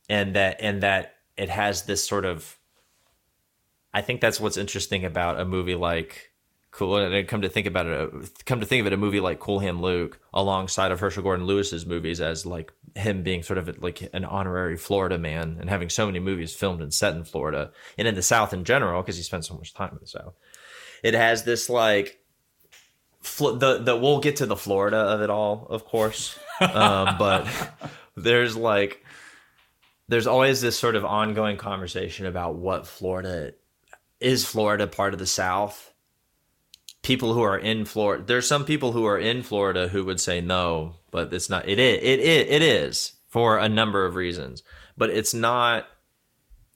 and 0.09 0.35
that 0.35 0.57
and 0.59 0.83
that 0.83 1.15
it 1.37 1.49
has 1.49 1.83
this 1.83 2.05
sort 2.05 2.25
of 2.25 2.57
I 3.93 4.01
think 4.01 4.21
that's 4.21 4.39
what's 4.39 4.57
interesting 4.57 5.05
about 5.05 5.39
a 5.39 5.45
movie 5.45 5.75
like 5.75 6.33
Cool. 6.73 6.97
And 6.97 7.27
come 7.27 7.43
to 7.43 7.49
think 7.49 7.67
about 7.67 7.85
it, 7.85 8.45
come 8.45 8.59
to 8.59 8.65
think 8.65 8.81
of 8.81 8.87
it, 8.87 8.93
a 8.93 8.97
movie 8.97 9.19
like 9.19 9.39
Cool 9.39 9.59
Hand 9.59 9.79
Luke, 9.79 10.19
alongside 10.33 10.91
of 10.91 10.99
Herschell 10.99 11.21
Gordon 11.21 11.45
Lewis's 11.45 11.85
movies, 11.85 12.19
as 12.19 12.47
like 12.47 12.73
him 12.95 13.21
being 13.21 13.43
sort 13.43 13.59
of 13.59 13.83
like 13.83 14.09
an 14.11 14.25
honorary 14.25 14.75
Florida 14.75 15.19
man 15.19 15.57
and 15.59 15.69
having 15.69 15.87
so 15.87 16.07
many 16.07 16.19
movies 16.19 16.51
filmed 16.51 16.81
and 16.81 16.91
set 16.91 17.15
in 17.15 17.25
Florida 17.25 17.71
and 17.95 18.07
in 18.07 18.15
the 18.15 18.23
South 18.23 18.53
in 18.53 18.63
general, 18.63 19.03
because 19.03 19.17
he 19.17 19.21
spent 19.21 19.45
so 19.45 19.53
much 19.53 19.75
time 19.75 19.91
in 19.91 19.99
the 20.01 20.07
South. 20.07 20.33
It 21.03 21.13
has 21.13 21.43
this 21.43 21.69
like 21.69 22.22
the 23.23 23.79
the 23.83 23.95
we'll 23.95 24.19
get 24.19 24.37
to 24.37 24.45
the 24.45 24.55
Florida 24.55 24.97
of 24.97 25.21
it 25.21 25.29
all, 25.29 25.67
of 25.69 25.85
course, 25.85 26.37
um, 26.59 27.15
but 27.19 27.47
there's 28.15 28.55
like 28.55 29.03
there's 30.07 30.27
always 30.27 30.61
this 30.61 30.77
sort 30.77 30.95
of 30.95 31.05
ongoing 31.05 31.57
conversation 31.57 32.25
about 32.25 32.55
what 32.55 32.85
Florida 32.85 33.53
is 34.19 34.45
Florida 34.45 34.87
part 34.87 35.13
of 35.13 35.19
the 35.19 35.27
South? 35.27 35.93
People 37.01 37.33
who 37.33 37.41
are 37.41 37.57
in 37.57 37.83
Florida, 37.83 38.23
there's 38.25 38.47
some 38.47 38.63
people 38.63 38.93
who 38.93 39.05
are 39.05 39.19
in 39.19 39.43
Florida 39.43 39.89
who 39.89 40.05
would 40.05 40.21
say 40.21 40.39
no, 40.39 40.95
but 41.11 41.33
it's 41.33 41.49
not. 41.49 41.67
It 41.67 41.77
is. 41.77 41.99
It 42.01 42.19
it, 42.19 42.47
it 42.47 42.61
is 42.61 43.13
for 43.27 43.57
a 43.57 43.67
number 43.67 44.05
of 44.05 44.15
reasons, 44.15 44.63
but 44.95 45.09
it's 45.09 45.33
not 45.33 45.85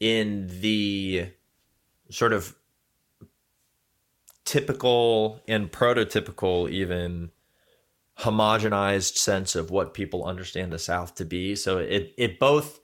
in 0.02 0.48
the 0.60 1.30
sort 2.10 2.34
of 2.34 2.57
typical 4.48 5.42
and 5.48 5.72
prototypical 5.72 6.70
even 6.72 7.30
homogenized 8.20 9.18
sense 9.18 9.56
of 9.56 9.70
what 9.70 9.94
people 9.94 10.26
understand 10.26 10.72
the 10.72 10.80
South 10.80 11.14
to 11.16 11.26
be. 11.26 11.56
So 11.56 11.78
it 11.78 12.14
it 12.18 12.40
both 12.40 12.80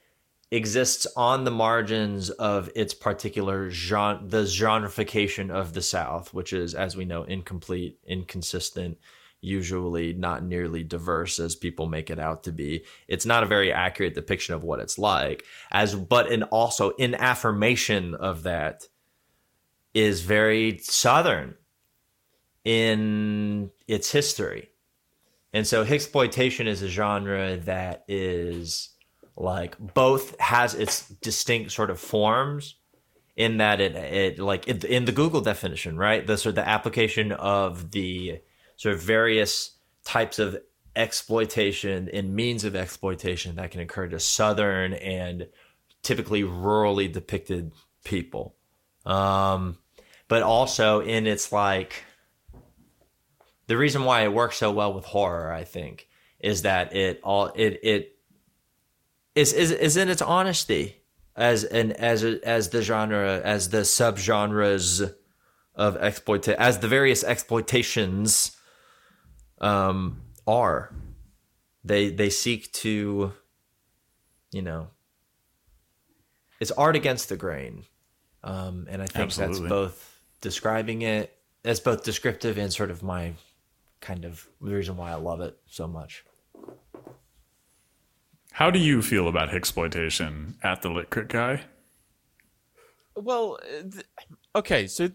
exists 0.52 1.08
on 1.18 1.46
the 1.46 1.52
margins 1.52 2.30
of 2.30 2.70
its 2.76 2.94
particular 2.94 3.72
genre, 3.72 4.22
the 4.24 4.44
genreification 4.44 5.50
of 5.50 5.74
the 5.74 5.82
South, 5.82 6.32
which 6.34 6.54
is, 6.54 6.76
as 6.76 6.96
we 6.96 7.06
know, 7.06 7.24
incomplete, 7.24 7.98
inconsistent, 8.06 9.00
usually 9.42 10.14
not 10.14 10.44
nearly 10.44 10.84
diverse 10.84 11.40
as 11.40 11.56
people 11.56 11.88
make 11.88 12.12
it 12.12 12.20
out 12.20 12.44
to 12.44 12.52
be. 12.52 12.84
It's 13.08 13.26
not 13.26 13.42
a 13.42 13.48
very 13.48 13.74
accurate 13.74 14.14
depiction 14.14 14.54
of 14.54 14.64
what 14.64 14.80
it's 14.80 15.00
like. 15.00 15.44
As 15.72 15.96
but 15.96 16.32
in 16.32 16.44
also 16.44 16.92
in 16.92 17.16
affirmation 17.16 18.14
of 18.16 18.44
that 18.44 18.84
is 19.94 20.22
very 20.22 20.80
Southern 20.80 21.56
in 22.64 23.72
its 23.88 24.12
history. 24.12 24.70
And 25.54 25.68
so 25.68 25.84
exploitation 25.84 26.68
is 26.68 26.82
a 26.82 26.88
genre 26.88 27.58
that 27.58 28.04
is 28.08 28.90
like 29.36 29.78
both 29.94 30.40
has 30.40 30.74
its 30.74 31.10
distinct 31.10 31.72
sort 31.72 31.90
of 31.90 32.00
forms 32.00 32.76
in 33.36 33.58
that 33.58 33.82
it 33.82 33.96
it 33.96 34.40
like 34.40 34.68
it, 34.68 34.84
in 34.84 35.06
the 35.06 35.12
Google 35.12 35.42
definition, 35.42 35.98
right? 35.98 36.26
The 36.26 36.38
sort 36.38 36.52
of 36.52 36.56
the 36.56 36.68
application 36.68 37.32
of 37.32 37.92
the 37.92 38.40
sort 38.78 38.96
of 38.96 39.02
various 39.02 39.72
types 40.04 40.40
of 40.40 40.58
exploitation 40.96 42.10
and 42.14 42.36
means 42.36 42.64
of 42.64 42.76
exploitation 42.76 43.56
that 43.56 43.72
can 43.72 43.82
occur 43.82 44.08
to 44.08 44.20
southern 44.20 44.94
and 44.94 45.48
typically 46.04 46.44
rurally 46.44 47.12
depicted 47.12 47.72
people. 48.04 48.56
Um, 49.06 49.78
but 50.34 50.42
also 50.42 51.00
in 51.00 51.28
its 51.28 51.52
like 51.52 52.06
the 53.68 53.78
reason 53.78 54.04
why 54.04 54.24
it 54.24 54.34
works 54.34 54.58
so 54.58 54.72
well 54.72 54.92
with 54.92 55.06
horror, 55.06 55.54
I 55.54 55.64
think, 55.64 56.08
is 56.40 56.64
that 56.64 56.96
it 56.96 57.20
all 57.24 57.52
it 57.54 57.80
it 57.84 58.18
is 59.36 59.54
is 59.54 59.70
is 59.70 59.96
in 59.96 60.10
its 60.10 60.24
honesty 60.24 61.04
as 61.36 61.64
and 61.64 61.94
as 61.94 62.24
as 62.24 62.70
the 62.70 62.82
genre 62.82 63.42
as 63.42 63.70
the 63.70 63.82
subgenres 63.82 65.14
of 65.76 65.98
exploit 65.98 66.48
as 66.48 66.80
the 66.80 66.88
various 66.88 67.24
exploitations 67.24 68.58
um 69.62 70.20
are 70.48 70.96
they 71.84 72.10
they 72.10 72.32
seek 72.32 72.74
to 72.74 73.34
you 74.52 74.64
know 74.64 74.88
it's 76.60 76.72
art 76.72 76.96
against 76.96 77.30
the 77.30 77.38
grain 77.38 77.84
um 78.44 78.88
and 78.90 79.00
i 79.00 79.06
think 79.06 79.26
Absolutely. 79.26 79.60
that's 79.60 79.70
both 79.70 80.13
describing 80.44 81.02
it 81.02 81.36
as 81.66 81.80
both 81.80 82.04
descriptive 82.04 82.58
and 82.58 82.72
sort 82.72 82.92
of 82.92 83.02
my 83.02 83.34
kind 84.02 84.26
of 84.26 84.48
the 84.62 84.76
reason 84.76 84.98
why 84.98 85.10
i 85.12 85.16
love 85.16 85.40
it 85.42 85.58
so 85.66 85.88
much 85.88 86.26
How 88.52 88.70
do 88.70 88.78
you 88.78 89.02
feel 89.02 89.28
about 89.28 89.52
exploitation 89.54 90.56
at 90.62 90.82
the 90.84 90.90
Lit 90.90 91.10
Crit 91.10 91.28
guy? 91.30 91.62
Well, 93.16 93.58
uh, 93.64 93.82
th- 93.92 94.06
okay, 94.56 94.86
so 94.86 95.10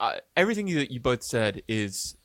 uh, 0.00 0.14
everything 0.36 0.66
that 0.74 0.90
you 0.90 0.98
both 0.98 1.22
said 1.22 1.62
is. 1.68 2.16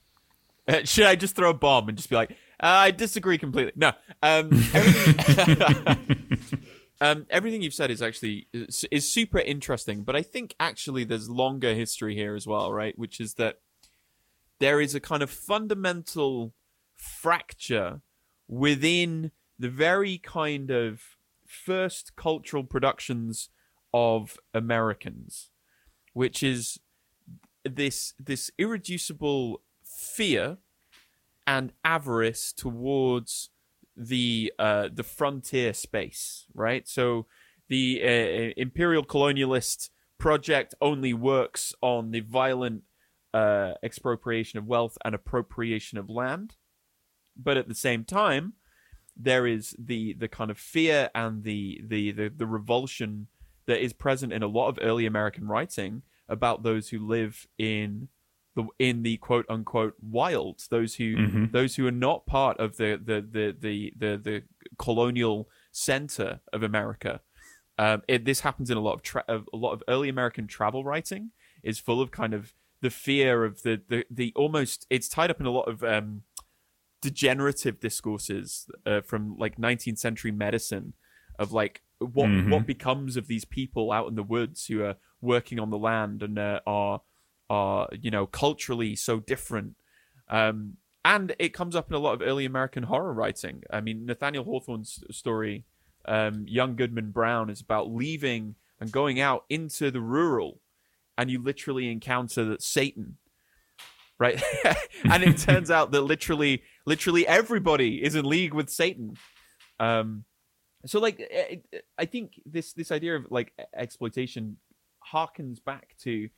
Uh, 0.68 0.80
should 0.84 1.06
I 1.06 1.16
just 1.16 1.36
throw 1.36 1.52
a 1.52 1.54
bomb 1.54 1.90
and 1.90 1.98
just 1.98 2.10
be 2.10 2.16
like, 2.16 2.32
uh, 2.60 2.88
I 2.88 2.92
disagree 2.92 3.38
completely? 3.38 3.74
No. 3.76 3.92
Um, 4.24 4.50
everything, 4.74 6.40
um, 7.00 7.26
everything 7.30 7.62
you've 7.62 7.74
said 7.74 7.92
is 7.92 8.02
actually 8.02 8.48
is, 8.54 8.86
is 8.92 9.12
super 9.12 9.40
interesting, 9.40 10.04
but 10.04 10.16
I 10.16 10.22
think 10.22 10.56
actually 10.60 11.04
there's 11.04 11.30
longer 11.30 11.74
history 11.74 12.16
here 12.16 12.36
as 12.36 12.48
well, 12.48 12.72
right? 12.74 12.98
Which 12.98 13.20
is 13.20 13.36
that 13.36 13.60
there 14.60 14.82
is 14.82 14.96
a 14.96 15.00
kind 15.00 15.22
of 15.22 15.30
fundamental 15.30 16.54
fracture 16.96 18.02
within 18.48 19.32
the 19.60 19.70
very 19.70 20.18
kind 20.18 20.72
of 20.72 21.02
first 21.46 22.16
cultural 22.16 22.64
productions 22.64 23.50
of 23.94 24.38
Americans, 24.54 25.50
which 26.14 26.42
is 26.42 26.80
this 27.64 28.14
this 28.20 28.50
irreducible 28.58 29.62
fear 29.84 30.58
and 31.46 31.74
avarice 31.84 32.52
towards 32.52 33.50
the 33.98 34.54
uh, 34.60 34.90
the 34.94 35.04
frontier 35.04 35.74
space, 35.74 36.46
right? 36.54 36.88
So 36.88 37.26
the 37.68 38.02
uh, 38.04 38.54
imperial 38.56 39.04
colonialist 39.04 39.90
project 40.18 40.76
only 40.82 41.14
works 41.14 41.74
on 41.82 42.12
the 42.12 42.22
violent 42.22 42.84
uh, 43.34 43.74
expropriation 43.84 44.60
of 44.60 44.66
wealth 44.66 44.98
and 45.04 45.14
appropriation 45.14 45.98
of 45.98 46.10
land, 46.10 46.56
but 47.36 47.58
at 47.58 47.68
the 47.68 47.76
same 47.76 48.04
time, 48.04 48.54
there 49.16 49.48
is 49.48 49.76
the 49.80 50.14
the 50.14 50.28
kind 50.28 50.52
of 50.52 50.58
fear 50.58 51.10
and 51.16 51.44
the 51.44 51.82
the 51.86 52.12
the, 52.12 52.30
the 52.30 52.48
revulsion 52.48 53.28
that 53.66 53.84
is 53.84 53.94
present 53.94 54.32
in 54.32 54.44
a 54.44 54.48
lot 54.48 54.70
of 54.70 54.80
early 54.82 55.06
American 55.06 55.48
writing 55.48 56.04
about 56.30 56.64
those 56.64 56.90
who 56.90 57.06
live 57.06 57.48
in 57.58 58.08
the 58.58 58.66
in 58.80 59.04
the 59.04 59.16
quote 59.18 59.46
unquote 59.50 59.96
wild, 60.02 60.56
those 60.70 60.96
who 60.96 61.16
Mhm. 61.16 61.52
those 61.54 61.76
who 61.78 61.86
are 61.88 61.92
not 62.08 62.26
part 62.26 62.60
of 62.60 62.76
the 62.78 62.90
the 63.10 63.18
the 63.22 63.46
the 63.66 63.94
the, 64.02 64.12
the 64.18 64.44
colonial 64.78 65.48
center 65.72 66.42
of 66.52 66.62
America. 66.64 67.22
Um, 67.80 68.02
it, 68.08 68.26
this 68.26 68.40
happens 68.42 68.70
in 68.72 68.78
a 68.78 68.82
lot 68.82 68.96
of 68.96 69.02
tra- 69.04 69.24
of 69.28 69.48
a 69.54 69.58
lot 69.58 69.72
of 69.74 69.84
early 69.88 70.10
American 70.10 70.48
travel 70.48 70.84
writing 70.84 71.32
is 71.64 71.78
full 71.80 72.02
of 72.02 72.10
kind 72.12 72.34
of 72.34 72.54
the 72.82 72.90
fear 72.90 73.46
of 73.46 73.62
the 73.62 73.82
the, 73.88 74.04
the 74.10 74.34
almost 74.36 74.88
it's 74.90 75.08
tied 75.08 75.30
up 75.32 75.40
in 75.40 75.46
a 75.46 75.52
lot 75.52 75.68
of 75.70 75.84
um, 75.84 76.24
degenerative 77.02 77.80
discourses 77.80 78.68
uh, 78.86 79.02
from 79.02 79.38
like 79.38 79.58
19th 79.58 80.00
century 80.00 80.32
medicine 80.32 80.94
of 81.38 81.52
like 81.52 81.84
what 82.00 82.28
Mhm. 82.30 82.50
what 82.50 82.66
becomes 82.66 83.18
of 83.18 83.28
these 83.28 83.46
people 83.46 83.92
out 83.92 84.08
in 84.08 84.16
the 84.16 84.24
woods 84.24 84.66
who 84.68 84.84
are 84.84 84.96
working 85.22 85.60
on 85.60 85.70
the 85.70 85.78
land 85.78 86.24
and 86.24 86.38
uh, 86.40 86.60
are 86.66 87.02
are 87.50 87.88
you 88.02 88.12
know 88.12 88.26
culturally 88.26 88.96
so 88.96 89.20
different. 89.20 89.76
Um 90.30 90.78
and 91.06 91.34
it 91.40 91.54
comes 91.54 91.74
up 91.76 91.90
in 91.90 91.96
a 91.96 92.00
lot 92.00 92.14
of 92.14 92.22
early 92.22 92.46
american 92.46 92.84
horror 92.84 93.14
writing. 93.14 93.64
I 93.72 93.82
mean 93.82 94.06
nathaniel 94.06 94.44
hawthorne's 94.44 95.04
story 95.12 95.66
um 96.06 96.46
young 96.48 96.76
goodman 96.76 97.12
brown 97.12 97.50
is 97.50 97.62
about 97.62 97.92
leaving 97.92 98.56
and 98.80 98.92
going 98.92 99.20
out 99.20 99.46
into 99.50 99.92
the 99.92 100.02
rural 100.02 100.60
and 101.18 101.30
you 101.32 101.42
literally 101.42 101.92
encounter 101.92 102.46
that 102.46 102.62
satan 102.62 103.18
right? 104.20 104.42
And 105.04 105.24
it 105.24 105.38
turns 105.50 105.70
out 105.70 105.92
that 105.92 106.02
literally 106.02 106.64
literally 106.86 107.28
everybody 107.28 108.04
is 108.04 108.16
in 108.16 108.26
league 108.26 108.54
with 108.54 108.70
satan. 108.70 109.16
Um 109.80 110.24
so 110.86 111.00
like 111.00 111.20
I- 111.20 111.62
i 111.98 112.06
think 112.06 112.40
this 112.46 112.74
this 112.74 112.92
idea 112.92 113.16
of 113.16 113.28
like 113.30 113.52
exploitation 113.76 114.58
harkens 115.14 115.64
back 115.64 115.96
to 116.04 116.30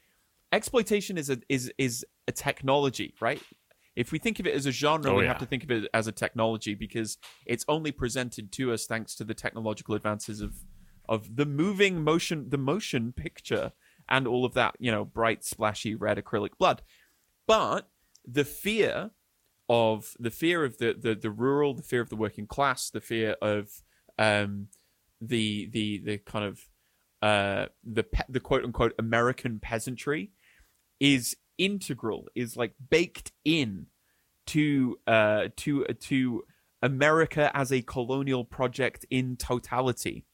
exploitation 0.51 1.17
is 1.17 1.29
a 1.29 1.37
is 1.49 1.71
is 1.77 2.05
a 2.27 2.31
technology 2.31 3.13
right 3.21 3.41
if 3.95 4.11
we 4.11 4.19
think 4.19 4.39
of 4.39 4.47
it 4.47 4.53
as 4.55 4.65
a 4.65 4.71
genre 4.71 5.11
Oh, 5.11 5.15
we 5.17 5.23
yeah. 5.23 5.29
have 5.29 5.39
to 5.39 5.45
think 5.45 5.63
of 5.63 5.71
it 5.71 5.89
as 5.93 6.07
a 6.07 6.11
technology 6.11 6.73
because 6.75 7.17
it's 7.45 7.65
only 7.67 7.91
presented 7.91 8.51
to 8.53 8.71
us 8.71 8.85
thanks 8.85 9.15
to 9.15 9.23
the 9.23 9.33
technological 9.33 9.95
advances 9.95 10.41
of 10.41 10.55
of 11.07 11.35
the 11.35 11.45
moving 11.45 12.03
motion 12.03 12.49
the 12.49 12.57
motion 12.57 13.11
picture 13.13 13.71
and 14.07 14.27
all 14.27 14.45
of 14.45 14.53
that 14.53 14.75
you 14.79 14.91
know 14.91 15.05
bright 15.05 15.43
splashy 15.43 15.95
red 15.95 16.17
acrylic 16.17 16.57
blood 16.57 16.81
but 17.47 17.89
the 18.25 18.45
fear 18.45 19.11
of 19.67 20.15
the 20.19 20.31
fear 20.31 20.63
of 20.65 20.79
the, 20.79 20.95
the, 20.99 21.13
the 21.13 21.29
rural, 21.29 21.75
the 21.75 21.83
fear 21.83 22.01
of 22.01 22.09
the 22.09 22.15
working 22.15 22.47
class, 22.47 22.89
the 22.89 22.99
fear 23.01 23.35
of 23.39 23.69
um, 24.17 24.67
the 25.21 25.67
the 25.71 25.99
the 26.03 26.17
kind 26.17 26.43
of 26.45 26.59
uh, 27.21 27.67
the 27.83 28.03
pe- 28.03 28.23
the 28.29 28.39
quote 28.39 28.63
unquote 28.63 28.93
American 28.97 29.59
peasantry 29.59 30.31
is 30.99 31.35
integral, 31.57 32.27
is 32.35 32.57
like 32.57 32.73
baked 32.89 33.31
in 33.45 33.87
to 34.47 34.99
uh, 35.07 35.49
to 35.57 35.85
to 35.85 36.43
America 36.81 37.51
as 37.53 37.71
a 37.71 37.81
colonial 37.81 38.45
project 38.45 39.05
in 39.09 39.35
totality. 39.35 40.25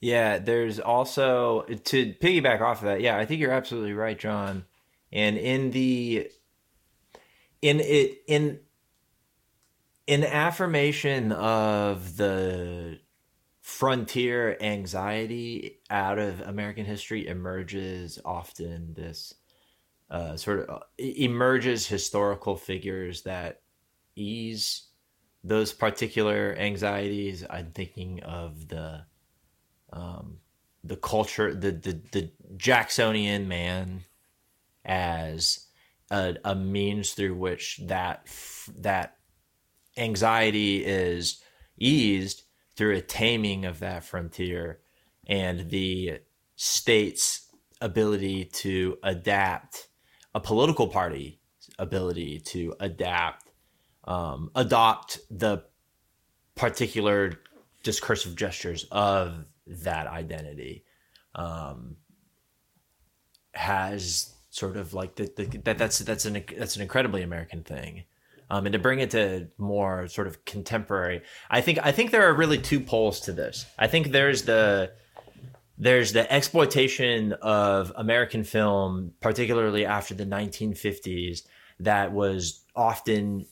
Yeah, 0.00 0.38
there's 0.38 0.80
also 0.80 1.62
to 1.62 2.14
piggyback 2.14 2.60
off 2.60 2.82
of 2.82 2.86
that. 2.86 3.00
Yeah, 3.00 3.16
I 3.16 3.24
think 3.24 3.40
you're 3.40 3.52
absolutely 3.52 3.92
right, 3.92 4.18
John. 4.18 4.64
And 5.12 5.38
in 5.38 5.70
the 5.70 6.28
in 7.62 7.80
it 7.80 8.22
in 8.26 8.60
in 10.06 10.24
affirmation 10.24 11.30
of 11.32 12.16
the 12.16 12.98
frontier 13.60 14.56
anxiety 14.60 15.78
out 15.92 16.18
of 16.18 16.40
American 16.40 16.86
history 16.86 17.28
emerges 17.28 18.18
often 18.24 18.94
this 18.94 19.34
uh, 20.10 20.36
sort 20.36 20.68
of 20.68 20.82
emerges 20.98 21.86
historical 21.86 22.56
figures 22.56 23.22
that 23.22 23.60
ease 24.16 24.88
those 25.44 25.72
particular 25.72 26.56
anxieties. 26.58 27.44
I'm 27.48 27.72
thinking 27.72 28.22
of 28.22 28.68
the 28.68 29.04
um, 29.92 30.38
the 30.82 30.96
culture, 30.96 31.54
the, 31.54 31.72
the 31.72 32.00
the 32.10 32.32
Jacksonian 32.56 33.46
man 33.46 34.04
as 34.84 35.66
a, 36.10 36.36
a 36.44 36.54
means 36.54 37.12
through 37.12 37.34
which 37.34 37.80
that 37.84 38.26
that 38.78 39.18
anxiety 39.96 40.84
is 40.84 41.42
eased 41.78 42.44
through 42.76 42.96
a 42.96 43.02
taming 43.02 43.66
of 43.66 43.80
that 43.80 44.04
frontier 44.04 44.81
and 45.26 45.70
the 45.70 46.20
state's 46.56 47.48
ability 47.80 48.44
to 48.44 48.96
adapt 49.02 49.88
a 50.34 50.40
political 50.40 50.88
party 50.88 51.40
ability 51.78 52.40
to 52.40 52.74
adapt 52.80 53.50
um, 54.04 54.50
adopt 54.54 55.20
the 55.30 55.64
particular 56.54 57.40
discursive 57.82 58.36
gestures 58.36 58.86
of 58.90 59.44
that 59.66 60.06
identity 60.06 60.84
um, 61.34 61.96
has 63.54 64.34
sort 64.50 64.76
of 64.76 64.92
like 64.92 65.14
the, 65.16 65.32
the, 65.36 65.44
that 65.64 65.78
that's 65.78 65.98
that's 66.00 66.24
an 66.24 66.44
that's 66.56 66.76
an 66.76 66.82
incredibly 66.82 67.22
American 67.22 67.62
thing. 67.62 68.04
Um, 68.50 68.66
and 68.66 68.74
to 68.74 68.78
bring 68.78 69.00
it 69.00 69.10
to 69.12 69.48
more 69.56 70.08
sort 70.08 70.26
of 70.26 70.44
contemporary, 70.44 71.22
I 71.50 71.62
think 71.62 71.78
I 71.82 71.92
think 71.92 72.10
there 72.10 72.28
are 72.28 72.34
really 72.34 72.58
two 72.58 72.80
poles 72.80 73.20
to 73.20 73.32
this. 73.32 73.64
I 73.78 73.86
think 73.86 74.08
there's 74.08 74.42
the 74.42 74.92
there's 75.78 76.12
the 76.12 76.30
exploitation 76.32 77.32
of 77.34 77.92
American 77.96 78.44
film, 78.44 79.12
particularly 79.20 79.86
after 79.86 80.14
the 80.14 80.26
1950s, 80.26 81.42
that 81.80 82.12
was 82.12 82.64
often 82.76 83.46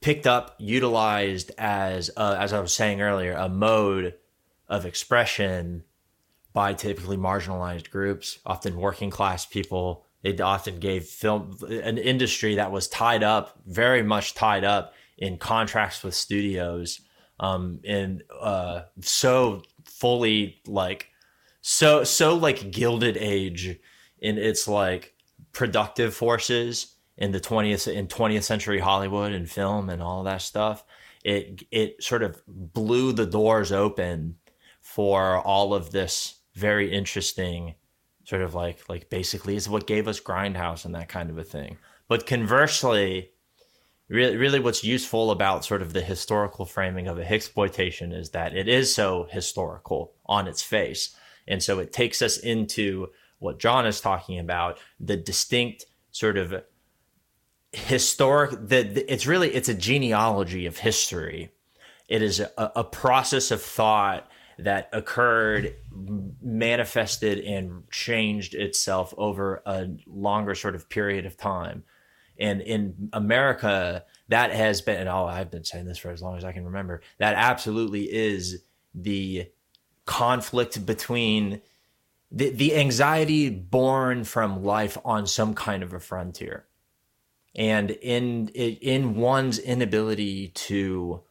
picked 0.00 0.26
up, 0.26 0.54
utilized 0.58 1.52
as 1.58 2.10
uh, 2.16 2.36
as 2.38 2.52
I 2.52 2.60
was 2.60 2.74
saying 2.74 3.00
earlier, 3.00 3.32
a 3.32 3.48
mode 3.48 4.14
of 4.68 4.86
expression 4.86 5.84
by 6.52 6.74
typically 6.74 7.16
marginalized 7.16 7.90
groups, 7.90 8.38
often 8.44 8.76
working 8.76 9.10
class 9.10 9.46
people. 9.46 10.06
It 10.22 10.40
often 10.40 10.78
gave 10.78 11.04
film 11.04 11.56
an 11.62 11.98
industry 11.98 12.54
that 12.56 12.70
was 12.70 12.86
tied 12.88 13.22
up, 13.22 13.58
very 13.66 14.02
much 14.02 14.34
tied 14.34 14.64
up 14.64 14.94
in 15.18 15.36
contracts 15.36 16.02
with 16.02 16.14
studios, 16.14 17.00
um, 17.40 17.80
and 17.84 18.22
uh, 18.40 18.82
so 19.00 19.62
fully 19.84 20.60
like 20.66 21.08
so 21.62 22.04
so 22.04 22.34
like 22.34 22.70
gilded 22.70 23.16
age 23.16 23.78
in 24.18 24.36
its 24.36 24.68
like 24.68 25.14
productive 25.52 26.14
forces 26.14 26.96
in 27.16 27.32
the 27.32 27.40
20th 27.40 27.92
in 27.92 28.06
20th 28.06 28.42
century 28.42 28.78
Hollywood 28.78 29.32
and 29.32 29.48
film 29.48 29.88
and 29.88 30.02
all 30.02 30.22
that 30.24 30.42
stuff 30.42 30.84
it 31.24 31.62
it 31.70 32.02
sort 32.02 32.22
of 32.22 32.42
blew 32.46 33.12
the 33.12 33.26
doors 33.26 33.72
open 33.72 34.36
for 34.80 35.38
all 35.38 35.72
of 35.72 35.92
this 35.92 36.40
very 36.54 36.92
interesting 36.92 37.74
sort 38.24 38.42
of 38.42 38.54
like 38.54 38.88
like 38.88 39.08
basically 39.10 39.56
is 39.56 39.68
what 39.68 39.86
gave 39.86 40.08
us 40.08 40.20
grindhouse 40.20 40.84
and 40.84 40.94
that 40.94 41.08
kind 41.08 41.30
of 41.30 41.38
a 41.38 41.44
thing. 41.44 41.78
But 42.08 42.26
conversely 42.26 43.30
really 44.08 44.36
really 44.36 44.60
what's 44.60 44.84
useful 44.84 45.30
about 45.30 45.64
sort 45.64 45.82
of 45.82 45.92
the 45.92 46.02
historical 46.02 46.66
framing 46.66 47.08
of 47.08 47.18
a 47.18 47.30
exploitation 47.30 48.12
is 48.12 48.30
that 48.30 48.54
it 48.54 48.68
is 48.68 48.94
so 48.94 49.26
historical 49.30 50.12
on 50.26 50.48
its 50.48 50.62
face 50.62 51.16
and 51.46 51.62
so 51.62 51.78
it 51.78 51.92
takes 51.92 52.22
us 52.22 52.38
into 52.38 53.08
what 53.38 53.58
John 53.58 53.86
is 53.86 54.00
talking 54.00 54.38
about, 54.38 54.78
the 55.00 55.16
distinct 55.16 55.86
sort 56.10 56.36
of 56.36 56.62
historic 57.72 58.50
the 58.68 59.10
it's 59.10 59.26
really 59.26 59.48
it's 59.48 59.68
a 59.68 59.74
genealogy 59.74 60.66
of 60.66 60.78
history. 60.78 61.50
It 62.08 62.22
is 62.22 62.40
a, 62.40 62.50
a 62.76 62.84
process 62.84 63.50
of 63.50 63.62
thought 63.62 64.28
that 64.58 64.88
occurred, 64.92 65.74
manifested, 66.42 67.38
and 67.40 67.88
changed 67.90 68.54
itself 68.54 69.14
over 69.16 69.62
a 69.64 69.88
longer 70.06 70.54
sort 70.54 70.74
of 70.74 70.88
period 70.88 71.26
of 71.26 71.36
time. 71.36 71.84
And 72.38 72.60
in 72.60 73.10
America, 73.12 74.04
that 74.28 74.52
has 74.52 74.82
been, 74.82 75.00
and 75.00 75.08
oh, 75.08 75.26
I've 75.26 75.50
been 75.50 75.64
saying 75.64 75.86
this 75.86 75.98
for 75.98 76.10
as 76.10 76.22
long 76.22 76.36
as 76.36 76.44
I 76.44 76.52
can 76.52 76.64
remember, 76.64 77.02
that 77.18 77.34
absolutely 77.34 78.02
is 78.12 78.62
the 78.94 79.46
conflict 80.06 80.84
between 80.84 81.60
the, 82.30 82.50
the 82.50 82.76
anxiety 82.76 83.50
born 83.50 84.24
from 84.24 84.64
life 84.64 84.96
on 85.04 85.26
some 85.26 85.54
kind 85.54 85.82
of 85.82 85.92
a 85.92 86.00
frontier. 86.00 86.66
And 87.54 87.90
in 87.90 88.48
in 88.48 89.14
one's 89.14 89.58
inability 89.58 90.48
to 90.48 91.22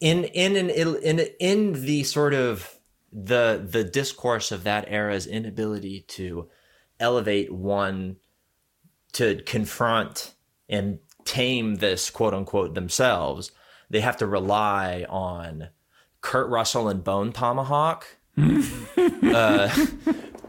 in 0.00 0.24
in 0.24 0.56
an 0.56 0.70
in 0.70 1.20
in 1.38 1.84
the 1.84 2.04
sort 2.04 2.32
of 2.32 2.78
the 3.12 3.66
the 3.70 3.84
discourse 3.84 4.50
of 4.52 4.64
that 4.64 4.86
era's 4.88 5.26
inability 5.26 6.02
to 6.08 6.48
elevate 7.00 7.52
one 7.52 8.16
to 9.12 9.42
confront 9.44 10.34
and 10.68 10.98
tame 11.24 11.76
this 11.76 12.10
quote 12.10 12.34
unquote 12.34 12.74
themselves 12.74 13.50
they 13.90 14.00
have 14.00 14.16
to 14.18 14.26
rely 14.26 15.06
on 15.08 15.68
Kurt 16.28 16.50
Russell 16.50 16.90
and 16.90 17.02
Bone 17.02 17.32
Tomahawk 17.32 18.06
uh, 18.36 19.86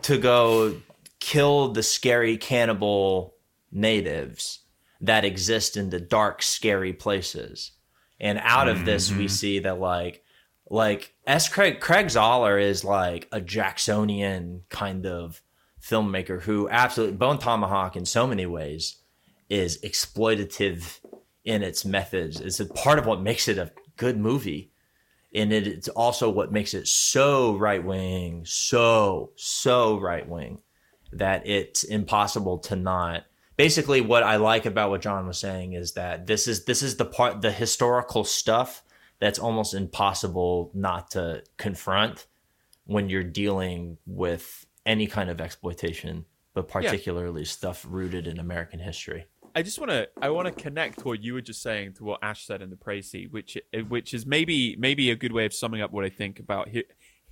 to 0.02 0.18
go 0.18 0.76
kill 1.22 1.72
the 1.72 1.84
scary 1.84 2.36
cannibal 2.36 3.36
natives 3.72 4.60
that 5.00 5.24
exist 5.24 5.78
in 5.78 5.90
the 5.90 6.02
dark, 6.02 6.42
scary 6.42 6.92
places. 6.92 7.72
And 8.20 8.42
out 8.44 8.68
of 8.68 8.84
this, 8.84 9.10
we 9.10 9.30
see 9.30 9.60
that 9.60 9.80
like 9.80 10.22
like 10.70 11.14
S. 11.26 11.48
Craig 11.48 11.80
Craig 11.80 12.08
Zahler 12.08 12.62
is 12.62 12.84
like 12.84 13.30
a 13.32 13.40
Jacksonian 13.40 14.64
kind 14.68 15.06
of 15.06 15.42
filmmaker 15.82 16.42
who 16.42 16.68
absolutely 16.68 17.16
Bone 17.16 17.38
Tomahawk 17.40 17.96
in 17.96 18.06
so 18.06 18.28
many 18.28 18.46
ways 18.46 18.98
is 19.48 19.80
exploitative 19.82 21.00
in 21.46 21.64
its 21.64 21.86
methods. 21.86 22.42
It's 22.42 22.60
a 22.60 22.66
part 22.66 23.00
of 23.00 23.06
what 23.06 23.22
makes 23.22 23.48
it 23.48 23.58
a 23.58 23.72
good 23.96 24.18
movie 24.18 24.69
and 25.34 25.54
it, 25.54 25.68
it's 25.68 25.90
also 25.90 26.30
what 26.30 26.52
makes 26.52 26.74
it 26.74 26.88
so 26.88 27.56
right 27.56 27.84
wing, 27.84 28.44
so 28.46 29.32
so 29.36 30.00
right 30.00 30.28
wing 30.28 30.62
that 31.12 31.48
it's 31.48 31.84
impossible 31.84 32.60
to 32.60 32.76
not. 32.76 33.26
Basically, 33.58 34.02
what 34.02 34.24
I 34.24 34.38
like 34.38 34.66
about 34.66 34.90
what 34.90 35.02
John 35.02 35.28
was 35.28 35.38
saying 35.38 35.74
is 35.74 35.94
that 35.94 36.28
this 36.28 36.48
is 36.48 36.66
this 36.66 36.82
is 36.82 36.96
the 36.96 37.06
part 37.06 37.42
the 37.42 37.52
historical 37.52 38.24
stuff 38.24 38.84
that's 39.20 39.40
almost 39.40 39.74
impossible 39.74 40.72
not 40.74 41.12
to 41.12 41.44
confront 41.58 42.26
when 42.86 43.10
you're 43.10 43.24
dealing 43.24 43.98
with 44.08 44.66
any 44.86 45.08
kind 45.08 45.30
of 45.30 45.42
exploitation, 45.42 46.26
but 46.54 46.68
particularly 46.68 47.42
yeah. 47.42 47.48
stuff 47.48 47.86
rooted 47.88 48.28
in 48.28 48.40
American 48.40 48.80
history. 48.80 49.26
I 49.60 49.62
just 49.62 49.78
want 49.78 49.91
to 49.91 50.07
I 50.22 50.30
want 50.30 50.45
to 50.45 50.53
connect 50.53 51.03
what 51.03 51.22
you 51.22 51.34
were 51.34 51.41
just 51.41 51.62
saying 51.62 51.95
to 51.95 52.05
what 52.05 52.24
Ash 52.24 52.45
said 52.45 52.62
in 52.62 52.70
the 52.70 52.78
précis, 52.78 53.30
which 53.30 53.57
eh, 53.74 53.82
which 53.82 54.14
is 54.14 54.26
maybe 54.26 54.78
maybe 54.78 55.12
a 55.12 55.18
good 55.18 55.34
way 55.34 55.45
of 55.45 55.53
summing 55.53 55.82
up 55.82 55.91
what 55.91 56.05
I 56.05 56.10
think 56.10 56.39
about 56.39 56.70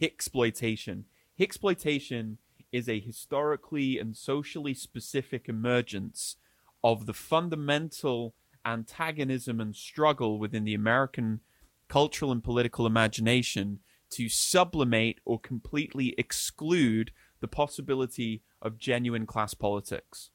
exploitation. 0.02 1.06
Exploitation 1.40 2.38
is 2.70 2.90
a 2.90 3.00
historically 3.00 3.98
and 3.98 4.18
socially 4.18 4.74
specific 4.74 5.48
emergence 5.48 6.36
of 6.84 7.06
the 7.06 7.14
fundamental 7.14 8.36
antagonism 8.66 9.62
and 9.62 9.74
struggle 9.74 10.38
within 10.38 10.66
the 10.66 10.74
American 10.74 11.40
cultural 11.88 12.34
and 12.34 12.44
political 12.44 12.86
imagination 12.86 13.80
to 14.10 14.28
sublimate 14.28 15.22
or 15.24 15.40
completely 15.40 16.14
exclude 16.18 17.12
the 17.40 17.48
possibility 17.48 18.42
of 18.62 18.78
genuine 18.78 19.26
class 19.26 19.54
politics. 19.54 20.30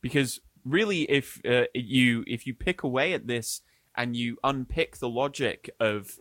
Because 0.00 0.40
really, 0.66 1.02
if 1.02 1.40
uh, 1.48 1.64
you 1.74 2.24
if 2.26 2.46
you 2.46 2.54
pick 2.54 2.82
away 2.82 3.12
at 3.12 3.26
this 3.26 3.62
and 3.96 4.16
you 4.16 4.36
unpick 4.44 4.98
the 4.98 5.08
logic 5.08 5.70
of 5.80 6.18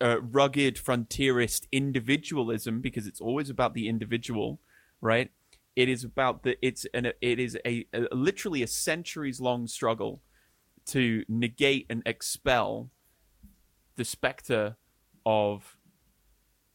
uh, 0.00 0.20
rugged 0.20 0.76
frontierist 0.76 1.66
individualism, 1.72 2.80
because 2.80 3.06
it's 3.06 3.20
always 3.20 3.50
about 3.50 3.74
the 3.74 3.88
individual, 3.88 4.60
right? 5.00 5.30
It 5.74 5.88
is 5.88 6.04
about 6.04 6.42
the 6.42 6.56
it's 6.62 6.86
an 6.92 7.06
it 7.20 7.38
is 7.38 7.56
a, 7.64 7.86
a 7.92 8.06
literally 8.12 8.62
a 8.62 8.66
centuries 8.66 9.40
long 9.40 9.66
struggle 9.66 10.20
to 10.86 11.24
negate 11.28 11.86
and 11.90 12.02
expel 12.06 12.90
the 13.96 14.04
specter 14.04 14.76
of 15.26 15.76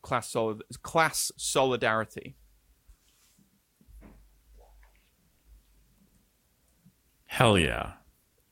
class 0.01 0.29
solid 0.29 0.61
class 0.81 1.31
solidarity 1.37 2.35
Hell 7.33 7.57
yeah. 7.57 7.93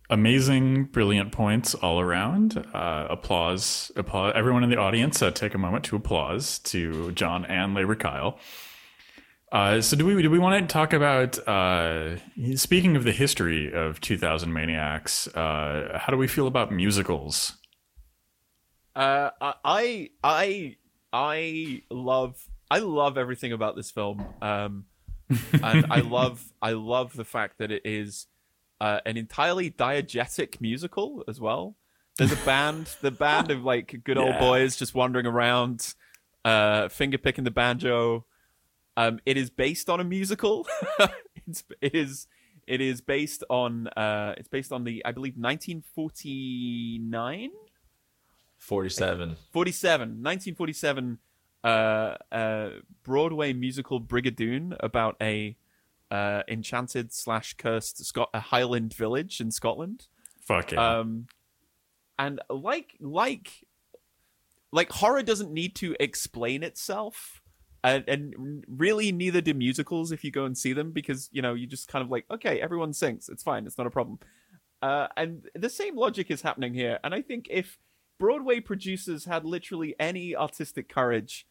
Amazing, 0.09 0.86
brilliant 0.86 1.32
points 1.32 1.75
all 1.75 1.99
around. 1.99 2.57
Uh, 2.73 3.05
applause, 3.11 3.91
applause. 3.95 4.34
Everyone 4.36 4.63
in 4.63 4.71
the 4.71 4.77
audience, 4.77 5.21
uh, 5.21 5.29
take 5.29 5.53
a 5.53 5.59
moment 5.59 5.86
to 5.86 5.95
applause 5.95 6.57
to 6.57 7.11
John 7.11 7.45
and 7.45 7.75
Labor 7.75 7.95
Kyle. 7.95 8.39
Uh, 9.51 9.82
so, 9.82 9.95
do 9.95 10.03
we 10.03 10.19
do 10.23 10.32
we 10.32 10.39
want 10.39 10.67
to 10.67 10.73
talk 10.73 10.93
about? 10.93 11.38
Uh, 11.47 12.15
speaking 12.55 12.95
of 12.95 13.03
the 13.03 13.11
history 13.11 13.71
of 13.71 14.01
2000 14.01 14.51
Maniacs, 14.51 15.27
uh, 15.27 15.99
how 16.01 16.09
do 16.09 16.17
we 16.17 16.25
feel 16.25 16.47
about 16.47 16.71
musicals? 16.71 17.59
Uh, 18.95 19.29
I 19.39 20.09
I 20.23 20.77
I 21.13 21.84
love 21.91 22.43
I 22.71 22.79
love 22.79 23.19
everything 23.19 23.53
about 23.53 23.75
this 23.75 23.91
film. 23.91 24.25
Um, 24.41 24.86
and 25.29 25.86
I 25.91 25.99
love 26.03 26.43
I 26.63 26.71
love 26.71 27.13
the 27.13 27.25
fact 27.25 27.59
that 27.59 27.69
it 27.69 27.84
is 27.86 28.25
uh, 28.82 28.99
an 29.05 29.15
entirely 29.15 29.69
diegetic 29.69 30.59
musical 30.59 31.23
as 31.27 31.39
well. 31.39 31.75
There's 32.17 32.32
a 32.32 32.45
band, 32.45 32.89
the 33.01 33.11
band 33.11 33.51
of 33.51 33.63
like 33.63 34.01
good 34.03 34.17
old 34.17 34.29
yeah. 34.29 34.39
boys 34.39 34.75
just 34.75 34.95
wandering 34.95 35.27
around, 35.27 35.93
uh, 36.43 36.89
finger 36.89 37.19
picking 37.19 37.43
the 37.43 37.51
banjo. 37.51 38.25
Um, 38.97 39.19
it 39.23 39.38
is 39.38 39.51
based 39.51 39.88
on 39.88 39.99
a 39.99 40.03
musical. 40.03 40.67
it's, 41.47 41.63
it 41.79 41.93
is 41.93 42.25
it 42.65 42.82
is 42.82 43.01
based 43.01 43.43
on 43.51 43.88
uh, 43.89 44.34
it's 44.38 44.49
based 44.49 44.71
on 44.71 44.84
the 44.84 45.05
I 45.05 45.11
believe 45.11 45.38
1949 45.38 47.51
47 48.57 49.36
47 49.51 50.23
1947 50.23 51.19
uh, 51.63 52.15
uh, 52.32 52.69
Broadway 53.03 53.53
musical 53.53 54.01
Brigadoon 54.01 54.75
about 54.79 55.17
a 55.21 55.55
uh, 56.12 56.43
enchanted 56.47 57.12
slash 57.14 57.55
cursed 57.55 58.05
Scot- 58.05 58.30
a 58.34 58.39
Highland 58.39 58.93
village 58.93 59.41
in 59.41 59.49
Scotland. 59.49 60.07
Fuck 60.45 60.74
yeah. 60.74 60.99
Um, 60.99 61.28
and 62.20 62.39
like 62.49 62.97
like 62.99 63.66
like 64.72 64.91
horror 64.91 65.24
doesn't 65.24 65.51
need 65.51 65.76
to 65.78 65.95
explain 65.99 66.62
itself. 66.64 67.41
And, 67.84 68.07
and 68.07 68.64
really 68.68 69.12
neither 69.12 69.41
do 69.41 69.55
musicals 69.55 70.12
if 70.12 70.24
you 70.24 70.30
go 70.30 70.45
and 70.45 70.55
see 70.55 70.72
them 70.72 70.91
because 70.91 71.30
you 71.32 71.41
know 71.41 71.55
you 71.55 71.66
just 71.66 71.88
kind 71.88 72.05
of 72.05 72.12
like 72.12 72.26
okay 72.30 72.62
everyone 72.62 72.93
sings 72.93 73.28
it's 73.28 73.41
fine 73.41 73.66
it's 73.66 73.76
not 73.76 73.88
a 73.88 73.89
problem 73.89 74.20
Uh, 74.84 75.07
and 75.18 75.47
the 75.55 75.70
same 75.70 75.95
logic 75.95 76.32
is 76.32 76.41
happening 76.41 76.74
here. 76.74 76.99
And 77.03 77.14
I 77.14 77.22
think 77.22 77.47
if 77.49 77.78
Broadway 78.20 78.59
producers 78.59 79.26
had 79.26 79.45
literally 79.45 79.95
any 79.99 80.36
artistic 80.36 80.89
courage, 80.89 81.47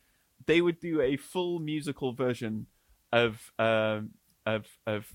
they 0.47 0.61
would 0.61 0.81
do 0.81 1.01
a 1.01 1.17
full 1.17 1.59
musical 1.61 2.13
version 2.13 2.67
of 3.13 3.53
uh, 3.59 4.01
of 4.55 4.67
of 4.87 5.07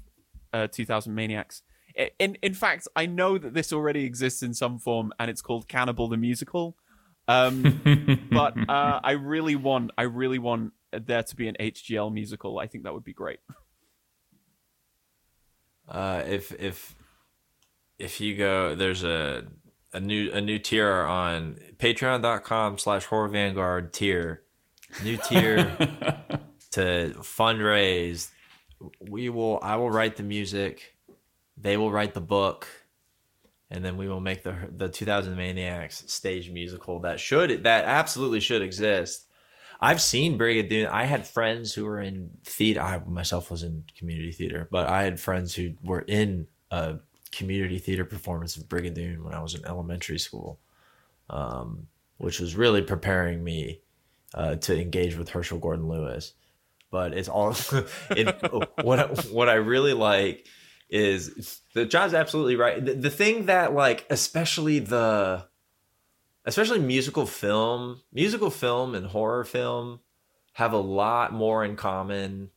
uh, 0.53 0.67
2000 0.67 1.13
Maniacs. 1.13 1.61
In 2.19 2.37
in 2.41 2.53
fact, 2.53 2.87
I 2.95 3.05
know 3.05 3.37
that 3.37 3.53
this 3.53 3.71
already 3.71 4.03
exists 4.03 4.43
in 4.43 4.53
some 4.53 4.79
form, 4.79 5.13
and 5.19 5.29
it's 5.29 5.41
called 5.41 5.67
Cannibal 5.67 6.09
the 6.09 6.17
Musical. 6.17 6.75
Um, 7.27 8.27
but 8.31 8.53
uh, 8.69 8.99
I 9.03 9.11
really 9.11 9.55
want 9.55 9.91
I 9.97 10.03
really 10.03 10.39
want 10.39 10.73
there 10.91 11.23
to 11.23 11.35
be 11.35 11.47
an 11.47 11.55
HGL 11.59 12.13
musical. 12.13 12.59
I 12.59 12.67
think 12.67 12.83
that 12.83 12.93
would 12.93 13.03
be 13.03 13.13
great. 13.13 13.39
Uh, 15.87 16.23
if 16.25 16.51
if 16.59 16.95
if 17.97 18.19
you 18.19 18.35
go, 18.35 18.75
there's 18.75 19.03
a 19.03 19.45
a 19.93 19.99
new 20.01 20.31
a 20.33 20.41
new 20.41 20.59
tier 20.59 21.03
on 21.03 21.57
patreon.com 21.77 22.77
slash 22.77 23.05
horror 23.05 23.29
vanguard 23.29 23.93
tier 23.93 24.43
new 25.03 25.17
tier 25.17 25.63
to 26.71 27.13
fundraise 27.19 28.29
we 28.99 29.29
will 29.29 29.59
i 29.61 29.75
will 29.75 29.89
write 29.89 30.15
the 30.15 30.23
music 30.23 30.95
they 31.57 31.77
will 31.77 31.91
write 31.91 32.13
the 32.13 32.21
book 32.21 32.67
and 33.69 33.83
then 33.83 33.97
we 33.97 34.07
will 34.07 34.19
make 34.19 34.43
the 34.43 34.55
the 34.75 34.89
2000 34.89 35.35
maniacs 35.35 36.03
stage 36.07 36.49
musical 36.51 36.99
that 36.99 37.19
should 37.19 37.63
that 37.63 37.85
absolutely 37.85 38.39
should 38.39 38.61
exist 38.61 39.25
i've 39.81 40.01
seen 40.01 40.37
brigadoon 40.37 40.87
i 40.89 41.05
had 41.05 41.27
friends 41.27 41.73
who 41.73 41.85
were 41.85 41.99
in 41.99 42.29
theater 42.43 42.81
i 42.81 42.99
myself 43.07 43.51
was 43.51 43.63
in 43.63 43.83
community 43.97 44.31
theater 44.31 44.67
but 44.71 44.87
i 44.87 45.03
had 45.03 45.19
friends 45.19 45.53
who 45.55 45.73
were 45.83 46.01
in 46.01 46.47
a 46.71 46.95
community 47.35 47.77
theater 47.77 48.05
performance 48.05 48.55
of 48.55 48.63
Brigadoon 48.63 49.23
when 49.23 49.33
I 49.33 49.41
was 49.41 49.53
in 49.53 49.65
elementary 49.65 50.17
school, 50.17 50.59
um, 51.29 51.87
which 52.17 52.39
was 52.39 52.55
really 52.55 52.81
preparing 52.81 53.43
me 53.43 53.81
uh, 54.33 54.55
to 54.55 54.79
engage 54.79 55.17
with 55.17 55.29
Herschell 55.29 55.59
Gordon 55.59 55.87
Lewis. 55.87 56.33
But 56.95 57.13
it's 57.13 57.27
all 57.27 57.53
it, 58.11 58.51
what 58.81 59.25
what 59.25 59.49
I 59.49 59.55
really 59.55 59.91
like 59.91 60.47
is 60.89 61.59
the 61.73 61.85
John's 61.85 62.13
absolutely 62.13 62.55
right. 62.55 62.83
The, 62.83 62.93
the 62.93 63.09
thing 63.09 63.47
that 63.47 63.73
like 63.73 64.05
especially 64.09 64.79
the 64.79 65.45
especially 66.45 66.79
musical 66.79 67.25
film, 67.25 67.99
musical 68.13 68.49
film 68.49 68.95
and 68.95 69.05
horror 69.07 69.43
film 69.43 69.99
have 70.53 70.71
a 70.71 70.77
lot 70.77 71.33
more 71.33 71.65
in 71.65 71.75
common, 71.75 72.49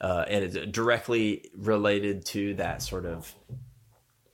uh, 0.00 0.24
and 0.26 0.42
it's 0.42 0.56
directly 0.72 1.50
related 1.54 2.24
to 2.28 2.54
that 2.54 2.80
sort 2.80 3.04
of 3.04 3.34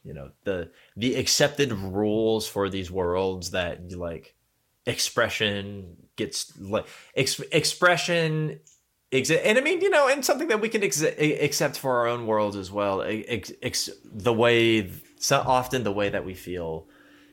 you 0.04 0.14
know 0.14 0.30
the 0.44 0.70
the 0.96 1.16
accepted 1.16 1.72
rules 1.72 2.46
for 2.46 2.68
these 2.70 2.92
worlds 2.92 3.50
that 3.50 3.90
like 3.90 4.36
expression 4.86 5.96
gets 6.14 6.56
like 6.60 6.86
ex- 7.16 7.40
expression 7.50 8.60
exi- 9.12 9.40
and 9.44 9.58
i 9.58 9.60
mean 9.60 9.80
you 9.80 9.90
know 9.90 10.08
and 10.08 10.24
something 10.24 10.48
that 10.48 10.60
we 10.60 10.68
can 10.68 10.82
ex- 10.82 11.02
accept 11.02 11.78
for 11.78 11.98
our 11.98 12.06
own 12.06 12.26
worlds 12.26 12.56
as 12.56 12.70
well 12.70 13.02
ex- 13.02 13.52
ex- 13.62 13.90
the 14.04 14.32
way 14.32 14.90
so 15.18 15.42
often 15.46 15.82
the 15.84 15.92
way 15.92 16.08
that 16.08 16.24
we 16.24 16.34
feel 16.34 16.86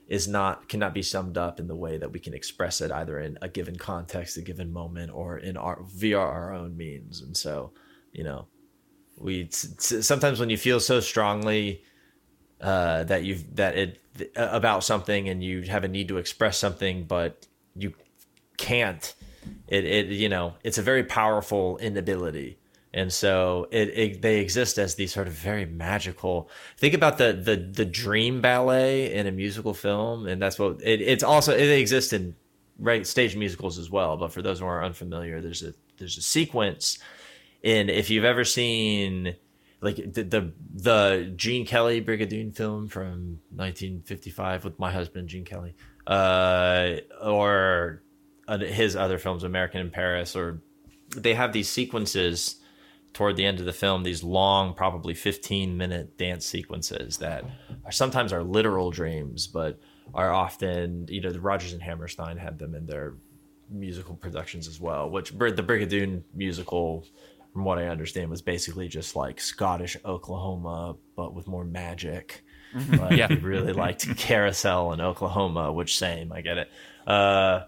is 0.07 0.27
not 0.27 0.67
cannot 0.69 0.93
be 0.93 1.01
summed 1.01 1.37
up 1.37 1.59
in 1.59 1.67
the 1.67 1.75
way 1.75 1.97
that 1.97 2.11
we 2.11 2.19
can 2.19 2.33
express 2.33 2.81
it 2.81 2.91
either 2.91 3.19
in 3.19 3.37
a 3.41 3.49
given 3.49 3.75
context 3.75 4.37
a 4.37 4.41
given 4.41 4.71
moment 4.71 5.11
or 5.11 5.37
in 5.37 5.57
our 5.57 5.81
via 5.83 6.17
our 6.17 6.53
own 6.53 6.77
means. 6.77 7.21
And 7.21 7.35
so 7.35 7.71
you 8.11 8.23
know 8.23 8.47
we 9.17 9.47
sometimes 9.49 10.39
when 10.39 10.49
you 10.49 10.57
feel 10.57 10.79
so 10.79 10.99
strongly 10.99 11.83
uh, 12.61 13.03
that 13.05 13.23
you've 13.23 13.55
that 13.55 13.77
it 13.77 14.01
about 14.35 14.83
something 14.83 15.27
and 15.27 15.43
you 15.43 15.63
have 15.63 15.83
a 15.83 15.87
need 15.87 16.07
to 16.07 16.17
express 16.17 16.57
something 16.57 17.03
but 17.03 17.47
you 17.75 17.93
can't 18.57 19.13
it, 19.67 19.85
it 19.85 20.07
you 20.07 20.29
know 20.29 20.55
it's 20.63 20.77
a 20.77 20.81
very 20.81 21.03
powerful 21.03 21.77
inability. 21.77 22.57
And 22.93 23.11
so 23.11 23.67
it, 23.71 23.89
it, 23.89 24.21
they 24.21 24.39
exist 24.39 24.77
as 24.77 24.95
these 24.95 25.13
sort 25.13 25.27
of 25.27 25.33
very 25.33 25.65
magical 25.65 26.49
think 26.77 26.93
about 26.93 27.17
the 27.17 27.33
the 27.33 27.57
the 27.57 27.83
dream 27.83 28.39
ballet 28.39 29.13
in 29.13 29.27
a 29.27 29.31
musical 29.31 29.73
film 29.73 30.27
and 30.27 30.41
that's 30.41 30.57
what 30.57 30.79
it, 30.81 31.01
it's 31.01 31.23
also 31.23 31.53
it 31.53 31.77
exists 31.77 32.13
in 32.13 32.35
right 32.79 33.05
stage 33.05 33.35
musicals 33.35 33.77
as 33.77 33.89
well 33.89 34.15
but 34.15 34.31
for 34.31 34.41
those 34.41 34.59
who 34.59 34.65
are 34.65 34.81
unfamiliar 34.81 35.41
there's 35.41 35.61
a 35.61 35.73
there's 35.97 36.17
a 36.17 36.21
sequence 36.21 36.97
in 37.63 37.89
if 37.89 38.09
you've 38.09 38.23
ever 38.23 38.45
seen 38.45 39.35
like 39.81 39.97
the 39.97 40.23
the, 40.23 40.51
the 40.73 41.33
Gene 41.35 41.65
Kelly 41.65 42.01
Brigadoon 42.01 42.55
film 42.55 42.87
from 42.87 43.39
1955 43.53 44.65
with 44.65 44.79
my 44.79 44.91
husband 44.91 45.29
Gene 45.29 45.45
Kelly, 45.45 45.75
uh, 46.07 46.95
or 47.21 48.01
his 48.47 48.95
other 48.95 49.17
films, 49.17 49.43
American 49.43 49.81
in 49.81 49.89
Paris, 49.89 50.35
or 50.35 50.61
they 51.15 51.33
have 51.33 51.53
these 51.53 51.69
sequences 51.69 52.57
toward 53.13 53.37
the 53.37 53.45
end 53.45 53.59
of 53.59 53.65
the 53.65 53.73
film, 53.73 54.03
these 54.03 54.23
long, 54.23 54.73
probably 54.73 55.13
15 55.13 55.77
minute 55.77 56.17
dance 56.17 56.45
sequences 56.45 57.17
that 57.17 57.45
are 57.85 57.91
sometimes 57.91 58.33
are 58.33 58.43
literal 58.43 58.91
dreams, 58.91 59.47
but 59.47 59.79
are 60.13 60.31
often, 60.31 61.07
you 61.09 61.21
know, 61.21 61.31
the 61.31 61.39
Rodgers 61.39 61.73
and 61.73 61.81
Hammerstein 61.81 62.37
had 62.37 62.59
them 62.59 62.75
in 62.75 62.85
their 62.85 63.15
musical 63.69 64.15
productions 64.15 64.67
as 64.67 64.79
well, 64.79 65.09
which 65.09 65.31
the 65.31 65.63
Brigadoon 65.63 66.23
musical 66.33 67.05
from 67.55 67.63
what 67.63 67.79
I 67.79 67.87
understand, 67.87 68.29
was 68.29 68.41
basically 68.41 68.89
just 68.89 69.15
like 69.15 69.39
Scottish 69.39 69.95
Oklahoma, 70.03 70.97
but 71.15 71.33
with 71.33 71.47
more 71.47 71.63
magic. 71.63 72.43
Mm-hmm. 72.73 72.97
But 72.97 73.15
yeah, 73.15 73.27
really 73.41 73.71
liked 73.71 74.17
Carousel 74.17 74.91
in 74.91 74.99
Oklahoma, 74.99 75.71
which 75.71 75.97
same, 75.97 76.33
I 76.33 76.41
get 76.41 76.57
it. 76.57 76.71
Uh, 77.07 77.61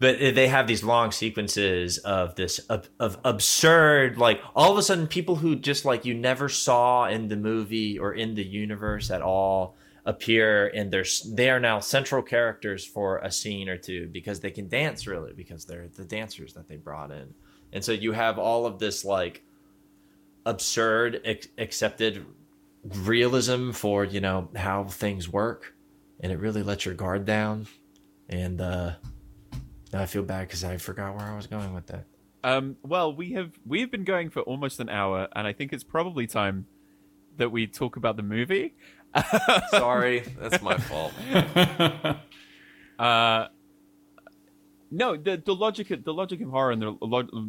but 0.00 0.18
they 0.18 0.48
have 0.48 0.66
these 0.66 0.82
long 0.82 1.12
sequences 1.12 1.98
of 1.98 2.34
this 2.34 2.58
of, 2.70 2.88
of 2.98 3.18
absurd, 3.22 4.16
like 4.16 4.40
all 4.56 4.72
of 4.72 4.78
a 4.78 4.82
sudden, 4.82 5.06
people 5.06 5.36
who 5.36 5.54
just 5.54 5.84
like 5.84 6.06
you 6.06 6.14
never 6.14 6.48
saw 6.48 7.06
in 7.06 7.28
the 7.28 7.36
movie 7.36 7.98
or 7.98 8.14
in 8.14 8.34
the 8.34 8.44
universe 8.44 9.10
at 9.10 9.20
all 9.20 9.76
appear 10.06 10.68
and 10.68 10.90
they're 10.90 11.04
they 11.32 11.50
are 11.50 11.60
now 11.60 11.78
central 11.78 12.22
characters 12.22 12.82
for 12.86 13.18
a 13.18 13.30
scene 13.30 13.68
or 13.68 13.76
two 13.76 14.08
because 14.08 14.40
they 14.40 14.50
can 14.50 14.66
dance 14.68 15.06
really 15.06 15.34
because 15.34 15.66
they're 15.66 15.88
the 15.88 16.04
dancers 16.04 16.54
that 16.54 16.66
they 16.66 16.76
brought 16.76 17.10
in. 17.10 17.34
And 17.74 17.84
so 17.84 17.92
you 17.92 18.12
have 18.12 18.38
all 18.38 18.64
of 18.64 18.78
this 18.78 19.04
like 19.04 19.42
absurd 20.46 21.20
ex- 21.26 21.48
accepted 21.58 22.24
realism 22.84 23.72
for 23.72 24.06
you 24.06 24.22
know 24.22 24.48
how 24.56 24.84
things 24.84 25.28
work. 25.28 25.74
And 26.20 26.32
it 26.32 26.38
really 26.38 26.62
lets 26.62 26.86
your 26.86 26.94
guard 26.94 27.26
down. 27.26 27.66
And 28.30 28.62
uh 28.62 28.92
now 29.92 30.02
i 30.02 30.06
feel 30.06 30.22
bad 30.22 30.46
because 30.46 30.64
i 30.64 30.76
forgot 30.76 31.14
where 31.14 31.24
i 31.24 31.36
was 31.36 31.46
going 31.46 31.74
with 31.74 31.86
that 31.86 32.04
um 32.44 32.76
well 32.82 33.14
we 33.14 33.32
have 33.32 33.52
we 33.66 33.80
have 33.80 33.90
been 33.90 34.04
going 34.04 34.30
for 34.30 34.40
almost 34.42 34.80
an 34.80 34.88
hour 34.88 35.28
and 35.34 35.46
i 35.46 35.52
think 35.52 35.72
it's 35.72 35.84
probably 35.84 36.26
time 36.26 36.66
that 37.36 37.50
we 37.50 37.66
talk 37.66 37.96
about 37.96 38.16
the 38.16 38.22
movie 38.22 38.74
sorry 39.70 40.20
that's 40.38 40.62
my 40.62 40.76
fault 40.76 41.12
uh 42.98 43.46
no, 44.90 45.16
the 45.16 45.40
the 45.44 45.54
logic 45.54 46.04
the 46.04 46.12
logic 46.12 46.40
of 46.40 46.50
horror 46.50 46.72
and 46.72 46.82
the 46.82 46.96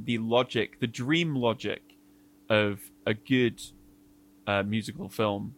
the 0.06 0.18
logic, 0.20 0.80
the 0.80 0.88
dream 0.88 1.36
logic 1.36 1.82
of 2.50 2.80
a 3.06 3.14
good 3.14 3.62
uh, 4.46 4.64
musical 4.64 5.10
film 5.10 5.56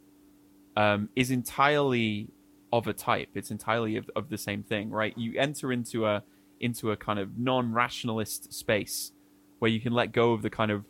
um, 0.78 1.10
is 1.16 1.30
entirely 1.30 2.30
of 2.72 2.88
a 2.88 2.94
type. 2.94 3.30
It's 3.36 3.52
entirely 3.52 3.98
of, 3.98 4.10
of 4.16 4.30
the 4.30 4.38
same 4.38 4.64
thing, 4.64 4.92
right? 4.92 5.14
You 5.18 5.38
enter 5.38 5.72
into 5.74 6.06
a 6.06 6.24
into 6.64 6.92
a 6.92 6.98
kind 6.98 7.20
of 7.20 7.38
non-rationalist 7.38 8.54
space 8.54 9.12
where 9.60 9.70
you 9.70 9.80
can 9.80 9.94
let 9.94 10.12
go 10.12 10.34
of 10.34 10.42
the 10.42 10.50
kind 10.50 10.72
of 10.72 10.86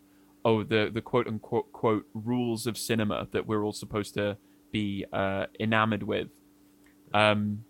oh 0.45 0.63
the 0.63 0.89
the 0.93 1.01
quote 1.01 1.27
unquote 1.27 1.71
quote 1.71 2.05
rules 2.13 2.67
of 2.67 2.77
cinema 2.77 3.27
that 3.31 3.47
we're 3.47 3.63
all 3.63 3.73
supposed 3.73 4.13
to 4.13 4.37
be 4.71 5.05
uh, 5.13 5.45
enamored 5.59 6.03
with. 6.03 6.29
Um, 7.13 7.63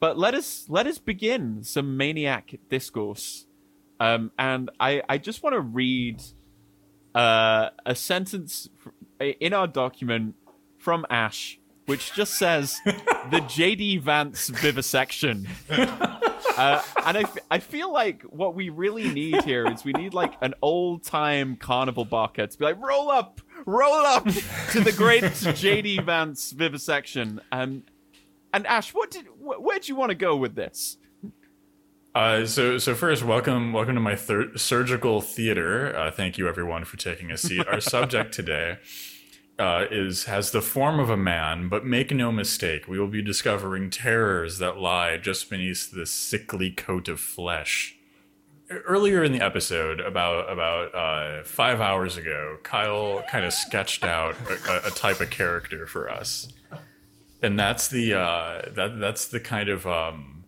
but 0.00 0.18
let 0.18 0.34
us 0.34 0.66
let 0.68 0.86
us 0.86 0.98
begin 0.98 1.62
some 1.62 1.96
maniac 1.96 2.54
discourse. 2.68 3.46
Um, 4.00 4.32
and 4.36 4.68
I, 4.80 5.00
I 5.08 5.18
just 5.18 5.44
want 5.44 5.54
to 5.54 5.60
read 5.60 6.20
uh, 7.14 7.70
a 7.86 7.94
sentence 7.94 8.68
in 9.20 9.52
our 9.52 9.68
document 9.68 10.34
from 10.78 11.06
Ash, 11.08 11.60
which 11.86 12.12
just 12.14 12.34
says 12.34 12.80
the 12.84 13.40
JD 13.40 14.00
Vance 14.02 14.48
vivisection. 14.48 15.48
Uh, 16.54 16.82
and 17.06 17.16
I, 17.16 17.24
I 17.50 17.58
feel 17.60 17.90
like 17.90 18.22
what 18.24 18.54
we 18.54 18.68
really 18.68 19.08
need 19.08 19.42
here 19.42 19.66
is 19.66 19.84
we 19.84 19.94
need 19.94 20.12
like 20.12 20.34
an 20.42 20.52
old 20.60 21.02
time 21.02 21.56
carnival 21.56 22.04
barker 22.04 22.46
to 22.46 22.58
be 22.58 22.64
like, 22.66 22.78
roll 22.78 23.10
up, 23.10 23.40
roll 23.64 23.94
up 23.94 24.24
to 24.26 24.80
the 24.80 24.92
great 24.92 25.24
JD 25.24 26.04
Vance 26.04 26.52
vivisection. 26.52 27.40
And 27.50 27.84
and 28.52 28.66
Ash, 28.66 28.92
what 28.92 29.10
did 29.10 29.26
wh- 29.28 29.62
where 29.62 29.78
do 29.78 29.90
you 29.90 29.96
want 29.96 30.10
to 30.10 30.14
go 30.14 30.36
with 30.36 30.54
this? 30.54 30.98
Uh, 32.14 32.44
so, 32.44 32.76
so 32.76 32.94
first, 32.94 33.22
welcome, 33.22 33.72
welcome 33.72 33.94
to 33.94 34.00
my 34.00 34.14
third 34.14 34.60
surgical 34.60 35.22
theater. 35.22 35.96
Uh, 35.96 36.10
thank 36.10 36.36
you, 36.36 36.46
everyone, 36.46 36.84
for 36.84 36.98
taking 36.98 37.30
a 37.30 37.38
seat. 37.38 37.66
Our 37.66 37.80
subject 37.80 38.34
today 38.34 38.76
uh, 39.62 39.86
is 39.92 40.24
has 40.24 40.50
the 40.50 40.60
form 40.60 40.98
of 40.98 41.08
a 41.08 41.16
man, 41.16 41.68
but 41.68 41.86
make 41.86 42.10
no 42.10 42.32
mistake, 42.32 42.88
we 42.88 42.98
will 42.98 43.06
be 43.06 43.22
discovering 43.22 43.90
terrors 43.90 44.58
that 44.58 44.78
lie 44.78 45.16
just 45.16 45.48
beneath 45.48 45.92
this 45.92 46.10
sickly 46.10 46.68
coat 46.72 47.08
of 47.08 47.20
flesh. 47.20 47.96
Earlier 48.68 49.22
in 49.22 49.30
the 49.30 49.40
episode, 49.40 50.00
about 50.00 50.50
about 50.50 50.92
uh, 50.92 51.44
five 51.44 51.80
hours 51.80 52.16
ago, 52.16 52.58
Kyle 52.64 53.22
kind 53.30 53.44
of 53.44 53.52
sketched 53.52 54.02
out 54.02 54.34
a, 54.68 54.88
a, 54.88 54.90
type 54.90 55.20
of 55.20 55.30
character 55.30 55.86
for 55.86 56.10
us, 56.10 56.48
and 57.40 57.56
that's 57.56 57.86
the 57.86 58.14
uh, 58.14 58.62
that 58.72 58.98
that's 58.98 59.28
the 59.28 59.38
kind 59.38 59.68
of 59.68 59.86
um, 59.86 60.42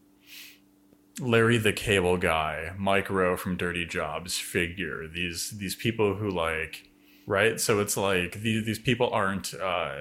Larry 1.21 1.59
the 1.59 1.73
Cable 1.73 2.17
Guy, 2.17 2.73
Mike 2.77 3.11
Rowe 3.11 3.37
from 3.37 3.57
Dirty 3.57 3.87
Jobs 3.87 4.39
figure. 4.39 5.07
These 5.07 5.51
these 5.51 5.77
people 5.77 6.17
who 6.17 6.29
like 6.29 6.89
right? 7.27 7.61
So 7.61 7.81
it's 7.81 7.97
like 7.97 8.41
these 8.41 8.65
these 8.65 8.79
people 8.79 9.11
aren't 9.11 9.55
uh, 9.55 9.95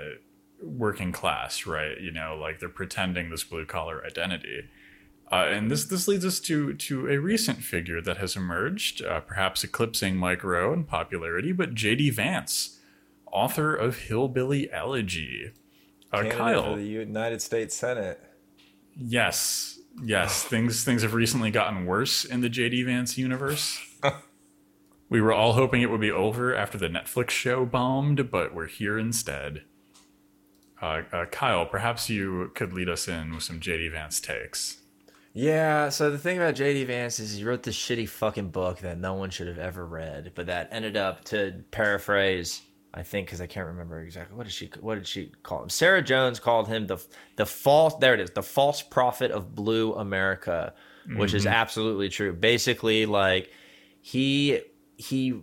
working 0.61 1.11
class, 1.11 1.65
right? 1.65 1.99
You 1.99 2.11
know, 2.11 2.38
like 2.39 2.59
they're 2.59 2.69
pretending 2.69 3.30
this 3.30 3.43
blue 3.43 3.65
collar 3.65 4.03
identity. 4.05 4.69
Uh, 5.32 5.47
and 5.49 5.71
this 5.71 5.86
this 5.86 6.07
leads 6.07 6.26
us 6.26 6.39
to 6.41 6.74
to 6.74 7.09
a 7.09 7.17
recent 7.17 7.59
figure 7.59 8.01
that 8.01 8.17
has 8.17 8.36
emerged, 8.36 9.03
uh, 9.03 9.19
perhaps 9.21 9.63
eclipsing 9.63 10.15
Mike 10.15 10.43
Rowe 10.43 10.74
in 10.74 10.84
popularity, 10.84 11.51
but 11.51 11.74
J.D. 11.74 12.11
Vance, 12.11 12.80
author 13.32 13.76
of 13.76 13.97
Hillbilly 13.97 14.71
Elegy. 14.71 15.51
Uh, 16.11 16.26
Kyle, 16.30 16.76
the 16.76 16.84
United 16.84 17.41
States 17.41 17.76
Senate. 17.76 18.21
Yes, 18.95 19.80
yes. 20.03 20.43
things 20.49 20.84
things 20.84 21.01
have 21.01 21.13
recently 21.13 21.49
gotten 21.49 21.86
worse 21.86 22.26
in 22.26 22.41
the 22.41 22.49
J.D. 22.49 22.84
Vance 22.84 23.17
universe. 23.17 23.80
We 25.14 25.22
were 25.22 25.32
all 25.32 25.53
hoping 25.53 25.84
it 25.84 25.91
would 25.91 26.01
be 26.01 26.09
over 26.11 26.55
after 26.55 26.76
the 26.76 26.88
Netflix 26.88 27.30
show 27.30 27.68
bombed, 27.68 28.32
but 28.32 28.55
we're 28.55 28.66
here 28.66 28.97
instead. 28.97 29.61
Uh, 30.82 31.03
uh, 31.11 31.26
Kyle, 31.26 31.68
perhaps 31.68 32.09
you 32.09 32.49
could 32.55 32.74
lead 32.74 32.89
us 32.89 33.07
in 33.07 33.32
with 33.32 33.43
some 33.43 33.59
JD 33.59 33.91
Vance 33.91 34.20
takes. 34.20 34.82
Yeah, 35.32 35.89
so 35.89 36.09
the 36.09 36.18
thing 36.18 36.38
about 36.38 36.55
JD 36.55 36.88
Vance 36.88 37.20
is 37.20 37.38
he 37.38 37.43
wrote 37.43 37.61
this 37.61 37.76
shitty 37.76 38.09
fucking 38.09 38.49
book 38.49 38.80
that 38.80 38.97
no 38.97 39.14
one 39.14 39.30
should 39.30 39.45
have 39.45 39.59
ever 39.59 39.86
read, 39.86 40.32
but 40.34 40.47
that 40.47 40.70
ended 40.72 40.97
up 40.97 41.24
to 41.26 41.64
paraphrase, 41.70 42.64
I 42.91 43.03
think, 43.03 43.28
because 43.28 43.39
I 43.39 43.45
can't 43.45 43.68
remember 43.68 44.01
exactly 44.01 44.36
what 44.36 44.45
did 44.45 44.53
she 44.53 44.72
what 44.82 44.95
did 44.95 45.05
she 45.05 45.32
call 45.43 45.61
him? 45.61 45.70
Sarah 45.70 46.01
Jones 46.01 46.39
called 46.39 46.68
him 46.68 46.88
the 46.88 46.97
the 47.36 47.45
false 47.45 47.93
there 47.99 48.16
it 48.16 48.20
is 48.20 48.32
the 48.32 48.41
false 48.41 48.82
prophet 48.82 49.30
of 49.30 49.53
blue 49.53 49.93
America, 49.93 50.74
which 51.18 51.30
mm-hmm. 51.30 51.38
is 51.38 51.45
absolutely 51.45 52.09
true. 52.09 52.34
Basically, 52.34 53.05
like 53.05 53.51
he 54.01 54.59
he 54.98 55.41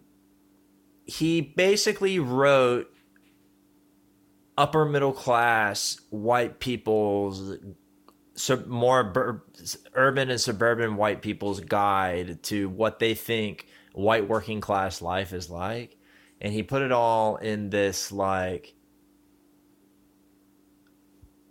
he 1.05 1.41
basically 1.41 2.19
wrote 2.19 2.87
upper 4.57 4.85
middle 4.85 5.13
class 5.13 5.99
white 6.11 6.61
people's 6.61 7.57
more 8.67 9.05
bur- 9.05 9.43
urban 9.95 10.31
and 10.31 10.41
suburban 10.41 10.97
white 10.97 11.23
people's 11.23 11.61
guide 11.61 12.43
to 12.43 12.69
what 12.69 12.99
they 12.99 13.15
think 13.15 13.67
white 13.93 14.29
working 14.29 14.61
class 14.61 15.03
life 15.03 15.33
is 15.33 15.51
like. 15.51 15.97
And 16.41 16.53
he 16.53 16.63
put 16.63 16.83
it 16.83 16.93
all 16.93 17.37
in 17.37 17.71
this 17.71 18.13
like 18.13 18.75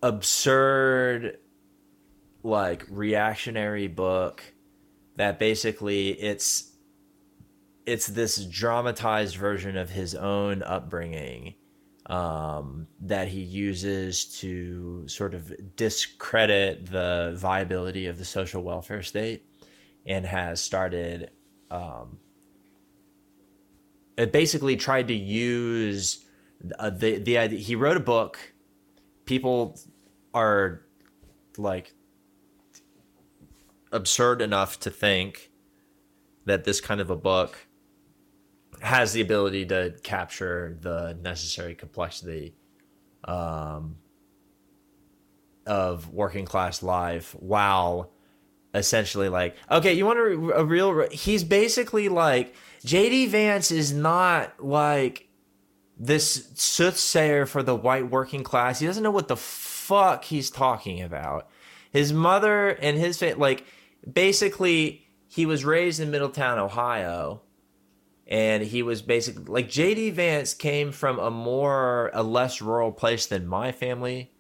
absurd 0.01 1.37
like 2.41 2.85
reactionary 2.89 3.87
book 3.87 4.41
that 5.17 5.37
basically 5.37 6.09
it's 6.09 6.68
it's 7.89 8.07
this 8.07 8.45
dramatized 8.45 9.35
version 9.35 9.77
of 9.77 9.89
his 9.89 10.15
own 10.15 10.63
upbringing 10.63 11.55
um, 12.05 12.87
that 13.01 13.27
he 13.27 13.41
uses 13.41 14.25
to 14.39 15.07
sort 15.07 15.33
of 15.33 15.53
discredit 15.75 16.87
the 16.91 17.35
viability 17.37 18.07
of 18.07 18.17
the 18.17 18.25
social 18.25 18.63
welfare 18.63 19.03
state 19.03 19.45
and 20.05 20.25
has 20.25 20.61
started 20.61 21.31
um, 21.71 22.19
it 24.17 24.31
basically 24.33 24.75
tried 24.75 25.07
to 25.07 25.13
use 25.13 26.25
uh, 26.77 26.89
the 26.89 27.19
the 27.19 27.37
idea 27.37 27.59
he 27.59 27.75
wrote 27.75 27.95
a 27.95 28.01
book. 28.01 28.53
People 29.25 29.79
are 30.33 30.81
like 31.57 31.93
absurd 33.91 34.41
enough 34.41 34.79
to 34.81 34.89
think 34.89 35.51
that 36.45 36.65
this 36.65 36.81
kind 36.81 36.99
of 36.99 37.09
a 37.09 37.15
book 37.15 37.67
has 38.81 39.13
the 39.13 39.21
ability 39.21 39.65
to 39.65 39.93
capture 40.03 40.77
the 40.81 41.17
necessary 41.21 41.75
complexity 41.75 42.55
um, 43.25 43.97
of 45.65 46.09
working 46.13 46.45
class 46.45 46.81
life 46.81 47.35
while 47.39 48.11
essentially 48.73 49.29
like 49.29 49.55
okay 49.71 49.93
you 49.93 50.05
want 50.05 50.19
a, 50.19 50.59
a 50.59 50.63
real 50.63 51.09
he's 51.09 51.43
basically 51.43 52.07
like 52.07 52.53
jd 52.85 53.27
vance 53.27 53.71
is 53.71 53.91
not 53.91 54.63
like 54.63 55.29
this 55.99 56.49
soothsayer 56.55 57.45
for 57.45 57.61
the 57.61 57.75
white 57.75 58.09
working 58.09 58.41
class. 58.41 58.79
He 58.79 58.87
doesn't 58.87 59.03
know 59.03 59.11
what 59.11 59.27
the 59.27 59.35
fuck 59.35 60.23
he's 60.23 60.49
talking 60.49 61.01
about. 61.01 61.49
His 61.91 62.13
mother 62.13 62.69
and 62.69 62.97
his 62.97 63.21
like 63.21 63.65
basically 64.11 65.05
he 65.27 65.45
was 65.45 65.65
raised 65.65 65.99
in 65.99 66.09
middletown 66.09 66.57
ohio 66.57 67.41
and 68.29 68.61
he 68.63 68.83
was 68.83 69.01
basically 69.01 69.43
like 69.45 69.67
JD 69.67 70.13
Vance 70.13 70.53
came 70.53 70.91
from 70.91 71.17
a 71.17 71.31
more 71.31 72.11
a 72.13 72.21
less 72.21 72.61
rural 72.61 72.91
place 72.91 73.25
than 73.25 73.47
my 73.47 73.71
family 73.71 74.31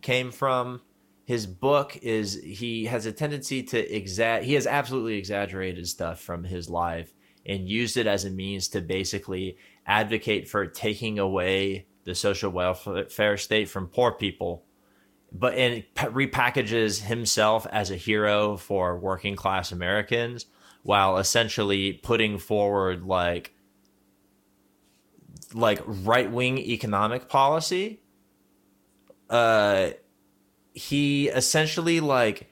came 0.00 0.30
from. 0.30 0.80
His 1.24 1.46
book 1.46 1.98
is 2.02 2.40
he 2.42 2.86
has 2.86 3.04
a 3.04 3.12
tendency 3.12 3.62
to 3.64 3.94
exact 3.94 4.44
he 4.44 4.54
has 4.54 4.66
absolutely 4.66 5.18
exaggerated 5.18 5.88
stuff 5.88 6.20
from 6.20 6.44
his 6.44 6.70
life 6.70 7.12
and 7.44 7.68
used 7.68 7.96
it 7.96 8.06
as 8.06 8.24
a 8.24 8.30
means 8.30 8.68
to 8.68 8.80
basically 8.80 9.58
advocate 9.86 10.48
for 10.48 10.66
taking 10.66 11.18
away 11.18 11.86
the 12.04 12.14
social 12.14 12.50
welfare 12.50 13.36
state 13.36 13.68
from 13.68 13.88
poor 13.88 14.12
people 14.12 14.64
but 15.32 15.54
and 15.54 15.84
repackages 15.96 17.02
himself 17.02 17.66
as 17.72 17.90
a 17.90 17.96
hero 17.96 18.56
for 18.56 18.98
working 18.98 19.34
class 19.34 19.72
Americans 19.72 20.46
while 20.82 21.18
essentially 21.18 21.92
putting 21.92 22.38
forward 22.38 23.04
like 23.04 23.54
like 25.54 25.80
right 25.86 26.30
wing 26.30 26.58
economic 26.58 27.28
policy. 27.28 28.00
Uh, 29.28 29.90
he 30.74 31.28
essentially 31.28 32.00
like 32.00 32.50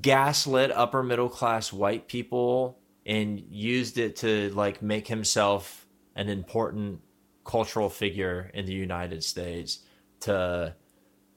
gaslit 0.00 0.70
upper 0.72 1.02
middle 1.02 1.28
class 1.28 1.72
white 1.72 2.08
people 2.08 2.78
and 3.06 3.40
used 3.48 3.98
it 3.98 4.16
to 4.16 4.50
like 4.50 4.82
make 4.82 5.06
himself 5.06 5.86
an 6.16 6.28
important 6.28 7.00
cultural 7.44 7.88
figure 7.88 8.50
in 8.54 8.64
the 8.64 8.72
United 8.72 9.22
States 9.22 9.80
to 10.20 10.74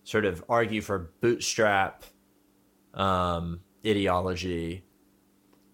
sort 0.03 0.25
of 0.25 0.43
argue 0.47 0.81
for 0.81 1.11
bootstrap 1.19 2.05
um, 2.93 3.59
ideology 3.85 4.86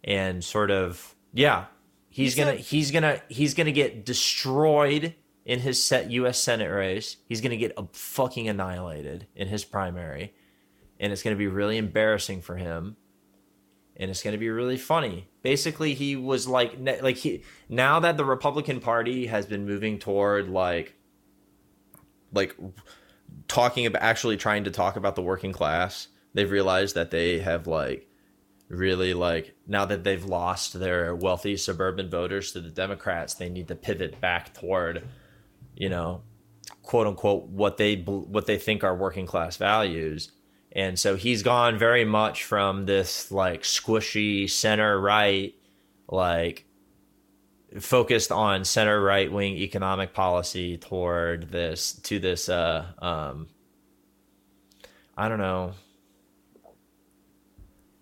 and 0.03 0.43
sort 0.43 0.71
of 0.71 1.15
yeah, 1.33 1.65
he's, 2.09 2.35
gonna 2.35 2.55
he's 2.55 2.91
gonna 2.91 3.21
he's 3.27 3.53
gonna 3.53 3.71
get 3.71 4.05
destroyed 4.05 5.15
in 5.45 5.59
his 5.59 5.83
set 5.83 6.11
U.S. 6.11 6.39
Senate 6.39 6.69
race. 6.69 7.17
He's 7.27 7.41
gonna 7.41 7.57
get 7.57 7.73
a 7.77 7.85
fucking 7.91 8.47
annihilated 8.47 9.27
in 9.35 9.47
his 9.47 9.63
primary, 9.63 10.33
and 10.99 11.11
it's 11.11 11.23
gonna 11.23 11.35
be 11.35 11.47
really 11.47 11.77
embarrassing 11.77 12.41
for 12.41 12.55
him. 12.55 12.97
And 13.95 14.09
it's 14.09 14.23
gonna 14.23 14.39
be 14.39 14.49
really 14.49 14.77
funny. 14.77 15.29
Basically, 15.43 15.93
he 15.93 16.15
was 16.15 16.47
like 16.47 16.75
like 17.01 17.17
he 17.17 17.43
now 17.69 17.99
that 17.99 18.17
the 18.17 18.25
Republican 18.25 18.79
Party 18.79 19.27
has 19.27 19.45
been 19.45 19.65
moving 19.65 19.99
toward 19.99 20.49
like 20.49 20.95
like 22.31 22.55
talking 23.47 23.85
about 23.85 24.01
actually 24.01 24.37
trying 24.37 24.63
to 24.63 24.71
talk 24.71 24.95
about 24.95 25.15
the 25.15 25.21
working 25.21 25.51
class. 25.51 26.07
They've 26.33 26.49
realized 26.49 26.95
that 26.95 27.11
they 27.11 27.39
have 27.39 27.67
like 27.67 28.07
really 28.69 29.13
like 29.13 29.55
now 29.67 29.85
that 29.85 30.03
they've 30.03 30.23
lost 30.23 30.79
their 30.79 31.15
wealthy 31.15 31.57
suburban 31.57 32.09
voters 32.09 32.51
to 32.51 32.61
the 32.61 32.69
Democrats, 32.69 33.35
they 33.35 33.49
need 33.49 33.67
to 33.67 33.75
pivot 33.75 34.19
back 34.19 34.53
toward, 34.53 35.07
you 35.75 35.89
know, 35.89 36.23
quote 36.81 37.07
unquote 37.07 37.47
what 37.47 37.77
they 37.77 37.95
what 37.95 38.45
they 38.45 38.57
think 38.57 38.83
are 38.83 38.95
working 38.95 39.25
class 39.25 39.57
values. 39.57 40.31
And 40.71 40.97
so 40.97 41.15
he's 41.15 41.43
gone 41.43 41.77
very 41.77 42.03
much 42.03 42.43
from 42.43 42.85
this 42.85 43.31
like 43.31 43.61
squishy 43.61 44.49
center 44.49 44.99
right, 44.99 45.53
like 46.07 46.65
focused 47.79 48.31
on 48.31 48.63
center 48.65 49.01
right 49.01 49.31
wing 49.31 49.55
economic 49.57 50.13
policy 50.13 50.77
toward 50.77 51.49
this 51.49 51.93
to 51.93 52.19
this 52.19 52.47
uh 52.47 52.85
um 52.99 53.47
I 55.17 55.27
don't 55.27 55.39
know 55.39 55.73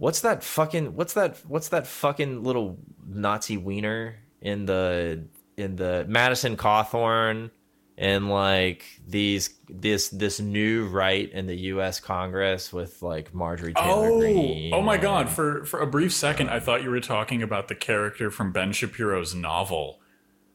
What's 0.01 0.21
that 0.21 0.43
fucking 0.43 0.95
what's 0.95 1.13
that 1.13 1.37
what's 1.47 1.69
that 1.69 1.85
fucking 1.85 2.41
little 2.41 2.79
Nazi 3.07 3.57
wiener 3.57 4.15
in 4.41 4.65
the 4.65 5.27
in 5.57 5.75
the 5.75 6.07
Madison 6.09 6.57
Cawthorn 6.57 7.51
and 7.99 8.27
like 8.27 8.83
these 9.07 9.59
this 9.69 10.09
this 10.09 10.39
new 10.39 10.87
right 10.87 11.31
in 11.31 11.45
the 11.45 11.55
U.S. 11.55 11.99
Congress 11.99 12.73
with 12.73 13.03
like 13.03 13.31
Marjorie 13.35 13.75
Taylor 13.75 14.09
oh, 14.09 14.15
oh 14.15 14.19
Greene. 14.19 14.73
Oh 14.73 14.81
my 14.81 14.97
God! 14.97 15.29
For 15.29 15.65
for 15.65 15.79
a 15.81 15.85
brief 15.85 16.11
second, 16.11 16.49
I 16.49 16.59
thought 16.59 16.81
you 16.81 16.89
were 16.89 16.99
talking 16.99 17.43
about 17.43 17.67
the 17.67 17.75
character 17.75 18.31
from 18.31 18.51
Ben 18.51 18.71
Shapiro's 18.71 19.35
novel. 19.35 20.01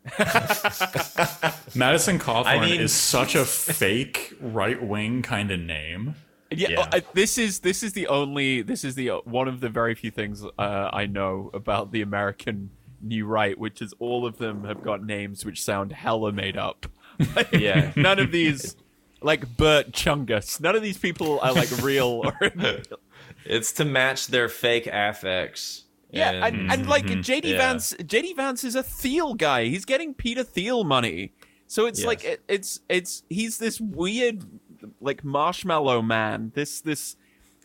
Madison 1.72 2.18
Cawthorn 2.18 2.46
I 2.46 2.60
mean, 2.66 2.80
is 2.80 2.92
such 2.92 3.36
a 3.36 3.44
fake 3.44 4.34
right 4.40 4.82
wing 4.82 5.22
kind 5.22 5.52
of 5.52 5.60
name. 5.60 6.16
Yeah, 6.50 6.68
yeah. 6.70 6.88
Uh, 6.92 7.00
this 7.12 7.38
is 7.38 7.60
this 7.60 7.82
is 7.82 7.92
the 7.92 8.06
only 8.06 8.62
this 8.62 8.84
is 8.84 8.94
the 8.94 9.10
uh, 9.10 9.16
one 9.24 9.48
of 9.48 9.60
the 9.60 9.68
very 9.68 9.94
few 9.94 10.10
things 10.10 10.44
uh, 10.58 10.90
I 10.92 11.06
know 11.06 11.50
about 11.52 11.92
the 11.92 12.02
American 12.02 12.70
new 13.02 13.26
right, 13.26 13.58
which 13.58 13.82
is 13.82 13.94
all 13.98 14.26
of 14.26 14.38
them 14.38 14.64
have 14.64 14.82
got 14.82 15.04
names 15.04 15.44
which 15.44 15.62
sound 15.62 15.92
hella 15.92 16.32
made 16.32 16.56
up. 16.56 16.86
yeah, 17.52 17.92
none 17.96 18.18
of 18.18 18.30
these 18.30 18.76
like 19.20 19.56
Bert 19.56 19.92
Chungus. 19.92 20.60
None 20.60 20.76
of 20.76 20.82
these 20.82 20.98
people 20.98 21.40
are 21.40 21.52
like 21.52 21.70
real. 21.82 22.22
Or 22.24 22.38
it's 23.44 23.72
to 23.72 23.84
match 23.84 24.28
their 24.28 24.48
fake 24.48 24.88
affects. 24.90 25.84
Yeah, 26.10 26.30
and, 26.30 26.44
and, 26.44 26.72
and 26.72 26.88
like 26.88 27.06
mm-hmm. 27.06 27.20
JD 27.20 27.44
yeah. 27.44 27.58
Vance, 27.58 27.92
JD 27.94 28.36
Vance 28.36 28.62
is 28.64 28.76
a 28.76 28.82
Thiel 28.82 29.34
guy. 29.34 29.64
He's 29.66 29.84
getting 29.84 30.14
Peter 30.14 30.44
Thiel 30.44 30.84
money. 30.84 31.32
So 31.66 31.86
it's 31.86 32.00
yes. 32.00 32.06
like 32.06 32.24
it, 32.24 32.42
it's 32.48 32.80
it's 32.88 33.24
he's 33.28 33.58
this 33.58 33.80
weird 33.80 34.44
like 35.00 35.24
marshmallow 35.24 36.02
man. 36.02 36.52
This 36.54 36.80
this 36.80 37.16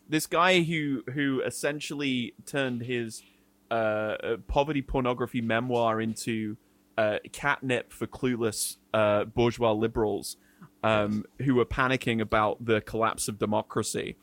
this 0.08 0.26
guy 0.26 0.62
who 0.62 1.02
who 1.12 1.40
essentially 1.40 2.34
turned 2.46 2.82
his 2.82 3.22
uh, 3.70 3.74
uh 3.74 4.36
poverty 4.48 4.82
pornography 4.82 5.40
memoir 5.40 6.00
into 6.00 6.56
uh, 6.98 7.18
catnip 7.32 7.92
for 7.92 8.06
clueless 8.06 8.76
uh, 8.92 9.24
bourgeois 9.24 9.72
liberals 9.72 10.36
um, 10.82 11.24
who 11.40 11.54
were 11.54 11.64
panicking 11.64 12.20
about 12.20 12.64
the 12.64 12.80
collapse 12.80 13.28
of 13.28 13.38
democracy. 13.38 14.16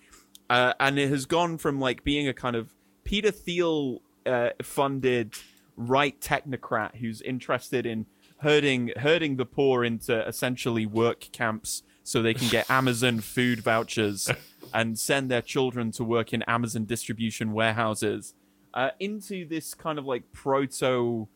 Uh, 0.49 0.73
and 0.79 0.97
it 0.97 1.09
has 1.09 1.25
gone 1.25 1.57
from 1.57 1.79
like 1.79 2.03
being 2.03 2.27
a 2.27 2.33
kind 2.33 2.55
of 2.55 2.73
Peter 3.03 3.31
Thiel 3.31 4.01
uh, 4.25 4.49
funded 4.61 5.33
right 5.75 6.19
technocrat 6.19 6.95
who's 6.97 7.21
interested 7.21 7.85
in 7.85 8.05
herding 8.39 8.91
herding 8.97 9.37
the 9.37 9.45
poor 9.45 9.83
into 9.83 10.27
essentially 10.27 10.85
work 10.85 11.21
camps 11.31 11.83
so 12.10 12.24
they 12.24 12.34
can 12.34 12.47
get 12.47 12.68
Amazon 12.72 13.20
food 13.20 13.60
vouchers 13.60 14.32
and 14.74 14.97
send 14.97 15.30
their 15.30 15.43
children 15.43 15.91
to 15.91 16.03
work 16.03 16.34
in 16.34 16.41
Amazon 16.47 16.86
distribution 16.86 17.53
warehouses 17.53 18.34
uh, 18.74 18.89
into 18.99 19.47
this 19.47 19.76
kind 19.76 19.99
of 19.99 20.05
like 20.05 20.24
proto 20.32 21.28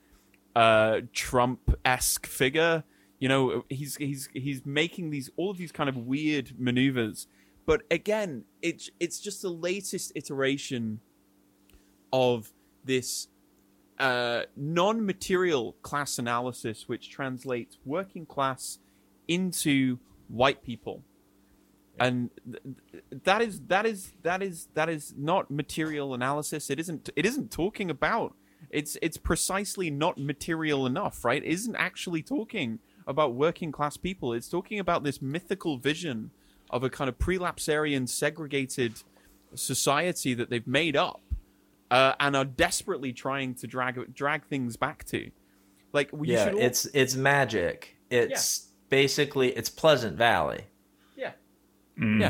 uh, 0.55 1.01
Trump 1.13 1.77
esque 1.85 2.25
figure. 2.25 2.83
You 3.19 3.29
know, 3.29 3.65
he's 3.69 3.97
he's 3.97 4.29
he's 4.33 4.65
making 4.65 5.11
these 5.11 5.29
all 5.37 5.51
of 5.51 5.57
these 5.57 5.71
kind 5.71 5.89
of 5.89 5.95
weird 5.95 6.53
maneuvers, 6.57 7.27
but 7.67 7.83
again, 7.91 8.45
it's 8.63 8.89
it's 8.99 9.19
just 9.19 9.43
the 9.43 9.49
latest 9.49 10.11
iteration 10.15 11.01
of 12.11 12.51
this 12.83 13.27
uh, 13.99 14.41
non-material 14.57 15.73
class 15.83 16.17
analysis, 16.17 16.89
which 16.89 17.11
translates 17.11 17.77
working 17.85 18.25
class 18.25 18.79
into 19.27 19.99
white 20.27 20.63
people, 20.63 21.03
and 21.99 22.29
that 23.23 23.41
is 23.41 23.61
that 23.67 23.85
is 23.85 24.13
that 24.23 24.41
is 24.41 24.67
that 24.73 24.89
is 24.89 25.13
not 25.17 25.51
material 25.51 26.13
analysis. 26.13 26.69
It 26.69 26.79
isn't 26.79 27.09
it 27.15 27.25
isn't 27.25 27.51
talking 27.51 27.89
about 27.89 28.35
it's 28.69 28.97
it's 29.01 29.17
precisely 29.17 29.89
not 29.89 30.17
material 30.17 30.85
enough, 30.85 31.23
right? 31.23 31.43
It 31.43 31.49
isn't 31.49 31.75
actually 31.75 32.23
talking 32.23 32.79
about 33.05 33.33
working 33.33 33.71
class 33.71 33.97
people. 33.97 34.33
It's 34.33 34.49
talking 34.49 34.79
about 34.79 35.03
this 35.03 35.21
mythical 35.21 35.77
vision 35.77 36.31
of 36.69 36.83
a 36.83 36.89
kind 36.89 37.07
of 37.07 37.17
prelapsarian 37.19 38.09
segregated 38.09 38.93
society 39.53 40.33
that 40.33 40.49
they've 40.49 40.65
made 40.65 40.95
up 40.95 41.21
uh, 41.91 42.13
and 42.19 42.35
are 42.35 42.45
desperately 42.45 43.13
trying 43.13 43.53
to 43.55 43.67
drag 43.67 44.13
drag 44.13 44.45
things 44.45 44.77
back 44.77 45.03
to. 45.05 45.29
Like 45.91 46.09
yeah, 46.23 46.51
all... 46.51 46.59
it's 46.59 46.85
it's 46.93 47.15
magic. 47.15 47.97
It's 48.09 48.65
yeah. 48.65 48.69
Basically 48.89 49.49
it's 49.49 49.69
Pleasant 49.69 50.17
Valley. 50.17 50.65
Yeah, 51.15 51.31
mm-hmm. 51.99 52.21
yeah. 52.21 52.27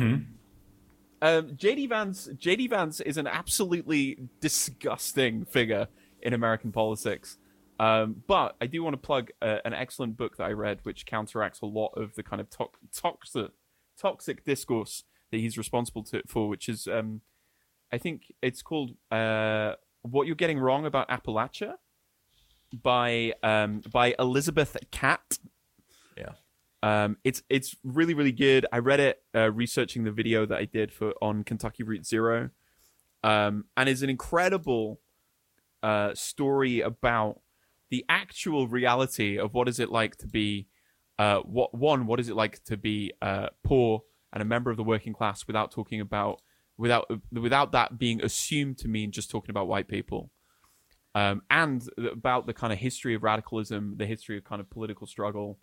Um, 1.22 1.56
JD 1.56 1.90
Vance 1.90 2.30
JD 2.36 2.70
Vance 2.70 3.00
is 3.00 3.18
an 3.18 3.28
absolutely 3.28 4.28
disgusting 4.42 5.46
figure 5.46 5.88
in 6.22 6.34
American 6.34 6.72
politics. 6.72 7.38
Um, 7.80 8.24
but 8.28 8.56
I 8.62 8.68
do 8.68 8.84
want 8.84 8.94
to 8.94 8.98
plug 8.98 9.32
uh, 9.42 9.58
an 9.66 9.74
excellent 9.74 10.16
book 10.16 10.38
that 10.38 10.44
I 10.44 10.52
read, 10.52 10.80
which 10.84 11.06
counteracts 11.06 11.62
a 11.62 11.66
lot 11.66 11.94
of 11.98 12.16
the 12.16 12.24
kind 12.24 12.40
of 12.40 12.50
to- 12.52 12.68
toxic 12.94 13.52
toxic 14.00 14.44
discourse 14.44 15.04
that 15.32 15.40
he's 15.40 15.58
responsible 15.58 16.04
to, 16.04 16.22
for, 16.28 16.48
which 16.48 16.70
is 16.70 16.88
um, 16.88 17.22
I 17.92 17.98
think 17.98 18.34
it's 18.42 18.62
called 18.62 18.92
uh, 19.12 19.74
"What 20.02 20.28
You're 20.28 20.36
Getting 20.36 20.60
Wrong 20.60 20.86
About 20.86 21.10
Appalachia" 21.10 21.76
by 22.74 23.34
um, 23.44 23.82
by 23.92 24.16
Elizabeth 24.20 24.78
Catte. 24.92 25.40
Um, 26.84 27.18
it's 27.24 27.42
it's 27.50 27.76
really 27.84 28.14
really 28.14 28.34
good. 28.34 28.66
I 28.72 28.80
read 28.80 29.00
it 29.00 29.24
uh, 29.34 29.52
researching 29.52 30.04
the 30.04 30.12
video 30.12 30.46
that 30.46 30.60
I 30.60 30.66
did 30.66 30.92
for 30.92 31.14
on 31.22 31.44
Kentucky 31.44 31.82
Route 31.82 32.06
Zero, 32.06 32.50
um, 33.24 33.66
and 33.76 33.88
is 33.88 34.04
an 34.04 34.10
incredible 34.10 35.00
uh, 35.82 36.14
story 36.14 36.82
about 36.82 37.40
the 37.90 38.06
actual 38.10 38.68
reality 38.68 39.40
of 39.40 39.54
what 39.54 39.70
is 39.70 39.80
it 39.80 39.90
like 39.90 40.18
to 40.18 40.28
be 40.28 40.68
uh, 41.18 41.40
what 41.40 41.74
one 41.74 42.06
what 42.06 42.20
is 42.20 42.28
it 42.28 42.36
like 42.36 42.64
to 42.66 42.76
be 42.76 43.14
uh, 43.22 43.48
poor 43.64 44.04
and 44.34 44.42
a 44.42 44.46
member 44.46 44.70
of 44.70 44.78
the 44.78 44.84
working 44.84 45.14
class 45.14 45.48
without 45.48 45.72
talking 45.72 46.02
about 46.02 46.42
without 46.78 47.10
without 47.32 47.72
that 47.72 47.98
being 47.98 48.22
assumed 48.22 48.78
to 48.80 48.88
mean 48.88 49.12
just 49.12 49.30
talking 49.32 49.52
about 49.52 49.68
white 49.68 49.88
people. 49.88 50.32
Um, 51.16 51.44
and 51.50 51.88
about 52.12 52.48
the 52.48 52.54
kind 52.54 52.74
of 52.74 52.80
history 52.80 53.14
of 53.14 53.22
radicalism, 53.22 53.96
the 53.98 54.08
history 54.08 54.38
of 54.38 54.44
kind 54.44 54.60
of 54.60 54.70
political 54.70 55.06
struggle. 55.06 55.60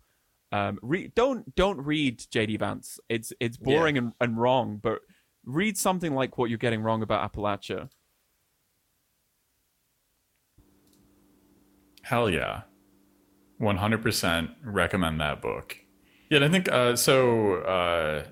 Um, 0.52 0.78
re- 0.82 1.12
don't 1.14 1.54
don't 1.54 1.78
read 1.78 2.18
JD 2.18 2.58
Vance. 2.58 2.98
It's 3.08 3.32
it's 3.40 3.56
boring 3.56 3.96
yeah. 3.96 4.02
and, 4.02 4.12
and 4.20 4.38
wrong, 4.38 4.80
but 4.82 5.00
read 5.44 5.78
something 5.78 6.14
like 6.14 6.38
what 6.38 6.50
you're 6.50 6.58
getting 6.58 6.82
wrong 6.82 7.02
about 7.02 7.32
Appalachia. 7.32 7.88
Hell 12.02 12.28
yeah, 12.28 12.62
one 13.58 13.76
hundred 13.76 14.02
percent 14.02 14.50
recommend 14.64 15.20
that 15.20 15.40
book. 15.40 15.76
Yeah, 16.28 16.44
I 16.44 16.48
think 16.48 16.70
uh, 16.70 16.96
so. 16.96 17.56
Uh, 17.56 18.24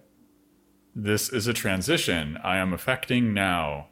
this 1.00 1.28
is 1.28 1.46
a 1.46 1.52
transition 1.52 2.38
I 2.42 2.56
am 2.56 2.72
affecting 2.72 3.32
now. 3.32 3.86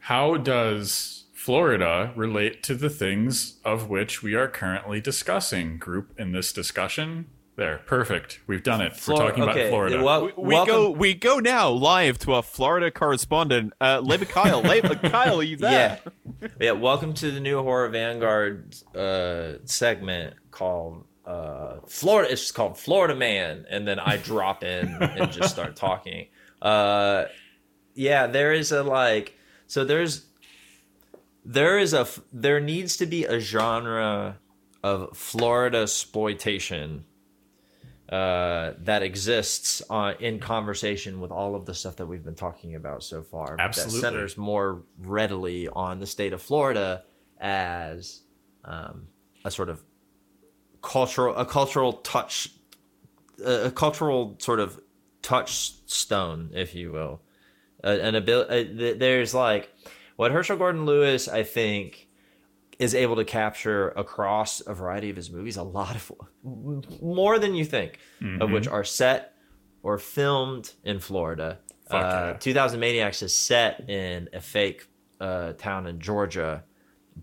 How 0.00 0.36
does 0.36 1.24
Florida 1.32 2.12
relate 2.14 2.62
to 2.64 2.74
the 2.74 2.90
things 2.90 3.58
of 3.64 3.88
which 3.88 4.22
we 4.22 4.34
are 4.34 4.46
currently 4.46 5.00
discussing? 5.00 5.78
Group 5.78 6.12
in 6.18 6.32
this 6.32 6.52
discussion. 6.52 7.26
There, 7.56 7.78
perfect. 7.86 8.40
We've 8.46 8.62
done 8.62 8.82
it. 8.82 8.92
We're 9.08 9.16
talking 9.16 9.42
okay. 9.44 9.60
about 9.60 9.68
Florida. 9.70 10.04
Well, 10.04 10.26
we, 10.36 10.58
we 10.58 10.66
go. 10.66 10.90
We 10.90 11.14
go 11.14 11.38
now 11.38 11.70
live 11.70 12.18
to 12.18 12.34
our 12.34 12.42
Florida 12.42 12.90
correspondent, 12.90 13.72
uh, 13.80 14.00
Leva 14.00 14.26
Kyle. 14.26 14.60
Leva 14.60 14.94
Kyle, 15.10 15.40
are 15.40 15.42
you 15.42 15.56
there? 15.56 15.98
Yeah, 16.42 16.48
yeah. 16.60 16.72
Welcome 16.72 17.14
to 17.14 17.30
the 17.30 17.40
new 17.40 17.62
Horror 17.62 17.88
Vanguard 17.88 18.76
uh, 18.94 19.54
segment 19.64 20.34
called 20.50 21.06
uh, 21.24 21.76
Florida. 21.88 22.30
It's 22.30 22.42
just 22.42 22.54
called 22.54 22.76
Florida 22.76 23.14
Man, 23.14 23.64
and 23.70 23.88
then 23.88 23.98
I 23.98 24.18
drop 24.18 24.62
in 24.62 24.88
and 24.88 25.32
just 25.32 25.48
start 25.48 25.76
talking. 25.76 26.26
Uh, 26.60 27.24
yeah, 27.94 28.26
there 28.26 28.52
is 28.52 28.70
a 28.70 28.82
like. 28.82 29.34
So 29.66 29.86
there's 29.86 30.26
there 31.42 31.78
is 31.78 31.94
a 31.94 32.06
there 32.34 32.60
needs 32.60 32.98
to 32.98 33.06
be 33.06 33.24
a 33.24 33.40
genre 33.40 34.36
of 34.82 35.16
Florida 35.16 35.78
exploitation 35.78 37.06
uh, 38.08 38.72
that 38.78 39.02
exists 39.02 39.82
uh, 39.90 40.14
in 40.20 40.38
conversation 40.38 41.20
with 41.20 41.30
all 41.30 41.54
of 41.54 41.66
the 41.66 41.74
stuff 41.74 41.96
that 41.96 42.06
we've 42.06 42.24
been 42.24 42.36
talking 42.36 42.74
about 42.74 43.02
so 43.02 43.22
far. 43.22 43.56
Absolutely. 43.58 44.00
That 44.00 44.00
centers 44.00 44.36
more 44.36 44.82
readily 44.98 45.68
on 45.68 45.98
the 45.98 46.06
state 46.06 46.32
of 46.32 46.40
Florida 46.40 47.02
as 47.40 48.22
um, 48.64 49.08
a 49.44 49.50
sort 49.50 49.68
of 49.68 49.82
cultural 50.82 51.34
a 51.34 51.44
cultural 51.44 51.94
touch 51.94 52.48
a 53.44 53.70
cultural 53.70 54.36
sort 54.38 54.60
of 54.60 54.80
touchstone 55.20 56.50
if 56.54 56.74
you 56.74 56.92
will 56.92 57.20
an 57.82 58.14
ability 58.14 58.92
there's 58.94 59.34
like 59.34 59.68
what 60.14 60.30
Herschell 60.30 60.56
gordon 60.56 60.86
lewis 60.86 61.28
i 61.28 61.42
think 61.42 62.05
is 62.78 62.94
able 62.94 63.16
to 63.16 63.24
capture 63.24 63.88
across 63.90 64.60
a 64.66 64.74
variety 64.74 65.10
of 65.10 65.16
his 65.16 65.30
movies 65.30 65.56
a 65.56 65.62
lot 65.62 65.96
of 65.96 66.12
more 67.00 67.38
than 67.38 67.54
you 67.54 67.64
think 67.64 67.98
mm-hmm. 68.20 68.42
of 68.42 68.50
which 68.50 68.68
are 68.68 68.84
set 68.84 69.34
or 69.82 69.98
filmed 69.98 70.72
in 70.84 70.98
florida 71.00 71.58
uh, 71.90 71.96
yeah. 71.96 72.36
2000 72.38 72.80
maniacs 72.80 73.22
is 73.22 73.36
set 73.36 73.88
in 73.88 74.28
a 74.32 74.40
fake 74.40 74.86
uh, 75.20 75.52
town 75.52 75.86
in 75.86 76.00
georgia 76.00 76.64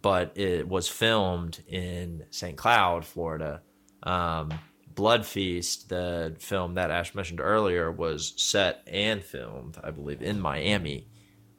but 0.01 0.37
it 0.37 0.67
was 0.67 0.87
filmed 0.87 1.61
in 1.67 2.25
St. 2.31 2.57
Cloud, 2.57 3.05
Florida. 3.05 3.61
Um, 4.01 4.51
Blood 4.87 5.25
Feast, 5.25 5.89
the 5.89 6.35
film 6.39 6.75
that 6.75 6.91
Ash 6.91 7.15
mentioned 7.15 7.41
earlier, 7.41 7.91
was 7.91 8.33
set 8.37 8.83
and 8.87 9.23
filmed, 9.23 9.77
I 9.83 9.91
believe, 9.91 10.21
in 10.21 10.39
Miami, 10.39 11.07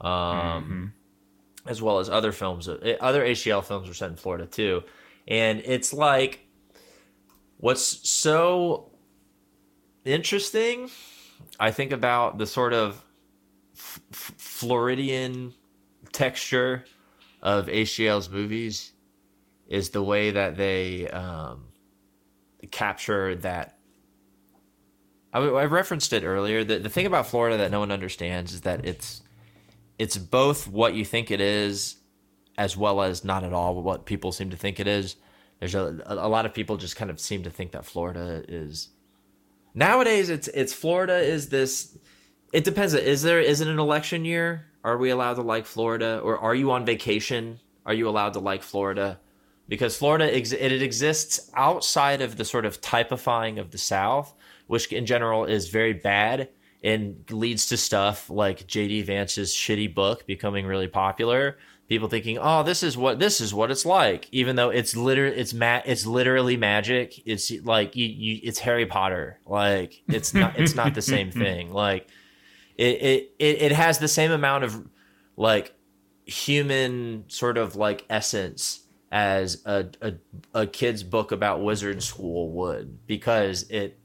um, 0.01 0.11
mm-hmm. 0.11 0.85
As 1.67 1.81
well 1.81 1.99
as 1.99 2.11
other 2.11 2.33
films. 2.33 2.69
Uh, 2.69 2.97
other 3.01 3.25
HGL 3.25 3.65
films 3.65 3.89
were 3.89 3.95
set 3.95 4.11
in 4.11 4.17
Florida 4.17 4.47
too, 4.47 4.83
and 5.27 5.63
it's 5.65 5.93
like 5.93 6.47
what's 7.57 8.09
so 8.09 8.91
interesting. 10.05 10.91
I 11.59 11.71
think 11.71 11.93
about 11.93 12.39
the 12.39 12.47
sort 12.47 12.73
of 12.73 13.03
f- 13.77 14.01
Floridian 14.13 15.55
texture 16.13 16.85
of 17.43 17.67
HGL's 17.67 18.31
movies 18.31 18.93
is 19.69 19.91
the 19.91 20.03
way 20.03 20.31
that 20.31 20.57
they 20.57 21.09
um, 21.09 21.67
capture 22.71 23.35
that. 23.37 23.79
I, 25.33 25.41
I 25.41 25.65
referenced 25.67 26.13
it 26.13 26.25
earlier. 26.25 26.65
The, 26.65 26.79
the 26.79 26.89
thing 26.89 27.07
about 27.07 27.27
Florida 27.27 27.57
that 27.59 27.71
no 27.71 27.81
one 27.81 27.91
understands 27.91 28.53
is 28.55 28.63
that 28.63 28.85
it's 28.85 29.23
it's 29.99 30.17
both 30.17 30.67
what 30.67 30.95
you 30.95 31.05
think 31.05 31.31
it 31.31 31.41
is, 31.41 31.97
as 32.57 32.77
well 32.77 33.03
as 33.03 33.25
not 33.25 33.45
at 33.45 33.53
all 33.53 33.81
what 33.83 34.07
people 34.07 34.33
seem 34.33 34.51
to 34.51 34.57
think 34.57 34.81
it 34.81 34.87
is. 34.87 35.17
There's 35.61 35.75
a 35.75 36.03
a 36.07 36.29
lot 36.29 36.47
of 36.47 36.55
people 36.55 36.77
just 36.77 36.97
kind 36.97 37.11
of 37.11 37.21
seem 37.21 37.43
to 37.45 37.51
think 37.51 37.73
that 37.73 37.85
Florida 37.85 38.45
is 38.49 38.89
nowadays. 39.75 40.31
It's 40.31 40.49
it's 40.49 40.73
Florida 40.73 41.19
is 41.19 41.49
this. 41.49 41.97
It 42.53 42.65
depends. 42.65 42.95
Is 42.95 43.23
there 43.23 43.41
is 43.41 43.61
it 43.61 43.69
an 43.69 43.79
election 43.79 44.25
year? 44.25 44.67
Are 44.83 44.99
we 44.99 45.11
allowed 45.11 45.35
to 45.35 45.43
like 45.43 45.65
Florida, 45.65 46.21
or 46.23 46.39
are 46.39 46.55
you 46.55 46.71
on 46.73 46.85
vacation? 46.85 47.61
Are 47.87 47.95
you 47.95 48.09
allowed 48.09 48.35
to 48.35 48.41
like 48.41 48.63
Florida? 48.63 49.19
because 49.69 49.97
Florida 49.97 50.35
ex- 50.35 50.53
it 50.53 50.83
exists 50.83 51.51
outside 51.55 52.21
of 52.21 52.37
the 52.37 52.45
sort 52.45 52.65
of 52.65 52.81
typifying 52.81 53.59
of 53.59 53.71
the 53.71 53.79
South, 53.79 54.35
which 54.67 54.93
in 54.93 55.07
general 55.07 55.45
is 55.45 55.69
very 55.69 55.93
bad 55.93 56.49
and 56.85 57.25
leads 57.31 57.67
to 57.67 57.77
stuff 57.79 58.29
like 58.29 58.69
JD 58.69 59.07
Vance's 59.07 59.53
shitty 59.53 59.93
book 59.93 60.27
becoming 60.27 60.67
really 60.67 60.87
popular. 60.87 61.57
People 61.89 62.09
thinking, 62.09 62.39
"Oh, 62.39 62.63
this 62.63 62.83
is 62.83 62.97
what 62.97 63.19
this 63.19 63.41
is 63.41 63.53
what 63.53 63.71
it's 63.71 63.85
like," 63.85 64.29
even 64.33 64.57
though 64.57 64.71
it's 64.71 64.97
literally 64.97 65.37
it's 65.37 65.53
ma- 65.53 65.83
it's 65.85 66.07
literally 66.07 66.57
magic. 66.57 67.21
It's 67.27 67.51
like 67.63 67.97
you, 67.97 68.07
you 68.07 68.41
it's 68.43 68.59
Harry 68.61 68.87
Potter. 68.87 69.41
Like 69.47 70.03
it's 70.07 70.33
not 70.33 70.59
it's 70.59 70.75
not 70.75 70.95
the 70.95 71.03
same 71.03 71.31
thing. 71.33 71.73
Like 71.73 72.07
it, 72.77 73.03
it 73.03 73.35
it 73.39 73.63
it 73.63 73.73
has 73.73 73.99
the 73.99 74.09
same 74.09 74.31
amount 74.31 74.65
of 74.65 74.87
like 75.37 75.75
human 76.27 77.25
sort 77.29 77.59
of 77.59 77.77
like 77.77 78.05
essence 78.09 78.81
as 79.13 79.63
a, 79.65 79.87
a, 80.01 80.15
a 80.55 80.67
kid's 80.67 81.03
book 81.03 81.33
about 81.33 81.63
wizard 81.63 82.03
school 82.03 82.51
would 82.51 83.07
because 83.07 83.65
it 83.71 83.99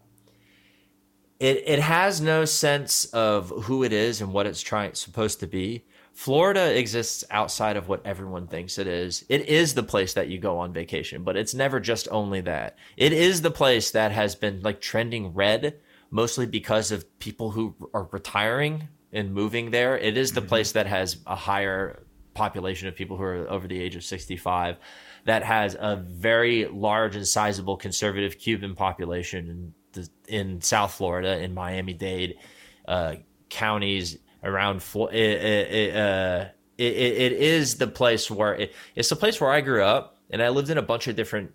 it 1.40 1.64
it 1.66 1.80
has 1.80 2.22
no 2.22 2.46
sense 2.46 3.06
of 3.06 3.50
who 3.64 3.84
it 3.84 3.94
is 3.94 4.22
and 4.22 4.34
what 4.34 4.46
it's 4.46 4.62
trying 4.62 4.94
supposed 4.94 5.40
to 5.40 5.48
be. 5.48 5.86
Florida 6.14 6.78
exists 6.78 7.24
outside 7.32 7.78
of 7.78 7.88
what 7.88 8.06
everyone 8.06 8.48
thinks 8.48 8.78
it 8.78 8.88
is. 8.88 9.24
It 9.30 9.48
is 9.48 9.74
the 9.74 9.84
place 9.84 10.16
that 10.16 10.28
you 10.28 10.38
go 10.38 10.58
on 10.58 10.74
vacation, 10.74 11.24
but 11.24 11.38
it's 11.38 11.54
never 11.54 11.80
just 11.80 12.10
only 12.12 12.42
that. 12.42 12.78
It 12.98 13.14
is 13.14 13.42
the 13.42 13.52
place 13.52 13.92
that 13.92 14.12
has 14.12 14.36
been 14.36 14.62
like 14.62 14.82
trending 14.82 15.34
red 15.34 15.80
mostly 16.12 16.46
because 16.46 16.92
of 16.92 17.20
people 17.20 17.52
who 17.52 17.76
are 17.94 18.10
retiring 18.12 18.90
and 19.14 19.34
moving 19.34 19.72
there. 19.72 19.98
It 19.98 20.18
is 20.18 20.34
the 20.34 20.42
mm-hmm. 20.42 20.50
place 20.50 20.72
that 20.74 20.88
has 20.88 21.18
a 21.26 21.36
higher 21.36 22.04
population 22.34 22.88
of 22.88 22.96
people 22.96 23.18
who 23.18 23.24
are 23.24 23.50
over 23.50 23.68
the 23.68 23.80
age 23.80 23.96
of 23.96 24.04
65 24.04 24.78
that 25.26 25.44
has 25.44 25.76
a 25.80 25.98
very 25.98 26.66
large 26.66 27.16
and 27.16 27.28
sizable 27.28 27.76
conservative 27.76 28.40
Cuban 28.40 28.76
population 28.76 29.50
in, 29.50 29.74
the, 29.94 30.10
in 30.28 30.62
South 30.62 30.94
Florida, 30.94 31.40
in 31.40 31.54
Miami 31.54 31.94
Dade 31.94 32.38
uh, 32.88 33.16
counties 33.50 34.18
around. 34.44 34.84
It, 34.96 35.14
it, 35.14 35.96
uh, 35.96 36.46
it, 36.78 36.94
it 36.94 37.32
is 37.34 37.78
the 37.78 37.88
place 37.88 38.30
where 38.32 38.56
it, 38.56 38.74
it's 38.96 39.10
the 39.10 39.16
place 39.16 39.40
where 39.42 39.52
I 39.52 39.62
grew 39.62 39.84
up, 39.84 40.18
and 40.30 40.42
I 40.42 40.50
lived 40.50 40.70
in 40.70 40.78
a 40.78 40.82
bunch 40.82 41.08
of 41.08 41.16
different 41.16 41.52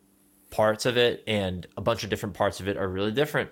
parts 0.51 0.87
of 0.87 0.97
it, 0.97 1.23
and 1.27 1.67
a 1.77 1.81
bunch 1.81 2.05
of 2.05 2.11
different 2.11 2.35
parts 2.35 2.61
of 2.61 2.69
it 2.69 2.77
are 2.77 2.89
really 2.89 3.13
different. 3.13 3.51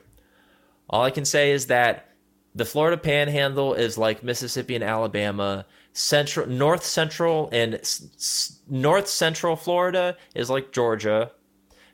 All 0.89 1.03
I 1.03 1.11
can 1.11 1.25
say 1.25 1.53
is 1.53 1.67
that 1.69 2.09
the 2.55 2.65
Florida 2.65 2.99
Panhandle 2.99 3.75
is 3.75 3.97
like 3.97 4.23
Mississippi 4.23 4.75
and 4.75 4.85
Alabama 4.85 5.65
central 5.95 6.47
north 6.47 6.85
central 6.85 7.49
and 7.53 7.75
s- 7.75 8.61
north 8.69 9.09
central 9.09 9.57
Florida 9.57 10.17
is 10.35 10.51
like 10.51 10.73
Georgia. 10.73 11.33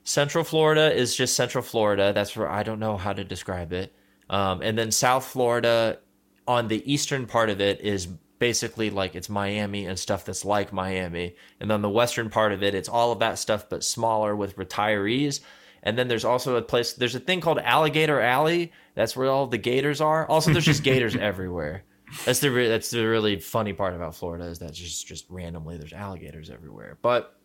Central 0.09 0.43
Florida 0.43 0.91
is 0.91 1.15
just 1.15 1.37
Central 1.37 1.63
Florida. 1.63 2.15
That's 2.15 2.35
where 2.35 2.49
I 2.49 2.63
don't 2.63 2.81
know 2.81 2.97
how 2.97 3.13
to 3.13 3.25
describe 3.25 3.75
it. 3.75 3.95
Um, 4.31 4.63
and 4.63 4.79
then 4.79 4.91
South 4.91 5.27
Florida, 5.27 5.99
on 6.47 6.69
the 6.69 6.91
eastern 6.91 7.27
part 7.27 7.51
of 7.51 7.61
it, 7.61 7.83
is 7.83 8.07
basically 8.39 8.89
like 8.89 9.15
it's 9.15 9.29
Miami 9.29 9.85
and 9.85 9.99
stuff 9.99 10.25
that's 10.25 10.47
like 10.47 10.73
Miami. 10.73 11.37
And 11.61 11.71
then 11.71 11.83
the 11.83 11.91
western 11.91 12.31
part 12.31 12.53
of 12.53 12.63
it, 12.63 12.75
it's 12.75 12.89
all 12.89 13.13
of 13.13 13.19
that 13.19 13.39
stuff 13.39 13.69
but 13.69 13.85
smaller 13.85 14.35
with 14.35 14.57
retirees. 14.57 15.41
And 15.83 15.99
then 15.99 16.09
there's 16.09 16.25
also 16.25 16.57
a 16.57 16.63
place. 16.63 16.95
There's 16.95 17.15
a 17.15 17.21
thing 17.21 17.43
called 17.43 17.59
Alligator 17.59 18.19
Alley. 18.19 18.73
That's 18.95 19.15
where 19.15 19.29
all 19.29 19.47
the 19.47 19.59
gators 19.59 20.01
are. 20.01 20.27
Also, 20.27 20.53
there's 20.53 20.65
just 20.65 20.85
gators 20.85 21.17
everywhere. 21.21 21.85
That's 22.25 22.41
the 22.41 22.51
re- 22.51 22.69
that's 22.69 22.89
the 22.89 23.07
really 23.07 23.41
funny 23.41 23.75
part 23.75 23.95
about 23.95 24.15
Florida 24.15 24.47
is 24.47 24.61
that 24.61 24.73
just 24.73 25.07
just 25.07 25.27
randomly 25.29 25.77
there's 25.77 25.93
alligators 25.93 26.49
everywhere. 26.49 26.97
But 27.03 27.38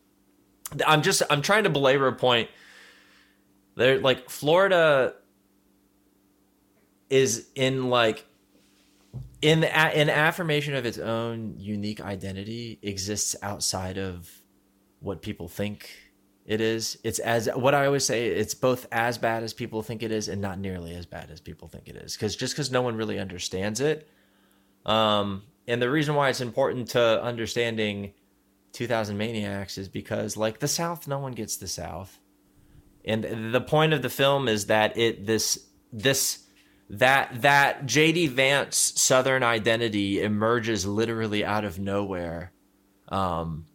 I'm 0.86 1.02
just 1.02 1.22
I'm 1.30 1.42
trying 1.42 1.64
to 1.64 1.70
belabor 1.70 2.08
a 2.08 2.14
point. 2.14 2.50
There 3.76 4.00
like 4.00 4.30
Florida 4.30 5.16
is 7.10 7.48
in 7.56 7.90
like 7.90 8.26
in 9.42 9.64
in 9.64 10.10
affirmation 10.10 10.76
of 10.76 10.86
its 10.86 10.98
own 10.98 11.56
unique 11.58 12.02
identity 12.02 12.80
exists 12.82 13.36
outside 13.42 13.98
of 13.98 14.30
what 15.00 15.22
people 15.22 15.48
think 15.48 15.90
it 16.46 16.62
is. 16.62 16.98
It's 17.04 17.20
as 17.20 17.48
what 17.56 17.76
I 17.76 17.86
always 17.86 18.06
say. 18.06 18.28
It's 18.28 18.54
both 18.54 18.88
as 18.92 19.18
bad 19.18 19.44
as 19.44 19.54
people 19.54 19.82
think 19.82 20.04
it 20.04 20.12
is, 20.12 20.28
and 20.28 20.42
not 20.42 20.60
nearly 20.60 20.94
as 20.96 21.06
bad 21.06 21.30
as 21.30 21.40
people 21.40 21.68
think 21.68 21.88
it 21.88 21.96
is. 21.96 22.16
Because 22.16 22.36
just 22.36 22.54
because 22.54 22.72
no 22.72 22.82
one 22.82 22.96
really 22.96 23.20
understands 23.20 23.80
it, 23.80 24.08
um, 24.86 25.44
and 25.68 25.82
the 25.82 25.90
reason 25.90 26.16
why 26.16 26.30
it's 26.30 26.42
important 26.42 26.90
to 26.90 27.22
understanding 27.24 28.14
2000 28.74 29.18
Maniacs 29.18 29.78
is 29.78 29.88
because, 29.88 30.36
like 30.36 30.60
the 30.60 30.68
South, 30.68 31.08
no 31.08 31.20
one 31.20 31.32
gets 31.32 31.58
the 31.58 31.68
South, 31.68 32.20
and 33.06 33.54
the 33.54 33.62
point 33.62 33.94
of 33.94 34.02
the 34.02 34.10
film 34.10 34.48
is 34.48 34.66
that 34.68 34.98
it 34.98 35.26
this 35.26 35.68
this 35.92 36.44
that 36.90 37.42
that 37.42 37.86
JD 37.86 38.30
Vance 38.30 38.94
Southern 38.96 39.44
identity 39.44 40.22
emerges 40.22 40.86
literally 40.86 41.46
out 41.46 41.66
of 41.66 41.80
nowhere, 41.80 42.52
um, 43.10 43.66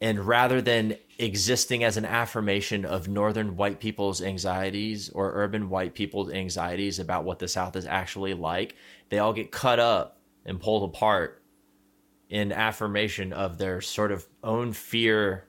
and 0.00 0.20
rather 0.20 0.62
than 0.62 0.96
existing 1.18 1.82
as 1.82 1.96
an 1.96 2.04
affirmation 2.04 2.84
of 2.84 3.08
Northern 3.08 3.56
white 3.56 3.80
people's 3.80 4.20
anxieties 4.22 5.08
or 5.10 5.32
urban 5.34 5.70
white 5.70 5.94
people's 5.94 6.30
anxieties 6.30 6.98
about 6.98 7.24
what 7.24 7.38
the 7.38 7.48
South 7.48 7.74
is 7.74 7.86
actually 7.86 8.34
like, 8.34 8.74
they 9.08 9.18
all 9.18 9.32
get 9.32 9.50
cut 9.50 9.80
up 9.80 10.18
and 10.44 10.60
pulled 10.60 10.88
apart 10.90 11.42
in 12.28 12.52
affirmation 12.52 13.32
of 13.32 13.58
their 13.58 13.80
sort 13.80 14.12
of 14.12 14.26
own 14.42 14.72
fear 14.72 15.46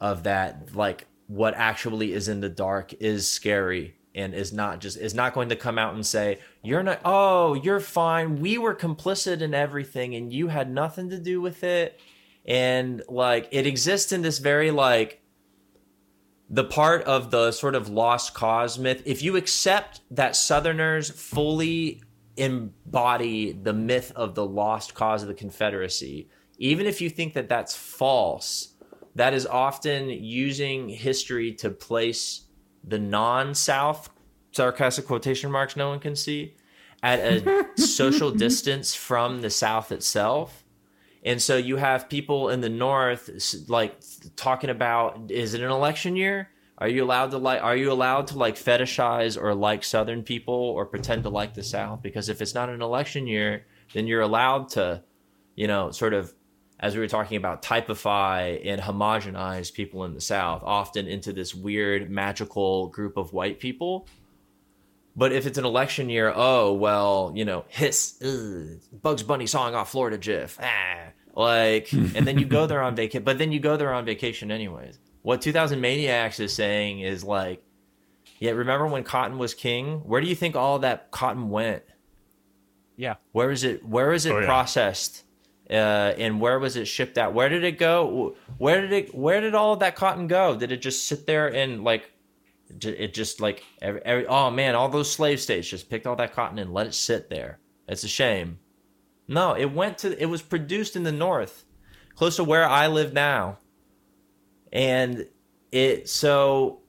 of 0.00 0.24
that 0.24 0.74
like 0.74 1.06
what 1.28 1.54
actually 1.54 2.12
is 2.12 2.28
in 2.28 2.40
the 2.40 2.48
dark 2.48 2.92
is 2.94 3.28
scary 3.28 3.96
and 4.14 4.34
is 4.34 4.52
not 4.52 4.80
just 4.80 4.98
is 4.98 5.14
not 5.14 5.32
going 5.32 5.48
to 5.48 5.56
come 5.56 5.78
out 5.78 5.94
and 5.94 6.04
say 6.04 6.38
you're 6.62 6.82
not 6.82 7.00
oh 7.04 7.54
you're 7.54 7.80
fine. 7.80 8.40
We 8.40 8.58
were 8.58 8.74
complicit 8.74 9.40
in 9.40 9.54
everything 9.54 10.14
and 10.14 10.32
you 10.32 10.48
had 10.48 10.70
nothing 10.70 11.10
to 11.10 11.18
do 11.18 11.40
with 11.40 11.64
it. 11.64 12.00
And 12.44 13.02
like 13.08 13.48
it 13.50 13.66
exists 13.66 14.12
in 14.12 14.22
this 14.22 14.38
very 14.38 14.70
like 14.70 15.22
the 16.50 16.64
part 16.64 17.02
of 17.04 17.30
the 17.30 17.50
sort 17.52 17.74
of 17.74 17.88
lost 17.88 18.34
cause 18.34 18.78
myth. 18.78 19.02
If 19.06 19.22
you 19.22 19.36
accept 19.36 20.00
that 20.10 20.36
southerners 20.36 21.08
fully 21.08 22.02
embody 22.36 23.52
the 23.52 23.72
myth 23.72 24.12
of 24.16 24.34
the 24.34 24.46
lost 24.46 24.94
cause 24.94 25.22
of 25.22 25.28
the 25.28 25.34
Confederacy, 25.34 26.28
even 26.58 26.86
if 26.86 27.00
you 27.00 27.10
think 27.10 27.34
that 27.34 27.48
that's 27.48 27.76
false, 27.76 28.74
that 29.14 29.34
is 29.34 29.46
often 29.46 30.08
using 30.08 30.88
history 30.88 31.52
to 31.54 31.70
place 31.70 32.42
the 32.84 32.98
non 32.98 33.54
South, 33.54 34.10
sarcastic 34.52 35.06
quotation 35.06 35.50
marks 35.50 35.76
no 35.76 35.88
one 35.88 36.00
can 36.00 36.16
see, 36.16 36.56
at 37.02 37.18
a 37.18 37.66
social 37.80 38.30
distance 38.30 38.94
from 38.94 39.40
the 39.40 39.50
South 39.50 39.92
itself. 39.92 40.64
And 41.24 41.40
so 41.40 41.56
you 41.56 41.76
have 41.76 42.08
people 42.08 42.48
in 42.48 42.60
the 42.60 42.68
North 42.68 43.30
like 43.68 44.02
talking 44.34 44.70
about 44.70 45.30
is 45.30 45.54
it 45.54 45.62
an 45.62 45.70
election 45.70 46.16
year? 46.16 46.48
Are 46.82 46.88
you 46.88 47.04
allowed 47.04 47.30
to 47.30 47.38
like? 47.38 47.62
Are 47.62 47.76
you 47.76 47.92
allowed 47.92 48.26
to 48.28 48.38
like 48.38 48.56
fetishize 48.56 49.40
or 49.40 49.54
like 49.54 49.84
Southern 49.84 50.24
people 50.24 50.52
or 50.52 50.84
pretend 50.84 51.22
to 51.22 51.28
like 51.28 51.54
the 51.54 51.62
South? 51.62 52.02
Because 52.02 52.28
if 52.28 52.42
it's 52.42 52.54
not 52.54 52.68
an 52.70 52.82
election 52.82 53.28
year, 53.28 53.66
then 53.94 54.08
you're 54.08 54.20
allowed 54.20 54.70
to, 54.70 55.04
you 55.54 55.68
know, 55.68 55.92
sort 55.92 56.12
of 56.12 56.34
as 56.80 56.96
we 56.96 57.00
were 57.00 57.06
talking 57.06 57.36
about, 57.36 57.62
typify 57.62 58.58
and 58.64 58.80
homogenize 58.80 59.72
people 59.72 60.04
in 60.04 60.14
the 60.14 60.20
South, 60.20 60.60
often 60.64 61.06
into 61.06 61.32
this 61.32 61.54
weird 61.54 62.10
magical 62.10 62.88
group 62.88 63.16
of 63.16 63.32
white 63.32 63.60
people. 63.60 64.08
But 65.14 65.30
if 65.30 65.46
it's 65.46 65.58
an 65.58 65.64
election 65.64 66.08
year, 66.08 66.32
oh 66.34 66.72
well, 66.72 67.30
you 67.36 67.44
know, 67.44 67.64
hiss, 67.68 68.20
ugh, 68.24 68.80
Bugs 69.00 69.22
Bunny 69.22 69.46
song 69.46 69.76
off 69.76 69.92
Florida 69.92 70.18
Jiff, 70.18 70.58
ah, 70.60 71.12
like, 71.36 71.92
and 71.92 72.26
then 72.26 72.40
you 72.40 72.44
go 72.44 72.66
there 72.66 72.82
on 72.82 72.96
vacation. 72.96 73.22
But 73.22 73.38
then 73.38 73.52
you 73.52 73.60
go 73.60 73.76
there 73.76 73.94
on 73.94 74.04
vacation 74.04 74.50
anyways. 74.50 74.98
What 75.22 75.40
2000 75.42 75.80
Maniacs 75.80 76.40
is 76.40 76.52
saying 76.54 77.00
is 77.00 77.22
like, 77.24 77.62
yeah, 78.38 78.50
remember 78.52 78.86
when 78.86 79.04
cotton 79.04 79.38
was 79.38 79.54
king? 79.54 80.00
Where 80.00 80.20
do 80.20 80.26
you 80.26 80.34
think 80.34 80.56
all 80.56 80.80
that 80.80 81.10
cotton 81.10 81.48
went? 81.48 81.84
Yeah. 82.96 83.14
Where 83.32 83.50
is 83.50 83.64
it? 83.64 83.84
Where 83.84 84.12
is 84.12 84.26
it 84.26 84.32
Oh, 84.32 84.40
yeah. 84.40 84.46
processed? 84.46 85.24
Uh, 85.70 86.12
and 86.18 86.40
where 86.40 86.58
was 86.58 86.76
it 86.76 86.86
shipped 86.86 87.16
out? 87.16 87.32
Where 87.34 87.48
did 87.48 87.64
it 87.64 87.78
go? 87.78 88.34
Where 88.58 88.80
did 88.80 88.92
it? 88.92 89.14
Where 89.14 89.40
did 89.40 89.54
all 89.54 89.72
of 89.74 89.78
that 89.80 89.94
cotton 89.96 90.26
go? 90.26 90.56
Did 90.56 90.72
it 90.72 90.82
just 90.82 91.06
sit 91.06 91.24
there 91.26 91.46
and 91.48 91.84
like, 91.84 92.10
it 92.82 93.14
just 93.14 93.40
like 93.40 93.64
every, 93.80 94.02
every 94.04 94.26
oh 94.26 94.50
man, 94.50 94.74
all 94.74 94.88
those 94.88 95.10
slave 95.10 95.40
states 95.40 95.68
just 95.68 95.88
picked 95.88 96.06
all 96.06 96.16
that 96.16 96.34
cotton 96.34 96.58
and 96.58 96.72
let 96.74 96.86
it 96.88 96.94
sit 96.94 97.30
there. 97.30 97.58
It's 97.88 98.04
a 98.04 98.08
shame. 98.08 98.58
No, 99.28 99.54
it 99.54 99.72
went 99.72 99.98
to. 99.98 100.20
It 100.20 100.26
was 100.26 100.42
produced 100.42 100.96
in 100.96 101.04
the 101.04 101.12
north, 101.12 101.64
close 102.16 102.36
to 102.36 102.44
where 102.44 102.68
I 102.68 102.88
live 102.88 103.12
now, 103.12 103.58
and 104.72 105.26
it 105.70 106.08
so 106.08 106.80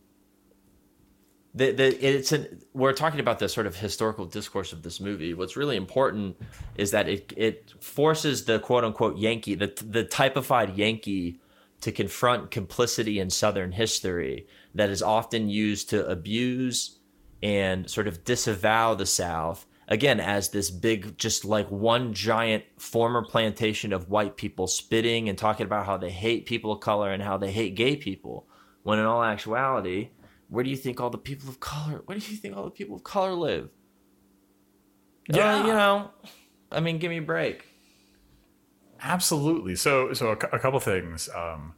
the, 1.55 1.71
the 1.71 2.05
it's 2.05 2.31
an 2.31 2.61
we're 2.73 2.93
talking 2.93 3.19
about 3.19 3.39
the 3.39 3.47
sort 3.47 3.67
of 3.67 3.75
historical 3.75 4.25
discourse 4.25 4.73
of 4.73 4.81
this 4.81 4.99
movie. 4.99 5.33
What's 5.33 5.55
really 5.55 5.75
important 5.75 6.37
is 6.75 6.91
that 6.91 7.07
it 7.07 7.31
it 7.37 7.73
forces 7.79 8.45
the 8.45 8.59
quote 8.59 8.83
unquote 8.83 9.17
Yankee, 9.17 9.55
the 9.55 9.71
the 9.85 10.03
typified 10.03 10.75
Yankee, 10.77 11.39
to 11.81 11.91
confront 11.91 12.49
complicity 12.49 13.19
in 13.19 13.29
Southern 13.29 13.71
history 13.71 14.47
that 14.73 14.89
is 14.89 15.03
often 15.03 15.49
used 15.49 15.89
to 15.89 16.07
abuse 16.07 16.97
and 17.43 17.89
sort 17.89 18.07
of 18.07 18.23
disavow 18.23 18.95
the 18.95 19.05
South 19.05 19.65
again 19.93 20.19
as 20.19 20.49
this 20.49 20.69
big 20.69 21.17
just 21.17 21.45
like 21.45 21.69
one 21.69 22.13
giant 22.13 22.63
former 22.77 23.23
plantation 23.23 23.93
of 23.93 24.09
white 24.09 24.37
people 24.37 24.67
spitting 24.67 25.29
and 25.29 25.37
talking 25.37 25.65
about 25.65 25.85
how 25.85 25.97
they 25.97 26.11
hate 26.11 26.45
people 26.45 26.71
of 26.71 26.79
color 26.79 27.11
and 27.11 27.21
how 27.23 27.37
they 27.37 27.51
hate 27.51 27.75
gay 27.75 27.95
people 27.95 28.47
when 28.83 28.99
in 28.99 29.05
all 29.05 29.23
actuality 29.23 30.09
where 30.49 30.63
do 30.63 30.69
you 30.69 30.77
think 30.77 30.99
all 30.99 31.09
the 31.09 31.17
people 31.17 31.49
of 31.49 31.59
color 31.59 32.01
where 32.05 32.17
do 32.17 32.31
you 32.31 32.37
think 32.37 32.55
all 32.55 32.65
the 32.65 32.71
people 32.71 32.95
of 32.95 33.03
color 33.03 33.33
live 33.33 33.69
Yeah. 35.27 35.55
Uh, 35.55 35.67
you 35.67 35.73
know 35.73 36.11
i 36.71 36.79
mean 36.79 36.97
give 36.97 37.09
me 37.09 37.17
a 37.17 37.21
break 37.21 37.65
Absolutely. 39.03 39.75
So, 39.75 40.13
so 40.13 40.29
a, 40.29 40.55
a 40.55 40.59
couple 40.59 40.79
things. 40.79 41.29
Um, 41.35 41.73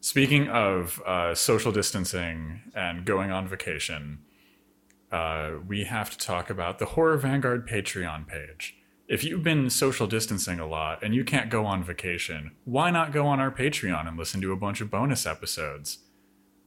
speaking 0.00 0.48
of 0.48 1.02
uh, 1.04 1.34
social 1.34 1.72
distancing 1.72 2.62
and 2.74 3.04
going 3.04 3.32
on 3.32 3.48
vacation, 3.48 4.20
uh, 5.10 5.52
we 5.66 5.84
have 5.84 6.10
to 6.10 6.18
talk 6.18 6.50
about 6.50 6.78
the 6.78 6.86
Horror 6.86 7.16
Vanguard 7.16 7.68
Patreon 7.68 8.26
page. 8.26 8.76
If 9.08 9.24
you've 9.24 9.42
been 9.42 9.68
social 9.70 10.06
distancing 10.06 10.60
a 10.60 10.66
lot 10.66 11.02
and 11.02 11.14
you 11.14 11.24
can't 11.24 11.50
go 11.50 11.66
on 11.66 11.82
vacation, 11.82 12.52
why 12.64 12.90
not 12.90 13.12
go 13.12 13.26
on 13.26 13.40
our 13.40 13.50
Patreon 13.50 14.06
and 14.06 14.16
listen 14.16 14.40
to 14.40 14.52
a 14.52 14.56
bunch 14.56 14.80
of 14.80 14.90
bonus 14.90 15.26
episodes? 15.26 15.98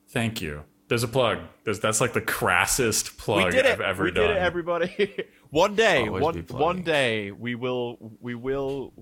Thank 0.09 0.41
you. 0.41 0.63
There's 0.89 1.03
a 1.03 1.07
plug. 1.07 1.39
There's, 1.63 1.79
that's 1.79 2.01
like 2.01 2.11
the 2.11 2.21
crassest 2.21 3.17
plug 3.17 3.45
we 3.45 3.51
did 3.51 3.65
it. 3.65 3.71
I've 3.71 3.81
ever 3.81 4.03
we 4.03 4.11
done. 4.11 4.27
did 4.27 4.35
it, 4.35 4.39
everybody. 4.39 5.25
one 5.49 5.75
day, 5.75 6.09
one 6.09 6.45
one 6.49 6.81
day, 6.81 7.31
we 7.31 7.55
will 7.55 8.17
we 8.19 8.35
will 8.35 8.93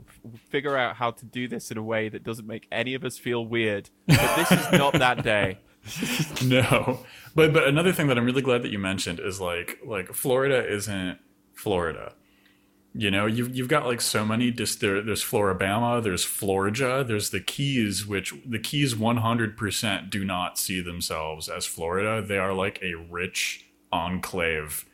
figure 0.50 0.78
out 0.78 0.96
how 0.96 1.12
to 1.12 1.26
do 1.26 1.48
this 1.48 1.72
in 1.72 1.78
a 1.78 1.84
way 1.84 2.08
that 2.08 2.24
doesn't 2.24 2.46
make 2.46 2.68
any 2.72 2.94
of 2.94 3.04
us 3.04 3.18
feel 3.18 3.46
weird. 3.46 3.90
But 4.08 4.36
this 4.36 4.52
is 4.52 4.72
not 4.74 4.94
that 4.94 5.24
day. 5.24 5.58
no. 6.44 7.00
But 7.36 7.54
but 7.54 7.68
another 7.68 7.94
thing 7.94 8.08
that 8.08 8.18
i'm 8.18 8.26
really 8.26 8.42
glad 8.42 8.62
that 8.64 8.72
you 8.72 8.80
mentioned 8.80 9.20
is 9.20 9.40
like 9.40 9.80
like 9.86 10.14
florida 10.14 10.68
isn't 10.68 11.18
florida. 11.54 12.14
You 12.94 13.10
know 13.10 13.26
you've, 13.26 13.56
you've 13.56 13.70
got 13.70 13.86
like 13.86 14.02
so 14.02 14.26
many 14.26 14.52
just 14.52 14.82
there, 14.82 15.02
there's 15.02 15.24
floribama 15.24 16.04
there's 16.04 16.26
florida 16.26 17.06
there's 17.08 17.30
the 17.30 17.40
keys 17.40 18.06
which 18.06 18.34
the 18.46 18.60
keys 18.60 18.96
100% 18.96 20.10
do 20.10 20.26
not 20.26 20.58
see 20.58 20.82
themselves 20.82 21.48
as 21.48 21.66
florida. 21.66 22.22
They 22.22 22.38
are 22.38 22.54
like 22.54 22.80
a 22.82 22.96
rich 22.96 23.66
enclave 23.94 24.86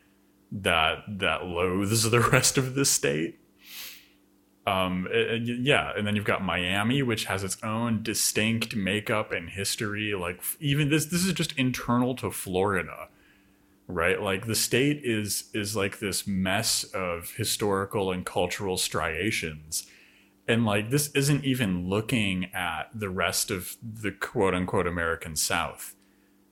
that 0.52 0.98
that 1.08 1.44
loathes 1.44 2.08
the 2.10 2.20
rest 2.20 2.56
of 2.56 2.74
the 2.74 2.84
state 2.84 3.40
um 4.68 5.08
yeah 5.44 5.92
and 5.96 6.06
then 6.06 6.16
you've 6.16 6.24
got 6.24 6.42
miami 6.42 7.02
which 7.02 7.24
has 7.26 7.44
its 7.44 7.56
own 7.62 8.02
distinct 8.02 8.74
makeup 8.76 9.32
and 9.32 9.50
history 9.50 10.14
like 10.14 10.42
even 10.60 10.90
this 10.90 11.06
this 11.06 11.24
is 11.24 11.32
just 11.32 11.52
internal 11.52 12.14
to 12.14 12.30
florida 12.30 13.08
right? 13.88 14.20
Like 14.22 14.46
the 14.46 14.54
state 14.54 15.00
is 15.02 15.50
is 15.54 15.74
like 15.74 15.98
this 15.98 16.26
mess 16.26 16.84
of 16.84 17.32
historical 17.32 18.12
and 18.12 18.24
cultural 18.24 18.76
striations 18.76 19.86
and 20.46 20.64
like 20.64 20.90
this 20.90 21.10
isn't 21.14 21.44
even 21.44 21.88
looking 21.88 22.50
at 22.54 22.90
the 22.94 23.08
rest 23.08 23.50
of 23.50 23.76
the 23.82 24.12
quote 24.12 24.54
unquote 24.54 24.86
american 24.86 25.34
south 25.34 25.94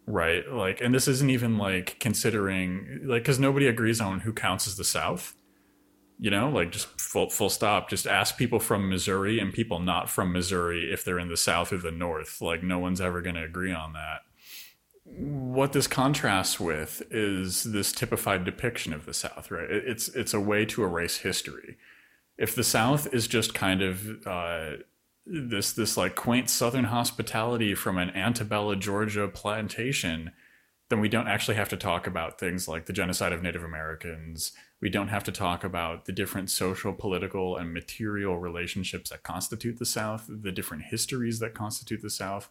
right? 0.06 0.50
Like 0.50 0.80
and 0.80 0.94
this 0.94 1.08
isn't 1.08 1.30
even 1.30 1.58
like 1.58 1.98
considering 2.00 3.00
like 3.04 3.22
because 3.22 3.38
nobody 3.38 3.66
agrees 3.66 4.00
on 4.00 4.20
who 4.20 4.32
counts 4.32 4.66
as 4.66 4.76
the 4.76 4.84
south 4.84 5.34
you 6.18 6.30
know 6.30 6.48
like 6.48 6.72
just 6.72 7.00
full, 7.00 7.30
full 7.30 7.50
stop. 7.50 7.88
Just 7.88 8.06
ask 8.06 8.36
people 8.36 8.60
from 8.60 8.88
missouri 8.88 9.38
and 9.38 9.52
people 9.52 9.78
not 9.78 10.08
from 10.08 10.32
missouri 10.32 10.92
if 10.92 11.04
they're 11.04 11.18
in 11.18 11.28
the 11.28 11.36
south 11.36 11.72
or 11.72 11.78
the 11.78 11.90
north. 11.90 12.40
Like 12.40 12.62
no 12.62 12.78
one's 12.78 13.00
ever 13.00 13.20
going 13.20 13.36
to 13.36 13.44
agree 13.44 13.72
on 13.72 13.92
that. 13.92 14.22
What 15.04 15.72
this 15.72 15.86
contrasts 15.86 16.58
with 16.58 17.02
is 17.10 17.64
this 17.64 17.92
typified 17.92 18.44
depiction 18.44 18.92
of 18.92 19.06
the 19.06 19.14
south 19.14 19.50
right? 19.50 19.70
It's 19.70 20.08
it's 20.08 20.34
a 20.34 20.40
way 20.40 20.64
to 20.66 20.84
erase 20.84 21.18
history. 21.18 21.76
If 22.38 22.54
the 22.54 22.64
south 22.64 23.12
is 23.14 23.26
just 23.26 23.54
kind 23.54 23.82
of 23.82 24.26
uh, 24.26 24.70
this 25.26 25.72
this 25.72 25.96
like 25.96 26.14
quaint 26.14 26.50
southern 26.50 26.84
hospitality 26.84 27.74
from 27.74 27.98
an 27.98 28.10
antebella 28.10 28.78
georgia 28.78 29.26
plantation 29.26 30.32
then 30.88 31.00
we 31.00 31.08
don't 31.08 31.28
actually 31.28 31.56
have 31.56 31.68
to 31.68 31.76
talk 31.76 32.06
about 32.06 32.38
things 32.38 32.68
like 32.68 32.86
the 32.86 32.92
genocide 32.92 33.32
of 33.32 33.42
Native 33.42 33.64
Americans. 33.64 34.52
We 34.80 34.90
don't 34.90 35.08
have 35.08 35.24
to 35.24 35.32
talk 35.32 35.64
about 35.64 36.04
the 36.04 36.12
different 36.12 36.50
social, 36.50 36.92
political, 36.92 37.56
and 37.56 37.72
material 37.72 38.38
relationships 38.38 39.10
that 39.10 39.22
constitute 39.22 39.78
the 39.78 39.86
South, 39.86 40.26
the 40.28 40.52
different 40.52 40.84
histories 40.84 41.38
that 41.38 41.54
constitute 41.54 42.02
the 42.02 42.10
South. 42.10 42.50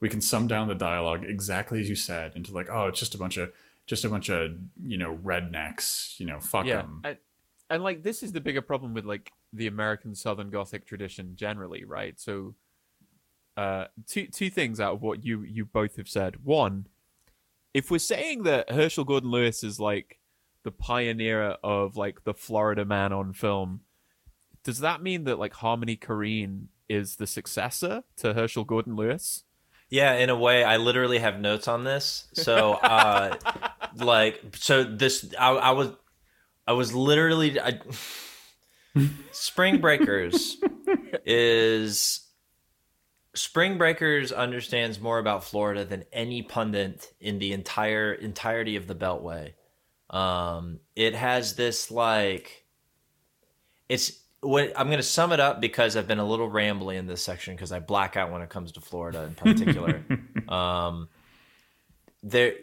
We 0.00 0.08
can 0.08 0.20
sum 0.20 0.46
down 0.46 0.68
the 0.68 0.74
dialogue 0.74 1.24
exactly 1.24 1.80
as 1.80 1.88
you 1.88 1.96
said 1.96 2.32
into 2.36 2.52
like, 2.52 2.68
oh, 2.70 2.86
it's 2.86 3.00
just 3.00 3.14
a 3.14 3.18
bunch 3.18 3.36
of 3.36 3.52
just 3.86 4.04
a 4.04 4.08
bunch 4.08 4.28
of 4.28 4.52
you 4.82 4.98
know 4.98 5.18
rednecks, 5.24 6.18
you 6.20 6.26
know, 6.26 6.40
fuck 6.40 6.66
yeah, 6.66 6.82
them. 6.82 7.00
and, 7.04 7.16
and 7.70 7.82
like 7.82 8.02
this 8.02 8.22
is 8.22 8.32
the 8.32 8.40
bigger 8.40 8.62
problem 8.62 8.94
with 8.94 9.04
like 9.04 9.32
the 9.52 9.66
American 9.66 10.14
Southern 10.14 10.50
Gothic 10.50 10.86
tradition 10.86 11.36
generally, 11.36 11.84
right? 11.84 12.18
So, 12.18 12.54
uh, 13.56 13.86
two 14.06 14.26
two 14.26 14.50
things 14.50 14.80
out 14.80 14.94
of 14.94 15.02
what 15.02 15.24
you 15.24 15.42
you 15.42 15.64
both 15.64 15.96
have 15.96 16.08
said. 16.08 16.44
One, 16.44 16.86
if 17.72 17.90
we're 17.90 17.98
saying 17.98 18.44
that 18.44 18.70
Herschell 18.70 19.04
Gordon 19.04 19.30
Lewis 19.30 19.64
is 19.64 19.80
like 19.80 20.18
the 20.64 20.72
pioneer 20.72 21.42
of 21.62 21.96
like 21.96 22.24
the 22.24 22.34
Florida 22.34 22.84
Man 22.84 23.12
on 23.12 23.32
film, 23.32 23.80
does 24.64 24.80
that 24.80 25.02
mean 25.02 25.24
that 25.24 25.38
like 25.38 25.54
Harmony 25.54 25.96
Korine 25.96 26.66
is 26.88 27.16
the 27.16 27.26
successor 27.26 28.02
to 28.16 28.34
Herschell 28.34 28.64
Gordon 28.64 28.96
Lewis? 28.96 29.44
Yeah, 29.90 30.14
in 30.14 30.30
a 30.30 30.36
way, 30.36 30.64
I 30.64 30.78
literally 30.78 31.18
have 31.18 31.38
notes 31.38 31.68
on 31.68 31.84
this. 31.84 32.26
So, 32.32 32.72
uh, 32.72 33.36
like, 33.96 34.42
so 34.56 34.82
this, 34.82 35.32
I, 35.38 35.50
I 35.50 35.70
was, 35.70 35.90
I 36.66 36.72
was 36.72 36.94
literally, 36.94 37.60
I, 37.60 37.78
Spring 39.30 39.80
Breakers 39.80 40.56
is 41.26 42.24
Spring 43.34 43.78
Breakers 43.78 44.32
understands 44.32 45.00
more 45.00 45.18
about 45.18 45.44
Florida 45.44 45.84
than 45.84 46.04
any 46.12 46.42
pundit 46.42 47.12
in 47.20 47.38
the 47.38 47.52
entire 47.52 48.12
entirety 48.12 48.76
of 48.76 48.86
the 48.86 48.94
Beltway. 48.94 49.52
Um, 50.14 50.78
it 50.94 51.16
has 51.16 51.56
this 51.56 51.90
like, 51.90 52.64
it's 53.88 54.20
what 54.40 54.72
I'm 54.76 54.86
going 54.86 54.98
to 54.98 55.02
sum 55.02 55.32
it 55.32 55.40
up 55.40 55.60
because 55.60 55.96
I've 55.96 56.06
been 56.06 56.20
a 56.20 56.24
little 56.24 56.48
rambly 56.48 56.94
in 56.96 57.06
this 57.08 57.20
section 57.20 57.56
because 57.56 57.72
I 57.72 57.80
black 57.80 58.16
out 58.16 58.30
when 58.30 58.40
it 58.40 58.48
comes 58.48 58.70
to 58.72 58.80
Florida 58.80 59.24
in 59.24 59.34
particular. 59.34 60.04
um, 60.48 61.08
there, 62.22 62.54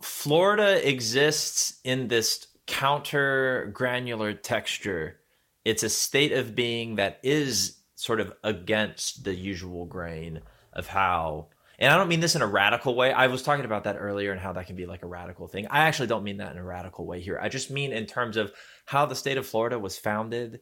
Florida 0.00 0.88
exists 0.88 1.80
in 1.82 2.06
this 2.06 2.46
counter 2.66 3.68
granular 3.72 4.32
texture. 4.32 5.18
It's 5.64 5.82
a 5.82 5.88
state 5.88 6.30
of 6.30 6.54
being 6.54 6.94
that 6.94 7.18
is 7.24 7.78
sort 7.96 8.20
of 8.20 8.32
against 8.44 9.24
the 9.24 9.34
usual 9.34 9.84
grain 9.84 10.42
of 10.72 10.86
how. 10.86 11.48
And 11.78 11.92
I 11.92 11.96
don't 11.96 12.08
mean 12.08 12.20
this 12.20 12.36
in 12.36 12.42
a 12.42 12.46
radical 12.46 12.94
way. 12.94 13.12
I 13.12 13.26
was 13.26 13.42
talking 13.42 13.64
about 13.64 13.84
that 13.84 13.96
earlier 13.98 14.32
and 14.32 14.40
how 14.40 14.52
that 14.54 14.66
can 14.66 14.76
be 14.76 14.86
like 14.86 15.02
a 15.02 15.06
radical 15.06 15.46
thing. 15.46 15.66
I 15.68 15.80
actually 15.80 16.08
don't 16.08 16.24
mean 16.24 16.38
that 16.38 16.52
in 16.52 16.58
a 16.58 16.64
radical 16.64 17.06
way 17.06 17.20
here. 17.20 17.38
I 17.40 17.48
just 17.48 17.70
mean 17.70 17.92
in 17.92 18.06
terms 18.06 18.36
of 18.36 18.52
how 18.86 19.06
the 19.06 19.14
state 19.14 19.36
of 19.36 19.46
Florida 19.46 19.78
was 19.78 19.98
founded. 19.98 20.60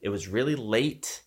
It 0.00 0.10
was 0.10 0.28
really 0.28 0.56
late 0.56 1.22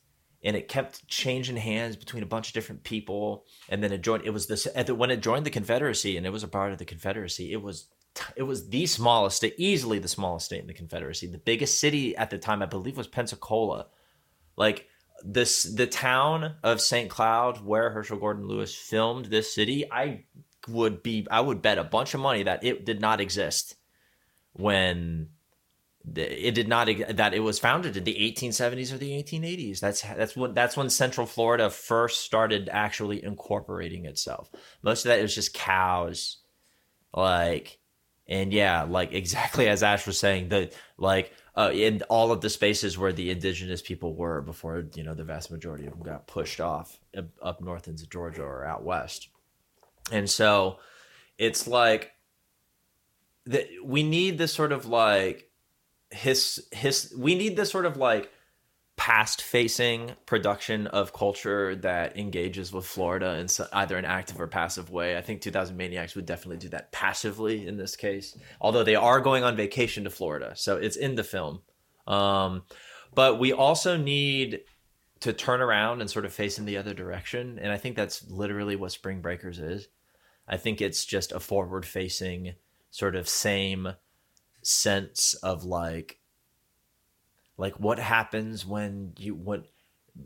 and 0.46 0.56
it 0.56 0.68
kept 0.68 1.08
changing 1.08 1.58
hands 1.58 1.96
between 1.96 2.22
a 2.22 2.28
bunch 2.28 2.50
of 2.50 2.54
different 2.54 2.84
people 2.84 3.46
and 3.68 3.84
then 3.84 3.92
it 3.92 4.02
joined 4.02 4.24
it 4.26 4.30
was 4.30 4.48
this 4.48 4.68
when 4.90 5.12
it 5.12 5.22
joined 5.22 5.46
the 5.46 5.50
confederacy 5.50 6.16
and 6.16 6.26
it 6.26 6.30
was 6.30 6.44
a 6.44 6.48
part 6.48 6.72
of 6.72 6.78
the 6.78 6.86
confederacy 6.86 7.52
it 7.52 7.62
was 7.62 7.88
it 8.38 8.44
was 8.44 8.70
the 8.70 8.86
smallest 8.86 9.38
state 9.38 9.56
easily 9.58 10.00
the 10.00 10.08
smallest 10.08 10.46
state 10.46 10.62
in 10.62 10.68
the 10.68 10.74
confederacy 10.74 11.28
the 11.28 11.38
biggest 11.38 11.80
city 11.80 12.16
at 12.16 12.30
the 12.30 12.38
time 12.38 12.62
i 12.62 12.66
believe 12.66 12.96
was 12.96 13.08
pensacola 13.08 13.88
like 14.56 14.88
this 15.26 15.64
the 15.64 15.88
town 15.88 16.56
of 16.64 16.80
st 16.80 17.10
cloud 17.10 17.66
where 17.66 17.90
herschell 17.90 18.18
gordon 18.18 18.48
lewis 18.48 18.76
filmed 18.76 19.26
this 19.26 19.54
city 19.54 19.86
i 19.92 20.24
would 20.68 21.02
be 21.02 21.26
i 21.32 21.42
would 21.42 21.62
bet 21.62 21.78
a 21.78 21.84
bunch 21.84 22.14
of 22.14 22.20
money 22.20 22.44
that 22.44 22.64
it 22.64 22.86
did 22.86 23.02
not 23.02 23.20
exist 23.20 23.76
when 24.54 25.30
it 26.14 26.54
did 26.54 26.68
not 26.68 26.88
that 27.10 27.34
it 27.34 27.40
was 27.40 27.58
founded 27.58 27.98
in 27.98 28.04
the 28.04 28.14
1870s 28.14 28.94
or 28.94 28.98
the 28.98 29.12
1880s 29.24 29.80
that's 29.80 30.02
that's 30.02 30.36
when 30.36 30.54
that's 30.54 30.78
when 30.78 30.90
central 30.90 31.26
florida 31.26 31.70
first 31.70 32.22
started 32.22 32.70
actually 32.72 33.24
incorporating 33.24 34.06
itself. 34.06 34.52
Most 34.84 35.06
of 35.06 35.10
that 35.10 35.20
it 35.20 35.24
was 35.24 35.36
just 35.36 35.54
cows 35.54 36.38
like 37.14 37.80
and 38.28 38.54
yeah 38.54 38.84
like 38.84 39.14
exactly 39.14 39.68
as 39.68 39.82
ash 39.82 40.06
was 40.06 40.20
saying 40.20 40.50
the 40.50 40.72
like 40.98 41.34
uh, 41.56 41.72
in 41.74 42.02
all 42.10 42.32
of 42.32 42.42
the 42.42 42.50
spaces 42.50 42.98
where 42.98 43.14
the 43.14 43.32
indigenous 43.32 43.82
people 43.82 44.14
were 44.14 44.42
before 44.42 44.86
you 44.96 45.04
know 45.04 45.14
the 45.14 45.24
vast 45.24 45.52
majority 45.52 45.86
of 45.86 45.94
them 45.94 46.04
got 46.04 46.28
pushed 46.28 46.60
off 46.60 47.00
up 47.42 47.62
north 47.62 47.88
into 47.88 48.08
georgia 48.08 48.42
or 48.42 48.66
out 48.66 48.84
west. 48.84 49.30
And 50.12 50.30
so 50.30 50.80
it's 51.38 51.68
like 51.68 52.12
that 53.46 53.68
we 53.84 54.04
need 54.04 54.38
this 54.38 54.54
sort 54.54 54.72
of 54.72 54.86
like 54.86 55.50
his 56.12 56.68
his 56.72 57.14
we 57.18 57.36
need 57.36 57.56
this 57.56 57.72
sort 57.72 57.86
of 57.86 57.98
like 57.98 58.32
past 58.98 59.42
facing 59.42 60.12
production 60.26 60.88
of 60.88 61.12
culture 61.12 61.76
that 61.76 62.18
engages 62.18 62.72
with 62.72 62.86
Florida 62.86 63.38
in 63.38 63.48
either 63.74 63.98
an 63.98 64.06
active 64.06 64.40
or 64.40 64.48
passive 64.48 64.90
way. 64.90 65.18
I 65.18 65.22
think 65.22 65.42
2000 65.42 65.76
Maniacs 65.76 66.16
would 66.16 66.26
definitely 66.26 66.58
do 66.58 66.70
that 66.70 66.92
passively 66.92 67.68
in 67.68 67.78
this 67.78 67.96
case, 67.96 68.38
although 68.62 68.84
they 68.84 68.96
are 68.96 69.20
going 69.20 69.44
on 69.44 69.58
vacation 69.58 70.06
to 70.06 70.10
Florida. 70.10 70.54
So 70.56 70.78
it's 70.78 70.96
in 70.96 71.16
the 71.16 71.24
film. 71.24 71.62
Um, 72.08 72.64
but 73.14 73.40
we 73.40 73.52
also 73.52 73.98
need 73.98 74.62
to 75.22 75.34
turn 75.34 75.62
around 75.62 76.02
and 76.02 76.10
sort 76.10 76.26
of 76.26 76.34
face 76.34 76.58
in 76.58 76.66
the 76.66 76.78
other 76.78 76.94
direction. 76.94 77.60
And 77.60 77.72
I 77.72 77.78
think 77.78 77.96
that's 77.96 78.30
literally 78.30 78.76
what 78.76 78.92
Spring 78.92 79.22
Breakers 79.22 79.60
is. 79.60 79.88
I 80.48 80.58
think 80.58 80.82
it's 80.82 81.04
just 81.04 81.32
a 81.32 81.40
forward 81.40 81.86
facing 81.86 82.56
sort 82.92 83.16
of 83.16 83.28
same 83.28 83.90
sense 84.62 85.34
of 85.36 85.64
like 85.64 86.20
like 87.58 87.80
what 87.80 88.00
happens 88.00 88.66
when 88.66 89.14
you 89.18 89.36
what 89.36 89.66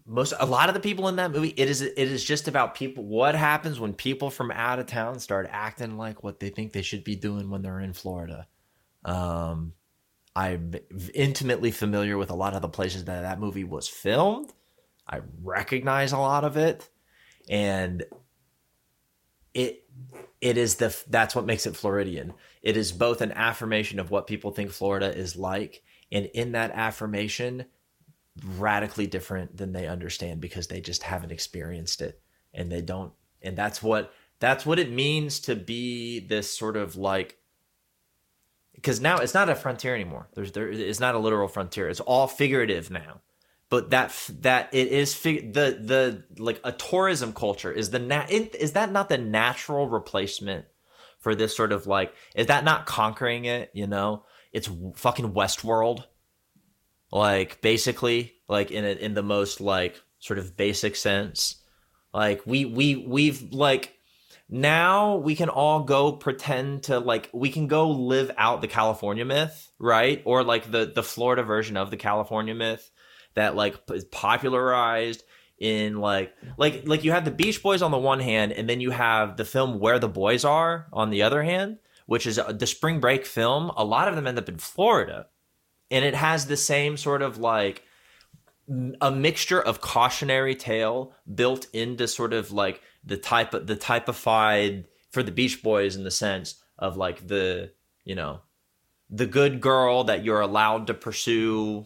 most 0.05 0.33
a 0.39 0.45
lot 0.45 0.69
of 0.69 0.75
the 0.75 0.81
people 0.81 1.07
in 1.07 1.15
that 1.15 1.31
movie 1.31 1.53
it 1.57 1.69
is 1.69 1.81
it 1.81 1.97
is 1.97 2.23
just 2.23 2.47
about 2.47 2.75
people 2.75 3.03
what 3.03 3.35
happens 3.35 3.79
when 3.79 3.93
people 3.93 4.29
from 4.29 4.51
out 4.51 4.79
of 4.79 4.85
town 4.85 5.19
start 5.19 5.47
acting 5.51 5.97
like 5.97 6.23
what 6.23 6.39
they 6.39 6.49
think 6.49 6.73
they 6.73 6.81
should 6.81 7.03
be 7.03 7.15
doing 7.15 7.49
when 7.49 7.61
they're 7.61 7.79
in 7.79 7.93
Florida. 7.93 8.47
Um 9.03 9.73
I'm 10.35 10.75
intimately 11.13 11.71
familiar 11.71 12.17
with 12.17 12.29
a 12.29 12.35
lot 12.35 12.53
of 12.53 12.61
the 12.61 12.69
places 12.69 13.05
that 13.05 13.21
that 13.21 13.39
movie 13.39 13.63
was 13.63 13.87
filmed. 13.87 14.53
I 15.07 15.21
recognize 15.43 16.11
a 16.11 16.19
lot 16.19 16.43
of 16.43 16.55
it 16.55 16.87
and 17.49 18.03
it 19.53 19.85
it 20.41 20.57
is 20.57 20.75
the 20.75 20.95
that's 21.09 21.35
what 21.35 21.45
makes 21.45 21.65
it 21.65 21.75
Floridian. 21.75 22.33
It 22.61 22.77
is 22.77 22.91
both 22.91 23.21
an 23.21 23.31
affirmation 23.31 23.99
of 23.99 24.11
what 24.11 24.27
people 24.27 24.51
think 24.51 24.71
Florida 24.71 25.15
is 25.15 25.35
like, 25.35 25.83
and 26.11 26.25
in 26.27 26.53
that 26.53 26.71
affirmation, 26.71 27.65
radically 28.57 29.07
different 29.07 29.57
than 29.57 29.73
they 29.73 29.87
understand 29.87 30.41
because 30.41 30.67
they 30.67 30.81
just 30.81 31.03
haven't 31.03 31.31
experienced 31.31 32.01
it, 32.01 32.21
and 32.53 32.71
they 32.71 32.81
don't. 32.81 33.13
And 33.41 33.57
that's 33.57 33.81
what 33.81 34.13
that's 34.39 34.65
what 34.65 34.79
it 34.79 34.91
means 34.91 35.39
to 35.41 35.55
be 35.55 36.19
this 36.19 36.51
sort 36.51 36.77
of 36.77 36.95
like 36.95 37.37
because 38.75 39.01
now 39.01 39.17
it's 39.17 39.33
not 39.33 39.49
a 39.49 39.55
frontier 39.55 39.93
anymore. 39.93 40.27
There's 40.33 40.51
there 40.51 40.69
it's 40.69 40.99
not 40.99 41.15
a 41.15 41.19
literal 41.19 41.47
frontier. 41.47 41.89
It's 41.89 41.99
all 41.99 42.27
figurative 42.27 42.89
now 42.89 43.21
but 43.69 43.91
that 43.91 44.13
that 44.41 44.69
it 44.73 44.87
is 44.87 45.13
fig- 45.13 45.53
the 45.53 45.79
the 45.81 46.41
like 46.41 46.59
a 46.63 46.71
tourism 46.71 47.33
culture 47.33 47.71
is 47.71 47.91
the 47.91 47.99
nat 47.99 48.29
is 48.29 48.73
that 48.73 48.91
not 48.91 49.09
the 49.09 49.17
natural 49.17 49.87
replacement 49.87 50.65
for 51.19 51.35
this 51.35 51.55
sort 51.55 51.71
of 51.71 51.87
like 51.87 52.13
is 52.35 52.47
that 52.47 52.63
not 52.63 52.85
conquering 52.85 53.45
it 53.45 53.69
you 53.73 53.87
know 53.87 54.23
it's 54.51 54.69
fucking 54.95 55.33
westworld. 55.33 56.03
Like 57.11 57.61
basically 57.61 58.33
like 58.47 58.71
in 58.71 58.85
a, 58.85 58.89
in 58.89 59.13
the 59.13 59.23
most 59.23 59.61
like 59.61 60.01
sort 60.19 60.39
of 60.39 60.55
basic 60.55 60.95
sense. 60.95 61.55
Like 62.13 62.45
we 62.45 62.65
we 62.65 62.95
we've 62.95 63.53
like 63.53 63.95
now 64.49 65.17
we 65.17 65.35
can 65.35 65.49
all 65.49 65.83
go 65.83 66.11
pretend 66.11 66.83
to 66.83 66.99
like 66.99 67.29
we 67.33 67.51
can 67.51 67.67
go 67.67 67.89
live 67.89 68.31
out 68.37 68.61
the 68.61 68.67
california 68.67 69.23
myth 69.23 69.71
right? 69.79 70.21
Or 70.25 70.43
like 70.43 70.71
the 70.71 70.91
the 70.93 71.03
florida 71.03 71.43
version 71.43 71.77
of 71.77 71.91
the 71.91 71.97
california 71.97 72.55
myth 72.55 72.89
that 73.35 73.55
like 73.55 73.75
is 73.91 74.05
popularized 74.05 75.23
in 75.59 75.97
like 75.97 76.33
like 76.57 76.87
like 76.87 77.03
you 77.03 77.11
have 77.11 77.25
the 77.25 77.31
Beach 77.31 77.61
Boys 77.61 77.81
on 77.81 77.91
the 77.91 77.97
one 77.97 78.19
hand, 78.19 78.51
and 78.53 78.69
then 78.69 78.81
you 78.81 78.91
have 78.91 79.37
the 79.37 79.45
film 79.45 79.79
Where 79.79 79.99
the 79.99 80.07
Boys 80.07 80.45
Are 80.45 80.87
on 80.93 81.09
the 81.09 81.23
other 81.23 81.43
hand, 81.43 81.79
which 82.09 82.25
is 82.25 82.39
the 82.49 82.65
spring 82.65 82.99
break 82.99 83.23
film. 83.23 83.71
A 83.77 83.85
lot 83.85 84.07
of 84.07 84.15
them 84.15 84.25
end 84.25 84.39
up 84.39 84.49
in 84.49 84.57
Florida, 84.57 85.27
and 85.91 86.03
it 86.03 86.15
has 86.15 86.47
the 86.47 86.57
same 86.57 86.97
sort 86.97 87.21
of 87.21 87.37
like 87.37 87.83
a 88.99 89.11
mixture 89.11 89.61
of 89.61 89.79
cautionary 89.79 90.55
tale 90.55 91.13
built 91.35 91.67
into 91.71 92.07
sort 92.07 92.33
of 92.33 92.51
like 92.51 92.81
the 93.05 93.15
type 93.15 93.53
of 93.53 93.67
the 93.67 93.75
typified 93.75 94.85
for 95.11 95.21
the 95.21 95.31
Beach 95.31 95.61
Boys 95.61 95.95
in 95.95 96.03
the 96.03 96.09
sense 96.09 96.55
of 96.79 96.97
like 96.97 97.27
the 97.27 97.73
you 98.05 98.15
know 98.15 98.41
the 99.11 99.27
good 99.27 99.61
girl 99.61 100.05
that 100.05 100.25
you're 100.25 100.41
allowed 100.41 100.87
to 100.87 100.95
pursue 100.95 101.85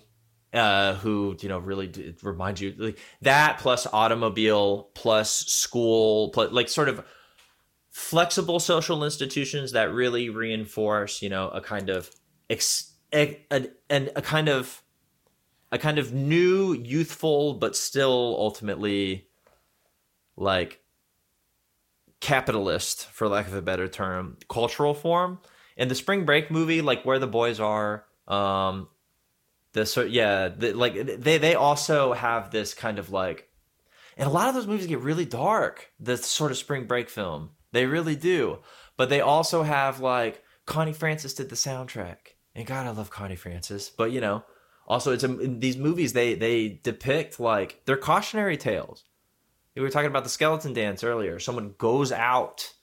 uh, 0.53 0.93
who 0.95 1.35
you 1.41 1.49
know 1.49 1.59
really 1.59 2.15
remind 2.23 2.61
you 2.61 2.73
like 2.77 2.97
that 3.23 3.57
plus 3.59 3.87
automobile 3.91 4.89
plus 4.95 5.47
school 5.47 6.29
plus 6.29 6.49
like 6.53 6.69
sort 6.69 6.87
of 6.87 7.03
flexible 7.93 8.59
social 8.59 9.03
institutions 9.03 9.73
that 9.73 9.93
really 9.93 10.27
reinforce 10.27 11.21
you 11.21 11.29
know 11.29 11.49
a 11.49 11.61
kind 11.61 11.89
of 11.89 12.09
ex, 12.49 12.91
a, 13.13 13.39
a, 13.51 13.69
a, 13.91 14.21
kind 14.21 14.49
of 14.49 14.81
a 15.71 15.77
kind 15.77 15.99
of 15.99 16.11
new 16.11 16.73
youthful 16.73 17.53
but 17.53 17.75
still 17.75 18.35
ultimately 18.39 19.27
like 20.35 20.81
capitalist 22.19 23.05
for 23.09 23.27
lack 23.27 23.47
of 23.47 23.53
a 23.53 23.61
better 23.61 23.87
term 23.87 24.37
cultural 24.49 24.95
form. 24.95 25.39
In 25.77 25.87
the 25.87 25.95
spring 25.95 26.25
break 26.25 26.49
movie 26.49 26.81
like 26.81 27.05
where 27.05 27.19
the 27.19 27.27
boys 27.27 27.59
are 27.59 28.05
um 28.27 28.87
the 29.73 29.85
sort 29.85 30.09
yeah 30.09 30.47
the, 30.47 30.73
like 30.73 30.95
they 30.95 31.37
they 31.37 31.53
also 31.53 32.13
have 32.13 32.49
this 32.49 32.73
kind 32.73 32.97
of 32.97 33.11
like 33.11 33.49
and 34.17 34.27
a 34.27 34.31
lot 34.31 34.49
of 34.49 34.55
those 34.55 34.65
movies 34.65 34.87
get 34.87 34.99
really 34.99 35.25
dark 35.25 35.91
the 35.99 36.17
sort 36.17 36.49
of 36.49 36.57
spring 36.57 36.85
break 36.85 37.07
film 37.07 37.51
they 37.73 37.85
really 37.85 38.15
do. 38.15 38.59
But 38.95 39.09
they 39.09 39.19
also 39.21 39.63
have 39.63 39.99
like 39.99 40.43
connie 40.65 40.93
francis 40.93 41.33
did 41.33 41.49
the 41.49 41.55
soundtrack. 41.55 42.17
And 42.55 42.65
god 42.65 42.87
i 42.87 42.91
love 42.91 43.11
connie 43.11 43.35
francis. 43.35 43.89
But 43.89 44.11
you 44.11 44.21
know 44.21 44.45
also 44.87 45.11
it's 45.11 45.23
a, 45.23 45.27
these 45.27 45.77
movies 45.77 46.13
they 46.13 46.35
they 46.35 46.79
depict 46.83 47.39
like 47.39 47.81
they're 47.85 47.97
cautionary 47.97 48.57
tales. 48.57 49.03
We 49.75 49.81
were 49.81 49.89
talking 49.89 50.09
about 50.09 50.23
the 50.23 50.29
skeleton 50.29 50.73
dance 50.73 51.03
earlier. 51.03 51.39
Someone 51.39 51.73
goes 51.77 52.11
out 52.11 52.73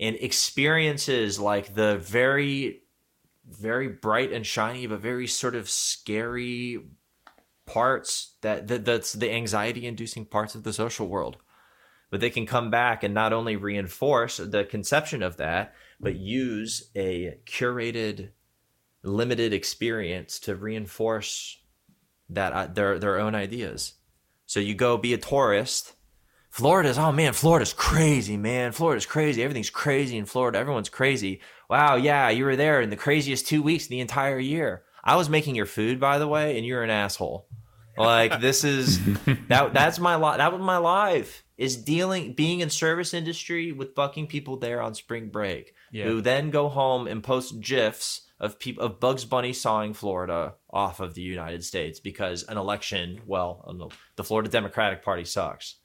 and 0.00 0.16
experiences 0.16 1.38
like 1.38 1.74
the 1.74 1.98
very 1.98 2.82
very 3.46 3.88
bright 3.88 4.32
and 4.32 4.46
shiny, 4.46 4.86
but 4.86 5.00
very 5.00 5.26
sort 5.26 5.54
of 5.54 5.68
scary 5.68 6.78
parts 7.66 8.34
that, 8.42 8.68
that 8.68 8.84
that's 8.84 9.12
the 9.12 9.30
anxiety 9.30 9.86
inducing 9.86 10.24
parts 10.24 10.54
of 10.54 10.64
the 10.64 10.72
social 10.72 11.06
world. 11.06 11.36
But 12.10 12.20
they 12.20 12.30
can 12.30 12.46
come 12.46 12.70
back 12.70 13.02
and 13.04 13.14
not 13.14 13.32
only 13.32 13.56
reinforce 13.56 14.38
the 14.38 14.64
conception 14.64 15.22
of 15.22 15.36
that, 15.36 15.74
but 16.00 16.16
use 16.16 16.90
a 16.96 17.38
curated, 17.46 18.30
limited 19.02 19.52
experience 19.52 20.40
to 20.40 20.56
reinforce 20.56 21.58
that 22.30 22.52
uh, 22.52 22.66
their 22.66 22.98
their 22.98 23.20
own 23.20 23.34
ideas. 23.34 23.94
So 24.46 24.58
you 24.60 24.74
go 24.74 24.96
be 24.96 25.14
a 25.14 25.18
tourist. 25.18 25.94
Florida's 26.50 26.98
oh 26.98 27.12
man, 27.12 27.32
Florida's 27.32 27.72
crazy, 27.72 28.36
man. 28.36 28.72
Florida's 28.72 29.06
crazy. 29.06 29.42
Everything's 29.42 29.70
crazy 29.70 30.16
in 30.16 30.26
Florida. 30.26 30.58
Everyone's 30.58 30.88
crazy 30.88 31.40
wow, 31.70 31.94
yeah, 31.94 32.28
you 32.28 32.44
were 32.44 32.56
there 32.56 32.82
in 32.82 32.90
the 32.90 32.96
craziest 32.96 33.46
two 33.46 33.62
weeks 33.62 33.86
in 33.86 33.90
the 33.90 34.00
entire 34.00 34.38
year. 34.38 34.82
I 35.02 35.16
was 35.16 35.30
making 35.30 35.54
your 35.54 35.66
food, 35.66 36.00
by 36.00 36.18
the 36.18 36.28
way, 36.28 36.58
and 36.58 36.66
you're 36.66 36.82
an 36.82 36.90
asshole. 36.90 37.46
Like 37.96 38.40
this 38.40 38.64
is 38.64 38.98
that 39.48 39.72
that's 39.72 39.98
my 39.98 40.16
life. 40.16 40.38
That 40.38 40.52
was 40.52 40.60
my 40.60 40.78
life 40.78 41.44
is 41.60 41.76
dealing 41.76 42.32
being 42.32 42.60
in 42.60 42.70
service 42.70 43.12
industry 43.12 43.70
with 43.70 43.94
fucking 43.94 44.26
people 44.26 44.56
there 44.56 44.80
on 44.80 44.94
spring 44.94 45.28
break 45.28 45.74
yeah. 45.92 46.04
who 46.04 46.22
then 46.22 46.50
go 46.50 46.70
home 46.70 47.06
and 47.06 47.22
post 47.22 47.60
gifs 47.60 48.22
of 48.40 48.58
people 48.58 48.82
of 48.82 48.98
Bugs 48.98 49.26
Bunny 49.26 49.52
sawing 49.52 49.92
Florida 49.92 50.54
off 50.70 51.00
of 51.00 51.12
the 51.12 51.20
United 51.20 51.62
States 51.62 52.00
because 52.00 52.44
an 52.44 52.56
election, 52.56 53.20
well, 53.26 53.62
um, 53.66 53.90
the 54.16 54.24
Florida 54.24 54.48
Democratic 54.48 55.04
Party 55.04 55.26
sucks. 55.26 55.76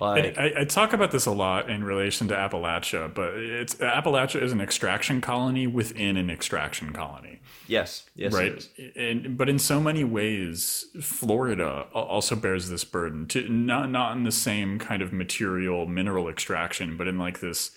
Like, 0.00 0.38
I, 0.38 0.52
I, 0.60 0.64
talk 0.64 0.92
about 0.92 1.10
this 1.10 1.26
a 1.26 1.32
lot 1.32 1.68
in 1.68 1.82
relation 1.82 2.28
to 2.28 2.34
Appalachia, 2.34 3.12
but 3.12 3.34
it's 3.34 3.74
Appalachia 3.76 4.40
is 4.40 4.52
an 4.52 4.60
extraction 4.60 5.20
colony 5.20 5.66
within 5.66 6.16
an 6.16 6.30
extraction 6.30 6.92
colony. 6.92 7.40
Yes, 7.66 8.08
yes, 8.14 8.32
right. 8.32 8.68
And 8.94 9.36
but 9.36 9.48
in 9.48 9.58
so 9.58 9.80
many 9.80 10.04
ways, 10.04 10.86
Florida 11.02 11.88
also 11.92 12.36
bears 12.36 12.68
this 12.68 12.84
burden 12.84 13.26
to 13.28 13.48
not 13.48 13.90
not 13.90 14.16
in 14.16 14.22
the 14.22 14.30
same 14.30 14.78
kind 14.78 15.02
of 15.02 15.12
material 15.12 15.86
mineral 15.86 16.28
extraction, 16.28 16.96
but 16.96 17.08
in 17.08 17.18
like 17.18 17.40
this. 17.40 17.72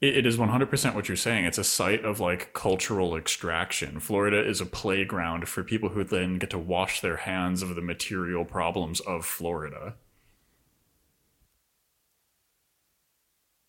it, 0.00 0.16
it 0.18 0.26
is 0.26 0.38
100% 0.38 0.94
what 0.94 1.06
you're 1.06 1.16
saying. 1.18 1.44
It's 1.44 1.58
a 1.58 1.64
site 1.64 2.02
of 2.02 2.18
like 2.18 2.54
cultural 2.54 3.14
extraction. 3.14 4.00
Florida 4.00 4.42
is 4.42 4.62
a 4.62 4.66
playground 4.66 5.50
for 5.50 5.62
people 5.62 5.90
who 5.90 6.02
then 6.02 6.38
get 6.38 6.48
to 6.48 6.58
wash 6.58 7.02
their 7.02 7.18
hands 7.18 7.60
of 7.60 7.74
the 7.74 7.82
material 7.82 8.46
problems 8.46 9.00
of 9.00 9.26
Florida. 9.26 9.96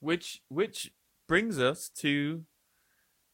Which 0.04 0.42
which 0.50 0.92
brings 1.28 1.60
us 1.60 1.90
to 1.90 2.44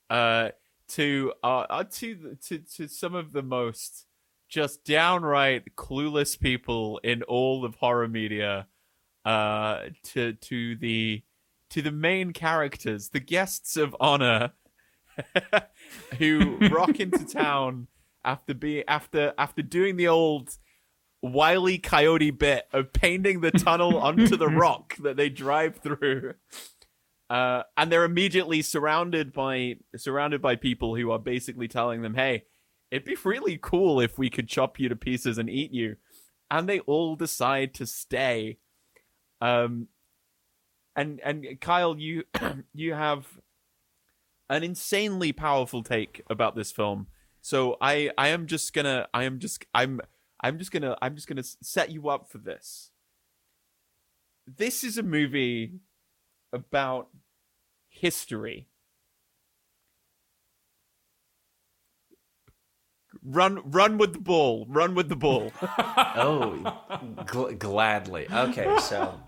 uh 0.10 0.50
to 0.88 1.34
uh, 1.44 1.66
uh 1.70 1.84
to 1.84 2.38
to 2.46 2.60
to 2.60 2.88
some 2.88 3.16
of 3.16 3.32
the 3.32 3.42
most 3.42 4.06
just 4.48 4.84
downright 4.84 5.76
clueless 5.76 6.40
people 6.40 7.00
in 7.04 7.24
all 7.24 7.66
of 7.66 7.76
horror 7.76 8.08
media 8.08 8.68
uh 9.26 9.82
to 10.04 10.34
to 10.34 10.76
the 10.76 11.24
to 11.70 11.82
the 11.82 11.92
main 11.92 12.34
characters 12.34 13.10
the 13.10 13.20
guests 13.20 13.76
of 13.76 13.96
honor 14.00 14.52
who 16.18 16.58
rock 16.70 17.00
into 17.00 17.26
town 17.28 17.88
after 18.24 18.54
being 18.54 18.84
after 18.88 19.34
after 19.38 19.62
doing 19.62 19.98
the 19.98 20.08
old 20.08 20.58
wily 21.22 21.78
coyote 21.78 22.32
bit 22.32 22.68
of 22.72 22.94
painting 22.94 23.42
the 23.42 23.52
tunnel 23.52 23.98
onto 23.98 24.38
the 24.38 24.48
rock 24.48 24.96
that 24.98 25.18
they 25.18 25.30
drive 25.30 25.78
through. 25.78 26.34
Uh, 27.30 27.64
and 27.78 27.92
they're 27.92 28.06
immediately 28.06 28.62
surrounded 28.62 29.32
by 29.32 29.76
surrounded 29.96 30.42
by 30.42 30.56
people 30.56 30.96
who 30.96 31.12
are 31.12 31.20
basically 31.20 31.68
telling 31.68 32.02
them, 32.02 32.16
"Hey, 32.16 32.46
it'd 32.90 33.06
be 33.06 33.18
really 33.24 33.60
cool 33.62 34.00
if 34.00 34.18
we 34.18 34.30
could 34.30 34.48
chop 34.48 34.80
you 34.80 34.90
to 34.90 34.96
pieces 34.96 35.38
and 35.38 35.50
eat 35.50 35.72
you." 35.72 35.98
And 36.50 36.68
they 36.68 36.80
all 36.82 37.16
decide 37.16 37.76
to 37.76 37.86
stay. 37.86 38.58
Um, 39.42 39.90
and 40.96 41.20
and 41.24 41.62
Kyle, 41.62 41.98
you 42.00 42.24
you 42.74 42.94
have 42.94 43.28
an 44.50 44.64
insanely 44.64 45.32
powerful 45.32 45.84
take 45.84 46.24
about 46.30 46.56
this 46.56 46.72
film. 46.72 47.08
So 47.42 47.78
I 47.80 48.10
I 48.18 48.30
am 48.30 48.48
just 48.48 48.74
gonna 48.74 49.08
I 49.14 49.24
am 49.26 49.38
just 49.40 49.66
I'm 49.74 50.02
I'm 50.42 50.58
just 50.58 50.72
gonna 50.72 50.98
I'm 51.02 51.16
just 51.16 51.28
gonna 51.28 51.44
set 51.44 51.92
you 51.92 52.10
up 52.10 52.30
for 52.30 52.38
this. 52.38 52.92
This 54.48 54.84
is 54.84 54.98
a 54.98 55.04
movie 55.04 55.74
about 56.52 57.10
history. 57.90 58.68
Run, 63.24 63.70
run 63.72 63.98
with 63.98 64.14
the 64.14 64.20
bull. 64.20 64.66
Run 64.70 64.96
with 64.96 65.10
the 65.10 65.16
bull. 65.16 65.52
oh, 65.62 66.82
gl- 67.26 67.58
gladly. 67.60 68.28
Okay, 68.32 68.78
so 68.80 69.20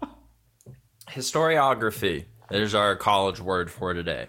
historiography 1.10 2.26
is 2.50 2.74
our 2.74 2.96
college 2.96 3.42
word 3.42 3.70
for 3.70 3.94
today. 3.94 4.28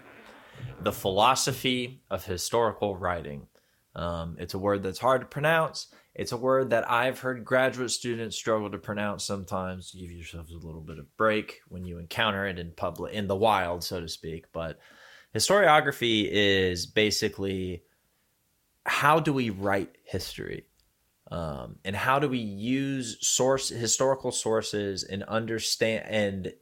The 0.81 0.91
philosophy 0.91 2.01
of 2.09 2.25
historical 2.25 2.97
writing. 2.97 3.47
Um, 3.95 4.35
it's 4.39 4.53
a 4.53 4.59
word 4.59 4.83
that's 4.83 4.99
hard 4.99 5.21
to 5.21 5.27
pronounce. 5.27 5.87
It's 6.15 6.31
a 6.31 6.37
word 6.37 6.69
that 6.69 6.89
I've 6.89 7.19
heard 7.19 7.43
graduate 7.43 7.89
students 7.91 8.35
struggle 8.35 8.69
to 8.69 8.77
pronounce 8.77 9.23
sometimes. 9.23 9.91
Give 9.91 10.11
yourselves 10.11 10.51
a 10.51 10.57
little 10.65 10.81
bit 10.81 10.99
of 10.99 11.15
break 11.17 11.61
when 11.69 11.85
you 11.85 11.97
encounter 11.97 12.45
it 12.45 12.59
in 12.59 12.71
public, 12.71 13.13
in 13.13 13.27
the 13.27 13.35
wild, 13.35 13.83
so 13.83 13.99
to 13.99 14.07
speak. 14.07 14.45
But 14.53 14.79
historiography 15.33 16.27
is 16.31 16.85
basically 16.85 17.83
how 18.85 19.19
do 19.19 19.33
we 19.33 19.49
write 19.49 19.97
history? 20.03 20.67
Um, 21.31 21.77
and 21.83 21.95
how 21.95 22.19
do 22.19 22.29
we 22.29 22.37
use 22.37 23.17
source 23.27 23.69
historical 23.69 24.31
sources 24.31 25.03
and 25.03 25.23
understand 25.23 26.05
and 26.07 26.53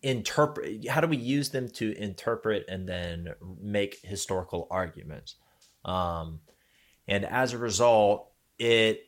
interpret 0.00 0.86
how 0.88 1.00
do 1.00 1.08
we 1.08 1.16
use 1.16 1.50
them 1.50 1.68
to 1.68 1.92
interpret 2.00 2.64
and 2.68 2.88
then 2.88 3.34
make 3.60 3.98
historical 4.04 4.68
arguments 4.70 5.34
um, 5.84 6.40
and 7.08 7.24
as 7.24 7.54
a 7.54 7.58
result, 7.58 8.30
it 8.58 9.04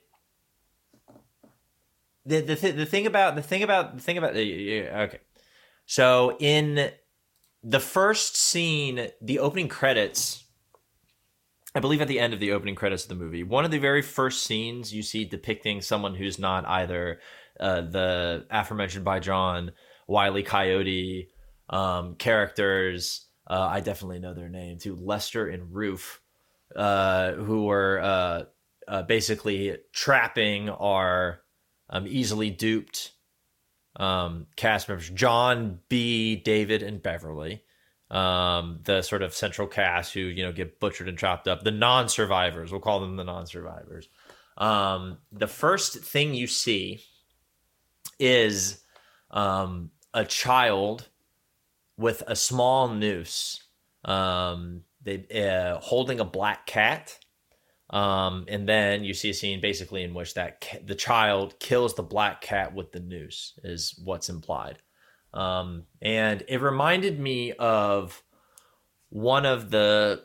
the 2.27 2.41
the, 2.41 2.57
th- 2.57 2.77
the 2.77 2.87
thing 2.87 3.07
about 3.07 3.35
the 3.35 3.43
thing 3.43 3.63
about 3.63 3.97
the 3.97 4.03
thing 4.03 4.19
about 4.19 4.35
okay. 4.35 5.19
So 5.87 6.37
in 6.39 6.91
the 7.63 7.81
first 7.81 8.37
scene, 8.37 9.09
the 9.21 9.41
opening 9.41 9.69
credits, 9.69 10.45
I 11.75 11.81
believe 11.81 12.01
at 12.01 12.09
the 12.09 12.21
end 12.21 12.33
of 12.33 12.41
the 12.41 12.53
opening 12.53 12.75
credits 12.75 13.05
of 13.05 13.09
the 13.11 13.17
movie, 13.17 13.43
one 13.43 13.65
of 13.65 13.71
the 13.71 13.79
very 13.79 14.03
first 14.03 14.45
scenes 14.45 14.95
you 14.95 15.03
see 15.03 15.25
depicting 15.25 15.81
someone 15.81 16.15
who's 16.15 16.39
not 16.39 16.67
either 16.67 17.21
uh, 17.59 17.83
the 17.83 18.47
aforementioned 18.51 19.05
by 19.05 19.19
John 19.19 19.73
Wiley 20.07 20.43
Coyote 20.43 21.29
um, 21.69 22.15
characters. 22.15 23.27
Uh, 23.47 23.69
I 23.71 23.81
definitely 23.81 24.21
know 24.21 24.33
their 24.33 24.49
name 24.49 24.79
too, 24.79 24.95
Lester 24.95 25.49
and 25.49 25.75
Roof 25.75 26.21
uh, 26.77 27.33
who 27.33 27.65
were 27.65 28.47
uh, 28.91 29.03
basically 29.03 29.77
trapping 29.93 30.69
our 30.69 31.41
um, 31.89 32.07
easily 32.07 32.51
duped 32.51 33.13
um, 33.97 34.47
cast 34.57 34.89
members 34.89 35.09
John, 35.11 35.81
B, 35.89 36.37
David, 36.37 36.83
and 36.83 37.03
Beverly. 37.03 37.63
Um, 38.11 38.81
the 38.83 39.03
sort 39.03 39.23
of 39.23 39.33
central 39.35 39.69
cast 39.69 40.13
who 40.13 40.21
you 40.21 40.43
know 40.43 40.53
get 40.53 40.81
butchered 40.81 41.09
and 41.09 41.17
chopped 41.17 41.47
up. 41.47 41.63
The 41.63 41.71
non-survivors, 41.71 42.73
we'll 42.73 42.81
call 42.81 43.01
them 43.01 43.17
the 43.17 43.25
non-survivors. 43.25 44.09
Um, 44.59 45.19
the 45.31 45.47
first 45.47 45.99
thing 45.99 46.35
you 46.35 46.49
see 46.49 47.01
is 48.19 48.83
um, 49.31 49.91
a 50.13 50.25
child 50.25 51.09
with 51.97 52.23
a 52.27 52.35
small 52.35 52.89
noose 52.89 53.63
um, 54.05 54.83
they 55.03 55.25
uh, 55.35 55.79
holding 55.81 56.21
a 56.21 56.25
black 56.25 56.67
cat. 56.67 57.19
Um, 57.91 58.45
and 58.47 58.69
then 58.69 59.03
you 59.03 59.15
see 59.15 59.31
a 59.31 59.35
scene 59.35 59.61
basically 59.61 60.05
in 60.05 60.15
which 60.15 60.35
that 60.35 60.61
ca- 60.61 60.79
the 60.85 60.95
child 60.95 61.59
kills 61.59 61.95
the 61.95 62.05
black 62.05 62.41
cat 62.41 62.73
with 62.73 62.93
the 62.93 63.01
noose 63.01 63.59
is 63.65 64.01
what's 64.05 64.29
implied. 64.29 64.79
Um, 65.35 65.85
and 66.01 66.45
it 66.49 66.61
reminded 66.61 67.19
me 67.19 67.53
of 67.53 68.23
one 69.09 69.45
of 69.45 69.71
the 69.71 70.23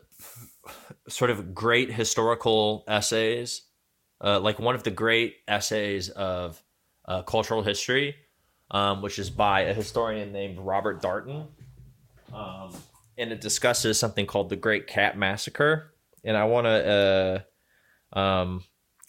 sort 1.07 1.31
of 1.31 1.53
great 1.53 1.91
historical 1.91 2.83
essays, 2.87 3.63
uh, 4.23 4.39
like 4.39 4.59
one 4.59 4.75
of 4.75 4.83
the 4.83 4.91
great 4.91 5.37
essays 5.47 6.09
of 6.09 6.61
uh, 7.07 7.23
cultural 7.23 7.63
history, 7.63 8.15
um, 8.71 9.01
which 9.01 9.17
is 9.17 9.29
by 9.29 9.61
a 9.61 9.73
historian 9.73 10.31
named 10.31 10.59
Robert 10.59 11.01
Darnton. 11.01 11.47
Um, 12.33 12.75
and 13.17 13.31
it 13.31 13.41
discusses 13.41 13.99
something 13.99 14.25
called 14.25 14.49
the 14.49 14.55
Great 14.55 14.87
Cat 14.87 15.17
Massacre. 15.17 15.93
And 16.23 16.35
I 16.35 16.45
want 16.45 16.65
to 16.65 16.69
uh, 16.69 17.39
um, 18.13 18.63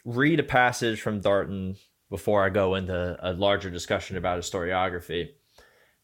read 0.04 0.40
a 0.40 0.44
passage 0.44 1.00
from 1.00 1.20
Darnton 1.20 1.76
before 2.10 2.44
I 2.44 2.50
go 2.50 2.74
into 2.74 3.16
a 3.20 3.32
larger 3.32 3.70
discussion 3.70 4.16
about 4.16 4.40
historiography. 4.40 5.30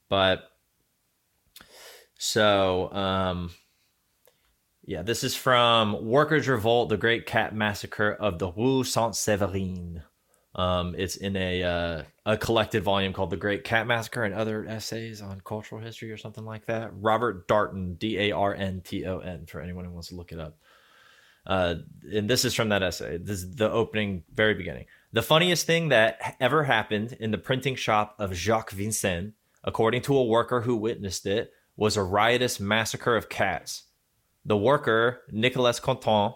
But 0.09 0.43
so, 2.19 2.93
um, 2.93 3.51
yeah, 4.85 5.03
this 5.03 5.25
is 5.25 5.35
from 5.35 6.05
Workers' 6.05 6.49
Revolt, 6.49 6.89
the 6.89 6.97
Great 6.97 7.27
Cat 7.27 7.55
Massacre 7.55 8.13
of 8.13 8.39
the 8.39 8.51
Rue 8.53 8.85
Saint 8.85 9.15
Severine. 9.15 10.03
Um, 10.55 10.95
it's 10.99 11.17
in 11.17 11.35
a 11.37 11.63
uh, 11.63 12.03
a 12.27 12.37
collected 12.37 12.83
volume 12.83 13.13
called 13.13 13.31
"The 13.31 13.37
Great 13.37 13.65
Cat 13.65 13.87
Massacre" 13.87 14.25
and 14.25 14.35
other 14.35 14.67
essays 14.67 15.23
on 15.23 15.41
cultural 15.41 15.81
history 15.81 16.11
or 16.11 16.19
something 16.19 16.45
like 16.45 16.67
that. 16.67 16.91
Robert 16.93 17.49
Darnton, 17.49 17.99
D 17.99 18.19
A 18.19 18.33
R 18.33 18.55
N 18.55 18.83
T 18.85 19.07
O 19.07 19.21
N, 19.21 19.47
for 19.47 19.61
anyone 19.61 19.85
who 19.85 19.93
wants 19.93 20.09
to 20.09 20.15
look 20.15 20.33
it 20.33 20.39
up. 20.39 20.59
Uh, 21.47 21.77
and 22.13 22.31
this 22.31 22.45
is 22.45 22.55
from 22.55 22.69
that 22.69 22.83
essay. 22.83 23.19
This 23.19 23.43
is 23.43 23.57
the 23.57 23.71
opening, 23.71 24.23
very 24.33 24.55
beginning. 24.55 24.87
The 25.13 25.23
funniest 25.23 25.67
thing 25.67 25.89
that 25.89 26.37
ever 26.41 26.65
happened 26.65 27.17
in 27.19 27.33
the 27.33 27.39
printing 27.39 27.75
shop 27.75 28.15
of 28.19 28.35
Jacques 28.35 28.71
Vincent, 28.71 29.35
according 29.65 30.03
to 30.03 30.17
a 30.17 30.25
worker 30.25 30.63
who 30.63 30.77
witnessed 30.77 31.27
it, 31.27 31.53
was 31.77 31.97
a 31.97 32.03
riotous 32.03 32.61
massacre 32.61 33.17
of 33.17 33.29
cats. 33.29 33.85
The 34.45 34.57
worker, 34.57 35.23
Nicolas 35.31 35.81
Contat, 35.81 36.35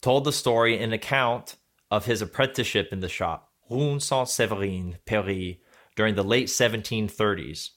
told 0.00 0.24
the 0.24 0.32
story 0.32 0.78
in 0.78 0.92
account 0.92 1.56
of 1.90 2.06
his 2.06 2.22
apprenticeship 2.22 2.88
in 2.92 3.00
the 3.00 3.08
shop. 3.08 3.50
Rue 3.68 3.98
Saint 4.00 4.28
Severin, 4.28 4.98
Paris, 5.06 5.56
during 5.96 6.14
the 6.14 6.22
late 6.22 6.48
1730s. 6.48 7.70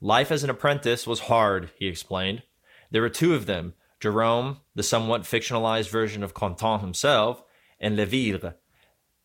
Life 0.00 0.30
as 0.30 0.44
an 0.44 0.50
apprentice 0.50 1.06
was 1.06 1.20
hard, 1.20 1.70
he 1.78 1.86
explained. 1.86 2.42
There 2.90 3.02
were 3.02 3.08
two 3.08 3.34
of 3.34 3.46
them, 3.46 3.74
Jerome, 4.00 4.60
the 4.74 4.82
somewhat 4.82 5.22
fictionalized 5.22 5.90
version 5.90 6.22
of 6.22 6.34
Contat 6.34 6.80
himself, 6.80 7.42
and 7.80 7.96
Leville. 7.96 8.54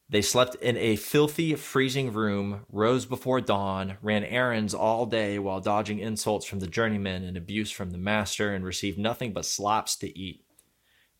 They 0.09 0.21
slept 0.21 0.55
in 0.55 0.75
a 0.75 0.97
filthy, 0.97 1.55
freezing 1.55 2.11
room, 2.11 2.65
rose 2.69 3.05
before 3.05 3.39
dawn, 3.39 3.97
ran 4.01 4.25
errands 4.25 4.73
all 4.73 5.05
day 5.05 5.39
while 5.39 5.61
dodging 5.61 5.99
insults 5.99 6.45
from 6.45 6.59
the 6.59 6.67
journeymen 6.67 7.23
and 7.23 7.37
abuse 7.37 7.71
from 7.71 7.91
the 7.91 7.97
master, 7.97 8.53
and 8.53 8.65
received 8.65 8.97
nothing 8.97 9.31
but 9.31 9.45
slops 9.45 9.95
to 9.97 10.17
eat. 10.19 10.43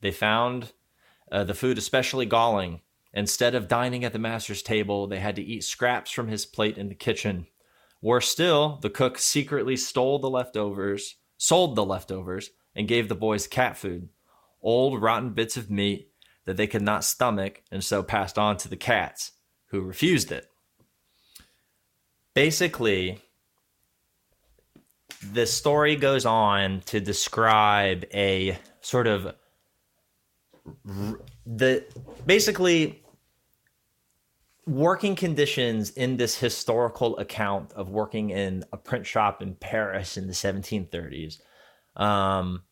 They 0.02 0.12
found 0.12 0.74
uh, 1.32 1.46
the 1.46 1.54
food 1.54 1.78
especially 1.78 2.26
galling. 2.26 2.82
Instead 3.14 3.56
of 3.56 3.68
dining 3.68 4.04
at 4.04 4.14
the 4.14 4.20
master's 4.20 4.62
table, 4.62 5.08
they 5.08 5.20
had 5.20 5.38
to 5.38 5.42
eat 5.42 5.64
scraps 5.64 6.12
from 6.12 6.28
his 6.28 6.46
plate 6.46 6.78
in 6.78 6.90
the 6.90 6.96
kitchen. 6.96 7.48
Worse 8.02 8.28
still, 8.28 8.80
the 8.82 8.90
cook 8.90 9.18
secretly 9.20 9.78
stole 9.78 10.20
the 10.20 10.30
leftovers, 10.30 11.16
sold 11.38 11.76
the 11.76 11.86
leftovers, 11.86 12.50
and 12.76 12.88
gave 12.88 13.10
the 13.10 13.16
boys 13.16 13.48
cat 13.48 13.78
food 13.78 14.10
old, 14.62 15.02
rotten 15.02 15.32
bits 15.32 15.58
of 15.58 15.70
meat 15.70 16.12
that 16.46 16.58
they 16.58 16.68
could 16.68 16.82
not 16.82 17.04
stomach 17.04 17.62
and 17.72 17.84
so 17.84 18.04
passed 18.04 18.38
on 18.38 18.58
to 18.58 18.68
the 18.68 18.78
cats, 18.78 19.32
who 19.68 19.82
refused 19.82 20.32
it. 20.32 20.50
Basically, 22.34 23.20
the 25.34 25.46
story 25.46 25.96
goes 25.96 26.26
on 26.26 26.82
to 26.82 27.00
describe 27.00 28.06
a 28.14 28.58
sort 28.82 29.08
of 29.08 29.36
the 31.46 31.84
basically 32.26 33.04
working 34.68 35.16
conditions 35.16 35.90
in 35.92 36.18
this 36.18 36.38
historical 36.38 37.18
account 37.18 37.74
of 37.74 37.90
working 37.90 38.30
in 38.30 38.64
a 38.72 38.78
print 38.78 39.06
shop 39.06 39.42
in 39.42 39.56
Paris 39.56 40.18
in 40.18 40.28
the 40.28 40.34
1730s 40.34 41.40
um, 41.96 42.64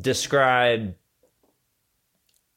describe 0.00 0.94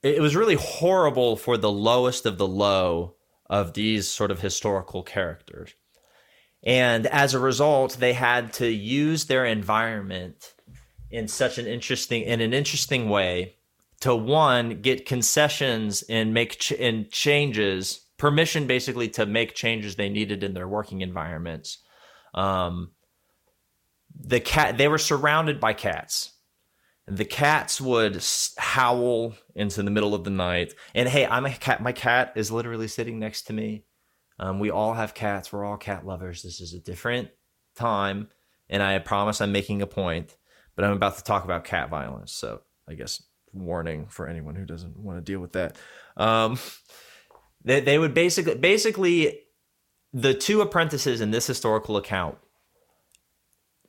it 0.01 0.21
was 0.21 0.35
really 0.35 0.55
horrible 0.55 1.35
for 1.35 1.57
the 1.57 1.71
lowest 1.71 2.25
of 2.25 2.37
the 2.37 2.47
low 2.47 3.15
of 3.49 3.73
these 3.73 4.07
sort 4.07 4.31
of 4.31 4.39
historical 4.39 5.03
characters. 5.03 5.73
And 6.63 7.07
as 7.07 7.33
a 7.33 7.39
result, 7.39 7.97
they 7.99 8.13
had 8.13 8.53
to 8.53 8.67
use 8.67 9.25
their 9.25 9.45
environment 9.45 10.53
in 11.09 11.27
such 11.27 11.57
an 11.57 11.65
interesting 11.65 12.23
in 12.23 12.41
an 12.41 12.53
interesting 12.53 13.09
way 13.09 13.55
to 14.01 14.15
one 14.15 14.81
get 14.81 15.05
concessions 15.05 16.03
and 16.03 16.33
make 16.33 16.59
ch- 16.59 16.73
and 16.73 17.09
changes 17.09 18.05
permission 18.17 18.67
basically 18.67 19.07
to 19.09 19.25
make 19.25 19.55
changes 19.55 19.95
they 19.95 20.09
needed 20.09 20.43
in 20.43 20.53
their 20.53 20.67
working 20.67 21.01
environments 21.01 21.79
um, 22.35 22.91
the 24.17 24.39
cat 24.39 24.77
they 24.77 24.87
were 24.87 24.97
surrounded 24.97 25.59
by 25.59 25.73
cats. 25.73 26.33
The 27.07 27.25
cats 27.25 27.81
would 27.81 28.23
howl 28.57 29.33
into 29.55 29.81
the 29.81 29.89
middle 29.89 30.13
of 30.13 30.23
the 30.23 30.29
night. 30.29 30.73
And 30.93 31.09
hey 31.09 31.25
i'm 31.25 31.45
a 31.45 31.53
cat 31.53 31.81
my 31.81 31.91
cat 31.91 32.33
is 32.35 32.51
literally 32.51 32.87
sitting 32.87 33.19
next 33.19 33.43
to 33.43 33.53
me. 33.53 33.85
Um, 34.39 34.59
we 34.59 34.69
all 34.69 34.93
have 34.93 35.13
cats. 35.13 35.51
We're 35.51 35.65
all 35.65 35.77
cat 35.77 36.05
lovers. 36.05 36.43
This 36.43 36.61
is 36.61 36.73
a 36.73 36.79
different 36.79 37.29
time. 37.75 38.29
And 38.69 38.83
i 38.83 38.97
promise 38.99 39.41
i'm 39.41 39.51
making 39.51 39.81
a 39.81 39.87
point 39.87 40.35
but 40.75 40.85
i'm 40.85 40.93
about 40.93 41.17
to 41.17 41.23
talk 41.23 41.43
about 41.43 41.63
cat 41.63 41.89
violence. 41.89 42.31
So 42.31 42.61
i 42.87 42.93
guess 42.93 43.23
warning 43.53 44.05
for 44.07 44.27
anyone 44.27 44.55
who 44.55 44.65
doesn't 44.65 44.97
want 44.97 45.17
to 45.17 45.21
deal 45.21 45.39
with 45.39 45.53
that. 45.53 45.75
Um, 46.17 46.59
they, 47.63 47.79
they 47.79 47.97
would 47.99 48.13
basically 48.13 48.55
basically 48.55 49.41
the 50.13 50.33
two 50.33 50.61
apprentices 50.61 51.21
in 51.21 51.31
this 51.31 51.47
historical 51.47 51.97
account 51.97 52.37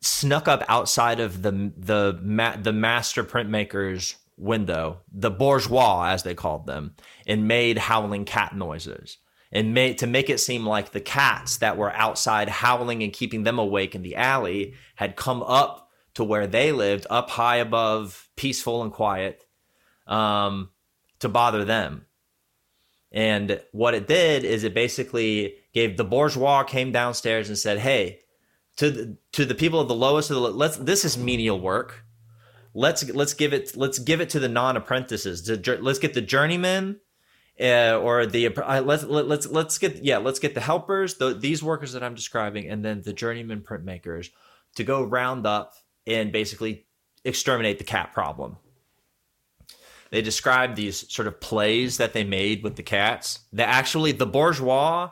snuck 0.01 0.49
up 0.49 0.65
outside 0.69 1.21
of 1.21 1.43
the 1.43 1.73
the 1.77 2.19
ma- 2.23 2.57
the 2.57 2.73
master 2.73 3.25
printmaker's 3.25 4.17
window, 4.37 5.01
the 5.13 5.31
bourgeois 5.31 6.09
as 6.09 6.23
they 6.23 6.35
called 6.35 6.67
them, 6.67 6.95
and 7.27 7.47
made 7.47 7.79
howling 7.79 8.25
cat 8.25 8.55
noises. 8.57 9.19
And 9.53 9.75
made 9.75 9.99
to 9.99 10.07
make 10.07 10.31
it 10.31 10.39
seem 10.39 10.65
like 10.65 10.93
the 10.93 11.01
cats 11.01 11.57
that 11.57 11.77
were 11.77 11.93
outside 11.93 12.49
howling 12.49 13.03
and 13.03 13.13
keeping 13.13 13.43
them 13.43 13.59
awake 13.59 13.97
in 13.97 14.03
the 14.03 14.15
alley 14.15 14.75
had 14.95 15.17
come 15.17 15.43
up 15.43 15.91
to 16.15 16.23
where 16.23 16.47
they 16.47 16.71
lived, 16.71 17.05
up 17.11 17.31
high 17.31 17.57
above, 17.57 18.29
peaceful 18.37 18.83
and 18.83 18.93
quiet, 18.93 19.45
um, 20.07 20.71
to 21.19 21.29
bother 21.29 21.65
them. 21.65 22.07
And 23.11 23.61
what 23.73 23.95
it 23.95 24.07
did 24.07 24.45
is 24.45 24.63
it 24.63 24.73
basically 24.73 25.57
gave 25.75 25.97
the 25.97 26.05
bourgeois 26.05 26.63
came 26.63 26.93
downstairs 26.93 27.49
and 27.49 27.59
said, 27.59 27.79
"Hey, 27.79 28.21
to 28.81 28.91
the, 28.91 29.17
to 29.33 29.45
the 29.45 29.55
people 29.55 29.79
of 29.79 29.89
the 29.89 29.95
lowest 29.95 30.31
of 30.31 30.37
the 30.37 30.41
let's 30.41 30.79
this 30.79 31.05
is 31.05 31.19
menial 31.19 31.61
work. 31.61 32.03
Let's 32.73 33.07
let's 33.11 33.35
give 33.35 33.53
it 33.53 33.77
let's 33.77 33.99
give 33.99 34.23
it 34.23 34.31
to 34.31 34.41
the 34.41 34.49
non 34.49 34.79
apprentices. 34.79 35.47
Let's 35.67 35.99
get 35.99 36.15
the 36.15 36.23
journeymen 36.23 36.99
uh, 37.61 37.99
or 38.01 38.25
the 38.25 38.47
uh, 38.47 38.81
let's 38.81 39.05
let, 39.05 39.29
let's 39.29 39.47
let's 39.49 39.77
get 39.77 40.03
yeah 40.03 40.17
let's 40.17 40.39
get 40.39 40.55
the 40.55 40.63
helpers 40.63 41.17
the, 41.17 41.35
these 41.35 41.63
workers 41.63 41.93
that 41.93 42.03
I'm 42.03 42.15
describing 42.15 42.71
and 42.71 42.83
then 42.83 43.03
the 43.03 43.13
journeyman 43.13 43.61
printmakers 43.61 44.31
to 44.77 44.85
go 44.85 45.03
round 45.03 45.47
up 45.47 45.75
and 46.07 46.33
basically 46.33 46.87
exterminate 47.23 47.77
the 47.77 47.85
cat 47.85 48.15
problem. 48.15 48.57
They 50.11 50.23
describe 50.23 50.75
these 50.75 51.13
sort 51.13 51.29
of 51.29 51.39
plays 51.39 51.99
that 51.99 52.15
they 52.15 52.25
made 52.25 52.63
with 52.63 52.77
the 52.77 52.83
cats. 52.83 53.41
That 53.53 53.69
actually 53.69 54.13
the 54.13 54.27
bourgeois 54.27 55.11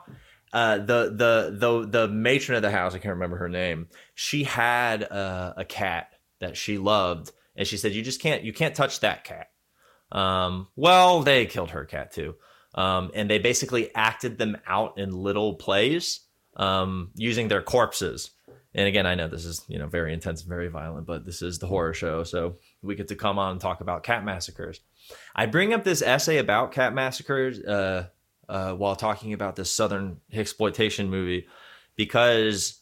uh, 0.51 0.77
the 0.77 1.13
the 1.15 1.55
the 1.57 1.87
the 1.87 2.07
matron 2.07 2.55
of 2.55 2.61
the 2.61 2.71
house, 2.71 2.95
I 2.95 2.99
can't 2.99 3.13
remember 3.13 3.37
her 3.37 3.49
name. 3.49 3.87
She 4.15 4.43
had 4.43 5.03
uh, 5.03 5.53
a 5.57 5.65
cat 5.65 6.13
that 6.39 6.57
she 6.57 6.77
loved, 6.77 7.31
and 7.55 7.67
she 7.67 7.77
said, 7.77 7.93
"You 7.93 8.01
just 8.01 8.21
can't 8.21 8.43
you 8.43 8.53
can't 8.53 8.75
touch 8.75 9.01
that 9.01 9.23
cat." 9.23 9.47
Um, 10.11 10.67
well, 10.75 11.21
they 11.21 11.45
killed 11.45 11.71
her 11.71 11.85
cat 11.85 12.11
too, 12.11 12.35
um, 12.73 13.11
and 13.13 13.29
they 13.29 13.37
basically 13.37 13.93
acted 13.93 14.37
them 14.37 14.57
out 14.65 14.97
in 14.97 15.11
little 15.11 15.55
plays 15.55 16.21
um, 16.55 17.11
using 17.15 17.47
their 17.47 17.61
corpses. 17.61 18.31
And 18.73 18.87
again, 18.87 19.05
I 19.05 19.15
know 19.15 19.27
this 19.27 19.45
is 19.45 19.63
you 19.67 19.77
know 19.77 19.87
very 19.87 20.13
intense 20.13 20.41
and 20.41 20.49
very 20.49 20.69
violent, 20.69 21.05
but 21.05 21.25
this 21.25 21.43
is 21.43 21.59
the 21.59 21.67
horror 21.67 21.93
show, 21.93 22.23
so 22.23 22.57
we 22.81 22.95
get 22.95 23.09
to 23.09 23.15
come 23.15 23.37
on 23.37 23.51
and 23.51 23.61
talk 23.61 23.81
about 23.81 24.03
cat 24.03 24.25
massacres. 24.25 24.79
I 25.35 25.45
bring 25.45 25.73
up 25.73 25.83
this 25.83 26.01
essay 26.01 26.37
about 26.37 26.71
cat 26.71 26.93
massacres. 26.93 27.59
Uh, 27.59 28.07
uh, 28.49 28.73
while 28.73 28.95
talking 28.95 29.31
about 29.31 29.55
this 29.55 29.71
southern 29.71 30.19
exploitation 30.33 31.09
movie 31.09 31.47
because 31.95 32.81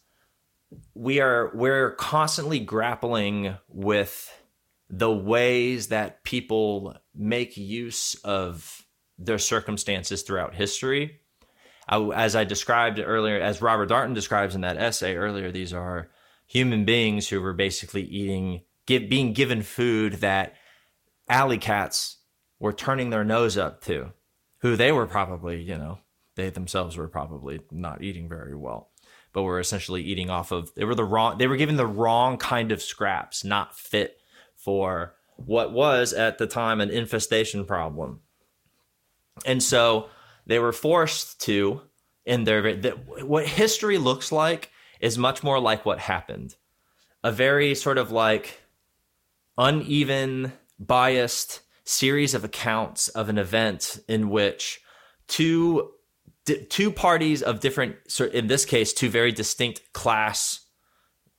we 0.96 1.20
are 1.20 1.52
we're 1.54 1.92
constantly 1.92 2.60
grappling 2.60 3.56
with 3.68 4.34
the 4.90 5.12
ways 5.12 5.90
that 5.90 6.24
people 6.24 6.96
make 7.14 7.58
use 7.58 8.16
of 8.24 8.86
their 9.20 9.38
circumstances 9.38 10.22
throughout 10.22 10.56
history. 10.56 11.20
as 11.90 12.36
I 12.36 12.44
described 12.44 13.00
earlier, 13.00 13.40
as 13.40 13.62
Robert 13.62 13.90
Darnton 13.90 14.14
describes 14.14 14.56
in 14.56 14.62
that 14.62 14.78
essay 14.78 15.16
earlier, 15.16 15.52
these 15.52 15.74
are 15.74 16.10
human 16.46 16.86
beings 16.86 17.28
who 17.28 17.42
were 17.42 17.54
basically 17.54 18.04
eating, 18.04 18.62
give, 18.86 19.10
being 19.10 19.34
given 19.34 19.62
food 19.62 20.14
that 20.16 20.54
alley 21.28 21.58
cats 21.58 22.20
were 22.60 22.74
turning 22.74 23.10
their 23.10 23.26
nose 23.26 23.58
up 23.58 23.84
to 23.84 24.14
who 24.60 24.76
they 24.76 24.92
were 24.92 25.08
probably, 25.08 25.62
you 25.62 25.78
know, 25.78 26.00
they 26.36 26.50
themselves 26.50 26.98
were 26.98 27.08
probably 27.08 27.60
not 27.72 28.02
eating 28.02 28.30
very 28.30 28.56
well, 28.56 28.90
but 29.34 29.44
were 29.44 29.60
essentially 29.60 30.04
eating 30.04 30.30
off 30.30 30.52
of 30.52 30.74
they 30.76 30.86
were 30.86 30.96
the 30.96 31.04
wrong 31.04 31.38
they 31.38 31.48
were 31.48 31.58
given 31.58 31.78
the 31.78 31.88
wrong 31.88 32.38
kind 32.38 32.72
of 32.72 32.82
scraps, 32.82 33.44
not 33.44 33.78
fit 33.78 34.22
for 34.56 35.16
what 35.36 35.72
was 35.72 36.14
at 36.14 36.38
the 36.38 36.48
time 36.48 36.82
an 36.82 36.90
infestation 36.90 37.66
problem. 37.66 38.22
And 39.46 39.62
so 39.62 40.10
they 40.46 40.60
were 40.60 40.74
forced 40.74 41.42
to 41.42 41.82
in 42.26 42.44
their 42.44 42.76
what 43.22 43.48
history 43.48 43.98
looks 43.98 44.32
like 44.32 44.72
is 45.00 45.18
much 45.18 45.44
more 45.44 45.60
like 45.60 45.86
what 45.86 46.00
happened. 46.00 46.56
A 47.24 47.32
very 47.32 47.76
sort 47.76 47.98
of 47.98 48.12
like 48.12 48.62
uneven, 49.58 50.54
biased 50.80 51.62
series 51.88 52.34
of 52.34 52.44
accounts 52.44 53.08
of 53.10 53.30
an 53.30 53.38
event 53.38 54.00
in 54.08 54.30
which 54.30 54.82
two 55.28 55.92
two 56.70 56.92
parties 56.92 57.42
of 57.42 57.60
different 57.60 57.96
in 58.34 58.48
this 58.48 58.66
case 58.66 58.94
two 58.94 59.10
very 59.10 59.32
distinct 59.32 59.82
class 59.94 60.66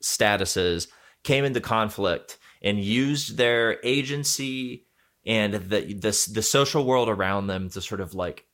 statuses 0.02 0.88
came 1.22 1.44
into 1.44 1.60
conflict 1.60 2.38
and 2.62 2.82
used 2.82 3.36
their 3.36 3.78
agency 3.84 4.86
and 5.26 5.54
the 5.54 5.80
the, 5.94 6.30
the 6.32 6.42
social 6.42 6.84
world 6.84 7.08
around 7.08 7.46
them 7.46 7.68
to 7.70 7.80
sort 7.80 8.00
of 8.00 8.14
like 8.14 8.46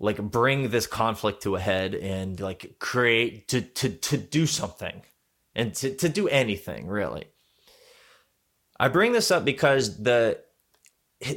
like 0.00 0.18
bring 0.18 0.70
this 0.70 0.86
conflict 0.86 1.42
to 1.42 1.56
a 1.56 1.60
head 1.60 1.94
and 1.94 2.40
like 2.40 2.76
create 2.78 3.48
to 3.48 3.60
to 3.60 3.88
to 3.88 4.16
do 4.16 4.46
something 4.46 5.02
and 5.54 5.74
to, 5.74 5.94
to 5.94 6.08
do 6.08 6.28
anything 6.28 6.86
really. 6.86 7.26
I 8.80 8.88
bring 8.88 9.12
this 9.12 9.30
up 9.30 9.44
because 9.44 10.02
the 10.02 10.40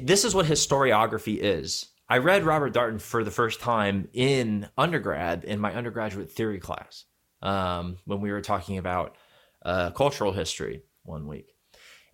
this 0.02 0.26
is 0.26 0.36
what 0.36 0.46
historiography 0.46 1.38
is. 1.38 1.88
I 2.10 2.18
read 2.18 2.44
Robert 2.44 2.74
Darnton 2.74 3.00
for 3.00 3.24
the 3.24 3.32
first 3.32 3.62
time 3.62 4.10
in 4.14 4.68
undergrad 4.78 5.44
in 5.44 5.60
my 5.60 5.74
undergraduate 5.74 6.30
theory 6.30 6.60
class 6.60 7.06
um, 7.42 7.98
when 8.06 8.20
we 8.22 8.32
were 8.32 8.42
talking 8.42 8.78
about 8.78 9.16
uh, 9.64 9.92
cultural 9.92 10.34
history 10.34 10.84
one 11.04 11.28
week. 11.28 11.56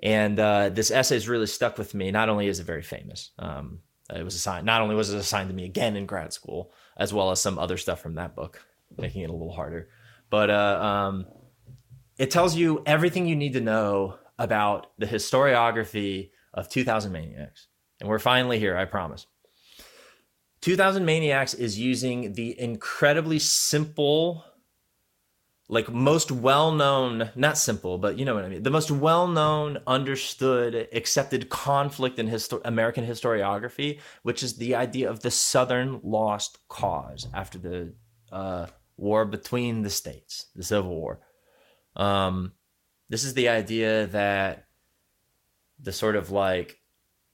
And 0.01 0.39
uh, 0.39 0.69
this 0.69 0.91
essay 0.91 1.15
has 1.15 1.27
really 1.27 1.47
stuck 1.47 1.77
with 1.77 1.95
me. 1.95 2.11
Not 2.11 2.29
only 2.29 2.47
is 2.47 2.59
it 2.59 2.65
very 2.65 2.83
famous, 2.83 3.31
um, 3.39 3.79
it 4.13 4.23
was 4.23 4.35
assigned. 4.35 4.65
Not 4.65 4.81
only 4.81 4.95
was 4.95 5.11
it 5.11 5.17
assigned 5.17 5.49
to 5.49 5.55
me 5.55 5.65
again 5.65 5.95
in 5.95 6.05
grad 6.05 6.31
school, 6.31 6.71
as 6.95 7.13
well 7.13 7.31
as 7.31 7.41
some 7.41 7.57
other 7.57 7.77
stuff 7.77 7.99
from 7.99 8.15
that 8.15 8.35
book, 8.35 8.63
making 8.97 9.23
it 9.23 9.29
a 9.29 9.33
little 9.33 9.51
harder. 9.51 9.89
But 10.29 10.49
uh, 10.49 10.79
um, 10.81 11.25
it 12.17 12.31
tells 12.31 12.55
you 12.55 12.83
everything 12.85 13.25
you 13.25 13.35
need 13.35 13.53
to 13.53 13.61
know 13.61 14.19
about 14.37 14.91
the 14.99 15.07
historiography 15.07 16.29
of 16.57 16.67
2000 16.67 17.11
Maniacs. 17.11 17.67
And 17.99 18.09
we're 18.09 18.19
finally 18.19 18.59
here, 18.59 18.75
I 18.75 18.85
promise. 18.85 19.27
2000 20.61 21.05
Maniacs 21.05 21.53
is 21.53 21.79
using 21.79 22.33
the 22.33 22.59
incredibly 22.59 23.39
simple 23.39 24.43
like 25.69 25.91
most 25.91 26.31
well-known 26.31 27.29
not 27.35 27.57
simple 27.57 27.97
but 27.97 28.17
you 28.17 28.23
know 28.23 28.33
what 28.33 28.45
i 28.45 28.47
mean 28.47 28.63
the 28.63 28.69
most 28.69 28.89
well-known 28.89 29.77
understood 29.85 30.87
accepted 30.93 31.49
conflict 31.49 32.19
in 32.19 32.29
histo- 32.29 32.61
american 32.63 33.05
historiography 33.05 33.99
which 34.23 34.43
is 34.43 34.55
the 34.55 34.73
idea 34.75 35.09
of 35.09 35.19
the 35.19 35.29
southern 35.29 35.99
lost 36.03 36.57
cause 36.69 37.27
after 37.33 37.57
the 37.57 37.93
uh, 38.31 38.65
war 38.95 39.25
between 39.25 39.81
the 39.81 39.89
states 39.89 40.45
the 40.55 40.63
civil 40.63 40.95
war 40.95 41.19
um, 41.97 42.53
this 43.09 43.25
is 43.25 43.33
the 43.33 43.49
idea 43.49 44.07
that 44.07 44.66
the 45.79 45.91
sort 45.91 46.15
of 46.15 46.31
like 46.31 46.79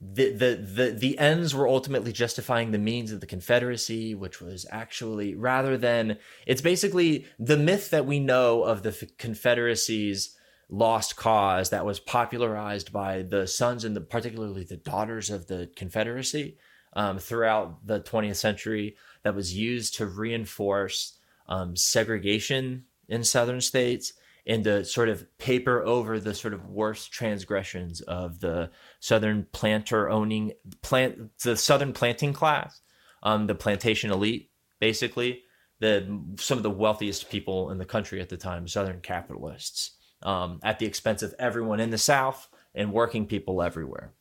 the, 0.02 0.32
the 0.32 0.56
the 0.56 0.92
the 0.92 1.18
ends 1.18 1.56
were 1.56 1.68
ultimately 1.68 2.12
justifying 2.12 2.72
the 2.72 2.78
means 2.78 3.12
of 3.12 3.22
the 3.22 3.26
confederacy 3.26 4.14
which 4.14 4.42
was 4.42 4.66
actually 4.70 5.34
rather 5.34 5.78
than 5.78 6.18
it's 6.46 6.62
basically 6.62 7.26
the 7.40 7.58
myth 7.58 7.90
that 7.92 8.06
we 8.06 8.20
know 8.20 8.64
of 8.64 8.84
the 8.84 9.10
confederacy's 9.18 10.36
lost 10.70 11.16
cause 11.16 11.70
that 11.70 11.86
was 11.86 12.00
popularized 12.00 12.92
by 12.92 13.22
the 13.22 13.48
sons 13.48 13.86
and 13.86 13.96
the 13.96 14.02
particularly 14.02 14.64
the 14.64 14.78
daughters 14.78 15.30
of 15.30 15.48
the 15.48 15.70
confederacy 15.76 16.58
um, 16.94 17.18
throughout 17.18 17.86
the 17.86 18.02
20th 18.02 18.36
century 18.36 18.96
that 19.24 19.36
was 19.36 19.56
used 19.56 19.96
to 19.96 20.06
reinforce 20.06 21.18
um, 21.48 21.76
segregation 21.76 22.86
in 23.08 23.24
southern 23.24 23.62
states 23.62 24.14
and 24.46 24.64
to 24.66 24.84
sort 24.84 25.10
of 25.10 25.26
paper 25.38 25.82
over 25.84 26.20
the 26.20 26.34
sort 26.34 26.54
of 26.54 26.68
worst 26.68 27.12
transgressions 27.12 28.02
of 28.02 28.40
the 28.40 28.70
southern 29.00 29.48
planter 29.52 30.10
owning 30.10 30.52
plant 30.82 31.38
the 31.44 31.56
southern 31.56 31.94
planting 31.94 32.34
class 32.34 32.82
um, 33.24 33.48
the 33.48 33.56
plantation 33.56 34.12
elite 34.12 34.50
basically 34.80 35.44
the 35.80 36.22
some 36.38 36.58
of 36.58 36.64
the 36.64 36.70
wealthiest 36.70 37.30
people 37.30 37.70
in 37.72 37.78
the 37.78 37.86
country 37.86 38.22
at 38.22 38.30
the 38.30 38.38
time 38.38 38.68
southern 38.68 39.02
capitalists 39.02 39.92
um, 40.24 40.60
at 40.64 40.80
the 40.80 40.86
expense 40.86 41.22
of 41.22 41.36
everyone 41.38 41.80
in 41.80 41.90
the 41.90 41.98
south 41.98 42.48
and 42.74 42.92
working 42.92 43.28
people 43.28 43.62
everywhere. 43.62 44.14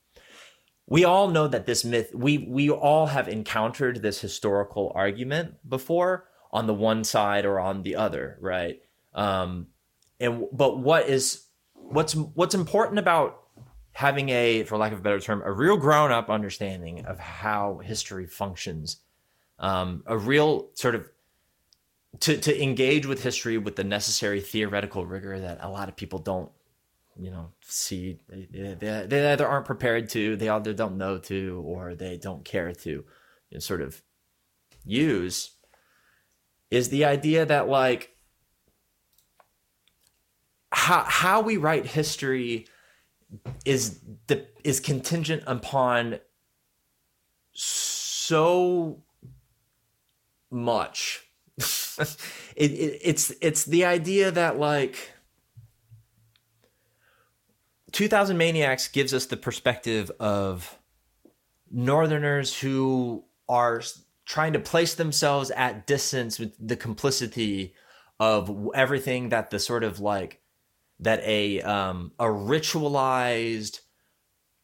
We 0.86 1.04
all 1.04 1.28
know 1.28 1.48
that 1.48 1.64
this 1.64 1.84
myth 1.84 2.10
we 2.14 2.38
we 2.38 2.68
all 2.68 3.06
have 3.06 3.28
encountered 3.28 4.02
this 4.02 4.20
historical 4.20 4.92
argument 4.94 5.54
before 5.68 6.28
on 6.50 6.66
the 6.66 6.74
one 6.74 7.04
side 7.04 7.46
or 7.46 7.58
on 7.60 7.82
the 7.82 7.96
other 7.96 8.36
right? 8.40 8.80
Um, 9.14 9.68
and 10.22 10.46
but 10.52 10.78
what 10.78 11.08
is 11.08 11.44
what's 11.74 12.14
what's 12.14 12.54
important 12.54 12.98
about 12.98 13.40
having 13.92 14.30
a 14.30 14.62
for 14.64 14.78
lack 14.78 14.92
of 14.92 15.00
a 15.00 15.02
better 15.02 15.20
term 15.20 15.42
a 15.44 15.52
real 15.52 15.76
grown 15.76 16.10
up 16.10 16.30
understanding 16.30 17.04
of 17.04 17.18
how 17.18 17.78
history 17.84 18.26
functions 18.26 18.98
um, 19.58 20.02
a 20.06 20.16
real 20.16 20.70
sort 20.74 20.94
of 20.94 21.08
to 22.20 22.36
to 22.36 22.62
engage 22.62 23.06
with 23.06 23.22
history 23.22 23.58
with 23.58 23.76
the 23.76 23.84
necessary 23.84 24.40
theoretical 24.40 25.06
rigor 25.06 25.38
that 25.38 25.58
a 25.60 25.68
lot 25.68 25.88
of 25.88 25.96
people 25.96 26.18
don't 26.18 26.50
you 27.18 27.30
know 27.30 27.50
see. 27.62 28.18
They, 28.28 28.74
they, 28.74 29.06
they 29.08 29.32
either 29.32 29.46
aren't 29.46 29.66
prepared 29.66 30.08
to 30.10 30.36
they 30.36 30.48
either 30.48 30.72
don't 30.72 30.96
know 30.96 31.18
to 31.18 31.62
or 31.64 31.94
they 31.94 32.16
don't 32.16 32.44
care 32.44 32.72
to 32.72 32.90
you 32.90 33.04
know, 33.50 33.58
sort 33.58 33.82
of 33.82 34.02
use 34.84 35.52
is 36.70 36.88
the 36.88 37.04
idea 37.04 37.44
that 37.46 37.68
like 37.68 38.11
how 40.72 41.04
how 41.04 41.40
we 41.40 41.56
write 41.56 41.86
history 41.86 42.66
is 43.64 44.00
the 44.26 44.46
is 44.64 44.80
contingent 44.80 45.42
upon 45.46 46.18
so 47.52 49.02
much. 50.50 51.28
it, 51.58 52.16
it, 52.56 53.00
it's 53.02 53.32
it's 53.40 53.64
the 53.64 53.84
idea 53.84 54.30
that 54.30 54.58
like 54.58 55.12
2000 57.92 58.36
Maniacs 58.36 58.88
gives 58.88 59.12
us 59.12 59.26
the 59.26 59.36
perspective 59.36 60.10
of 60.18 60.78
northerners 61.70 62.58
who 62.58 63.24
are 63.48 63.82
trying 64.24 64.54
to 64.54 64.58
place 64.58 64.94
themselves 64.94 65.50
at 65.50 65.86
distance 65.86 66.38
with 66.38 66.54
the 66.58 66.76
complicity 66.76 67.74
of 68.18 68.70
everything 68.74 69.30
that 69.30 69.50
the 69.50 69.58
sort 69.58 69.84
of 69.84 70.00
like 70.00 70.41
that 71.02 71.22
a 71.24 71.60
um, 71.62 72.12
a 72.18 72.26
ritualized 72.26 73.80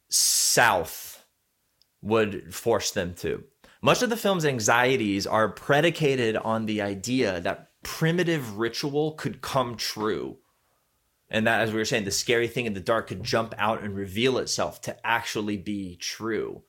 South 0.09 1.25
would 2.01 2.55
force 2.55 2.93
them 2.93 3.15
to. 3.15 3.45
Much 3.83 4.03
of 4.03 4.11
the 4.11 4.17
film's 4.17 4.45
anxieties 4.45 5.27
are 5.27 5.49
predicated 5.49 6.37
on 6.37 6.67
the 6.67 6.81
idea 6.81 7.41
that 7.41 7.71
primitive 7.83 8.59
ritual 8.59 9.13
could 9.13 9.41
come 9.41 9.77
true. 9.77 10.39
And 11.31 11.47
that, 11.47 11.61
as 11.61 11.71
we 11.71 11.79
were 11.79 11.85
saying, 11.85 12.05
the 12.05 12.11
scary 12.11 12.49
thing 12.49 12.67
in 12.67 12.75
the 12.75 12.81
dark 12.81 13.09
could 13.09 13.23
jump 13.23 13.55
out 13.59 13.83
and 13.83 13.95
reveal 13.95 14.39
itself 14.39 14.81
to 14.83 15.07
actually 15.07 15.57
be 15.57 15.97
true. 15.97 16.63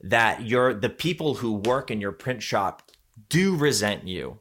That 0.00 0.44
you're 0.44 0.74
the 0.74 0.90
people 0.90 1.34
who 1.34 1.54
work 1.54 1.90
in 1.90 2.00
your 2.00 2.12
print 2.12 2.42
shop 2.42 2.90
do 3.28 3.56
resent 3.56 4.08
you 4.08 4.40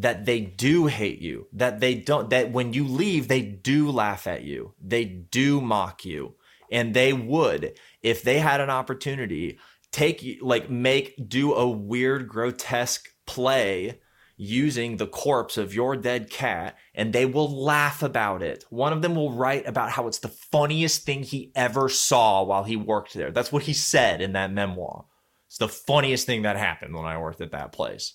that 0.00 0.24
they 0.24 0.40
do 0.40 0.86
hate 0.86 1.20
you, 1.20 1.46
that 1.52 1.80
they 1.80 1.94
don't, 1.94 2.30
that 2.30 2.52
when 2.52 2.72
you 2.72 2.86
leave, 2.86 3.28
they 3.28 3.42
do 3.42 3.90
laugh 3.90 4.26
at 4.26 4.42
you, 4.42 4.74
they 4.80 5.04
do 5.04 5.60
mock 5.60 6.04
you, 6.04 6.34
and 6.72 6.94
they 6.94 7.12
would, 7.12 7.78
if 8.02 8.22
they 8.22 8.38
had 8.38 8.60
an 8.60 8.70
opportunity, 8.70 9.58
take, 9.92 10.38
like, 10.40 10.70
make, 10.70 11.28
do 11.28 11.54
a 11.54 11.68
weird, 11.68 12.28
grotesque 12.28 13.08
play 13.26 14.00
using 14.36 14.96
the 14.96 15.06
corpse 15.06 15.58
of 15.58 15.74
your 15.74 15.94
dead 15.96 16.30
cat 16.30 16.74
and 16.94 17.12
they 17.12 17.26
will 17.26 17.62
laugh 17.62 18.02
about 18.02 18.42
it. 18.42 18.64
One 18.70 18.94
of 18.94 19.02
them 19.02 19.14
will 19.14 19.32
write 19.32 19.68
about 19.68 19.90
how 19.90 20.06
it's 20.06 20.20
the 20.20 20.28
funniest 20.28 21.02
thing 21.02 21.22
he 21.22 21.52
ever 21.54 21.90
saw 21.90 22.42
while 22.42 22.64
he 22.64 22.74
worked 22.74 23.12
there. 23.12 23.30
That's 23.30 23.52
what 23.52 23.64
he 23.64 23.74
said 23.74 24.22
in 24.22 24.32
that 24.32 24.50
memoir. 24.50 25.04
It's 25.46 25.58
the 25.58 25.68
funniest 25.68 26.24
thing 26.24 26.42
that 26.42 26.56
happened 26.56 26.94
when 26.94 27.04
I 27.04 27.18
worked 27.18 27.42
at 27.42 27.50
that 27.50 27.72
place 27.72 28.14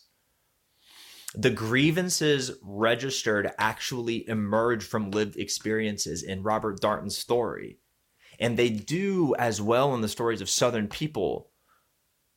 the 1.37 1.49
grievances 1.49 2.51
registered 2.61 3.51
actually 3.57 4.27
emerge 4.27 4.83
from 4.83 5.11
lived 5.11 5.37
experiences 5.37 6.23
in 6.23 6.43
Robert 6.43 6.79
Darnton's 6.79 7.17
story. 7.17 7.79
And 8.39 8.57
they 8.57 8.69
do 8.69 9.35
as 9.37 9.61
well 9.61 9.93
in 9.95 10.01
the 10.01 10.09
stories 10.09 10.41
of 10.41 10.49
Southern 10.49 10.87
people. 10.87 11.49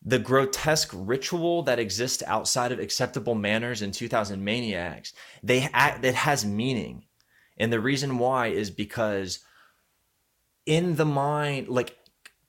The 0.04 0.18
grotesque 0.18 0.90
ritual 0.94 1.62
that 1.64 1.80
exists 1.80 2.22
outside 2.26 2.70
of 2.70 2.78
acceptable 2.78 3.34
manners 3.34 3.82
in 3.82 3.90
2000 3.90 4.42
Maniacs, 4.42 5.12
they 5.42 5.68
act, 5.72 6.04
it 6.04 6.14
has 6.14 6.44
meaning. 6.44 7.04
And 7.56 7.72
the 7.72 7.80
reason 7.80 8.18
why 8.18 8.48
is 8.48 8.70
because 8.70 9.40
in 10.66 10.94
the 10.94 11.04
mind, 11.04 11.68
like 11.68 11.96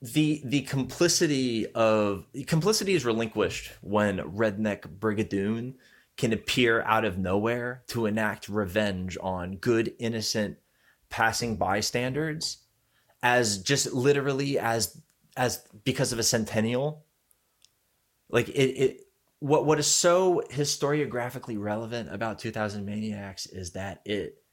the 0.02 0.42
the 0.46 0.62
complicity 0.62 1.68
of 1.74 2.26
complicity 2.48 2.94
is 2.94 3.04
relinquished 3.04 3.72
when 3.82 4.20
redneck 4.20 4.82
brigadoon 5.00 5.74
can 6.20 6.34
appear 6.34 6.82
out 6.82 7.06
of 7.06 7.18
nowhere 7.18 7.82
to 7.88 8.06
enact 8.06 8.50
revenge 8.50 9.18
on 9.22 9.56
good, 9.56 9.94
innocent 10.00 10.58
passing 11.10 11.56
bystanders 11.56 12.58
as 13.24 13.60
just 13.60 13.94
literally 13.94 14.60
as 14.60 15.02
as 15.38 15.64
because 15.86 16.12
of 16.12 16.20
a 16.20 16.24
centennial. 16.24 17.06
Like 18.30 18.50
it, 18.50 18.54
it 18.54 19.02
what 19.40 19.66
what 19.66 19.80
is 19.80 19.88
so 19.88 20.44
historiographically 20.52 21.58
relevant 21.58 22.14
about 22.14 22.38
2000 22.38 22.86
maniacs 22.86 23.46
is 23.46 23.72
that 23.72 24.02
it 24.04 24.44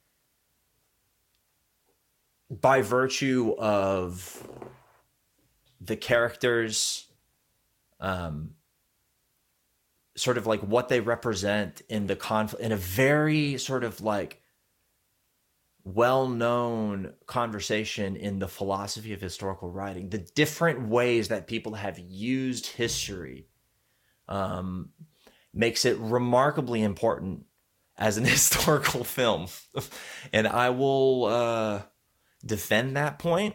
by 2.48 2.80
virtue 2.80 3.56
of 3.58 4.48
the 5.80 5.96
characters 5.96 7.08
um 7.98 8.50
sort 10.16 10.38
of 10.38 10.46
like 10.46 10.60
what 10.60 10.88
they 10.88 11.00
represent 11.00 11.82
in 11.88 12.06
the 12.06 12.16
conflict 12.16 12.64
in 12.64 12.72
a 12.72 12.76
very 12.76 13.58
sort 13.58 13.84
of 13.84 14.00
like 14.00 14.42
well-known 15.84 17.12
conversation 17.26 18.16
in 18.16 18.40
the 18.40 18.48
philosophy 18.48 19.12
of 19.12 19.20
historical 19.20 19.70
writing 19.70 20.08
the 20.08 20.18
different 20.18 20.88
ways 20.88 21.28
that 21.28 21.46
people 21.46 21.74
have 21.74 21.98
used 21.98 22.66
history 22.66 23.46
um, 24.28 24.90
makes 25.54 25.84
it 25.84 25.96
remarkably 25.98 26.82
important 26.82 27.44
as 27.96 28.16
an 28.16 28.24
historical 28.36 29.04
film 29.04 29.46
and 30.32 30.48
i 30.48 30.70
will 30.70 31.26
uh, 31.26 31.82
defend 32.44 32.96
that 32.96 33.18
point 33.18 33.54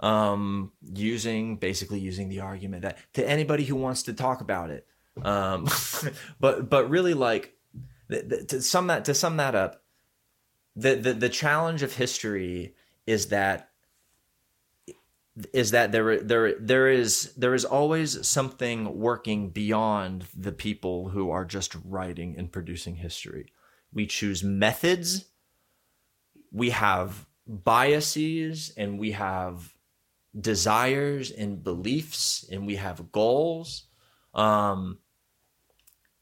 um, 0.00 0.72
using 0.82 1.56
basically 1.56 2.00
using 2.00 2.28
the 2.28 2.40
argument 2.40 2.82
that 2.82 2.98
to 3.14 3.28
anybody 3.28 3.64
who 3.64 3.76
wants 3.76 4.02
to 4.04 4.12
talk 4.12 4.40
about 4.40 4.70
it. 4.70 4.86
Um, 5.22 5.68
but 6.40 6.70
but 6.70 6.90
really 6.90 7.14
like 7.14 7.54
to 8.10 8.60
sum 8.60 8.88
that 8.88 9.04
to 9.06 9.14
sum 9.14 9.36
that 9.36 9.54
up, 9.54 9.82
the, 10.76 10.94
the 10.96 11.12
the 11.14 11.28
challenge 11.28 11.82
of 11.82 11.94
history 11.94 12.74
is 13.06 13.28
that 13.28 13.70
is 15.52 15.70
that 15.70 15.92
there 15.92 16.20
there 16.20 16.54
there 16.58 16.88
is 16.88 17.32
there 17.36 17.54
is 17.54 17.64
always 17.64 18.26
something 18.26 18.98
working 18.98 19.50
beyond 19.50 20.26
the 20.36 20.52
people 20.52 21.10
who 21.10 21.30
are 21.30 21.44
just 21.44 21.76
writing 21.84 22.34
and 22.36 22.52
producing 22.52 22.96
history. 22.96 23.52
We 23.92 24.06
choose 24.06 24.42
methods. 24.44 25.26
We 26.52 26.70
have 26.70 27.26
biases 27.46 28.72
and 28.76 28.98
we 28.98 29.12
have 29.12 29.74
desires 30.38 31.30
and 31.30 31.62
beliefs 31.62 32.44
and 32.50 32.66
we 32.66 32.76
have 32.76 33.12
goals. 33.12 33.86
Um, 34.34 34.98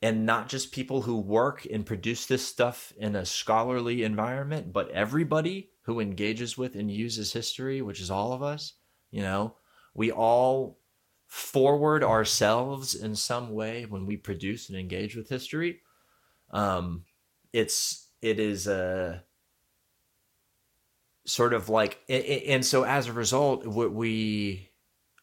and 0.00 0.24
not 0.24 0.48
just 0.48 0.72
people 0.72 1.02
who 1.02 1.18
work 1.18 1.66
and 1.70 1.84
produce 1.84 2.26
this 2.26 2.46
stuff 2.46 2.92
in 2.98 3.16
a 3.16 3.26
scholarly 3.26 4.04
environment, 4.04 4.72
but 4.72 4.90
everybody 4.90 5.70
who 5.82 6.00
engages 6.00 6.56
with 6.56 6.76
and 6.76 6.90
uses 6.90 7.32
history, 7.32 7.82
which 7.82 8.00
is 8.00 8.10
all 8.10 8.32
of 8.32 8.42
us. 8.42 8.74
You 9.10 9.22
know, 9.22 9.56
we 9.94 10.12
all 10.12 10.78
forward 11.26 12.04
ourselves 12.04 12.94
in 12.94 13.14
some 13.14 13.50
way 13.50 13.86
when 13.86 14.06
we 14.06 14.16
produce 14.16 14.68
and 14.68 14.78
engage 14.78 15.16
with 15.16 15.28
history. 15.28 15.80
Um, 16.50 17.04
it's 17.52 18.08
it 18.22 18.38
is 18.38 18.66
a 18.66 19.24
sort 21.24 21.52
of 21.52 21.68
like, 21.68 22.00
and 22.08 22.64
so 22.64 22.84
as 22.84 23.06
a 23.06 23.12
result, 23.12 23.66
what 23.66 23.92
we 23.92 24.67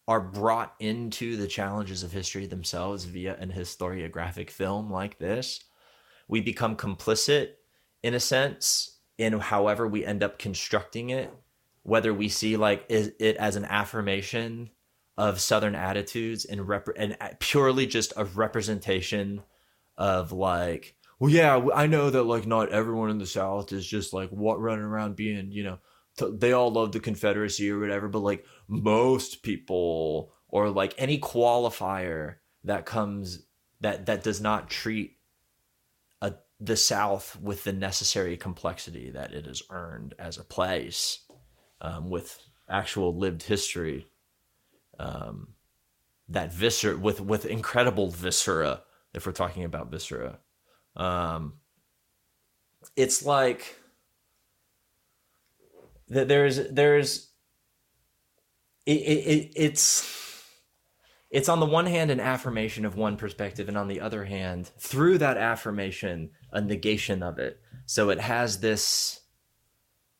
are 0.07 0.21
brought 0.21 0.75
into 0.79 1.35
the 1.35 1.47
challenges 1.47 2.03
of 2.03 2.11
history 2.11 2.45
themselves 2.45 3.05
via 3.05 3.35
an 3.37 3.51
historiographic 3.51 4.49
film 4.49 4.91
like 4.91 5.17
this. 5.17 5.63
We 6.27 6.41
become 6.41 6.75
complicit 6.75 7.53
in 8.03 8.13
a 8.13 8.19
sense 8.19 8.99
in 9.17 9.33
however 9.39 9.87
we 9.87 10.05
end 10.05 10.23
up 10.23 10.37
constructing 10.37 11.09
it 11.09 11.33
whether 11.85 12.13
we 12.13 12.27
see 12.27 12.57
like 12.57 12.83
it 12.89 13.37
as 13.37 13.55
an 13.55 13.65
affirmation 13.65 14.71
of 15.17 15.39
southern 15.39 15.75
attitudes 15.75 16.43
and 16.43 16.67
rep- 16.67 16.89
and 16.97 17.15
uh, 17.21 17.29
purely 17.39 17.85
just 17.85 18.11
a 18.17 18.25
representation 18.25 19.41
of 19.97 20.31
like 20.31 20.95
well 21.19 21.31
yeah 21.31 21.63
i 21.73 21.85
know 21.85 22.09
that 22.09 22.23
like 22.23 22.45
not 22.45 22.69
everyone 22.69 23.09
in 23.09 23.19
the 23.19 23.25
south 23.25 23.71
is 23.71 23.85
just 23.85 24.13
like 24.13 24.29
what 24.29 24.59
running 24.59 24.83
around 24.83 25.15
being 25.15 25.51
you 25.51 25.63
know 25.63 25.77
they 26.33 26.53
all 26.53 26.71
love 26.71 26.91
the 26.91 26.99
confederacy 26.99 27.69
or 27.69 27.79
whatever 27.79 28.07
but 28.07 28.19
like 28.19 28.45
most 28.67 29.43
people 29.43 30.33
or 30.47 30.69
like 30.69 30.93
any 30.97 31.19
qualifier 31.19 32.35
that 32.63 32.85
comes 32.85 33.45
that 33.81 34.05
that 34.05 34.23
does 34.23 34.41
not 34.41 34.69
treat 34.69 35.17
a, 36.21 36.33
the 36.59 36.77
south 36.77 37.39
with 37.41 37.63
the 37.63 37.73
necessary 37.73 38.37
complexity 38.37 39.09
that 39.11 39.33
it 39.33 39.45
has 39.45 39.61
earned 39.69 40.13
as 40.17 40.37
a 40.37 40.43
place 40.43 41.19
um, 41.81 42.09
with 42.09 42.39
actual 42.69 43.15
lived 43.15 43.43
history. 43.43 44.07
Um, 44.97 45.55
that 46.29 46.51
viscera 46.53 46.97
with 46.97 47.21
with 47.21 47.45
incredible 47.45 48.09
viscera. 48.09 48.81
If 49.13 49.25
we're 49.25 49.31
talking 49.31 49.63
about 49.63 49.91
viscera, 49.91 50.39
um, 50.95 51.53
it's 52.95 53.25
like 53.25 53.77
that. 56.07 56.27
There's 56.27 56.69
there's 56.69 57.31
it, 58.85 58.91
it, 58.91 59.51
it's 59.55 60.11
it's 61.31 61.49
on 61.49 61.59
the 61.59 61.65
one 61.65 61.85
hand 61.85 62.11
an 62.11 62.19
affirmation 62.19 62.85
of 62.85 62.95
one 62.95 63.17
perspective 63.17 63.67
and 63.67 63.77
on 63.77 63.87
the 63.87 63.99
other 63.99 64.25
hand 64.25 64.71
through 64.77 65.17
that 65.17 65.37
affirmation 65.37 66.29
a 66.51 66.61
negation 66.61 67.23
of 67.23 67.39
it 67.39 67.59
so 67.85 68.09
it 68.09 68.19
has 68.19 68.59
this 68.59 69.21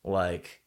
like 0.04 0.62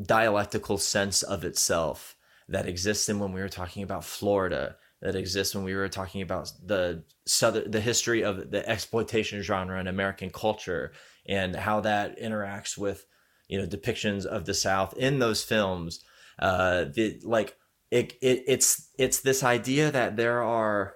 dialectical 0.00 0.78
sense 0.78 1.22
of 1.22 1.44
itself 1.44 2.16
that 2.48 2.66
exists 2.66 3.08
in 3.08 3.18
when 3.18 3.32
we 3.32 3.40
were 3.40 3.48
talking 3.48 3.82
about 3.82 4.04
Florida, 4.04 4.76
that 5.00 5.16
exists 5.16 5.54
when 5.54 5.64
we 5.64 5.74
were 5.74 5.88
talking 5.88 6.22
about 6.22 6.50
the 6.64 7.04
southern 7.26 7.70
the 7.70 7.80
history 7.80 8.22
of 8.22 8.50
the 8.50 8.66
exploitation 8.68 9.42
genre 9.42 9.80
in 9.80 9.86
American 9.86 10.30
culture 10.30 10.92
and 11.26 11.56
how 11.56 11.80
that 11.80 12.18
interacts 12.18 12.76
with 12.76 13.06
you 13.48 13.58
know 13.58 13.66
depictions 13.66 14.24
of 14.24 14.44
the 14.46 14.54
South 14.54 14.96
in 14.96 15.18
those 15.18 15.42
films. 15.42 16.04
Uh, 16.38 16.84
the 16.92 17.20
like 17.22 17.56
it, 17.90 18.14
it 18.20 18.44
it's 18.46 18.90
it's 18.98 19.20
this 19.20 19.42
idea 19.42 19.90
that 19.90 20.16
there 20.16 20.42
are 20.42 20.94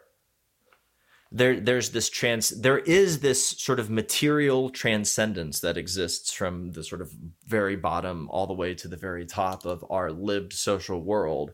there 1.30 1.60
there's 1.60 1.90
this 1.90 2.08
trans 2.08 2.48
there 2.48 2.78
is 2.78 3.20
this 3.20 3.46
sort 3.46 3.78
of 3.78 3.90
material 3.90 4.70
transcendence 4.70 5.60
that 5.60 5.76
exists 5.76 6.32
from 6.32 6.72
the 6.72 6.82
sort 6.82 7.02
of 7.02 7.12
very 7.46 7.76
bottom 7.76 8.28
all 8.30 8.46
the 8.46 8.54
way 8.54 8.74
to 8.74 8.88
the 8.88 8.96
very 8.96 9.26
top 9.26 9.66
of 9.66 9.84
our 9.90 10.10
lived 10.10 10.52
social 10.52 11.00
world. 11.02 11.52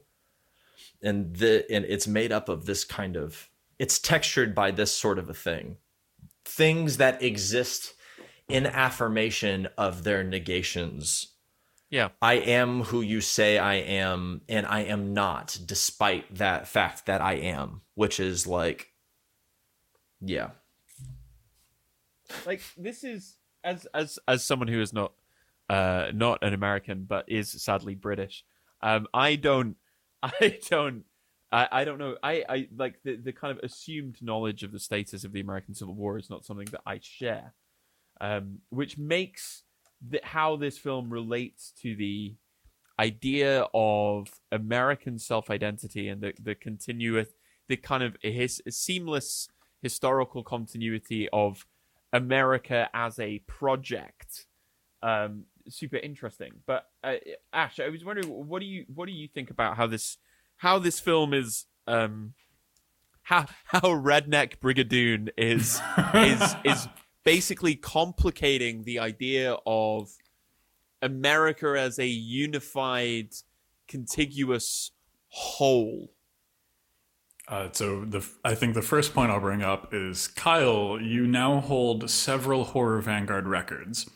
And 1.02 1.36
the 1.36 1.70
and 1.70 1.84
it's 1.84 2.06
made 2.06 2.32
up 2.32 2.48
of 2.48 2.66
this 2.66 2.84
kind 2.84 3.16
of 3.16 3.50
it's 3.78 3.98
textured 3.98 4.54
by 4.54 4.70
this 4.70 4.92
sort 4.92 5.18
of 5.18 5.28
a 5.28 5.34
thing. 5.34 5.76
Things 6.44 6.98
that 6.98 7.22
exist 7.22 7.94
in 8.48 8.66
affirmation 8.66 9.68
of 9.76 10.04
their 10.04 10.22
negations 10.22 11.33
yeah 11.94 12.08
i 12.20 12.34
am 12.34 12.82
who 12.82 13.00
you 13.00 13.20
say 13.20 13.58
i 13.58 13.74
am 13.74 14.40
and 14.48 14.66
i 14.66 14.80
am 14.80 15.14
not 15.14 15.58
despite 15.64 16.34
that 16.34 16.66
fact 16.66 17.06
that 17.06 17.20
i 17.20 17.34
am 17.34 17.80
which 17.94 18.18
is 18.18 18.46
like 18.46 18.94
yeah. 20.26 20.50
Like 22.46 22.62
this 22.76 23.04
is 23.04 23.36
as 23.62 23.86
as 23.94 24.18
as 24.26 24.44
someone 24.44 24.68
who 24.68 24.80
is 24.80 24.92
not 24.92 25.12
uh 25.68 26.10
not 26.14 26.42
an 26.42 26.54
American 26.54 27.04
but 27.04 27.26
is 27.28 27.50
sadly 27.62 27.94
British. 27.94 28.44
Um 28.82 29.06
I 29.12 29.36
don't 29.36 29.76
I 30.22 30.58
don't 30.70 31.04
I, 31.52 31.68
I 31.70 31.84
don't 31.84 31.98
know. 31.98 32.16
I, 32.22 32.44
I 32.48 32.68
like 32.76 33.00
the, 33.04 33.16
the 33.16 33.32
kind 33.32 33.56
of 33.56 33.62
assumed 33.62 34.16
knowledge 34.20 34.64
of 34.64 34.72
the 34.72 34.80
status 34.80 35.22
of 35.22 35.32
the 35.32 35.40
American 35.40 35.74
Civil 35.74 35.94
War 35.94 36.18
is 36.18 36.28
not 36.28 36.44
something 36.44 36.66
that 36.72 36.80
I 36.84 36.98
share. 37.00 37.54
Um, 38.20 38.60
which 38.70 38.96
makes 38.96 39.63
the, 40.08 40.20
how 40.22 40.56
this 40.56 40.78
film 40.78 41.10
relates 41.10 41.72
to 41.82 41.94
the 41.96 42.34
idea 42.98 43.66
of 43.74 44.28
American 44.52 45.18
self 45.18 45.50
identity 45.50 46.08
and 46.08 46.20
the, 46.20 46.32
the 46.40 46.54
continuous, 46.54 47.28
the 47.68 47.76
kind 47.76 48.02
of 48.02 48.16
his 48.22 48.62
seamless 48.68 49.48
historical 49.82 50.42
continuity 50.42 51.28
of 51.32 51.66
America 52.12 52.88
as 52.94 53.18
a 53.18 53.40
project. 53.40 54.46
Um, 55.02 55.44
super 55.68 55.96
interesting. 55.96 56.52
But 56.66 56.86
uh, 57.02 57.16
Ash, 57.52 57.78
I 57.80 57.88
was 57.88 58.04
wondering, 58.04 58.28
what 58.28 58.60
do 58.60 58.66
you 58.66 58.84
what 58.92 59.06
do 59.06 59.12
you 59.12 59.28
think 59.28 59.50
about 59.50 59.76
how 59.76 59.86
this 59.86 60.18
how 60.56 60.78
this 60.78 61.00
film 61.00 61.34
is 61.34 61.66
um, 61.86 62.34
how 63.22 63.46
how 63.64 63.80
Redneck 63.80 64.58
Brigadoon 64.58 65.30
is 65.36 65.80
is 66.14 66.54
is 66.64 66.88
basically 67.24 67.74
complicating 67.74 68.84
the 68.84 68.98
idea 68.98 69.56
of 69.66 70.10
America 71.02 71.74
as 71.78 71.98
a 71.98 72.06
unified, 72.06 73.30
contiguous 73.88 74.92
whole 75.28 76.10
uh, 77.46 77.68
so 77.72 78.04
the 78.04 78.26
I 78.44 78.54
think 78.54 78.74
the 78.74 78.82
first 78.82 79.12
point 79.12 79.30
I'll 79.30 79.40
bring 79.40 79.62
up 79.62 79.92
is 79.92 80.28
Kyle. 80.28 80.98
You 81.00 81.26
now 81.26 81.60
hold 81.60 82.08
several 82.08 82.64
Horror 82.64 83.00
Vanguard 83.02 83.46
records. 83.46 84.08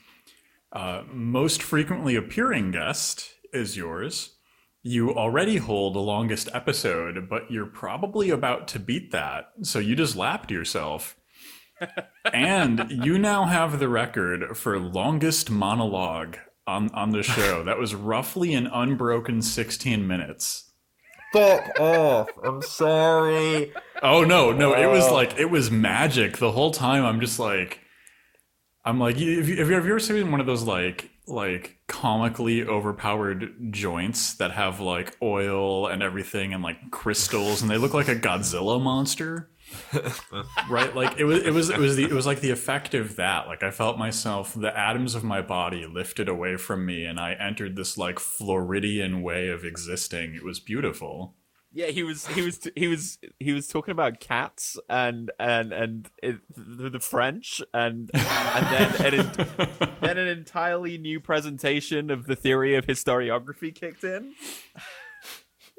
Uh, 0.73 1.03
most 1.11 1.63
frequently 1.63 2.17
appearing 2.17 2.71
guest 2.71 3.35
is 3.53 3.77
yours. 3.77 4.37
You 4.83 5.15
already 5.15 5.57
hold 5.57 5.95
the 5.95 6.01
longest 6.01 6.49
episode, 6.55 7.29
but 7.29 7.51
you're 7.51 7.67
probably 7.67 8.31
about 8.31 8.69
to 8.69 8.79
beat 8.79 9.11
that. 9.13 9.51
So 9.63 9.79
you 9.79 9.95
just 9.95 10.17
lapped 10.17 10.51
yourself. 10.51 11.17
And 12.33 12.91
you 12.91 13.19
now 13.19 13.45
have 13.45 13.79
the 13.79 13.89
record 13.89 14.57
for 14.57 14.79
longest 14.79 15.51
monologue 15.51 16.37
on, 16.67 16.91
on 16.91 17.11
the 17.11 17.23
show. 17.23 17.65
That 17.65 17.79
was 17.79 17.95
roughly 17.95 18.55
an 18.55 18.67
unbroken 18.67 19.43
16 19.43 20.07
minutes. 20.07 20.71
Fuck 21.33 21.79
off. 21.79 22.29
I'm 22.43 22.63
sorry. 22.63 23.73
Oh 24.03 24.25
no, 24.25 24.53
no, 24.53 24.75
it 24.75 24.87
was 24.87 25.09
oh. 25.09 25.15
like 25.15 25.39
it 25.39 25.51
was 25.51 25.71
magic 25.71 26.39
the 26.39 26.53
whole 26.53 26.71
time. 26.71 27.05
I'm 27.05 27.21
just 27.21 27.39
like 27.39 27.81
I'm 28.85 28.99
like 28.99 29.17
have 29.17 29.49
you, 29.49 29.57
have 29.57 29.69
you 29.69 29.77
ever 29.77 30.01
seen 30.01 30.31
one 30.31 30.41
of 30.41 30.47
those 30.47 30.63
like 30.63 31.11
like 31.27 31.77
comically 31.87 32.65
overpowered 32.65 33.73
joints 33.73 34.35
that 34.35 34.53
have 34.53 34.81
like 34.81 35.17
oil 35.21 35.87
and 35.87 36.03
everything 36.03 36.55
and 36.55 36.63
like 36.63 36.91
crystals 36.91 37.61
and 37.61 37.71
they 37.71 37.77
look 37.77 37.93
like 37.93 38.09
a 38.09 38.17
Godzilla 38.17 38.81
monster? 38.81 39.51
right? 40.71 40.95
Like 40.95 41.19
it 41.19 41.25
was 41.25 41.43
it 41.43 41.53
was 41.53 41.71
it 41.71 41.79
was 41.79 41.97
the 41.97 42.05
it 42.05 42.13
was 42.13 42.27
like 42.27 42.41
the 42.41 42.51
effect 42.51 42.95
of 42.95 43.17
that. 43.17 43.47
Like 43.47 43.63
i 43.63 43.71
felt 43.71 43.99
myself 43.99 44.55
the 44.55 44.77
atoms 44.77 45.15
of 45.15 45.25
my 45.25 45.41
body 45.41 45.87
lifted 45.87 46.29
away 46.29 46.57
from 46.57 46.85
me 46.85 47.05
and 47.05 47.19
i 47.19 47.33
entered 47.33 47.77
this 47.77 47.97
like 47.99 48.19
floridian 48.19 49.23
way 49.23 49.49
of 49.49 49.65
existing. 49.65 50.35
It 50.35 50.45
was 50.45 50.61
beautiful. 50.61 51.35
Yeah 51.73 51.87
he 51.87 52.03
was 52.03 52.27
he 52.29 52.43
was 52.43 52.67
he 52.75 52.89
was 52.89 53.19
he 53.39 53.53
was 53.53 53.69
talking 53.69 53.93
about 53.93 54.21
cats 54.21 54.79
and 54.89 55.31
and 55.39 55.73
and 55.73 56.11
it, 56.23 56.37
the, 56.57 56.99
french 56.99 57.63
and 57.75 58.11
and 58.15 58.67
then 58.67 59.15
an, 59.15 59.31
then 60.01 60.19
an 60.19 60.29
entirely 60.29 60.97
new 60.97 61.21
presentation 61.21 62.11
of 62.11 62.27
the 62.27 62.35
theory 62.37 62.75
of 62.75 62.87
historiography 62.87 63.75
kicked 63.75 64.03
in. 64.03 64.35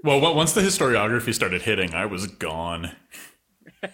Well 0.03 0.21
once 0.21 0.53
the 0.53 0.61
historiography 0.61 1.33
started 1.33 1.63
hitting 1.63 1.93
i 1.93 2.05
was 2.05 2.27
gone 2.27 2.95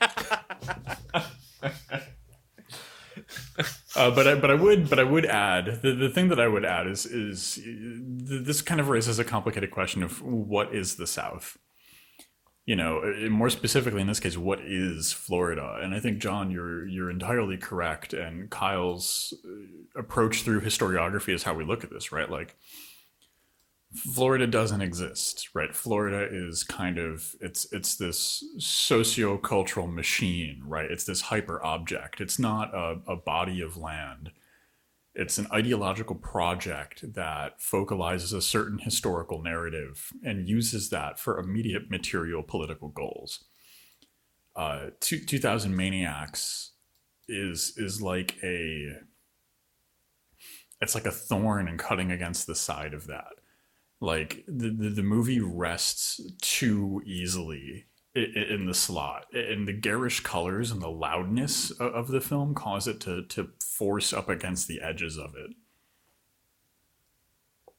Uh, 3.95 4.11
but 4.11 4.27
I, 4.27 4.35
but 4.35 4.51
I 4.51 4.55
would 4.55 4.89
but 4.89 4.99
I 4.99 5.03
would 5.03 5.25
add 5.25 5.81
the, 5.81 5.93
the 5.93 6.09
thing 6.09 6.27
that 6.27 6.39
I 6.39 6.47
would 6.47 6.65
add 6.65 6.85
is 6.87 7.05
is 7.05 7.59
this 7.63 8.61
kind 8.61 8.81
of 8.81 8.89
raises 8.89 9.19
a 9.19 9.23
complicated 9.23 9.71
question 9.71 10.03
of 10.03 10.21
what 10.21 10.75
is 10.75 10.95
the 10.95 11.07
South. 11.07 11.57
You 12.65 12.75
know, 12.75 12.99
uh, 12.99 13.29
more 13.29 13.49
specifically 13.49 14.01
in 14.01 14.07
this 14.07 14.19
case, 14.19 14.37
what 14.37 14.59
is 14.59 15.13
Florida? 15.13 15.79
And 15.81 15.93
I 15.93 15.99
think 15.99 16.19
John, 16.19 16.51
you're 16.51 16.85
you're 16.87 17.09
entirely 17.09 17.57
correct. 17.57 18.11
And 18.11 18.49
Kyle's 18.49 19.33
uh, 19.45 19.99
approach 19.99 20.41
through 20.41 20.61
historiography 20.61 21.33
is 21.33 21.43
how 21.43 21.53
we 21.53 21.63
look 21.63 21.83
at 21.85 21.89
this, 21.89 22.11
right? 22.11 22.29
Like 22.29 22.57
Florida 23.95 24.45
doesn't 24.45 24.81
exist, 24.81 25.49
right? 25.53 25.73
Florida 25.73 26.27
is 26.29 26.63
kind 26.63 26.97
of 26.97 27.35
it's 27.39 27.71
it's 27.71 27.95
this 27.95 28.43
socio-cultural 28.57 29.87
machine, 29.87 30.61
right? 30.65 30.89
It's 30.91 31.05
this 31.05 31.21
hyper 31.21 31.63
object. 31.63 32.19
It's 32.19 32.37
not 32.37 32.73
a, 32.73 32.99
a 33.07 33.15
body 33.15 33.61
of 33.61 33.77
land. 33.77 34.31
It's 35.13 35.37
an 35.37 35.47
ideological 35.53 36.15
project 36.15 37.13
that 37.13 37.61
focalizes 37.61 38.33
a 38.33 38.41
certain 38.41 38.79
historical 38.79 39.41
narrative 39.41 40.11
and 40.23 40.49
uses 40.49 40.89
that 40.89 41.19
for 41.19 41.39
immediate 41.39 41.89
material 41.89 42.43
political 42.43 42.89
goals. 42.89 43.45
Uh, 44.57 44.87
2000 44.99 45.75
Maniacs 45.75 46.71
is 47.29 47.73
is 47.77 48.01
like 48.01 48.35
a 48.43 48.97
it's 50.81 50.95
like 50.95 51.05
a 51.05 51.11
thorn 51.11 51.67
and 51.67 51.79
cutting 51.79 52.11
against 52.11 52.45
the 52.45 52.55
side 52.55 52.93
of 52.93 53.07
that 53.07 53.33
like 54.01 54.43
the, 54.47 54.69
the, 54.69 54.89
the 54.89 55.03
movie 55.03 55.39
rests 55.39 56.19
too 56.41 57.01
easily 57.05 57.85
in 58.15 58.65
the 58.65 58.73
slot 58.73 59.25
and 59.33 59.67
the 59.67 59.73
garish 59.73 60.21
colors 60.21 60.71
and 60.71 60.81
the 60.81 60.89
loudness 60.89 61.69
of 61.71 62.07
the 62.07 62.21
film 62.21 62.53
cause 62.55 62.87
it 62.87 63.01
to 63.01 63.23
to 63.23 63.49
force 63.61 64.13
up 64.13 64.29
against 64.29 64.67
the 64.69 64.81
edges 64.81 65.17
of 65.17 65.33
it. 65.35 65.51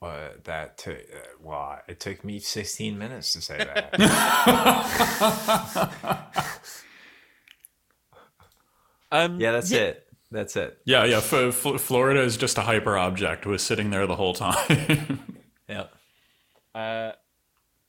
Uh, 0.03 0.29
that 0.45 0.77
took 0.77 0.99
uh, 0.99 1.19
well 1.41 1.79
it 1.89 1.99
took 2.01 2.23
me 2.23 2.39
16 2.39 2.99
minutes 2.99 3.33
to 3.33 3.41
say 3.41 3.57
that. 3.59 3.95
Um 9.13 9.39
yeah 9.41 9.53
that's 9.53 9.71
yeah. 9.71 9.79
it. 9.79 10.07
That's 10.33 10.57
it. 10.57 10.79
Yeah 10.85 11.05
yeah 11.05 11.19
F- 11.19 11.33
F- 11.33 11.81
florida 11.81 12.21
is 12.21 12.37
just 12.37 12.59
a 12.59 12.63
hyper 12.63 12.99
object 12.99 13.47
was 13.47 13.63
sitting 13.63 13.91
there 13.91 14.07
the 14.07 14.17
whole 14.17 14.35
time. 14.35 15.37
Yeah 15.69 15.87
uh, 16.77 17.12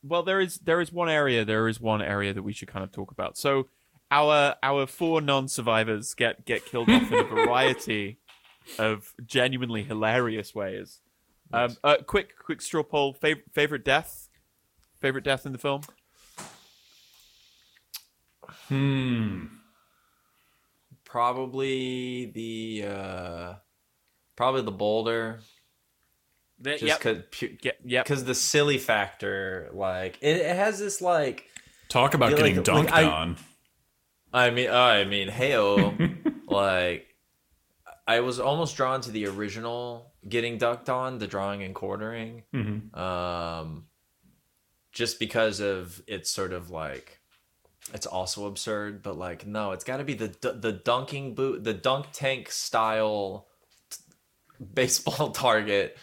well, 0.01 0.23
there 0.23 0.39
is 0.39 0.59
there 0.59 0.79
is 0.79 0.93
one 0.93 1.09
area 1.09 1.43
there 1.43 1.67
is 1.67 1.81
one 1.81 2.01
area 2.01 2.33
that 2.33 2.43
we 2.43 2.53
should 2.53 2.69
kind 2.69 2.83
of 2.83 2.91
talk 2.91 3.11
about. 3.11 3.37
So 3.37 3.67
our 4.09 4.55
our 4.63 4.87
four 4.87 5.19
non-survivors 5.19 6.13
get 6.13 6.45
get 6.45 6.65
killed 6.65 6.89
off 6.89 7.11
in 7.11 7.19
a 7.19 7.23
variety 7.35 8.19
of 8.79 9.13
genuinely 9.25 9.83
hilarious 9.83 10.55
ways. 10.55 11.01
Um, 11.51 11.75
uh, 11.83 11.97
quick 12.05 12.37
quick 12.37 12.61
straw 12.61 12.83
poll: 12.83 13.13
favorite 13.13 13.45
favorite 13.53 13.83
death, 13.83 14.29
favorite 15.01 15.25
death 15.25 15.45
in 15.45 15.51
the 15.51 15.57
film. 15.57 15.81
Hmm. 18.69 19.45
Probably 21.03 22.27
the 22.27 22.87
uh, 22.87 23.53
probably 24.37 24.61
the 24.61 24.71
boulder 24.71 25.41
just 26.61 26.99
because, 26.99 27.23
yep. 27.61 27.77
yep. 27.83 28.05
Because 28.05 28.23
the 28.25 28.35
silly 28.35 28.77
factor, 28.77 29.69
like 29.73 30.17
it, 30.21 30.37
it 30.37 30.55
has 30.55 30.79
this 30.79 31.01
like 31.01 31.45
talk 31.89 32.13
about 32.13 32.35
getting 32.35 32.57
like, 32.57 32.65
dunked 32.65 32.91
like, 32.91 33.05
on. 33.05 33.37
I 34.33 34.49
mean, 34.49 34.69
I 34.69 35.05
mean, 35.05 35.29
heyo, 35.29 36.41
like 36.47 37.07
I 38.07 38.21
was 38.21 38.39
almost 38.39 38.75
drawn 38.75 39.01
to 39.01 39.11
the 39.11 39.27
original 39.27 40.13
getting 40.27 40.57
dunked 40.57 40.89
on, 40.89 41.19
the 41.19 41.27
drawing 41.27 41.63
and 41.63 41.75
quartering, 41.75 42.43
mm-hmm. 42.53 42.97
um, 42.99 43.85
just 44.91 45.19
because 45.19 45.59
of 45.59 46.01
it's 46.07 46.29
sort 46.29 46.53
of 46.53 46.69
like 46.69 47.19
it's 47.93 48.05
also 48.05 48.47
absurd, 48.47 49.03
but 49.03 49.17
like 49.17 49.45
no, 49.45 49.71
it's 49.71 49.83
got 49.83 49.97
to 49.97 50.03
be 50.03 50.13
the 50.13 50.33
the 50.41 50.71
dunking 50.71 51.35
boot, 51.35 51.63
the 51.63 51.73
dunk 51.73 52.07
tank 52.11 52.51
style 52.51 53.47
t- 53.89 53.97
baseball 54.73 55.29
target 55.31 55.97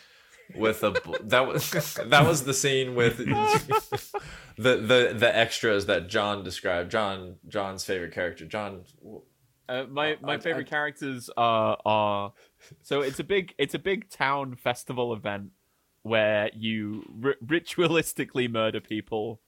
with 0.55 0.83
a 0.83 0.95
that 1.25 1.47
was 1.47 1.71
that 2.07 2.27
was 2.27 2.45
the 2.45 2.55
scene 2.55 2.95
with 2.95 3.19
the 4.57 4.77
the 4.77 5.15
the 5.17 5.37
extras 5.37 5.87
that 5.87 6.09
John 6.09 6.45
described. 6.45 6.91
John 6.91 7.37
John's 7.49 7.85
favorite 7.85 8.13
character. 8.13 8.45
John. 8.45 8.83
Uh, 9.67 9.85
my 9.91 10.17
my 10.21 10.37
favorite 10.37 10.67
I, 10.67 10.71
characters 10.71 11.31
are 11.37 11.79
are 11.87 12.33
so 12.83 13.01
it's 13.01 13.19
a 13.19 13.25
big 13.25 13.55
it's 13.57 13.75
a 13.75 13.79
big 13.79 14.11
town 14.11 14.57
festival 14.57 15.15
event 15.15 15.51
where 16.03 16.51
you 16.55 17.03
r- 17.25 17.37
ritualistically 17.45 18.51
murder 18.51 18.81
people 18.81 19.41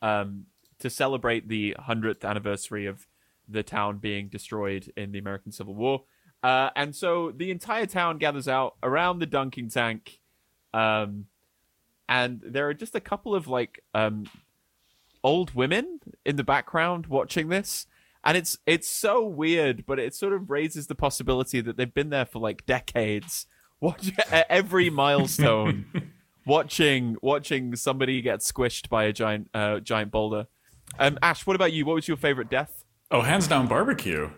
um, 0.00 0.44
to 0.78 0.88
celebrate 0.88 1.48
the 1.48 1.74
hundredth 1.78 2.24
anniversary 2.24 2.86
of 2.86 3.08
the 3.48 3.64
town 3.64 3.98
being 3.98 4.28
destroyed 4.28 4.92
in 4.96 5.10
the 5.12 5.18
American 5.18 5.50
Civil 5.50 5.74
War. 5.74 6.04
Uh, 6.42 6.70
and 6.76 6.94
so 6.94 7.32
the 7.34 7.50
entire 7.50 7.86
town 7.86 8.18
gathers 8.18 8.46
out 8.46 8.76
around 8.82 9.18
the 9.18 9.26
dunking 9.26 9.68
tank 9.68 10.20
um, 10.74 11.26
and 12.08 12.40
there 12.44 12.68
are 12.68 12.74
just 12.74 12.94
a 12.94 13.00
couple 13.00 13.34
of 13.34 13.46
like 13.48 13.82
um, 13.94 14.26
old 15.22 15.54
women 15.54 16.00
in 16.24 16.36
the 16.36 16.44
background 16.44 17.06
watching 17.06 17.48
this, 17.48 17.86
and 18.24 18.36
it's 18.36 18.58
it's 18.66 18.88
so 18.88 19.24
weird, 19.24 19.86
but 19.86 19.98
it 19.98 20.14
sort 20.14 20.32
of 20.32 20.50
raises 20.50 20.88
the 20.88 20.94
possibility 20.94 21.60
that 21.60 21.76
they've 21.76 21.94
been 21.94 22.10
there 22.10 22.26
for 22.26 22.40
like 22.40 22.66
decades, 22.66 23.46
watch 23.80 24.10
every 24.50 24.90
milestone, 24.90 26.12
watching 26.46 27.16
watching 27.22 27.76
somebody 27.76 28.20
get 28.20 28.40
squished 28.40 28.88
by 28.88 29.04
a 29.04 29.12
giant 29.12 29.48
uh, 29.54 29.78
giant 29.80 30.10
boulder. 30.10 30.48
Um, 30.98 31.18
Ash, 31.22 31.46
what 31.46 31.56
about 31.56 31.72
you? 31.72 31.86
What 31.86 31.94
was 31.94 32.08
your 32.08 32.16
favorite 32.16 32.50
death? 32.50 32.84
Oh, 33.10 33.22
hands 33.22 33.46
down, 33.46 33.68
barbecue. 33.68 34.30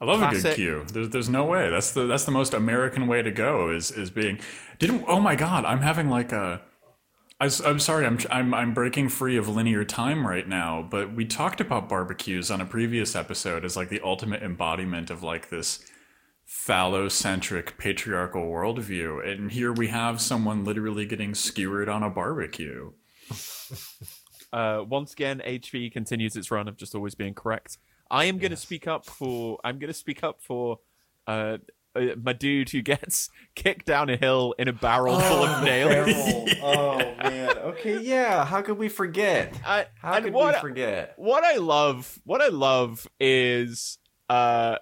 I 0.00 0.04
love 0.04 0.20
Classic. 0.20 0.40
a 0.40 0.48
good 0.48 0.54
cue. 0.54 0.84
There's, 0.92 1.08
there's 1.10 1.28
no 1.28 1.44
way. 1.44 1.70
That's 1.70 1.90
the 1.90 2.06
that's 2.06 2.24
the 2.24 2.30
most 2.30 2.54
American 2.54 3.06
way 3.06 3.22
to 3.22 3.30
go. 3.30 3.70
Is 3.70 3.90
is 3.90 4.10
being 4.10 4.38
didn't. 4.78 5.04
Oh 5.08 5.20
my 5.20 5.34
God, 5.34 5.64
I'm 5.64 5.80
having 5.80 6.08
like 6.08 6.32
a. 6.32 6.62
I, 7.40 7.50
I'm 7.64 7.80
sorry, 7.80 8.06
I'm 8.06 8.18
I'm 8.30 8.54
I'm 8.54 8.74
breaking 8.74 9.08
free 9.08 9.36
of 9.36 9.48
linear 9.48 9.84
time 9.84 10.26
right 10.26 10.46
now. 10.46 10.86
But 10.88 11.14
we 11.14 11.24
talked 11.24 11.60
about 11.60 11.88
barbecues 11.88 12.50
on 12.50 12.60
a 12.60 12.66
previous 12.66 13.16
episode 13.16 13.64
as 13.64 13.76
like 13.76 13.88
the 13.88 14.00
ultimate 14.04 14.42
embodiment 14.42 15.10
of 15.10 15.22
like 15.22 15.50
this 15.50 15.84
phallocentric 16.48 17.76
patriarchal 17.76 18.42
worldview, 18.42 19.26
and 19.26 19.50
here 19.50 19.72
we 19.72 19.88
have 19.88 20.20
someone 20.20 20.64
literally 20.64 21.06
getting 21.06 21.34
skewered 21.34 21.88
on 21.88 22.04
a 22.04 22.10
barbecue. 22.10 22.92
uh, 24.52 24.82
once 24.86 25.12
again, 25.12 25.42
HV 25.44 25.92
continues 25.92 26.36
its 26.36 26.50
run 26.50 26.68
of 26.68 26.76
just 26.76 26.94
always 26.94 27.14
being 27.14 27.34
correct. 27.34 27.78
I 28.10 28.24
am 28.26 28.38
going 28.38 28.50
to 28.50 28.56
speak 28.56 28.86
up 28.86 29.04
for. 29.04 29.58
I'm 29.64 29.78
going 29.78 29.88
to 29.88 29.98
speak 29.98 30.22
up 30.22 30.40
for. 30.42 30.80
Uh, 31.26 31.58
uh, 31.94 32.14
my 32.22 32.32
dude 32.32 32.70
who 32.70 32.82
gets 32.82 33.30
kicked 33.54 33.86
down 33.86 34.10
a 34.10 34.16
hill 34.16 34.54
in 34.58 34.68
a 34.68 34.72
barrel 34.72 35.16
oh, 35.16 35.20
full 35.20 35.44
of 35.44 35.64
nails. 35.64 36.54
oh 36.62 36.98
man. 37.22 37.58
Okay, 37.58 38.00
yeah. 38.00 38.44
How 38.44 38.62
could 38.62 38.78
we 38.78 38.88
forget? 38.88 39.58
I, 39.66 39.86
How 40.00 40.20
could 40.20 40.34
we 40.34 40.52
forget? 40.60 41.14
What 41.16 41.44
I 41.44 41.56
love, 41.56 42.20
what 42.24 42.40
I 42.40 42.48
love 42.48 43.06
is 43.18 43.98
uh 44.28 44.76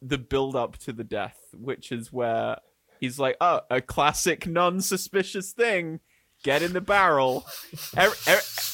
the 0.00 0.18
build 0.18 0.56
up 0.56 0.76
to 0.78 0.92
the 0.92 1.04
death, 1.04 1.38
which 1.52 1.92
is 1.92 2.12
where 2.12 2.58
he's 3.00 3.18
like, 3.18 3.36
"Oh, 3.40 3.60
a 3.70 3.80
classic 3.80 4.46
non-suspicious 4.46 5.52
thing." 5.52 6.00
Get 6.42 6.62
in 6.62 6.72
the 6.72 6.80
barrel. 6.80 7.46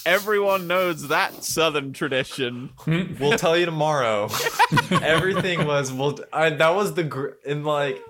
everyone 0.07 0.67
knows 0.67 1.09
that 1.09 1.45
Southern 1.45 1.93
tradition. 1.93 2.71
we'll 2.87 3.39
tell 3.39 3.57
you 3.57 3.67
tomorrow. 3.67 4.29
Everything 4.91 5.67
was 5.67 5.93
well. 5.93 6.19
I, 6.33 6.51
that 6.51 6.75
was 6.75 6.95
the 6.95 7.05
gr- 7.05 7.37
in 7.45 7.65
like. 7.65 8.03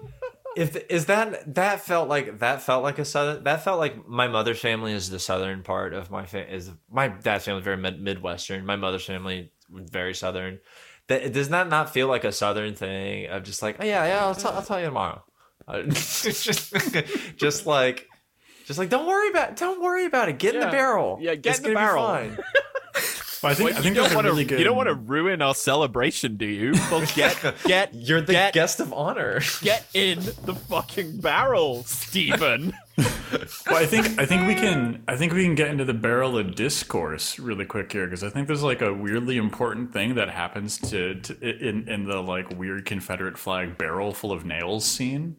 If 0.56 0.76
is 0.90 1.06
that 1.06 1.54
that 1.54 1.82
felt 1.82 2.08
like 2.08 2.40
that 2.40 2.62
felt 2.62 2.82
like 2.82 2.98
a 2.98 3.04
southern 3.04 3.44
that 3.44 3.62
felt 3.62 3.78
like 3.78 4.08
my 4.08 4.26
mother's 4.26 4.58
family 4.58 4.92
is 4.92 5.08
the 5.08 5.20
southern 5.20 5.62
part 5.62 5.94
of 5.94 6.10
my 6.10 6.26
family 6.26 6.52
is 6.52 6.72
my 6.90 7.06
dad's 7.06 7.44
family 7.44 7.62
very 7.62 7.76
mid- 7.76 8.00
midwestern 8.00 8.66
my 8.66 8.74
mother's 8.74 9.04
family 9.04 9.52
very 9.70 10.14
southern. 10.14 10.58
That 11.06 11.32
does 11.32 11.50
that 11.50 11.68
not 11.68 11.92
feel 11.92 12.08
like 12.08 12.24
a 12.24 12.32
southern 12.32 12.74
thing 12.74 13.28
of 13.28 13.44
just 13.44 13.62
like, 13.62 13.76
oh 13.78 13.84
yeah, 13.84 14.04
yeah, 14.06 14.24
I'll, 14.26 14.34
tell, 14.34 14.52
I'll 14.52 14.62
tell 14.62 14.80
you 14.80 14.86
tomorrow. 14.86 15.22
Just, 15.90 16.72
just 17.36 17.66
like, 17.66 18.08
just 18.68 18.78
like, 18.78 18.88
don't 18.90 19.06
worry 19.06 19.30
about, 19.30 19.56
don't 19.56 19.82
worry 19.82 20.04
about 20.04 20.28
it. 20.28 20.38
Get 20.38 20.54
in 20.54 20.60
the 20.60 20.66
barrel. 20.68 21.18
Yeah, 21.20 21.34
get 21.34 21.50
It's 21.50 21.58
in 21.58 21.62
the 21.64 21.74
gonna 21.74 21.86
be 21.86 21.88
barrel. 21.88 22.06
fine. 22.06 22.38
But 23.40 23.52
I 23.52 23.54
think 23.54 23.70
Well, 23.70 23.78
I 23.78 23.82
think 23.82 23.94
you 23.94 24.02
don't 24.02 24.10
a 24.10 24.14
want 24.16 24.24
really 24.26 24.42
to. 24.42 24.48
good. 24.48 24.58
You 24.58 24.64
don't 24.64 24.76
want 24.76 24.88
to 24.88 24.94
ruin 24.94 25.42
our 25.42 25.54
celebration, 25.54 26.36
do 26.38 26.44
you? 26.44 26.72
Well, 26.90 27.06
get 27.14 27.54
get 27.64 27.94
You're 27.94 28.20
the 28.20 28.32
get, 28.32 28.52
guest 28.52 28.80
of 28.80 28.92
honor. 28.92 29.40
get 29.62 29.86
in 29.94 30.18
the 30.44 30.56
fucking 30.68 31.20
barrel, 31.20 31.84
Stephen. 31.84 32.72
Well, 33.70 33.76
I 33.76 33.86
think 33.86 34.18
I 34.18 34.26
think 34.26 34.48
we 34.48 34.54
can 34.56 35.04
I 35.06 35.14
think 35.16 35.32
we 35.32 35.44
can 35.44 35.54
get 35.54 35.68
into 35.68 35.84
the 35.84 35.94
barrel 35.94 36.36
of 36.36 36.56
discourse 36.56 37.38
really 37.38 37.64
quick 37.64 37.92
here 37.92 38.06
because 38.06 38.24
I 38.24 38.30
think 38.30 38.48
there's 38.48 38.64
like 38.64 38.82
a 38.82 38.92
weirdly 38.92 39.36
important 39.36 39.92
thing 39.92 40.16
that 40.16 40.30
happens 40.30 40.78
to, 40.90 41.14
to 41.20 41.38
in 41.68 41.88
in 41.88 42.06
the 42.06 42.20
like 42.20 42.50
weird 42.58 42.86
Confederate 42.86 43.38
flag 43.38 43.78
barrel 43.78 44.12
full 44.12 44.32
of 44.32 44.44
nails 44.44 44.84
scene. 44.84 45.36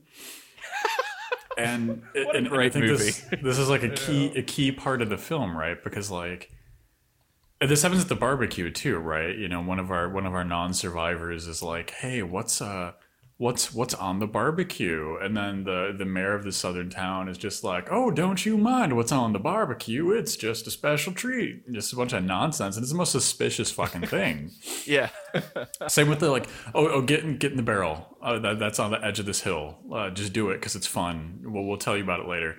And, 1.59 2.03
a 2.15 2.19
and, 2.29 2.47
and 2.47 2.55
I 2.55 2.69
think 2.69 2.85
movie. 2.85 3.03
this 3.03 3.25
this 3.43 3.57
is 3.57 3.69
like 3.69 3.83
a 3.83 3.89
key 3.89 4.31
a 4.35 4.41
key 4.41 4.71
part 4.71 5.01
of 5.01 5.09
the 5.09 5.17
film, 5.17 5.57
right? 5.57 5.81
Because 5.83 6.09
like 6.09 6.51
this 7.61 7.81
happens 7.81 8.01
at 8.03 8.09
the 8.09 8.15
barbecue 8.15 8.71
too, 8.71 8.97
right? 8.97 9.35
You 9.35 9.47
know, 9.47 9.61
one 9.61 9.79
of 9.79 9.91
our 9.91 10.09
one 10.09 10.25
of 10.25 10.33
our 10.33 10.43
non-survivors 10.43 11.47
is 11.47 11.61
like, 11.61 11.91
"Hey, 11.91 12.23
what's 12.23 12.61
uh 12.61 12.93
what's 13.39 13.73
what's 13.73 13.95
on 13.95 14.19
the 14.19 14.27
barbecue?" 14.27 15.17
And 15.17 15.35
then 15.35 15.63
the 15.63 15.95
the 15.97 16.05
mayor 16.05 16.35
of 16.35 16.43
the 16.43 16.51
southern 16.51 16.91
town 16.91 17.27
is 17.27 17.37
just 17.37 17.63
like, 17.63 17.87
"Oh, 17.89 18.11
don't 18.11 18.45
you 18.45 18.57
mind 18.57 18.95
what's 18.95 19.11
on 19.11 19.33
the 19.33 19.39
barbecue? 19.39 20.11
It's 20.11 20.35
just 20.35 20.67
a 20.67 20.71
special 20.71 21.13
treat." 21.13 21.71
Just 21.71 21.91
a 21.91 21.95
bunch 21.95 22.13
of 22.13 22.23
nonsense, 22.23 22.75
and 22.75 22.83
it's 22.83 22.91
the 22.91 22.97
most 22.97 23.11
suspicious 23.11 23.71
fucking 23.71 24.05
thing. 24.05 24.51
yeah. 24.85 25.09
Same 25.87 26.09
with 26.09 26.19
the 26.19 26.29
like, 26.29 26.47
"Oh, 26.75 26.87
oh, 26.87 27.01
get 27.01 27.23
in 27.23 27.37
get 27.37 27.51
in 27.51 27.57
the 27.57 27.63
barrel. 27.63 28.17
Oh, 28.21 28.37
that, 28.37 28.59
that's 28.59 28.79
on 28.79 28.91
the 28.91 29.03
edge 29.03 29.19
of 29.19 29.25
this 29.25 29.41
hill. 29.41 29.79
Uh, 29.91 30.11
just 30.11 30.33
do 30.33 30.51
it 30.51 30.55
because 30.55 30.75
it's 30.75 30.87
fun. 30.87 31.41
We'll 31.43 31.63
we'll 31.63 31.77
tell 31.77 31.97
you 31.97 32.03
about 32.03 32.19
it 32.19 32.27
later." 32.27 32.57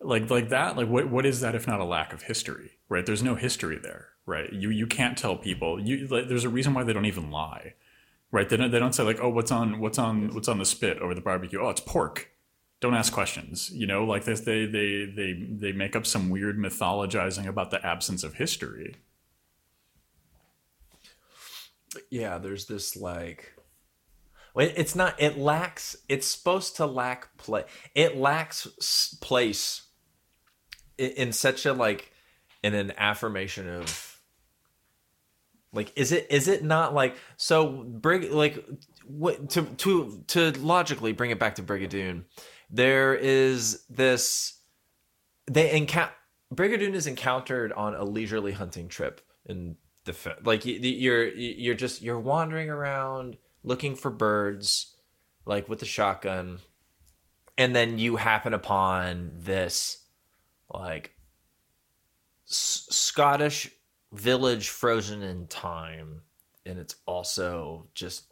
Like 0.00 0.30
like 0.30 0.50
that. 0.50 0.76
Like 0.76 0.88
what 0.88 1.10
what 1.10 1.26
is 1.26 1.40
that 1.40 1.56
if 1.56 1.66
not 1.66 1.80
a 1.80 1.84
lack 1.84 2.12
of 2.12 2.22
history? 2.22 2.72
Right? 2.88 3.04
There's 3.04 3.22
no 3.22 3.34
history 3.34 3.78
there. 3.82 4.10
Right? 4.26 4.52
You 4.52 4.70
you 4.70 4.86
can't 4.86 5.16
tell 5.18 5.36
people. 5.36 5.80
You 5.80 6.06
like, 6.06 6.28
there's 6.28 6.44
a 6.44 6.50
reason 6.50 6.74
why 6.74 6.84
they 6.84 6.92
don't 6.92 7.06
even 7.06 7.30
lie. 7.30 7.74
Right? 8.30 8.48
They 8.48 8.56
don't 8.56 8.70
they 8.70 8.78
don't 8.78 8.94
say 8.94 9.02
like, 9.02 9.20
"Oh, 9.20 9.30
what's 9.30 9.50
on 9.50 9.80
what's 9.80 9.98
on 9.98 10.34
what's 10.34 10.48
on 10.48 10.58
the 10.58 10.66
spit 10.66 10.98
over 10.98 11.14
the 11.14 11.20
barbecue?" 11.20 11.60
Oh, 11.60 11.70
it's 11.70 11.80
pork. 11.80 12.30
Don't 12.80 12.94
ask 12.94 13.12
questions. 13.12 13.70
You 13.72 13.86
know, 13.86 14.04
like 14.04 14.24
this, 14.24 14.40
they 14.40 14.66
they 14.66 15.06
they 15.06 15.32
they 15.32 15.72
make 15.72 15.96
up 15.96 16.06
some 16.06 16.28
weird 16.28 16.58
mythologizing 16.58 17.46
about 17.46 17.70
the 17.70 17.84
absence 17.84 18.22
of 18.24 18.34
history. 18.34 18.96
yeah 22.10 22.38
there's 22.38 22.66
this 22.66 22.96
like 22.96 23.54
it's 24.56 24.94
not 24.96 25.14
it 25.20 25.38
lacks 25.38 25.96
it's 26.08 26.26
supposed 26.26 26.76
to 26.76 26.86
lack 26.86 27.36
play 27.36 27.64
it 27.94 28.16
lacks 28.16 28.66
place 29.20 29.82
in 30.96 31.32
such 31.32 31.64
a 31.64 31.72
like 31.72 32.12
in 32.62 32.74
an 32.74 32.92
affirmation 32.96 33.68
of 33.68 34.07
like 35.72 35.92
is 35.96 36.12
it 36.12 36.26
is 36.30 36.48
it 36.48 36.64
not 36.64 36.94
like 36.94 37.16
so 37.36 37.68
brig 37.68 38.30
like 38.32 38.64
what 39.04 39.50
to 39.50 39.62
to 39.76 40.22
to 40.26 40.50
logically 40.60 41.12
bring 41.12 41.30
it 41.30 41.38
back 41.38 41.54
to 41.54 41.62
brigadoon 41.62 42.24
there 42.70 43.14
is 43.14 43.84
this 43.88 44.60
they 45.46 45.70
encounter 45.72 46.12
brigadoon 46.54 46.94
is 46.94 47.06
encountered 47.06 47.72
on 47.72 47.94
a 47.94 48.04
leisurely 48.04 48.52
hunting 48.52 48.88
trip 48.88 49.20
in 49.46 49.76
the 50.04 50.36
like 50.42 50.62
you're 50.64 51.28
you're 51.28 51.74
just 51.74 52.00
you're 52.00 52.18
wandering 52.18 52.70
around 52.70 53.36
looking 53.62 53.94
for 53.94 54.10
birds 54.10 54.94
like 55.44 55.68
with 55.68 55.80
the 55.80 55.86
shotgun 55.86 56.58
and 57.58 57.74
then 57.74 57.98
you 57.98 58.16
happen 58.16 58.54
upon 58.54 59.32
this 59.34 60.06
like 60.70 61.12
S- 62.48 62.86
Scottish 62.90 63.70
village 64.12 64.68
frozen 64.68 65.22
in 65.22 65.46
time 65.46 66.22
and 66.68 66.78
it's 66.78 66.96
also 67.06 67.88
just 67.94 68.24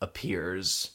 appears 0.00 0.92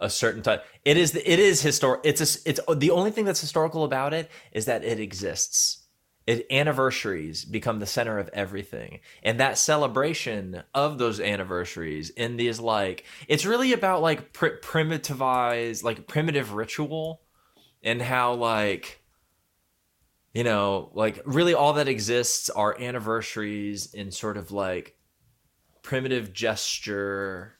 a 0.00 0.08
certain 0.08 0.42
time. 0.42 0.60
It 0.84 0.96
is 0.96 1.14
it 1.14 1.26
is 1.26 1.60
historic 1.60 2.00
it's 2.04 2.20
a, 2.20 2.48
it's 2.48 2.60
oh, 2.68 2.74
the 2.74 2.90
only 2.90 3.10
thing 3.10 3.24
that's 3.24 3.40
historical 3.40 3.84
about 3.84 4.14
it 4.14 4.30
is 4.52 4.66
that 4.66 4.84
it 4.84 5.00
exists. 5.00 5.84
It 6.26 6.46
anniversaries 6.50 7.44
become 7.44 7.78
the 7.78 7.86
center 7.86 8.18
of 8.18 8.28
everything. 8.34 9.00
And 9.22 9.40
that 9.40 9.56
celebration 9.56 10.62
of 10.74 10.98
those 10.98 11.20
anniversaries 11.20 12.10
in 12.10 12.36
these 12.36 12.60
like 12.60 13.04
it's 13.26 13.44
really 13.46 13.72
about 13.72 14.02
like 14.02 14.32
pr- 14.32 14.58
primitivized 14.62 15.82
like 15.82 16.06
primitive 16.06 16.52
ritual 16.52 17.22
and 17.82 18.00
how 18.00 18.34
like 18.34 18.97
you 20.38 20.44
know 20.44 20.88
like 20.94 21.20
really 21.24 21.52
all 21.52 21.72
that 21.72 21.88
exists 21.88 22.48
are 22.48 22.80
anniversaries 22.80 23.92
in 23.92 24.12
sort 24.12 24.36
of 24.36 24.52
like 24.52 24.96
primitive 25.82 26.32
gesture 26.32 27.56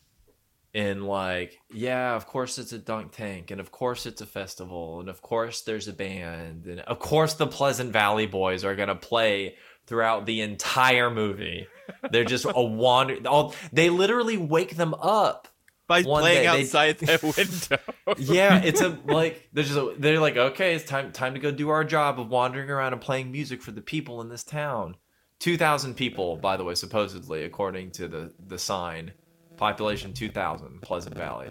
in 0.72 1.02
like 1.02 1.58
yeah 1.72 2.14
of 2.14 2.24
course 2.28 2.56
it's 2.56 2.70
a 2.70 2.78
dunk 2.78 3.10
tank 3.10 3.50
and 3.50 3.60
of 3.60 3.72
course 3.72 4.06
it's 4.06 4.20
a 4.20 4.26
festival 4.26 5.00
and 5.00 5.08
of 5.08 5.20
course 5.20 5.62
there's 5.62 5.88
a 5.88 5.92
band 5.92 6.66
and 6.66 6.78
of 6.82 7.00
course 7.00 7.34
the 7.34 7.48
pleasant 7.48 7.92
valley 7.92 8.26
boys 8.26 8.64
are 8.64 8.76
to 8.76 8.94
play 8.94 9.56
throughout 9.88 10.26
the 10.26 10.42
entire 10.42 11.10
movie. 11.10 11.66
They're 12.12 12.22
just 12.22 12.44
a 12.44 12.62
wander 12.62 13.26
all 13.26 13.56
they 13.72 13.90
literally 13.90 14.36
wake 14.36 14.76
them 14.76 14.94
up 14.94 15.48
By 15.88 16.02
One 16.02 16.20
playing 16.22 16.42
day 16.42 16.42
they- 16.42 16.62
outside 16.62 16.98
their 17.00 17.18
window. 17.22 17.78
yeah 18.18 18.62
it's 18.62 18.80
a 18.80 18.96
like 19.06 19.48
they're 19.52 19.64
just 19.64 20.00
they're 20.00 20.20
like 20.20 20.36
okay 20.36 20.74
it's 20.74 20.84
time 20.84 21.10
time 21.12 21.34
to 21.34 21.40
go 21.40 21.50
do 21.50 21.70
our 21.70 21.82
job 21.82 22.20
of 22.20 22.28
wandering 22.28 22.70
around 22.70 22.92
and 22.92 23.02
playing 23.02 23.32
music 23.32 23.60
for 23.62 23.70
the 23.72 23.80
people 23.82 24.20
in 24.20 24.28
this 24.28 24.44
town. 24.44 24.96
2000 25.40 25.94
people 25.94 26.36
by 26.36 26.56
the 26.56 26.64
way 26.64 26.74
supposedly 26.74 27.42
according 27.44 27.90
to 27.92 28.06
the 28.06 28.32
the 28.46 28.58
sign. 28.58 29.12
Population 29.56 30.12
2000 30.12 30.82
pleasant 30.82 31.16
valley. 31.16 31.48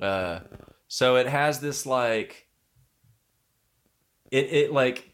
Uh 0.00 0.40
so 0.86 1.16
it 1.16 1.26
has 1.26 1.58
this 1.60 1.84
like 1.86 2.46
it 4.30 4.44
it 4.52 4.72
like 4.72 5.10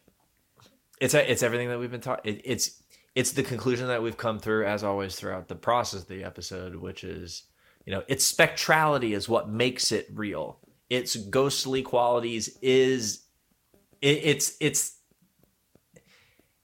it's 1.01 1.15
a, 1.15 1.31
it's 1.31 1.43
everything 1.43 1.69
that 1.69 1.79
we've 1.79 1.91
been 1.91 2.01
talking 2.01 2.35
it, 2.35 2.43
it's 2.45 2.83
it's 3.15 3.33
the 3.33 3.43
conclusion 3.43 3.87
that 3.89 4.03
we've 4.03 4.17
come 4.17 4.39
through 4.39 4.67
as 4.67 4.83
always 4.83 5.15
throughout 5.17 5.47
the 5.49 5.55
process 5.55 6.03
of 6.03 6.09
the 6.09 6.25
episode 6.25 6.75
which 6.77 7.05
is 7.05 7.45
you 7.87 7.93
know 7.93 8.03
its 8.09 8.31
spectrality 8.31 9.15
is 9.15 9.29
what 9.29 9.49
makes 9.49 9.93
it 9.93 10.09
real. 10.13 10.59
Its 10.91 11.17
ghostly 11.17 11.83
qualities 11.83 12.57
is 12.63 13.25
it, 14.01 14.21
it's 14.23 14.57
it's 14.61 14.99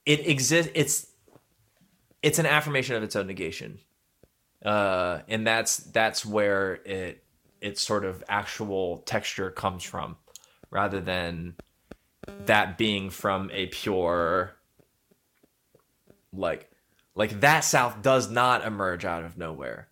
it 0.07 0.27
exists 0.27 0.73
it's 0.75 1.07
it's 2.23 2.39
an 2.39 2.47
affirmation 2.47 2.97
of 2.97 3.03
its 3.03 3.17
own 3.17 3.27
negation. 3.27 3.79
Uh 4.65 5.21
and 5.29 5.47
that's 5.47 5.79
that's 5.79 6.25
where 6.25 6.75
it 6.85 7.25
its 7.61 7.83
sort 7.83 8.05
of 8.05 8.25
actual 8.29 8.99
texture 8.99 9.51
comes 9.51 9.83
from 9.83 10.17
rather 10.71 11.01
than 11.01 11.55
that 12.47 12.79
being 12.79 13.11
from 13.11 13.51
a 13.53 13.67
pure 13.67 14.53
like 16.33 16.71
like 17.15 17.41
that 17.41 17.61
south 17.61 18.03
does 18.03 18.31
not 18.31 18.65
emerge 18.65 19.05
out 19.05 19.25
of 19.25 19.37
nowhere 19.37 19.89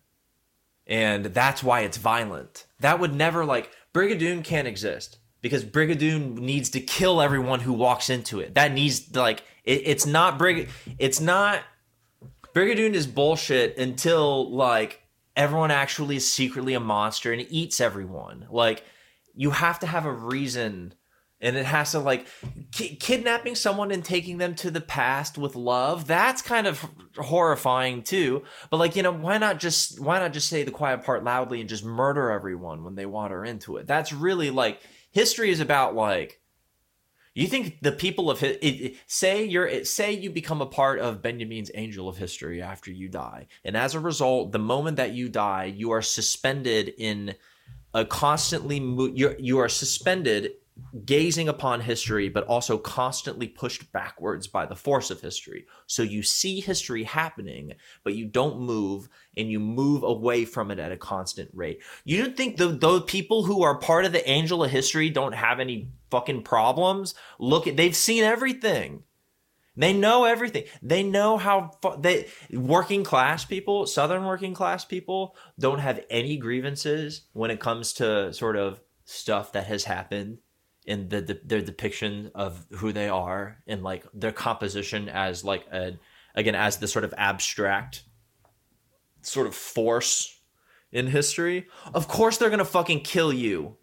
and 0.89 1.25
that's 1.25 1.63
why 1.63 1.81
it's 1.81 1.97
violent. 1.97 2.65
That 2.79 2.99
would 2.99 3.13
never 3.13 3.45
like 3.45 3.71
brigadoon 3.93 4.43
can't 4.43 4.67
exist 4.67 5.19
because 5.41 5.63
brigadoon 5.63 6.39
needs 6.39 6.71
to 6.71 6.81
kill 6.81 7.21
everyone 7.21 7.61
who 7.61 7.71
walks 7.71 8.09
into 8.09 8.39
it. 8.39 8.55
That 8.55 8.73
needs 8.73 9.15
like 9.15 9.43
it, 9.63 9.83
it's 9.85 10.05
not 10.05 10.37
brig 10.37 10.69
it's 10.97 11.21
not 11.21 11.61
brigadoon 12.53 12.93
is 12.93 13.07
bullshit 13.07 13.77
until 13.77 14.51
like 14.51 15.03
everyone 15.35 15.71
actually 15.71 16.17
is 16.17 16.29
secretly 16.29 16.73
a 16.73 16.79
monster 16.79 17.31
and 17.31 17.45
eats 17.49 17.79
everyone. 17.79 18.47
Like 18.49 18.83
you 19.35 19.51
have 19.51 19.79
to 19.79 19.87
have 19.87 20.05
a 20.05 20.11
reason 20.11 20.95
and 21.41 21.55
it 21.55 21.65
has 21.65 21.91
to 21.91 21.99
like 21.99 22.27
ki- 22.71 22.95
kidnapping 22.95 23.55
someone 23.55 23.91
and 23.91 24.03
taking 24.03 24.37
them 24.37 24.55
to 24.55 24.69
the 24.69 24.81
past 24.81 25.37
with 25.37 25.55
love 25.55 26.05
that's 26.07 26.41
kind 26.41 26.67
of 26.67 26.85
horrifying 27.17 28.01
too. 28.03 28.43
But 28.69 28.77
like 28.77 28.95
you 28.95 29.03
know 29.03 29.13
why 29.13 29.37
not 29.37 29.59
just 29.59 29.99
why 29.99 30.19
not 30.19 30.33
just 30.33 30.49
say 30.49 30.63
the 30.63 30.71
quiet 30.71 31.03
part 31.03 31.23
loudly 31.23 31.59
and 31.59 31.69
just 31.69 31.85
murder 31.85 32.31
everyone 32.31 32.83
when 32.83 32.95
they 32.95 33.05
wander 33.05 33.45
into 33.45 33.77
it? 33.77 33.87
That's 33.87 34.11
really 34.11 34.49
like 34.51 34.81
history 35.11 35.49
is 35.49 35.59
about 35.59 35.95
like 35.95 36.41
you 37.35 37.47
think 37.47 37.77
the 37.81 37.91
people 37.91 38.29
of 38.29 38.43
it, 38.43 38.61
it- 38.61 38.97
say 39.07 39.45
you're 39.45 39.85
say 39.85 40.11
you 40.11 40.29
become 40.29 40.61
a 40.61 40.65
part 40.65 40.99
of 40.99 41.21
Benjamin's 41.21 41.71
angel 41.73 42.09
of 42.09 42.17
history 42.17 42.61
after 42.61 42.91
you 42.91 43.07
die, 43.07 43.47
and 43.63 43.77
as 43.77 43.95
a 43.95 43.99
result, 43.99 44.51
the 44.51 44.59
moment 44.59 44.97
that 44.97 45.13
you 45.13 45.29
die, 45.29 45.65
you 45.65 45.91
are 45.91 46.01
suspended 46.01 46.91
in 46.97 47.35
a 47.93 48.03
constantly 48.03 48.79
mo- 48.79 49.11
you're 49.13 49.35
you 49.39 49.59
are 49.59 49.69
suspended 49.69 50.51
gazing 51.05 51.49
upon 51.49 51.81
history, 51.81 52.29
but 52.29 52.45
also 52.45 52.77
constantly 52.77 53.47
pushed 53.47 53.91
backwards 53.91 54.47
by 54.47 54.65
the 54.65 54.75
force 54.75 55.11
of 55.11 55.21
history. 55.21 55.65
So 55.87 56.03
you 56.03 56.23
see 56.23 56.59
history 56.59 57.03
happening, 57.03 57.73
but 58.03 58.15
you 58.15 58.25
don't 58.25 58.59
move 58.59 59.09
and 59.37 59.49
you 59.49 59.59
move 59.59 60.03
away 60.03 60.45
from 60.45 60.71
it 60.71 60.79
at 60.79 60.91
a 60.91 60.97
constant 60.97 61.49
rate. 61.53 61.81
You 62.03 62.23
don't 62.23 62.37
think 62.37 62.57
the, 62.57 62.67
those 62.67 63.03
people 63.03 63.43
who 63.43 63.63
are 63.63 63.77
part 63.77 64.05
of 64.05 64.11
the 64.11 64.27
angel 64.29 64.63
of 64.63 64.71
history 64.71 65.09
don't 65.09 65.33
have 65.33 65.59
any 65.59 65.89
fucking 66.11 66.43
problems? 66.43 67.15
Look, 67.39 67.67
at, 67.67 67.77
they've 67.77 67.95
seen 67.95 68.23
everything. 68.23 69.03
They 69.75 69.93
know 69.93 70.25
everything. 70.25 70.65
They 70.81 71.03
know 71.03 71.37
how 71.37 71.71
fu- 71.81 72.01
they 72.01 72.27
working 72.51 73.05
class 73.05 73.45
people, 73.45 73.85
southern 73.85 74.25
working 74.25 74.53
class 74.53 74.83
people 74.83 75.37
don't 75.57 75.79
have 75.79 76.01
any 76.09 76.35
grievances 76.35 77.21
when 77.31 77.49
it 77.49 77.61
comes 77.61 77.93
to 77.93 78.33
sort 78.33 78.57
of 78.57 78.81
stuff 79.05 79.53
that 79.53 79.67
has 79.67 79.85
happened 79.85 80.39
in 80.89 81.07
the, 81.07 81.21
the 81.21 81.39
their 81.45 81.61
depiction 81.61 82.31
of 82.33 82.65
who 82.71 82.91
they 82.91 83.07
are 83.07 83.59
and 83.67 83.83
like 83.83 84.03
their 84.11 84.31
composition 84.31 85.07
as 85.07 85.43
like 85.43 85.65
a 85.71 85.97
again 86.33 86.55
as 86.55 86.77
the 86.77 86.87
sort 86.87 87.05
of 87.05 87.13
abstract 87.15 88.03
sort 89.21 89.45
of 89.45 89.53
force 89.53 90.39
in 90.91 91.05
history. 91.05 91.67
Of 91.93 92.07
course 92.07 92.37
they're 92.37 92.49
to 92.49 92.65
fucking 92.65 93.01
kill 93.01 93.31
you. 93.31 93.77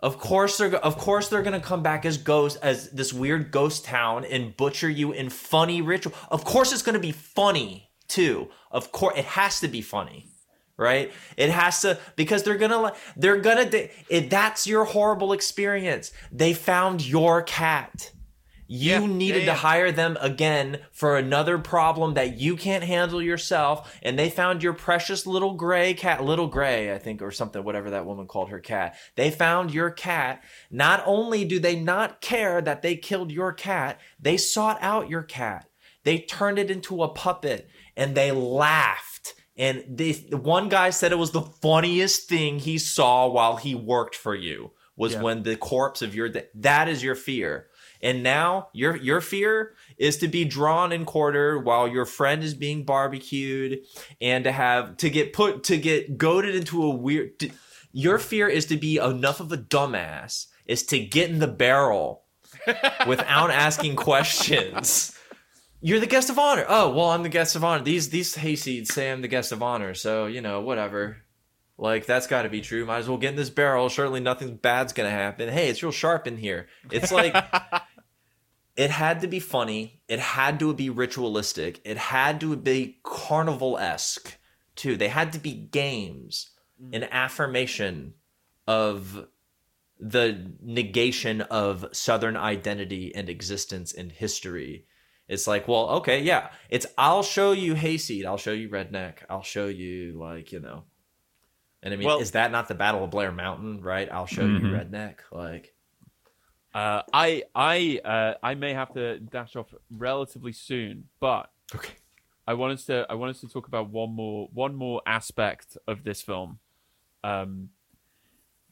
Of 0.00 0.18
course 0.18 0.56
they're 0.56 0.74
of 0.74 0.96
course 0.96 1.28
they're 1.28 1.42
gonna 1.42 1.60
come 1.60 1.82
back 1.82 2.06
as 2.06 2.16
ghosts 2.16 2.58
as 2.60 2.90
this 2.90 3.12
weird 3.12 3.50
ghost 3.50 3.84
town 3.84 4.24
and 4.24 4.56
butcher 4.56 4.88
you 4.88 5.12
in 5.12 5.28
funny 5.28 5.82
ritual. 5.82 6.14
Of 6.30 6.46
course 6.46 6.72
it's 6.72 6.82
gonna 6.82 6.98
be 6.98 7.12
funny 7.12 7.90
too. 8.08 8.48
Of 8.70 8.90
course 8.90 9.18
it 9.18 9.26
has 9.26 9.60
to 9.60 9.68
be 9.68 9.82
funny, 9.82 10.28
right? 10.80 11.12
It 11.36 11.50
has 11.50 11.82
to 11.82 11.98
because 12.16 12.42
they're 12.42 12.58
gonna 12.58 12.94
they're 13.16 13.40
gonna 13.40 13.66
they, 13.70 13.92
it, 14.08 14.30
that's 14.30 14.66
your 14.66 14.84
horrible 14.86 15.32
experience. 15.32 16.12
They 16.32 16.54
found 16.54 17.06
your 17.06 17.42
cat. 17.42 18.12
You 18.72 19.00
Yeah, 19.00 19.06
needed 19.06 19.40
yeah, 19.40 19.46
to 19.46 19.54
hire 19.54 19.90
them 19.90 20.16
again 20.20 20.78
for 20.92 21.16
another 21.18 21.58
problem 21.58 22.14
that 22.14 22.38
you 22.38 22.56
can't 22.56 22.84
handle 22.84 23.20
yourself, 23.20 23.98
and 24.00 24.16
they 24.16 24.30
found 24.30 24.62
your 24.62 24.74
precious 24.74 25.26
little 25.26 25.54
gray 25.54 25.92
cat, 25.92 26.22
little 26.24 26.46
gray, 26.46 26.94
I 26.94 26.98
think, 26.98 27.20
or 27.20 27.32
something, 27.32 27.64
whatever 27.64 27.90
that 27.90 28.06
woman 28.06 28.28
called 28.28 28.50
her 28.50 28.60
cat. 28.60 28.96
They 29.16 29.30
found 29.32 29.74
your 29.74 29.90
cat. 29.90 30.44
Not 30.70 31.02
only 31.04 31.44
do 31.44 31.58
they 31.58 31.76
not 31.80 32.20
care 32.20 32.62
that 32.62 32.82
they 32.82 32.94
killed 32.96 33.32
your 33.32 33.52
cat, 33.52 34.00
they 34.20 34.36
sought 34.36 34.78
out 34.80 35.10
your 35.10 35.24
cat. 35.24 35.66
They 36.04 36.20
turned 36.20 36.58
it 36.60 36.70
into 36.70 37.02
a 37.02 37.08
puppet, 37.08 37.68
and 37.96 38.14
they 38.14 38.30
laughed. 38.30 39.19
And 39.60 39.84
they, 39.88 40.12
one 40.32 40.68
guy 40.70 40.88
said 40.90 41.12
it 41.12 41.18
was 41.18 41.32
the 41.32 41.42
funniest 41.42 42.28
thing 42.30 42.58
he 42.58 42.78
saw 42.78 43.28
while 43.28 43.56
he 43.56 43.74
worked 43.74 44.16
for 44.16 44.34
you 44.34 44.70
was 44.96 45.12
Yeah. 45.12 45.20
when 45.22 45.42
the 45.42 45.56
corpse 45.56 46.00
of 46.02 46.14
your 46.14 46.30
that 46.54 46.88
is 46.88 47.02
your 47.02 47.14
fear. 47.14 47.66
And 48.02 48.22
now 48.22 48.68
your 48.72 48.96
your 48.96 49.20
fear 49.20 49.74
is 49.98 50.16
to 50.18 50.28
be 50.28 50.46
drawn 50.46 50.92
and 50.92 51.04
quartered 51.06 51.66
while 51.66 51.86
your 51.86 52.06
friend 52.06 52.42
is 52.42 52.54
being 52.54 52.84
barbecued 52.84 53.80
and 54.20 54.44
to 54.44 54.52
have 54.52 54.96
to 54.96 55.10
get 55.10 55.34
put 55.34 55.64
to 55.64 55.76
get 55.76 56.16
goaded 56.16 56.54
into 56.54 56.82
a 56.82 56.88
weird 56.90 57.38
to- 57.40 57.50
your 57.92 58.18
fear 58.18 58.48
is 58.48 58.64
to 58.66 58.76
be 58.78 58.96
enough 58.96 59.40
of 59.40 59.52
a 59.52 59.58
dumbass 59.58 60.46
is 60.64 60.84
to 60.86 60.98
get 60.98 61.28
in 61.28 61.38
the 61.40 61.46
barrel 61.64 62.22
without 63.06 63.50
asking 63.50 63.96
questions. 63.96 65.14
You're 65.82 66.00
the 66.00 66.06
guest 66.06 66.28
of 66.30 66.38
honor. 66.38 66.64
Oh, 66.68 66.90
well, 66.90 67.10
I'm 67.10 67.22
the 67.22 67.28
guest 67.28 67.56
of 67.56 67.64
honor. 67.64 67.82
These 67.82 68.10
these 68.10 68.36
hayseeds 68.36 68.88
say 68.88 69.10
I'm 69.10 69.22
the 69.22 69.28
guest 69.28 69.52
of 69.52 69.62
honor, 69.62 69.94
so 69.94 70.26
you 70.26 70.40
know, 70.40 70.60
whatever. 70.60 71.18
Like 71.78 72.04
that's 72.04 72.26
got 72.26 72.42
to 72.42 72.50
be 72.50 72.60
true. 72.60 72.84
Might 72.84 72.98
as 72.98 73.08
well 73.08 73.16
get 73.16 73.30
in 73.30 73.36
this 73.36 73.48
barrel. 73.48 73.88
Surely 73.88 74.20
nothing 74.20 74.56
bad's 74.56 74.92
gonna 74.92 75.10
happen. 75.10 75.48
Hey, 75.48 75.68
it's 75.70 75.82
real 75.82 75.92
sharp 75.92 76.26
in 76.26 76.36
here. 76.36 76.68
It's 76.90 77.10
like 77.10 77.34
it 78.76 78.90
had 78.90 79.22
to 79.22 79.26
be 79.26 79.40
funny. 79.40 80.02
It 80.06 80.20
had 80.20 80.58
to 80.60 80.74
be 80.74 80.90
ritualistic. 80.90 81.80
It 81.84 81.96
had 81.96 82.40
to 82.40 82.54
be 82.56 82.98
carnival 83.02 83.78
esque 83.78 84.36
too. 84.76 84.96
They 84.96 85.08
had 85.08 85.32
to 85.32 85.38
be 85.38 85.54
games, 85.54 86.50
mm. 86.82 86.94
an 86.94 87.04
affirmation 87.04 88.14
of 88.66 89.26
the 89.98 90.52
negation 90.62 91.40
of 91.42 91.86
Southern 91.92 92.36
identity 92.36 93.14
and 93.14 93.28
existence 93.28 93.92
and 93.92 94.12
history. 94.12 94.86
It's 95.30 95.46
like, 95.46 95.68
well, 95.68 95.88
okay, 95.98 96.20
yeah. 96.22 96.50
It's 96.68 96.86
I'll 96.98 97.22
show 97.22 97.52
you 97.52 97.74
hayseed. 97.74 98.26
I'll 98.26 98.36
show 98.36 98.50
you 98.52 98.68
redneck. 98.68 99.18
I'll 99.30 99.44
show 99.44 99.68
you 99.68 100.18
like 100.18 100.50
you 100.50 100.58
know. 100.60 100.82
And 101.82 101.94
I 101.94 101.96
mean, 101.96 102.06
Well- 102.06 102.18
is 102.20 102.32
that 102.32 102.50
not 102.50 102.66
the 102.68 102.74
Battle 102.74 103.04
of 103.04 103.10
Blair 103.10 103.30
Mountain, 103.32 103.80
right? 103.80 104.10
I'll 104.10 104.26
show 104.26 104.44
you 104.44 104.58
redneck. 104.58 105.16
Like, 105.32 105.72
Uh, 106.74 107.02
I 107.12 107.44
I 107.54 108.00
uh, 108.04 108.34
I 108.42 108.54
may 108.54 108.74
have 108.74 108.92
to 108.94 109.18
dash 109.20 109.54
off 109.56 109.72
relatively 109.90 110.52
soon, 110.52 111.04
but 111.20 111.50
okay, 111.74 111.94
I 112.46 112.54
wanted 112.54 112.78
to 112.86 113.06
I 113.08 113.14
wanted 113.14 113.36
to 113.40 113.48
talk 113.48 113.66
about 113.68 113.88
one 113.90 114.10
more 114.14 114.48
one 114.52 114.74
more 114.74 115.00
aspect 115.06 115.76
of 115.86 116.02
this 116.04 116.22
film, 116.22 116.58
um, 117.24 117.70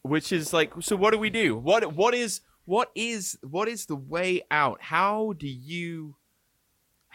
which 0.02 0.32
is 0.32 0.52
like 0.52 0.72
so. 0.80 0.96
What 0.96 1.12
do 1.12 1.18
we 1.18 1.30
do? 1.30 1.56
What 1.56 1.92
what 1.94 2.14
is 2.14 2.40
what 2.66 2.90
is 2.94 3.38
what 3.42 3.68
is 3.68 3.86
the 3.86 3.96
way 3.96 4.42
out? 4.50 4.82
How 4.82 5.34
do 5.38 5.48
you 5.48 6.14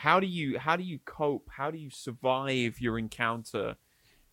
how 0.04 0.20
do 0.20 0.28
you 0.28 0.60
how 0.60 0.76
do 0.76 0.84
you 0.84 1.00
cope? 1.06 1.50
How 1.56 1.72
do 1.72 1.78
you 1.78 1.90
survive 1.90 2.82
your 2.82 3.00
encounter 3.00 3.78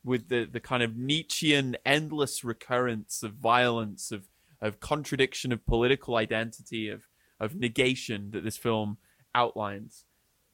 with 0.03 0.29
the 0.29 0.45
the 0.45 0.59
kind 0.59 0.83
of 0.83 0.97
Nietzschean 0.97 1.77
endless 1.87 2.43
recurrence 2.43 3.23
of 3.23 3.35
violence 3.35 4.11
of 4.11 4.27
of 4.61 4.81
contradiction 4.81 5.53
of 5.53 5.65
political 5.65 6.17
identity 6.17 6.89
of 6.89 7.07
of 7.39 7.55
negation 7.55 8.33
that 8.33 8.43
this 8.43 8.57
film 8.57 8.99
outlines, 9.33 10.07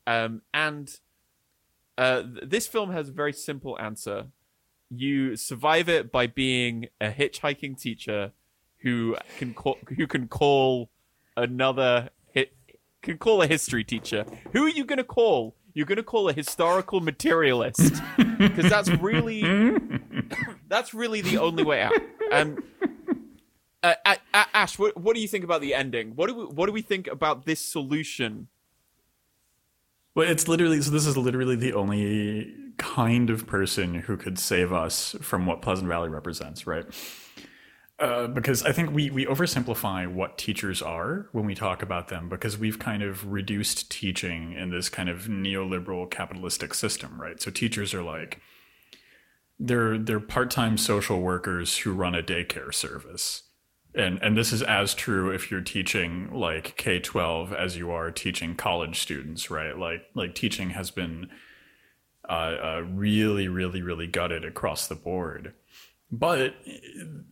um, 0.07 0.43
and 0.53 1.01
uh, 1.97 2.21
th- 2.21 2.51
this 2.51 2.67
film 2.67 2.93
has 2.93 3.09
a 3.09 3.13
very 3.13 3.33
simple 3.33 3.79
answer. 3.81 4.27
You 4.91 5.35
survive 5.35 5.89
it 5.89 6.13
by 6.13 6.27
being 6.27 6.89
a 7.01 7.09
hitchhiking 7.09 7.81
teacher 7.81 8.33
who 8.83 9.17
can 9.39 9.55
call, 9.55 9.79
who 9.97 10.07
can 10.07 10.29
call 10.29 10.91
another 11.39 12.11
can 13.03 13.19
call 13.19 13.43
a 13.43 13.47
history 13.47 13.85
teacher. 13.85 14.25
Who 14.53 14.65
are 14.65 14.71
you 14.71 14.85
going 14.85 14.99
to 14.99 15.05
call? 15.05 15.55
You're 15.75 15.87
going 15.87 15.97
to 15.97 16.03
call 16.03 16.29
a 16.29 16.33
historical 16.33 17.01
materialist 17.01 18.03
because 18.39 18.71
that's 18.71 18.89
really 18.89 19.43
that's 20.69 20.95
really 20.95 21.21
the 21.21 21.39
only 21.39 21.65
way 21.65 21.83
out. 21.83 21.93
Um, 22.33 22.63
uh, 23.83 23.95
A- 24.05 24.19
A- 24.35 24.47
Ash, 24.55 24.79
what, 24.79 24.97
what 24.97 25.15
do 25.15 25.21
you 25.21 25.29
think 25.29 25.45
about 25.45 25.61
the 25.61 25.75
ending? 25.75 26.17
What 26.17 26.29
do 26.29 26.35
we, 26.35 26.45
what 26.45 26.67
do 26.67 26.73
we 26.73 26.83
think 26.83 27.07
about 27.07 27.45
this 27.45 27.61
solution? 27.61 28.49
Well, 30.15 30.29
it's 30.29 30.49
literally 30.49 30.81
so. 30.81 30.91
This 30.91 31.07
is 31.07 31.17
literally 31.17 31.57
the 31.57 31.75
only 31.75 32.55
kind 32.79 33.29
of 33.29 33.47
person 33.47 33.95
who 33.95 34.17
could 34.17 34.39
save 34.39 34.73
us 34.73 35.15
from 35.21 35.45
what 35.47 35.61
Pleasant 35.63 35.89
Valley 35.89 36.09
represents, 36.09 36.67
right? 36.67 36.87
Uh, 37.99 38.27
because 38.27 38.63
I 38.63 38.73
think 38.73 38.93
we 38.93 39.09
we 39.11 39.25
oversimplify 39.25 40.07
what 40.07 40.37
teachers 40.37 40.83
are 40.83 41.29
when 41.33 41.47
we 41.47 41.55
talk 41.55 41.83
about 41.83 42.09
them, 42.09 42.29
because 42.29 42.59
we've 42.59 42.79
kind 42.79 43.03
of 43.03 43.33
reduced 43.33 43.91
teaching 43.91 44.53
in 44.53 44.71
this 44.71 44.89
kind 44.91 45.09
of 45.09 45.29
neoliberal 45.29 46.11
capitalistic 46.11 46.75
system, 46.75 47.19
right? 47.21 47.41
So 47.41 47.51
teachers 47.51 47.95
are 47.95 48.03
like 48.03 48.41
they're 49.59 49.97
they're 49.97 50.21
part-time 50.21 50.77
social 50.77 51.23
workers 51.23 51.79
who 51.79 51.93
run 51.95 52.15
a 52.15 52.23
daycare 52.23 52.75
service 52.75 53.45
and 53.97 54.19
and 54.23 54.37
this 54.37 54.53
is 54.53 54.63
as 54.63 54.95
true 54.95 55.31
if 55.31 55.51
you're 55.51 55.63
teaching 55.63 56.31
like 56.33 56.77
K-12 56.77 57.55
as 57.55 57.77
you 57.77 57.91
are 57.91 58.11
teaching 58.11 58.55
college 58.55 59.01
students, 59.01 59.51
right? 59.51 59.77
Like 59.77 60.03
like 60.15 60.35
teaching 60.35 60.71
has 60.71 60.91
been 60.91 61.31
uh, 62.29 62.33
uh, 62.63 62.85
really, 62.93 63.49
really, 63.49 63.83
really 63.83 64.07
gutted 64.07 64.45
across 64.45 64.87
the 64.87 64.95
board. 64.95 65.55
But 66.11 66.55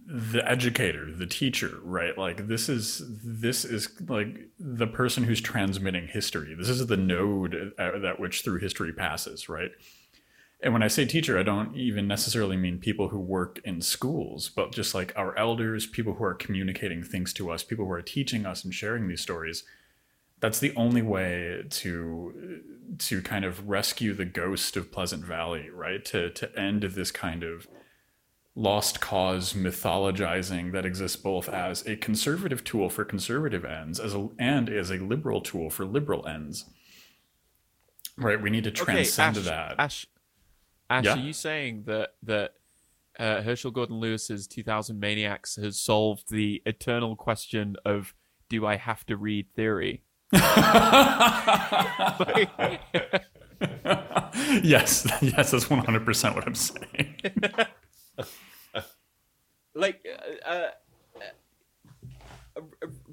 the 0.06 0.42
educator, 0.46 1.10
the 1.12 1.26
teacher, 1.26 1.78
right? 1.82 2.16
Like 2.18 2.48
this 2.48 2.68
is 2.68 3.02
this 3.22 3.64
is 3.64 3.88
like 4.08 4.48
the 4.58 4.88
person 4.88 5.24
who's 5.24 5.40
transmitting 5.40 6.08
history. 6.08 6.54
This 6.58 6.68
is 6.68 6.86
the 6.86 6.96
node 6.96 7.72
uh, 7.78 7.82
at, 7.82 8.04
at 8.04 8.20
which 8.20 8.42
through 8.42 8.58
history 8.58 8.92
passes, 8.92 9.48
right? 9.48 9.70
And 10.60 10.72
when 10.72 10.82
I 10.82 10.88
say 10.88 11.04
teacher, 11.04 11.38
I 11.38 11.42
don't 11.42 11.76
even 11.76 12.08
necessarily 12.08 12.56
mean 12.56 12.78
people 12.78 13.08
who 13.08 13.18
work 13.20 13.60
in 13.64 13.80
schools, 13.80 14.48
but 14.48 14.72
just 14.72 14.94
like 14.94 15.12
our 15.14 15.36
elders, 15.36 15.86
people 15.86 16.14
who 16.14 16.24
are 16.24 16.34
communicating 16.34 17.02
things 17.02 17.32
to 17.34 17.50
us, 17.50 17.62
people 17.62 17.84
who 17.84 17.92
are 17.92 18.02
teaching 18.02 18.46
us 18.46 18.64
and 18.64 18.74
sharing 18.74 19.06
these 19.06 19.20
stories. 19.20 19.64
That's 20.40 20.58
the 20.58 20.74
only 20.74 21.02
way 21.02 21.64
to 21.70 22.62
to 22.98 23.22
kind 23.22 23.44
of 23.44 23.68
rescue 23.68 24.14
the 24.14 24.24
ghost 24.24 24.76
of 24.76 24.90
Pleasant 24.90 25.24
Valley, 25.24 25.70
right? 25.70 26.04
To 26.06 26.30
to 26.30 26.58
end 26.58 26.82
this 26.82 27.12
kind 27.12 27.42
of 27.42 27.68
lost 28.56 29.00
cause 29.00 29.52
mythologizing 29.52 30.72
that 30.72 30.86
exists 30.86 31.16
both 31.16 31.48
as 31.48 31.84
a 31.86 31.96
conservative 31.96 32.62
tool 32.62 32.88
for 32.88 33.04
conservative 33.04 33.64
ends 33.64 33.98
as 33.98 34.14
a, 34.14 34.28
and 34.38 34.68
as 34.68 34.90
a 34.90 34.98
liberal 34.98 35.40
tool 35.40 35.70
for 35.70 35.84
liberal 35.84 36.26
ends. 36.26 36.66
Right, 38.16 38.40
we 38.40 38.50
need 38.50 38.64
to 38.64 38.70
transcend 38.70 39.38
Ash, 39.38 39.44
that. 39.44 39.74
Ash, 39.78 40.06
Ash, 40.88 41.04
Yeah? 41.04 41.14
are 41.14 41.18
you 41.18 41.32
saying 41.32 41.82
that 41.86 42.10
that 42.22 42.54
uh, 43.18 43.42
Herschell 43.42 43.70
Gordon 43.72 43.98
Lewis's 43.98 44.46
2000 44.46 44.98
Maniacs 44.98 45.56
has 45.56 45.80
solved 45.80 46.30
the 46.30 46.62
eternal 46.66 47.16
question 47.16 47.76
of 47.84 48.14
do 48.48 48.66
I 48.66 48.76
have 48.76 49.04
to 49.06 49.16
read 49.16 49.46
theory? 49.54 50.02
yes, 54.62 55.06
yes, 55.22 55.50
that's 55.50 55.70
one 55.70 55.84
hundred 55.84 56.04
percent 56.04 56.34
what 56.34 56.46
I'm 56.46 56.54
saying. 56.54 57.16
like 59.74 60.06
uh, 60.46 60.48
uh, 60.48 60.70
uh, 62.56 62.60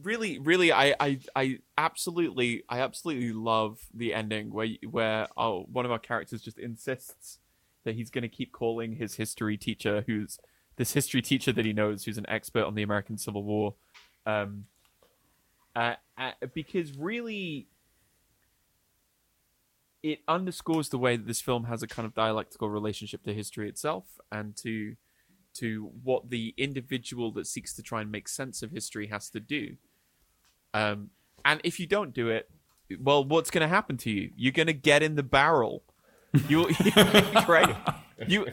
really 0.04 0.40
really 0.40 0.72
I, 0.72 0.96
I 1.00 1.20
i 1.36 1.60
absolutely 1.78 2.64
i 2.70 2.80
absolutely 2.80 3.34
love 3.34 3.80
the 3.94 4.14
ending 4.14 4.52
where 4.52 4.68
where 4.90 5.28
oh, 5.36 5.66
one 5.72 5.86
of 5.86 5.92
our 5.92 6.00
characters 6.00 6.42
just 6.42 6.60
insists 6.60 7.40
that 7.84 7.96
he's 7.96 8.12
going 8.12 8.22
to 8.22 8.30
keep 8.30 8.52
calling 8.52 8.96
his 8.96 9.16
history 9.16 9.58
teacher 9.58 10.04
who's 10.06 10.38
this 10.76 10.94
history 10.94 11.22
teacher 11.22 11.52
that 11.52 11.66
he 11.66 11.74
knows 11.74 12.04
who's 12.04 12.18
an 12.18 12.30
expert 12.30 12.66
on 12.66 12.76
the 12.76 12.84
american 12.84 13.18
civil 13.18 13.44
war 13.44 13.76
um 14.26 14.66
uh, 15.76 15.96
uh, 16.18 16.32
because 16.54 16.98
really 16.98 17.68
it 20.04 20.20
underscores 20.28 20.90
the 20.90 20.98
way 20.98 21.16
that 21.16 21.28
this 21.28 21.42
film 21.42 21.66
has 21.66 21.82
a 21.82 21.88
kind 21.88 22.06
of 22.06 22.14
dialectical 22.14 22.70
relationship 22.70 23.24
to 23.24 23.34
history 23.34 23.70
itself 23.70 24.20
and 24.32 24.56
to 24.58 24.96
to 25.56 25.92
what 26.04 26.30
the 26.30 26.54
individual 26.58 27.32
that 27.34 27.48
seeks 27.48 27.74
to 27.76 27.84
try 27.84 28.02
and 28.02 28.12
make 28.12 28.28
sense 28.28 28.62
of 28.64 28.72
history 28.72 29.08
has 29.08 29.30
to 29.30 29.40
do. 29.40 29.76
Um, 30.74 31.10
and 31.44 31.60
if 31.64 31.80
you 31.80 31.88
don't 31.88 32.14
do 32.14 32.30
it, 32.30 32.50
well, 33.00 33.24
what's 33.24 33.52
going 33.52 33.62
to 33.62 33.68
happen 33.68 33.98
to 33.98 34.12
you? 34.12 34.32
You're 34.36 34.52
going 34.52 34.68
to 34.68 34.74
get 34.74 35.04
in 35.04 35.16
the 35.16 35.24
barrel. 35.24 35.84
You 36.48 36.70
right? 37.48 37.76
You 38.28 38.46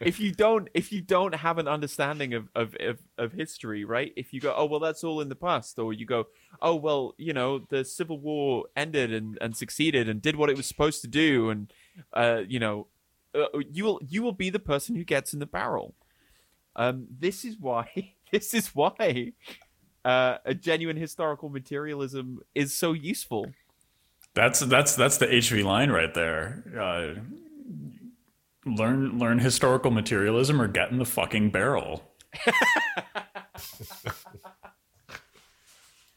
if 0.00 0.20
you 0.20 0.32
don't 0.32 0.68
if 0.74 0.92
you 0.92 1.00
don't 1.00 1.34
have 1.34 1.58
an 1.58 1.66
understanding 1.66 2.34
of, 2.34 2.48
of, 2.54 2.76
of, 2.78 2.98
of 3.16 3.32
history, 3.32 3.84
right? 3.84 4.12
If 4.16 4.32
you 4.32 4.40
go, 4.40 4.54
oh 4.56 4.66
well, 4.66 4.78
that's 4.78 5.02
all 5.02 5.20
in 5.20 5.28
the 5.28 5.34
past, 5.34 5.76
or 5.78 5.92
you 5.92 6.06
go, 6.06 6.28
oh 6.62 6.76
well, 6.76 7.14
you 7.18 7.32
know, 7.32 7.58
the 7.68 7.84
Civil 7.84 8.20
War 8.20 8.66
ended 8.76 9.12
and, 9.12 9.36
and 9.40 9.56
succeeded 9.56 10.08
and 10.08 10.22
did 10.22 10.36
what 10.36 10.50
it 10.50 10.56
was 10.56 10.66
supposed 10.66 11.02
to 11.02 11.08
do, 11.08 11.50
and 11.50 11.72
uh, 12.12 12.42
you 12.46 12.60
know, 12.60 12.86
uh, 13.34 13.46
you 13.72 13.84
will 13.84 14.00
you 14.06 14.22
will 14.22 14.32
be 14.32 14.50
the 14.50 14.60
person 14.60 14.94
who 14.94 15.04
gets 15.04 15.32
in 15.32 15.40
the 15.40 15.46
barrel. 15.46 15.94
Um, 16.78 17.08
this 17.10 17.44
is 17.44 17.58
why 17.58 18.14
this 18.32 18.54
is 18.54 18.68
why 18.68 19.32
uh, 20.04 20.38
a 20.44 20.54
genuine 20.54 20.96
historical 20.96 21.50
materialism 21.50 22.40
is 22.54 22.72
so 22.72 22.92
useful. 22.92 23.50
That's 24.34 24.60
that's 24.60 24.94
that's 24.94 25.18
the 25.18 25.26
HV 25.26 25.64
line 25.64 25.90
right 25.90 26.14
there. 26.14 26.62
Uh, 26.78 27.14
learn 28.64 29.18
learn 29.18 29.40
historical 29.40 29.90
materialism 29.90 30.62
or 30.62 30.68
get 30.68 30.92
in 30.92 30.98
the 30.98 31.04
fucking 31.04 31.50
barrel. 31.50 32.14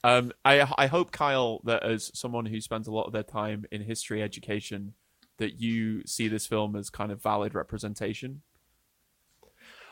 um, 0.03 0.31
I 0.45 0.71
I 0.77 0.85
hope 0.85 1.11
Kyle 1.11 1.61
that 1.63 1.81
as 1.81 2.11
someone 2.13 2.45
who 2.45 2.61
spends 2.61 2.87
a 2.87 2.91
lot 2.91 3.07
of 3.07 3.13
their 3.13 3.23
time 3.23 3.65
in 3.71 3.81
history 3.81 4.21
education, 4.21 4.93
that 5.39 5.59
you 5.59 6.05
see 6.05 6.27
this 6.27 6.45
film 6.45 6.75
as 6.75 6.91
kind 6.91 7.11
of 7.11 7.23
valid 7.23 7.55
representation 7.55 8.43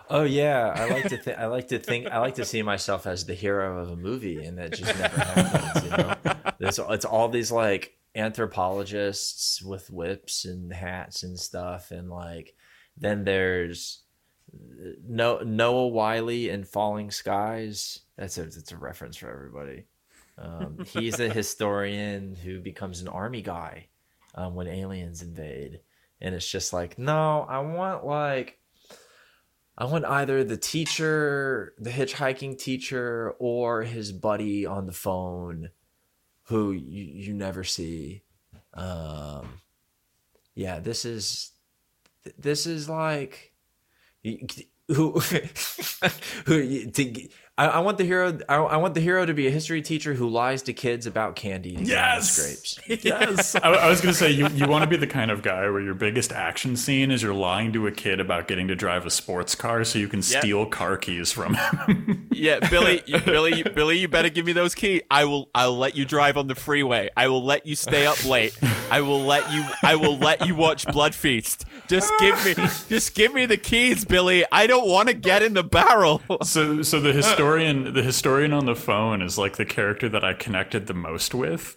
Oh 0.09 0.23
yeah, 0.23 0.73
I 0.75 0.89
like 0.89 1.09
to 1.09 1.17
think. 1.23 1.37
I 1.37 1.45
like 1.47 1.67
to 1.69 1.79
think. 1.79 2.07
I 2.07 2.19
like 2.19 2.35
to 2.35 2.45
see 2.45 2.61
myself 2.61 3.05
as 3.05 3.25
the 3.25 3.35
hero 3.35 3.79
of 3.79 3.89
a 3.89 3.95
movie, 3.95 4.43
and 4.43 4.57
that 4.57 4.73
just 4.73 4.97
never 4.97 5.19
happens. 5.19 5.83
You 5.85 5.89
know, 5.91 6.15
it's 6.59 6.79
it's 6.79 7.05
all 7.05 7.29
these 7.29 7.51
like 7.51 7.95
anthropologists 8.15 9.61
with 9.61 9.89
whips 9.91 10.45
and 10.45 10.73
hats 10.73 11.23
and 11.23 11.39
stuff, 11.39 11.91
and 11.91 12.09
like 12.09 12.55
then 12.97 13.23
there's 13.23 14.03
no 15.07 15.39
Noah 15.39 15.87
Wyle 15.87 16.29
in 16.29 16.63
Falling 16.63 17.11
Skies. 17.11 17.99
That's 18.17 18.37
a 18.37 18.43
that's 18.43 18.71
a 18.71 18.77
reference 18.77 19.17
for 19.17 19.29
everybody. 19.29 19.85
Um, 20.37 20.85
he's 20.87 21.19
a 21.19 21.29
historian 21.29 22.35
who 22.35 22.61
becomes 22.61 23.01
an 23.01 23.09
army 23.09 23.41
guy 23.41 23.87
um, 24.35 24.55
when 24.55 24.67
aliens 24.67 25.21
invade, 25.21 25.81
and 26.21 26.33
it's 26.33 26.49
just 26.49 26.73
like, 26.73 26.97
no, 26.97 27.45
I 27.47 27.59
want 27.59 28.05
like 28.05 28.58
I 29.79 29.85
want 29.85 30.03
either 30.03 30.43
the 30.43 30.57
teacher, 30.57 31.73
the 31.79 31.89
hitchhiking 31.89 32.59
teacher, 32.59 33.33
or 33.39 33.83
his 33.83 34.11
buddy 34.11 34.65
on 34.65 34.85
the 34.85 34.91
phone 34.91 35.69
who 36.43 36.73
you, 36.73 37.05
you 37.05 37.33
never 37.33 37.63
see. 37.63 38.23
Um, 38.73 39.61
yeah, 40.53 40.79
this 40.79 41.05
is 41.05 41.51
this 42.37 42.65
is 42.65 42.89
like 42.89 43.53
who 44.23 45.19
who 46.45 46.91
to, 46.91 47.29
I, 47.59 47.65
I, 47.65 47.79
want 47.79 47.97
the 47.97 48.05
hero. 48.05 48.39
I, 48.47 48.55
I, 48.55 48.77
want 48.77 48.93
the 48.93 49.01
hero 49.01 49.25
to 49.25 49.33
be 49.33 49.45
a 49.45 49.49
history 49.49 49.81
teacher 49.81 50.13
who 50.13 50.29
lies 50.29 50.61
to 50.63 50.73
kids 50.73 51.05
about 51.05 51.35
candy. 51.35 51.75
To 51.75 51.83
yes, 51.83 52.39
grapes. 52.39 52.79
yes. 53.03 53.53
I, 53.53 53.59
I, 53.59 53.89
was 53.89 53.99
going 53.99 54.13
to 54.13 54.17
say 54.17 54.31
you, 54.31 54.47
you 54.47 54.65
want 54.65 54.83
to 54.83 54.89
be 54.89 54.95
the 54.95 55.05
kind 55.05 55.29
of 55.29 55.41
guy 55.41 55.69
where 55.69 55.81
your 55.81 55.93
biggest 55.93 56.31
action 56.31 56.77
scene 56.77 57.11
is 57.11 57.21
you're 57.21 57.33
lying 57.33 57.73
to 57.73 57.85
a 57.85 57.91
kid 57.91 58.21
about 58.21 58.47
getting 58.47 58.69
to 58.69 58.75
drive 58.75 59.05
a 59.05 59.11
sports 59.11 59.55
car 59.55 59.83
so 59.83 59.99
you 59.99 60.07
can 60.07 60.19
yep. 60.19 60.41
steal 60.41 60.67
car 60.67 60.95
keys 60.95 61.33
from 61.33 61.55
him. 61.55 62.29
yeah, 62.31 62.65
Billy, 62.69 63.03
you, 63.05 63.19
Billy, 63.19 63.63
Billy, 63.63 63.97
you 63.97 64.07
better 64.07 64.29
give 64.29 64.45
me 64.45 64.53
those 64.53 64.73
keys. 64.73 65.01
I 65.11 65.25
will. 65.25 65.49
I'll 65.53 65.77
let 65.77 65.97
you 65.97 66.05
drive 66.05 66.37
on 66.37 66.47
the 66.47 66.55
freeway. 66.55 67.09
I 67.17 67.27
will 67.27 67.43
let 67.43 67.65
you 67.65 67.75
stay 67.75 68.05
up 68.05 68.23
late. 68.23 68.57
I 68.89 69.01
will 69.01 69.25
let 69.25 69.51
you. 69.51 69.65
I 69.83 69.97
will 69.97 70.17
let 70.17 70.47
you 70.47 70.55
watch 70.55 70.87
Blood 70.87 71.13
Feast. 71.13 71.65
Just 71.89 72.13
give 72.19 72.45
me. 72.45 72.53
Just 72.87 73.15
give 73.15 73.33
me 73.33 73.45
the 73.45 73.57
keys, 73.57 74.05
Billy. 74.05 74.45
I 74.49 74.65
don't 74.65 74.87
want 74.87 75.09
to 75.09 75.13
get 75.13 75.43
in 75.43 75.55
the 75.55 75.63
barrel. 75.63 76.21
So, 76.43 76.83
so 76.83 77.01
the 77.01 77.11
historian 77.11 77.48
historian 77.49 77.93
the 77.93 78.03
historian 78.03 78.53
on 78.53 78.65
the 78.65 78.75
phone 78.75 79.21
is 79.21 79.37
like 79.37 79.57
the 79.57 79.65
character 79.65 80.07
that 80.09 80.23
I 80.23 80.33
connected 80.33 80.87
the 80.87 80.93
most 80.93 81.33
with. 81.33 81.75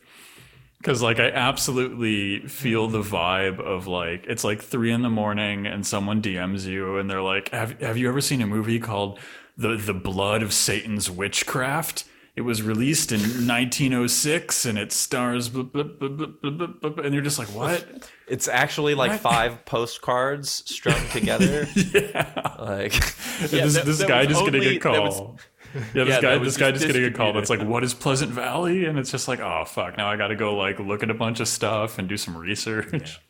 Cause 0.83 1.01
like 1.01 1.21
I 1.21 1.31
absolutely 1.31 2.41
feel 2.49 2.89
the 2.89 3.03
vibe 3.03 3.61
of 3.61 3.87
like 3.87 4.25
it's 4.27 4.43
like 4.45 4.61
three 4.61 4.93
in 4.93 5.03
the 5.03 5.11
morning 5.11 5.67
and 5.67 5.87
someone 5.87 6.21
DMs 6.21 6.67
you 6.67 6.99
and 6.99 7.09
they're 7.09 7.23
like, 7.23 7.51
Have 7.51 7.81
have 7.81 7.97
you 7.97 8.09
ever 8.09 8.21
seen 8.21 8.43
a 8.43 8.47
movie 8.47 8.81
called 8.81 9.19
The 9.57 9.77
The 9.77 9.95
Blood 9.95 10.43
of 10.43 10.53
Satan's 10.53 11.09
Witchcraft? 11.09 12.05
It 12.35 12.43
was 12.43 12.63
released 12.63 13.13
in 13.13 13.21
1906 13.21 14.65
and 14.65 14.79
it 14.79 14.91
stars 14.91 15.51
blah, 15.51 15.65
blah, 15.65 15.83
blah, 15.83 17.05
and 17.05 17.13
you're 17.13 17.23
just 17.23 17.39
like, 17.39 17.49
what? 17.49 18.09
It's 18.27 18.49
actually 18.49 18.95
like 18.95 19.11
what? 19.11 19.21
five 19.21 19.65
postcards 19.67 20.51
strung 20.51 21.07
together. 21.13 21.69
yeah. 21.75 22.55
Like 22.59 22.95
yeah, 23.53 23.67
this, 23.67 23.83
this 23.83 24.03
guy 24.03 24.25
just 24.25 24.41
only, 24.41 24.61
getting 24.61 24.77
a 24.79 24.81
call. 24.81 25.39
Yeah, 25.75 26.05
this 26.05 26.09
yeah, 26.09 26.21
guy, 26.21 26.39
this 26.39 26.57
guy 26.57 26.71
just 26.73 26.87
getting 26.87 27.05
a 27.05 27.11
call 27.11 27.33
that's 27.33 27.51
like, 27.51 27.63
"What 27.63 27.83
is 27.85 27.95
Pleasant 27.95 28.31
Valley?" 28.31 28.85
And 28.85 28.99
it's 28.99 29.11
just 29.11 29.29
like, 29.29 29.41
"Oh 29.41 29.65
fuck!" 29.65 29.97
Now 29.97 30.09
I 30.11 30.17
got 30.17 30.29
to 30.29 30.37
go 30.37 30.57
like 30.57 30.79
look 30.79 31.03
at 31.03 31.11
a 31.11 31.15
bunch 31.15 31.41
of 31.41 31.49
stuff 31.49 31.99
and 31.99 32.09
do 32.09 32.17
some 32.17 32.37
research. 32.37 33.21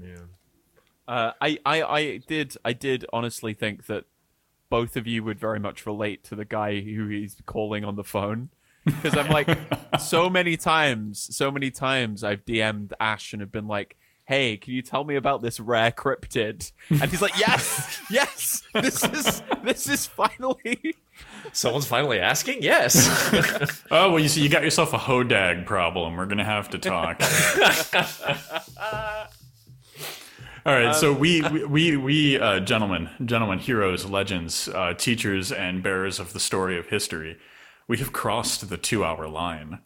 Yeah. 0.00 0.08
yeah. 0.08 0.20
Uh, 1.06 1.32
I, 1.40 1.58
I, 1.66 1.82
I 1.82 2.16
did, 2.18 2.56
I 2.64 2.72
did 2.72 3.04
honestly 3.12 3.52
think 3.52 3.86
that 3.86 4.04
both 4.68 4.96
of 4.96 5.08
you 5.08 5.24
would 5.24 5.40
very 5.40 5.58
much 5.58 5.84
relate 5.84 6.22
to 6.24 6.36
the 6.36 6.44
guy 6.44 6.80
who 6.80 7.08
he's 7.08 7.36
calling 7.46 7.84
on 7.84 7.96
the 7.96 8.04
phone 8.04 8.50
because 8.84 9.16
I'm 9.16 9.28
like, 9.28 9.48
so 10.00 10.30
many 10.30 10.56
times, 10.56 11.34
so 11.34 11.50
many 11.50 11.70
times 11.70 12.22
I've 12.22 12.44
DM'd 12.44 12.94
Ash 13.00 13.32
and 13.32 13.40
have 13.40 13.50
been 13.50 13.66
like, 13.66 13.96
hey, 14.24 14.56
can 14.56 14.72
you 14.72 14.82
tell 14.82 15.02
me 15.02 15.16
about 15.16 15.42
this 15.42 15.58
rare 15.58 15.90
cryptid? 15.90 16.70
And 16.88 17.10
he's 17.10 17.20
like, 17.20 17.36
yes, 17.38 18.00
yes, 18.10 18.62
this 18.72 19.02
is 19.04 19.42
this 19.64 19.88
is 19.88 20.06
finally. 20.06 20.94
Someone's 21.52 21.86
finally 21.86 22.20
asking. 22.20 22.62
Yes. 22.62 23.08
oh 23.90 24.10
well, 24.10 24.18
you 24.18 24.28
see, 24.28 24.42
you 24.42 24.48
got 24.48 24.62
yourself 24.62 24.92
a 24.92 24.98
hodag 24.98 25.66
problem. 25.66 26.16
We're 26.16 26.26
gonna 26.26 26.44
have 26.44 26.70
to 26.70 26.78
talk. 26.78 27.20
All 30.66 30.74
right, 30.74 30.86
um, 30.86 30.94
so 30.94 31.12
we 31.12 31.42
we 31.42 31.96
we 31.96 32.38
uh, 32.38 32.60
gentlemen, 32.60 33.08
gentlemen, 33.24 33.58
heroes, 33.58 34.04
legends, 34.04 34.68
uh, 34.68 34.94
teachers, 34.94 35.50
and 35.50 35.82
bearers 35.82 36.20
of 36.20 36.34
the 36.34 36.40
story 36.40 36.78
of 36.78 36.86
history, 36.86 37.38
we 37.88 37.98
have 37.98 38.12
crossed 38.12 38.68
the 38.68 38.76
two-hour 38.76 39.26
line. 39.26 39.80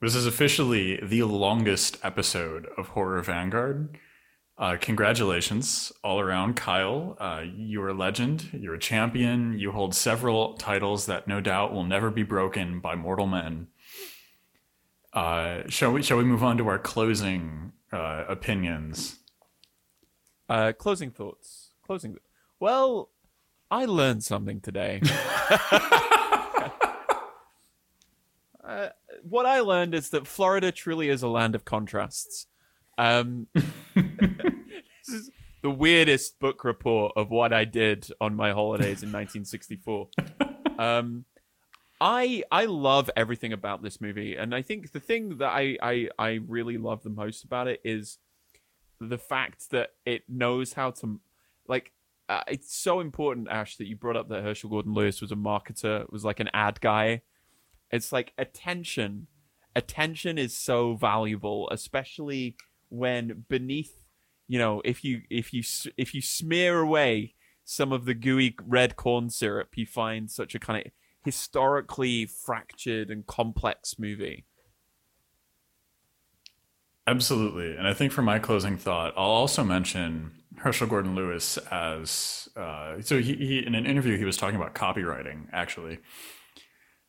This 0.00 0.14
is 0.14 0.26
officially 0.26 1.00
the 1.02 1.22
longest 1.22 1.96
episode 2.02 2.66
of 2.76 2.88
Horror 2.88 3.22
Vanguard. 3.22 3.96
Uh, 4.58 4.76
congratulations 4.80 5.90
all 6.04 6.20
around, 6.20 6.54
Kyle. 6.54 7.16
Uh, 7.18 7.42
you're 7.56 7.88
a 7.88 7.94
legend. 7.94 8.50
You're 8.52 8.74
a 8.74 8.78
champion. 8.78 9.58
You 9.58 9.72
hold 9.72 9.94
several 9.94 10.54
titles 10.54 11.06
that 11.06 11.26
no 11.26 11.40
doubt 11.40 11.72
will 11.72 11.84
never 11.84 12.10
be 12.10 12.22
broken 12.22 12.78
by 12.78 12.94
mortal 12.94 13.26
men. 13.26 13.68
Uh, 15.12 15.62
shall 15.68 15.92
we? 15.92 16.02
Shall 16.02 16.18
we 16.18 16.24
move 16.24 16.42
on 16.42 16.56
to 16.58 16.68
our 16.68 16.78
closing 16.78 17.72
uh, 17.92 18.24
opinions? 18.28 19.18
Uh, 20.48 20.72
closing 20.72 21.10
thoughts. 21.10 21.70
Closing. 21.84 22.16
Well, 22.60 23.10
I 23.70 23.86
learned 23.86 24.22
something 24.24 24.60
today. 24.60 25.00
Uh, 28.64 28.90
what 29.22 29.44
I 29.44 29.60
learned 29.60 29.94
is 29.94 30.10
that 30.10 30.26
Florida 30.26 30.70
truly 30.70 31.08
is 31.08 31.22
a 31.22 31.28
land 31.28 31.54
of 31.54 31.64
contrasts. 31.64 32.46
Um, 33.02 33.48
this 33.96 35.08
is 35.08 35.30
the 35.60 35.70
weirdest 35.70 36.38
book 36.38 36.62
report 36.62 37.14
of 37.16 37.30
what 37.30 37.52
I 37.52 37.64
did 37.64 38.06
on 38.20 38.36
my 38.36 38.52
holidays 38.52 39.02
in 39.02 39.10
1964. 39.10 40.08
um, 40.78 41.24
I 42.00 42.44
I 42.52 42.66
love 42.66 43.10
everything 43.16 43.52
about 43.52 43.82
this 43.82 44.00
movie, 44.00 44.36
and 44.36 44.54
I 44.54 44.62
think 44.62 44.92
the 44.92 45.00
thing 45.00 45.38
that 45.38 45.48
I 45.48 45.76
I, 45.82 46.08
I 46.16 46.40
really 46.46 46.78
love 46.78 47.02
the 47.02 47.10
most 47.10 47.42
about 47.42 47.66
it 47.66 47.80
is 47.82 48.18
the 49.00 49.18
fact 49.18 49.70
that 49.70 49.90
it 50.06 50.22
knows 50.28 50.74
how 50.74 50.92
to 50.92 51.20
like. 51.66 51.90
Uh, 52.28 52.42
it's 52.46 52.74
so 52.74 53.00
important, 53.00 53.48
Ash, 53.50 53.76
that 53.76 53.88
you 53.88 53.96
brought 53.96 54.16
up 54.16 54.28
that 54.28 54.44
Herschell 54.44 54.70
Gordon 54.70 54.94
Lewis 54.94 55.20
was 55.20 55.32
a 55.32 55.36
marketer, 55.36 56.10
was 56.10 56.24
like 56.24 56.38
an 56.38 56.50
ad 56.54 56.80
guy. 56.80 57.22
It's 57.90 58.12
like 58.12 58.32
attention. 58.38 59.26
Attention 59.74 60.38
is 60.38 60.56
so 60.56 60.94
valuable, 60.94 61.68
especially 61.70 62.56
when 62.92 63.44
beneath 63.48 64.02
you 64.48 64.58
know 64.58 64.82
if 64.84 65.02
you 65.02 65.22
if 65.30 65.52
you 65.52 65.62
if 65.96 66.14
you 66.14 66.20
smear 66.20 66.80
away 66.80 67.34
some 67.64 67.92
of 67.92 68.04
the 68.04 68.14
gooey 68.14 68.54
red 68.66 68.96
corn 68.96 69.30
syrup 69.30 69.70
you 69.76 69.86
find 69.86 70.30
such 70.30 70.54
a 70.54 70.58
kind 70.58 70.86
of 70.86 70.92
historically 71.24 72.26
fractured 72.26 73.10
and 73.10 73.26
complex 73.26 73.98
movie 73.98 74.44
Absolutely. 77.06 77.76
And 77.76 77.86
I 77.88 77.94
think 77.94 78.12
for 78.12 78.22
my 78.22 78.38
closing 78.38 78.76
thought, 78.76 79.12
I'll 79.16 79.24
also 79.24 79.64
mention 79.64 80.30
Herschell 80.58 80.86
Gordon 80.86 81.14
Lewis 81.14 81.58
as 81.70 82.48
uh, 82.56 83.00
so 83.00 83.20
he, 83.20 83.34
he 83.34 83.66
in 83.66 83.74
an 83.74 83.86
interview 83.86 84.16
he 84.16 84.24
was 84.24 84.36
talking 84.36 84.56
about 84.56 84.74
copywriting 84.74 85.46
actually. 85.52 85.98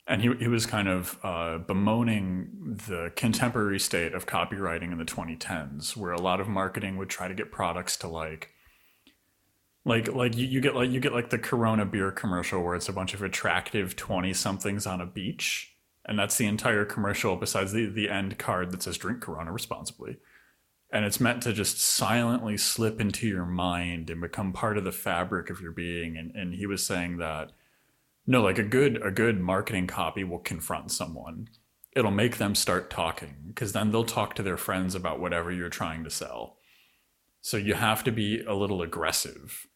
And 0.05 0.21
he, 0.21 0.33
he 0.37 0.47
was 0.49 0.65
kind 0.65 0.89
of 0.89 1.17
uh, 1.23 1.59
bemoaning 1.59 2.77
the 2.87 3.11
contemporary 3.15 3.79
state 3.79 4.13
of 4.13 4.25
copywriting 4.25 4.91
in 4.91 4.97
the 4.97 5.05
2010s, 5.05 5.95
where 5.95 6.11
a 6.11 6.19
lot 6.19 6.41
of 6.41 6.47
marketing 6.47 6.97
would 6.97 7.09
try 7.09 7.29
to 7.29 7.33
get 7.33 7.51
products 7.51 7.95
to 7.97 8.07
like, 8.09 8.49
like, 9.85 10.13
like 10.13 10.35
you, 10.35 10.45
you 10.45 10.61
get 10.61 10.75
like 10.75 10.91
you 10.91 10.99
get 10.99 11.13
like 11.13 11.29
the 11.29 11.37
Corona 11.37 11.85
beer 11.85 12.11
commercial 12.11 12.61
where 12.63 12.75
it's 12.75 12.89
a 12.89 12.93
bunch 12.93 13.13
of 13.13 13.21
attractive 13.21 13.95
20 13.95 14.33
somethings 14.33 14.85
on 14.85 14.99
a 14.99 15.05
beach, 15.05 15.73
and 16.05 16.19
that's 16.19 16.37
the 16.37 16.47
entire 16.47 16.85
commercial 16.85 17.35
besides 17.37 17.71
the 17.71 17.85
the 17.85 18.09
end 18.09 18.37
card 18.37 18.71
that 18.71 18.83
says 18.83 18.97
drink 18.97 19.21
corona 19.21 19.51
responsibly. 19.51 20.17
And 20.93 21.05
it's 21.05 21.19
meant 21.19 21.41
to 21.43 21.53
just 21.53 21.81
silently 21.81 22.55
slip 22.55 23.01
into 23.01 23.27
your 23.27 23.47
mind 23.47 24.11
and 24.11 24.21
become 24.21 24.53
part 24.53 24.77
of 24.77 24.83
the 24.83 24.91
fabric 24.91 25.49
of 25.49 25.59
your 25.59 25.71
being. 25.71 26.15
And, 26.17 26.29
and 26.35 26.53
he 26.53 26.67
was 26.67 26.85
saying 26.85 27.17
that 27.17 27.51
no 28.25 28.41
like 28.41 28.57
a 28.57 28.63
good 28.63 29.01
a 29.03 29.11
good 29.11 29.39
marketing 29.39 29.87
copy 29.87 30.23
will 30.23 30.39
confront 30.39 30.91
someone 30.91 31.47
it'll 31.95 32.11
make 32.11 32.37
them 32.37 32.55
start 32.55 32.89
talking 32.89 33.35
because 33.47 33.73
then 33.73 33.91
they'll 33.91 34.03
talk 34.03 34.35
to 34.35 34.43
their 34.43 34.57
friends 34.57 34.95
about 34.95 35.19
whatever 35.19 35.51
you're 35.51 35.69
trying 35.69 36.03
to 36.03 36.09
sell 36.09 36.57
so 37.41 37.57
you 37.57 37.73
have 37.73 38.03
to 38.03 38.11
be 38.11 38.41
a 38.45 38.53
little 38.53 38.81
aggressive 38.81 39.67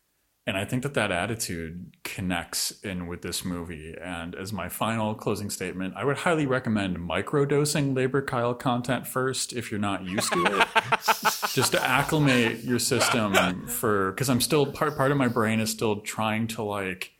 and 0.47 0.55
I 0.55 0.63
think 0.63 0.83
that 0.83 0.93
that 0.93 1.11
attitude 1.11 1.97
connects 2.05 2.71
in 2.79 3.07
with 3.07 3.21
this 3.21 3.43
movie. 3.43 3.93
And 4.01 4.33
as 4.33 4.53
my 4.53 4.69
final 4.69 5.13
closing 5.13 5.49
statement, 5.49 5.95
I 5.97 6.05
would 6.05 6.19
highly 6.19 6.45
recommend 6.45 6.95
microdosing 6.97 7.93
Labor 7.93 8.21
Kyle 8.21 8.53
content 8.53 9.05
first 9.05 9.51
if 9.51 9.69
you're 9.69 9.79
not 9.81 10.05
used 10.05 10.31
to 10.31 10.45
it, 10.45 10.67
just 11.53 11.73
to 11.73 11.83
acclimate 11.83 12.63
your 12.63 12.79
system 12.79 13.67
for. 13.67 14.11
Because 14.13 14.29
I'm 14.29 14.39
still 14.39 14.65
part 14.65 14.95
part 14.95 15.11
of 15.11 15.17
my 15.17 15.27
brain 15.27 15.59
is 15.59 15.69
still 15.69 15.99
trying 15.99 16.47
to 16.47 16.63
like 16.63 17.11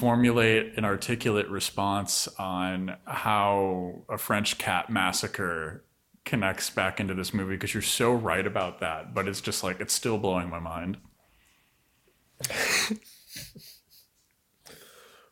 formulate 0.00 0.76
an 0.76 0.84
articulate 0.84 1.48
response 1.48 2.26
on 2.38 2.96
how 3.04 4.02
a 4.08 4.18
French 4.18 4.58
cat 4.58 4.90
massacre 4.90 5.84
connects 6.24 6.70
back 6.70 7.00
into 7.00 7.14
this 7.14 7.32
movie 7.32 7.54
because 7.54 7.74
you're 7.74 7.82
so 7.82 8.12
right 8.12 8.46
about 8.46 8.80
that 8.80 9.14
but 9.14 9.26
it's 9.26 9.40
just 9.40 9.64
like 9.64 9.80
it's 9.80 9.94
still 9.94 10.18
blowing 10.18 10.48
my 10.48 10.58
mind 10.58 10.96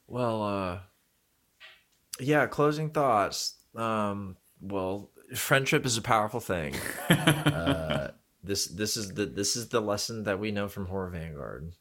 Well, 0.08 0.42
uh, 0.42 0.78
yeah. 2.18 2.46
Closing 2.46 2.90
thoughts. 2.90 3.54
Um, 3.76 4.36
well, 4.60 5.10
friendship 5.36 5.84
is 5.86 5.98
a 5.98 6.02
powerful 6.02 6.40
thing. 6.40 6.74
uh, 7.10 8.08
this 8.42 8.66
this 8.66 8.96
is 8.96 9.12
the 9.12 9.26
this 9.26 9.54
is 9.54 9.68
the 9.68 9.80
lesson 9.80 10.24
that 10.24 10.40
we 10.40 10.50
know 10.50 10.66
from 10.66 10.86
Horror 10.86 11.10
Vanguard, 11.10 11.72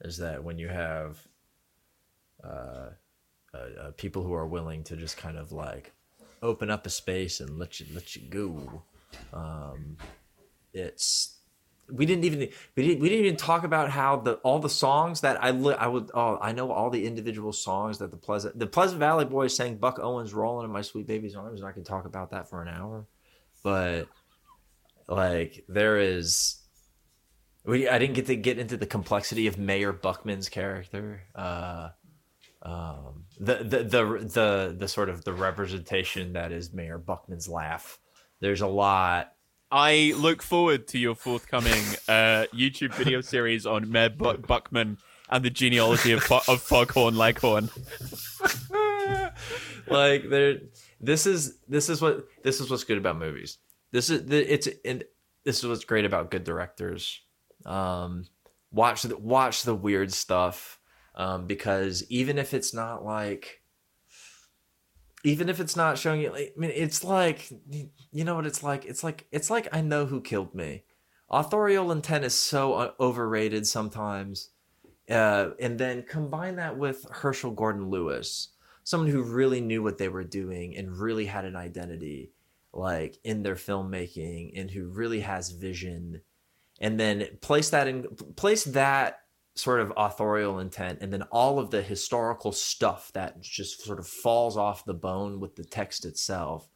is 0.00 0.18
that 0.18 0.42
when 0.42 0.58
you 0.58 0.68
have 0.68 1.26
uh, 2.44 2.90
uh, 3.54 3.58
uh, 3.80 3.90
people 3.96 4.22
who 4.22 4.34
are 4.34 4.46
willing 4.46 4.84
to 4.84 4.96
just 4.96 5.16
kind 5.16 5.36
of 5.36 5.52
like 5.52 5.92
open 6.42 6.70
up 6.70 6.86
a 6.86 6.90
space 6.90 7.40
and 7.40 7.58
let 7.58 7.80
you 7.80 7.86
let 7.94 8.14
you 8.14 8.22
go, 8.28 8.82
um, 9.32 9.96
it's 10.72 11.36
we 11.90 12.04
didn't 12.04 12.24
even 12.24 12.48
we 12.74 12.82
didn't 12.82 13.00
we 13.00 13.08
didn't 13.08 13.24
even 13.24 13.36
talk 13.36 13.64
about 13.64 13.90
how 13.90 14.16
the 14.16 14.34
all 14.36 14.58
the 14.58 14.68
songs 14.68 15.20
that 15.20 15.42
I 15.42 15.50
li- 15.50 15.76
I 15.78 15.86
would 15.86 16.10
oh 16.14 16.38
I 16.40 16.52
know 16.52 16.72
all 16.72 16.90
the 16.90 17.06
individual 17.06 17.52
songs 17.52 17.98
that 17.98 18.10
the 18.10 18.16
Pleasant 18.16 18.58
the 18.58 18.66
Pleasant 18.66 18.98
Valley 18.98 19.24
Boys 19.24 19.54
sang 19.56 19.76
Buck 19.76 19.98
Owens 20.00 20.34
rolling 20.34 20.64
in 20.64 20.72
my 20.72 20.82
sweet 20.82 21.06
baby's 21.06 21.36
arms 21.36 21.60
and 21.60 21.68
I 21.68 21.72
could 21.72 21.86
talk 21.86 22.04
about 22.04 22.30
that 22.30 22.50
for 22.50 22.62
an 22.62 22.68
hour, 22.68 23.06
but 23.62 24.08
like 25.08 25.64
there 25.68 25.98
is 25.98 26.56
we 27.64 27.88
I 27.88 27.98
didn't 27.98 28.14
get 28.14 28.26
to 28.26 28.36
get 28.36 28.58
into 28.58 28.76
the 28.76 28.86
complexity 28.86 29.46
of 29.46 29.58
Mayor 29.58 29.92
Buckman's 29.92 30.48
character. 30.48 31.22
Uh, 31.34 31.90
um, 32.66 33.24
the, 33.38 33.56
the 33.56 33.78
the 33.84 34.04
the 34.04 34.76
the 34.78 34.88
sort 34.88 35.08
of 35.08 35.24
the 35.24 35.32
representation 35.32 36.32
that 36.32 36.50
is 36.50 36.72
Mayor 36.72 36.98
Buckman's 36.98 37.48
laugh. 37.48 37.98
There's 38.40 38.60
a 38.60 38.66
lot 38.66 39.32
I 39.70 40.14
look 40.16 40.42
forward 40.42 40.88
to 40.88 40.98
your 40.98 41.14
forthcoming 41.14 41.82
uh, 42.08 42.46
YouTube 42.54 42.94
video 42.94 43.20
series 43.20 43.66
on 43.66 43.90
Mayor 43.90 44.10
Buck- 44.10 44.46
Buckman 44.46 44.98
and 45.28 45.44
the 45.44 45.50
genealogy 45.50 46.12
of, 46.12 46.22
Fo- 46.22 46.40
of 46.48 46.62
Foghorn 46.62 47.16
Leghorn. 47.16 47.68
like 49.88 50.28
there 50.28 50.58
this 51.00 51.26
is 51.26 51.58
this 51.68 51.88
is 51.88 52.02
what 52.02 52.26
this 52.42 52.60
is 52.60 52.70
what's 52.70 52.84
good 52.84 52.98
about 52.98 53.18
movies 53.18 53.58
this 53.92 54.10
is 54.10 54.26
the 54.26 54.52
it's 54.52 54.68
and 54.84 55.04
this 55.44 55.58
is 55.58 55.66
what's 55.68 55.84
great 55.84 56.04
about 56.04 56.30
good 56.30 56.42
directors 56.42 57.20
um 57.64 58.24
watch 58.72 59.02
the 59.02 59.16
watch 59.16 59.62
the 59.62 59.74
weird 59.74 60.12
stuff 60.12 60.75
um 61.16 61.46
because 61.46 62.04
even 62.10 62.38
if 62.38 62.54
it's 62.54 62.74
not 62.74 63.04
like 63.04 63.62
even 65.24 65.48
if 65.48 65.60
it's 65.60 65.76
not 65.76 65.98
showing 65.98 66.20
you 66.20 66.34
i 66.34 66.50
mean 66.56 66.70
it's 66.74 67.02
like 67.02 67.50
you 68.12 68.24
know 68.24 68.34
what 68.34 68.46
it's 68.46 68.62
like? 68.62 68.84
It's 68.84 69.04
like 69.04 69.26
it's 69.32 69.50
like 69.50 69.68
i 69.72 69.80
know 69.80 70.06
who 70.06 70.20
killed 70.20 70.54
me. 70.54 70.84
Authorial 71.28 71.90
intent 71.90 72.24
is 72.24 72.34
so 72.34 72.74
uh, 72.74 72.92
overrated 73.00 73.66
sometimes. 73.66 74.50
Uh, 75.10 75.50
and 75.60 75.78
then 75.78 76.02
combine 76.02 76.56
that 76.56 76.76
with 76.76 77.06
herschell 77.12 77.52
gordon 77.52 77.90
lewis 77.90 78.48
someone 78.86 79.10
who 79.10 79.22
really 79.22 79.60
knew 79.60 79.82
what 79.82 79.98
they 79.98 80.08
were 80.08 80.24
doing 80.24 80.76
and 80.76 80.96
really 80.96 81.26
had 81.26 81.44
an 81.44 81.56
identity 81.56 82.30
like 82.72 83.18
in 83.24 83.42
their 83.42 83.56
filmmaking 83.56 84.52
and 84.54 84.70
who 84.70 84.86
really 84.86 85.20
has 85.20 85.50
vision. 85.50 86.20
And 86.80 87.00
then 87.00 87.26
place 87.40 87.70
that 87.70 87.88
in 87.88 88.04
place 88.36 88.64
that 88.64 89.22
sort 89.56 89.80
of 89.80 89.92
authorial 89.96 90.58
intent 90.58 90.98
and 91.00 91.12
then 91.12 91.22
all 91.24 91.58
of 91.58 91.70
the 91.70 91.82
historical 91.82 92.52
stuff 92.52 93.10
that 93.14 93.40
just 93.40 93.82
sort 93.82 93.98
of 93.98 94.06
falls 94.06 94.56
off 94.56 94.84
the 94.84 94.94
bone 94.94 95.40
with 95.40 95.56
the 95.56 95.64
text 95.64 96.04
itself 96.04 96.68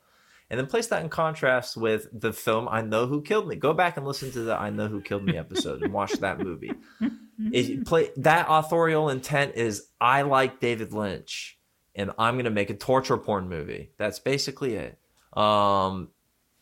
and 0.51 0.59
then 0.59 0.67
place 0.67 0.89
that 0.89 1.03
in 1.03 1.09
contrast 1.09 1.77
with 1.77 2.09
the 2.13 2.33
film 2.33 2.69
I 2.69 2.83
Know 2.83 3.07
Who 3.07 3.23
Killed 3.23 3.47
Me. 3.47 3.55
Go 3.55 3.73
back 3.73 3.97
and 3.97 4.05
listen 4.05 4.33
to 4.33 4.41
the 4.41 4.57
I 4.57 4.71
Know 4.71 4.89
Who 4.89 5.01
Killed 5.01 5.25
Me 5.25 5.37
episode 5.37 5.83
and 5.83 5.93
watch 5.93 6.13
that 6.15 6.39
movie. 6.41 6.73
It 7.53 7.87
play 7.87 8.11
that 8.19 8.49
authorial 8.51 9.09
intent 9.09 9.55
is 9.55 9.87
I 9.99 10.23
like 10.23 10.61
David 10.61 10.93
Lynch 10.93 11.59
and 11.95 12.11
I'm 12.19 12.37
gonna 12.37 12.51
make 12.51 12.69
a 12.69 12.75
torture 12.75 13.17
porn 13.17 13.49
movie. 13.49 13.93
That's 13.97 14.19
basically 14.19 14.75
it. 14.75 14.99
Um, 15.33 16.11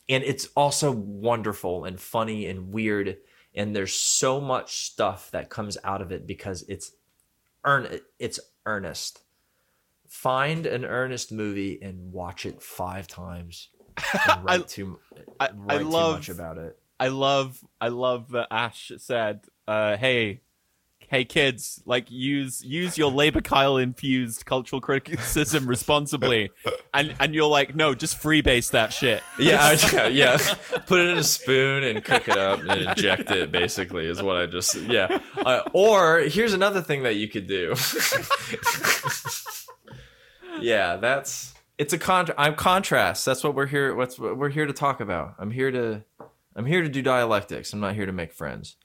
and 0.08 0.22
it's 0.22 0.48
also 0.56 0.92
wonderful 0.92 1.84
and 1.84 2.00
funny 2.00 2.46
and 2.46 2.72
weird. 2.72 3.18
And 3.58 3.74
there's 3.76 3.92
so 3.92 4.40
much 4.40 4.86
stuff 4.86 5.30
that 5.32 5.50
comes 5.50 5.76
out 5.84 6.00
of 6.00 6.12
it 6.12 6.26
because 6.26 6.62
it's 6.68 6.92
earn 7.64 8.00
it's 8.18 8.40
earnest. 8.64 9.20
Find 10.08 10.64
an 10.64 10.84
earnest 10.86 11.32
movie 11.32 11.78
and 11.82 12.12
watch 12.12 12.46
it 12.46 12.62
five 12.62 13.06
times. 13.08 13.68
And 14.28 14.44
write 14.44 14.60
I- 14.60 14.64
too, 14.64 14.98
I- 15.40 15.46
I 15.48 15.50
write 15.54 15.78
too 15.80 15.84
love- 15.90 16.16
much 16.16 16.28
about 16.30 16.56
it. 16.58 16.78
I 17.00 17.08
love 17.08 17.62
I 17.80 17.88
love 17.88 18.30
that 18.30 18.48
Ash 18.50 18.90
said, 18.98 19.42
uh, 19.68 19.96
"Hey, 19.96 20.40
hey 21.08 21.24
kids, 21.24 21.82
like 21.86 22.10
use 22.10 22.64
use 22.64 22.96
your 22.96 23.10
labor 23.10 23.40
Kyle 23.40 23.76
infused 23.76 24.44
cultural 24.46 24.80
criticism 24.80 25.66
responsibly," 25.66 26.50
and 26.94 27.14
and 27.20 27.34
you're 27.34 27.48
like, 27.48 27.74
"No, 27.74 27.94
just 27.94 28.20
freebase 28.20 28.70
that 28.72 28.92
shit." 28.92 29.22
Yeah, 29.38 29.58
I- 29.62 29.90
yeah, 29.92 30.06
yeah. 30.08 30.36
Put 30.86 31.00
it 31.00 31.08
in 31.08 31.18
a 31.18 31.22
spoon 31.24 31.84
and 31.84 32.04
cook 32.04 32.28
it 32.28 32.36
up 32.36 32.60
and 32.60 32.82
inject 32.82 33.30
it. 33.30 33.50
Basically, 33.50 34.06
is 34.06 34.22
what 34.22 34.36
I 34.36 34.46
just 34.46 34.74
yeah. 34.82 35.18
Uh, 35.36 35.62
or 35.72 36.20
here's 36.20 36.52
another 36.52 36.80
thing 36.82 37.02
that 37.02 37.16
you 37.16 37.28
could 37.28 37.46
do. 37.46 37.74
yeah, 40.60 40.96
that's 40.96 41.54
it's 41.78 41.92
a 41.92 41.98
con. 41.98 42.28
I'm 42.36 42.54
contrast. 42.54 43.24
That's 43.24 43.42
what 43.44 43.54
we're 43.54 43.66
here. 43.66 43.94
What's 43.94 44.18
what 44.18 44.36
we're 44.36 44.48
here 44.50 44.66
to 44.66 44.72
talk 44.72 45.00
about. 45.00 45.34
I'm 45.38 45.50
here 45.50 45.70
to 45.70 46.04
I'm 46.56 46.66
here 46.66 46.82
to 46.82 46.88
do 46.88 47.02
dialectics. 47.02 47.72
I'm 47.72 47.80
not 47.80 47.94
here 47.94 48.06
to 48.06 48.12
make 48.12 48.32
friends. 48.32 48.76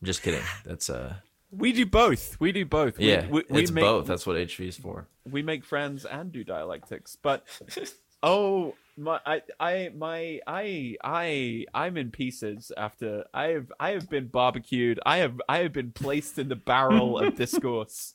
I'm 0.00 0.06
just 0.06 0.22
kidding. 0.22 0.42
That's 0.64 0.90
uh 0.90 1.14
We 1.52 1.72
do 1.72 1.84
both. 1.86 2.40
We 2.40 2.50
do 2.50 2.64
both. 2.64 2.98
Yeah, 2.98 3.26
we, 3.28 3.44
we 3.50 3.62
it's 3.62 3.70
make, 3.70 3.84
both. 3.84 4.06
That's 4.06 4.26
what 4.26 4.36
HV 4.36 4.68
is 4.68 4.76
for. 4.76 5.06
we 5.30 5.42
make 5.42 5.64
friends 5.64 6.04
and 6.04 6.32
do 6.32 6.42
dialectics 6.44 7.16
but 7.22 7.46
oh 8.22 8.74
my 8.96 9.20
i 9.24 9.42
i 9.60 9.90
my 9.96 10.40
i 10.46 10.96
i 11.04 11.64
i'm 11.74 11.96
in 11.96 12.10
pieces 12.10 12.72
after 12.76 13.24
i 13.32 13.48
have 13.48 13.72
i 13.80 13.90
have 13.90 14.08
been 14.10 14.26
barbecued 14.26 14.98
i 15.06 15.18
have 15.18 15.40
i 15.48 15.58
have 15.58 15.72
been 15.72 15.92
placed 15.92 16.38
in 16.38 16.48
the 16.48 16.56
barrel 16.56 17.18
of 17.18 17.36
discourse 17.44 18.14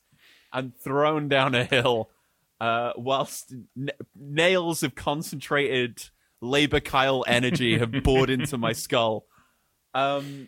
and 0.54 0.76
thrown 0.78 1.28
down 1.30 1.56
a 1.56 1.64
hill 1.64 2.10
uh 2.60 2.92
whilst 2.98 3.54
n- 3.78 3.90
nails 4.16 4.84
of 4.84 4.96
concentrated 4.96 6.10
labor 6.42 6.80
kyle 6.80 7.24
energy 7.28 7.78
have 7.78 7.92
bored 8.04 8.30
into 8.30 8.58
my 8.58 8.74
skull 8.84 9.26
um 9.94 10.48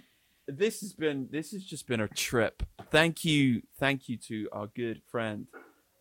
this 0.50 0.82
has 0.82 0.94
been 0.94 1.28
this 1.32 1.52
has 1.52 1.64
just 1.64 1.88
been 1.88 2.02
a 2.02 2.08
trip 2.08 2.64
thank 2.92 3.24
you 3.24 3.62
thank 3.80 4.10
you 4.10 4.18
to 4.18 4.50
our 4.52 4.68
good 4.76 5.02
friend 5.10 5.48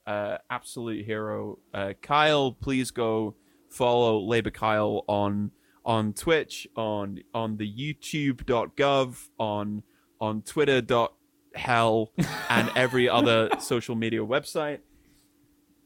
uh, 0.08 0.38
absolute 0.48 1.04
hero. 1.04 1.58
Uh, 1.74 1.92
Kyle, 2.00 2.52
please 2.52 2.90
go 2.90 3.34
follow 3.68 4.18
Labor 4.20 4.50
Kyle 4.50 5.04
on 5.06 5.50
on 5.84 6.14
Twitch, 6.14 6.66
on 6.76 7.18
on 7.34 7.58
the 7.58 7.70
YouTube.gov, 7.70 9.28
on 9.38 9.82
on 10.18 10.42
Twitter.hell, 10.42 12.12
and 12.48 12.70
every 12.74 13.08
other 13.08 13.50
social 13.60 13.94
media 13.94 14.20
website. 14.20 14.78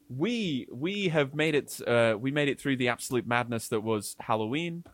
We 0.08 0.68
we 0.72 1.08
have 1.08 1.34
made 1.34 1.56
it. 1.56 1.80
Uh, 1.84 2.16
we 2.18 2.30
made 2.30 2.48
it 2.48 2.60
through 2.60 2.76
the 2.76 2.88
absolute 2.88 3.26
madness 3.26 3.68
that 3.68 3.80
was 3.80 4.14
Halloween. 4.20 4.84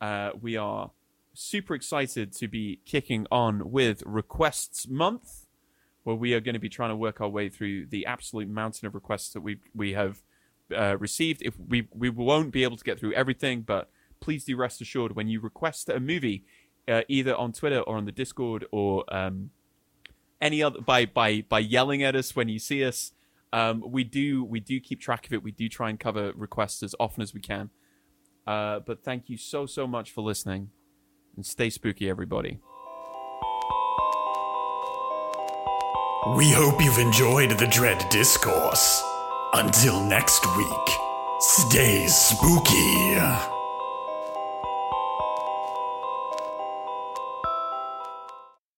Uh, 0.00 0.30
we 0.40 0.56
are 0.56 0.90
super 1.38 1.74
excited 1.74 2.32
to 2.32 2.48
be 2.48 2.80
kicking 2.84 3.26
on 3.30 3.70
with 3.70 4.02
Requests 4.06 4.88
Month 4.88 5.46
where 6.08 6.16
we 6.16 6.32
are 6.32 6.40
going 6.40 6.54
to 6.54 6.58
be 6.58 6.70
trying 6.70 6.88
to 6.88 6.96
work 6.96 7.20
our 7.20 7.28
way 7.28 7.50
through 7.50 7.84
the 7.84 8.06
absolute 8.06 8.48
mountain 8.48 8.86
of 8.86 8.94
requests 8.94 9.30
that 9.34 9.42
we 9.42 9.58
we 9.74 9.92
have 9.92 10.22
uh, 10.74 10.96
received. 10.96 11.42
If 11.42 11.58
we 11.60 11.86
we 11.92 12.08
won't 12.08 12.50
be 12.50 12.62
able 12.62 12.78
to 12.78 12.84
get 12.84 12.98
through 12.98 13.12
everything, 13.12 13.60
but 13.60 13.90
please 14.18 14.44
do 14.44 14.56
rest 14.56 14.80
assured 14.80 15.14
when 15.14 15.28
you 15.28 15.38
request 15.38 15.90
a 15.90 16.00
movie, 16.00 16.44
uh, 16.88 17.02
either 17.08 17.36
on 17.36 17.52
Twitter 17.52 17.80
or 17.80 17.98
on 17.98 18.06
the 18.06 18.12
Discord 18.12 18.64
or 18.72 19.04
um, 19.14 19.50
any 20.40 20.62
other 20.62 20.80
by 20.80 21.04
by 21.04 21.42
by 21.42 21.58
yelling 21.58 22.02
at 22.02 22.16
us 22.16 22.34
when 22.34 22.48
you 22.48 22.58
see 22.58 22.82
us. 22.82 23.12
Um, 23.52 23.84
we 23.86 24.02
do 24.02 24.44
we 24.44 24.60
do 24.60 24.80
keep 24.80 25.02
track 25.02 25.26
of 25.26 25.34
it. 25.34 25.42
We 25.42 25.52
do 25.52 25.68
try 25.68 25.90
and 25.90 26.00
cover 26.00 26.32
requests 26.34 26.82
as 26.82 26.94
often 26.98 27.22
as 27.22 27.34
we 27.34 27.40
can. 27.40 27.68
Uh, 28.46 28.80
but 28.80 29.04
thank 29.04 29.28
you 29.28 29.36
so 29.36 29.66
so 29.66 29.86
much 29.86 30.10
for 30.10 30.22
listening, 30.22 30.70
and 31.38 31.46
stay 31.46 31.70
spooky, 31.70 32.10
everybody. 32.10 32.58
We 36.36 36.50
hope 36.50 36.82
you've 36.82 36.98
enjoyed 36.98 37.52
the 37.52 37.68
Dread 37.68 38.04
Discourse. 38.10 39.00
Until 39.54 40.04
next 40.04 40.44
week, 40.56 40.88
stay 41.38 42.08
spooky. 42.08 43.57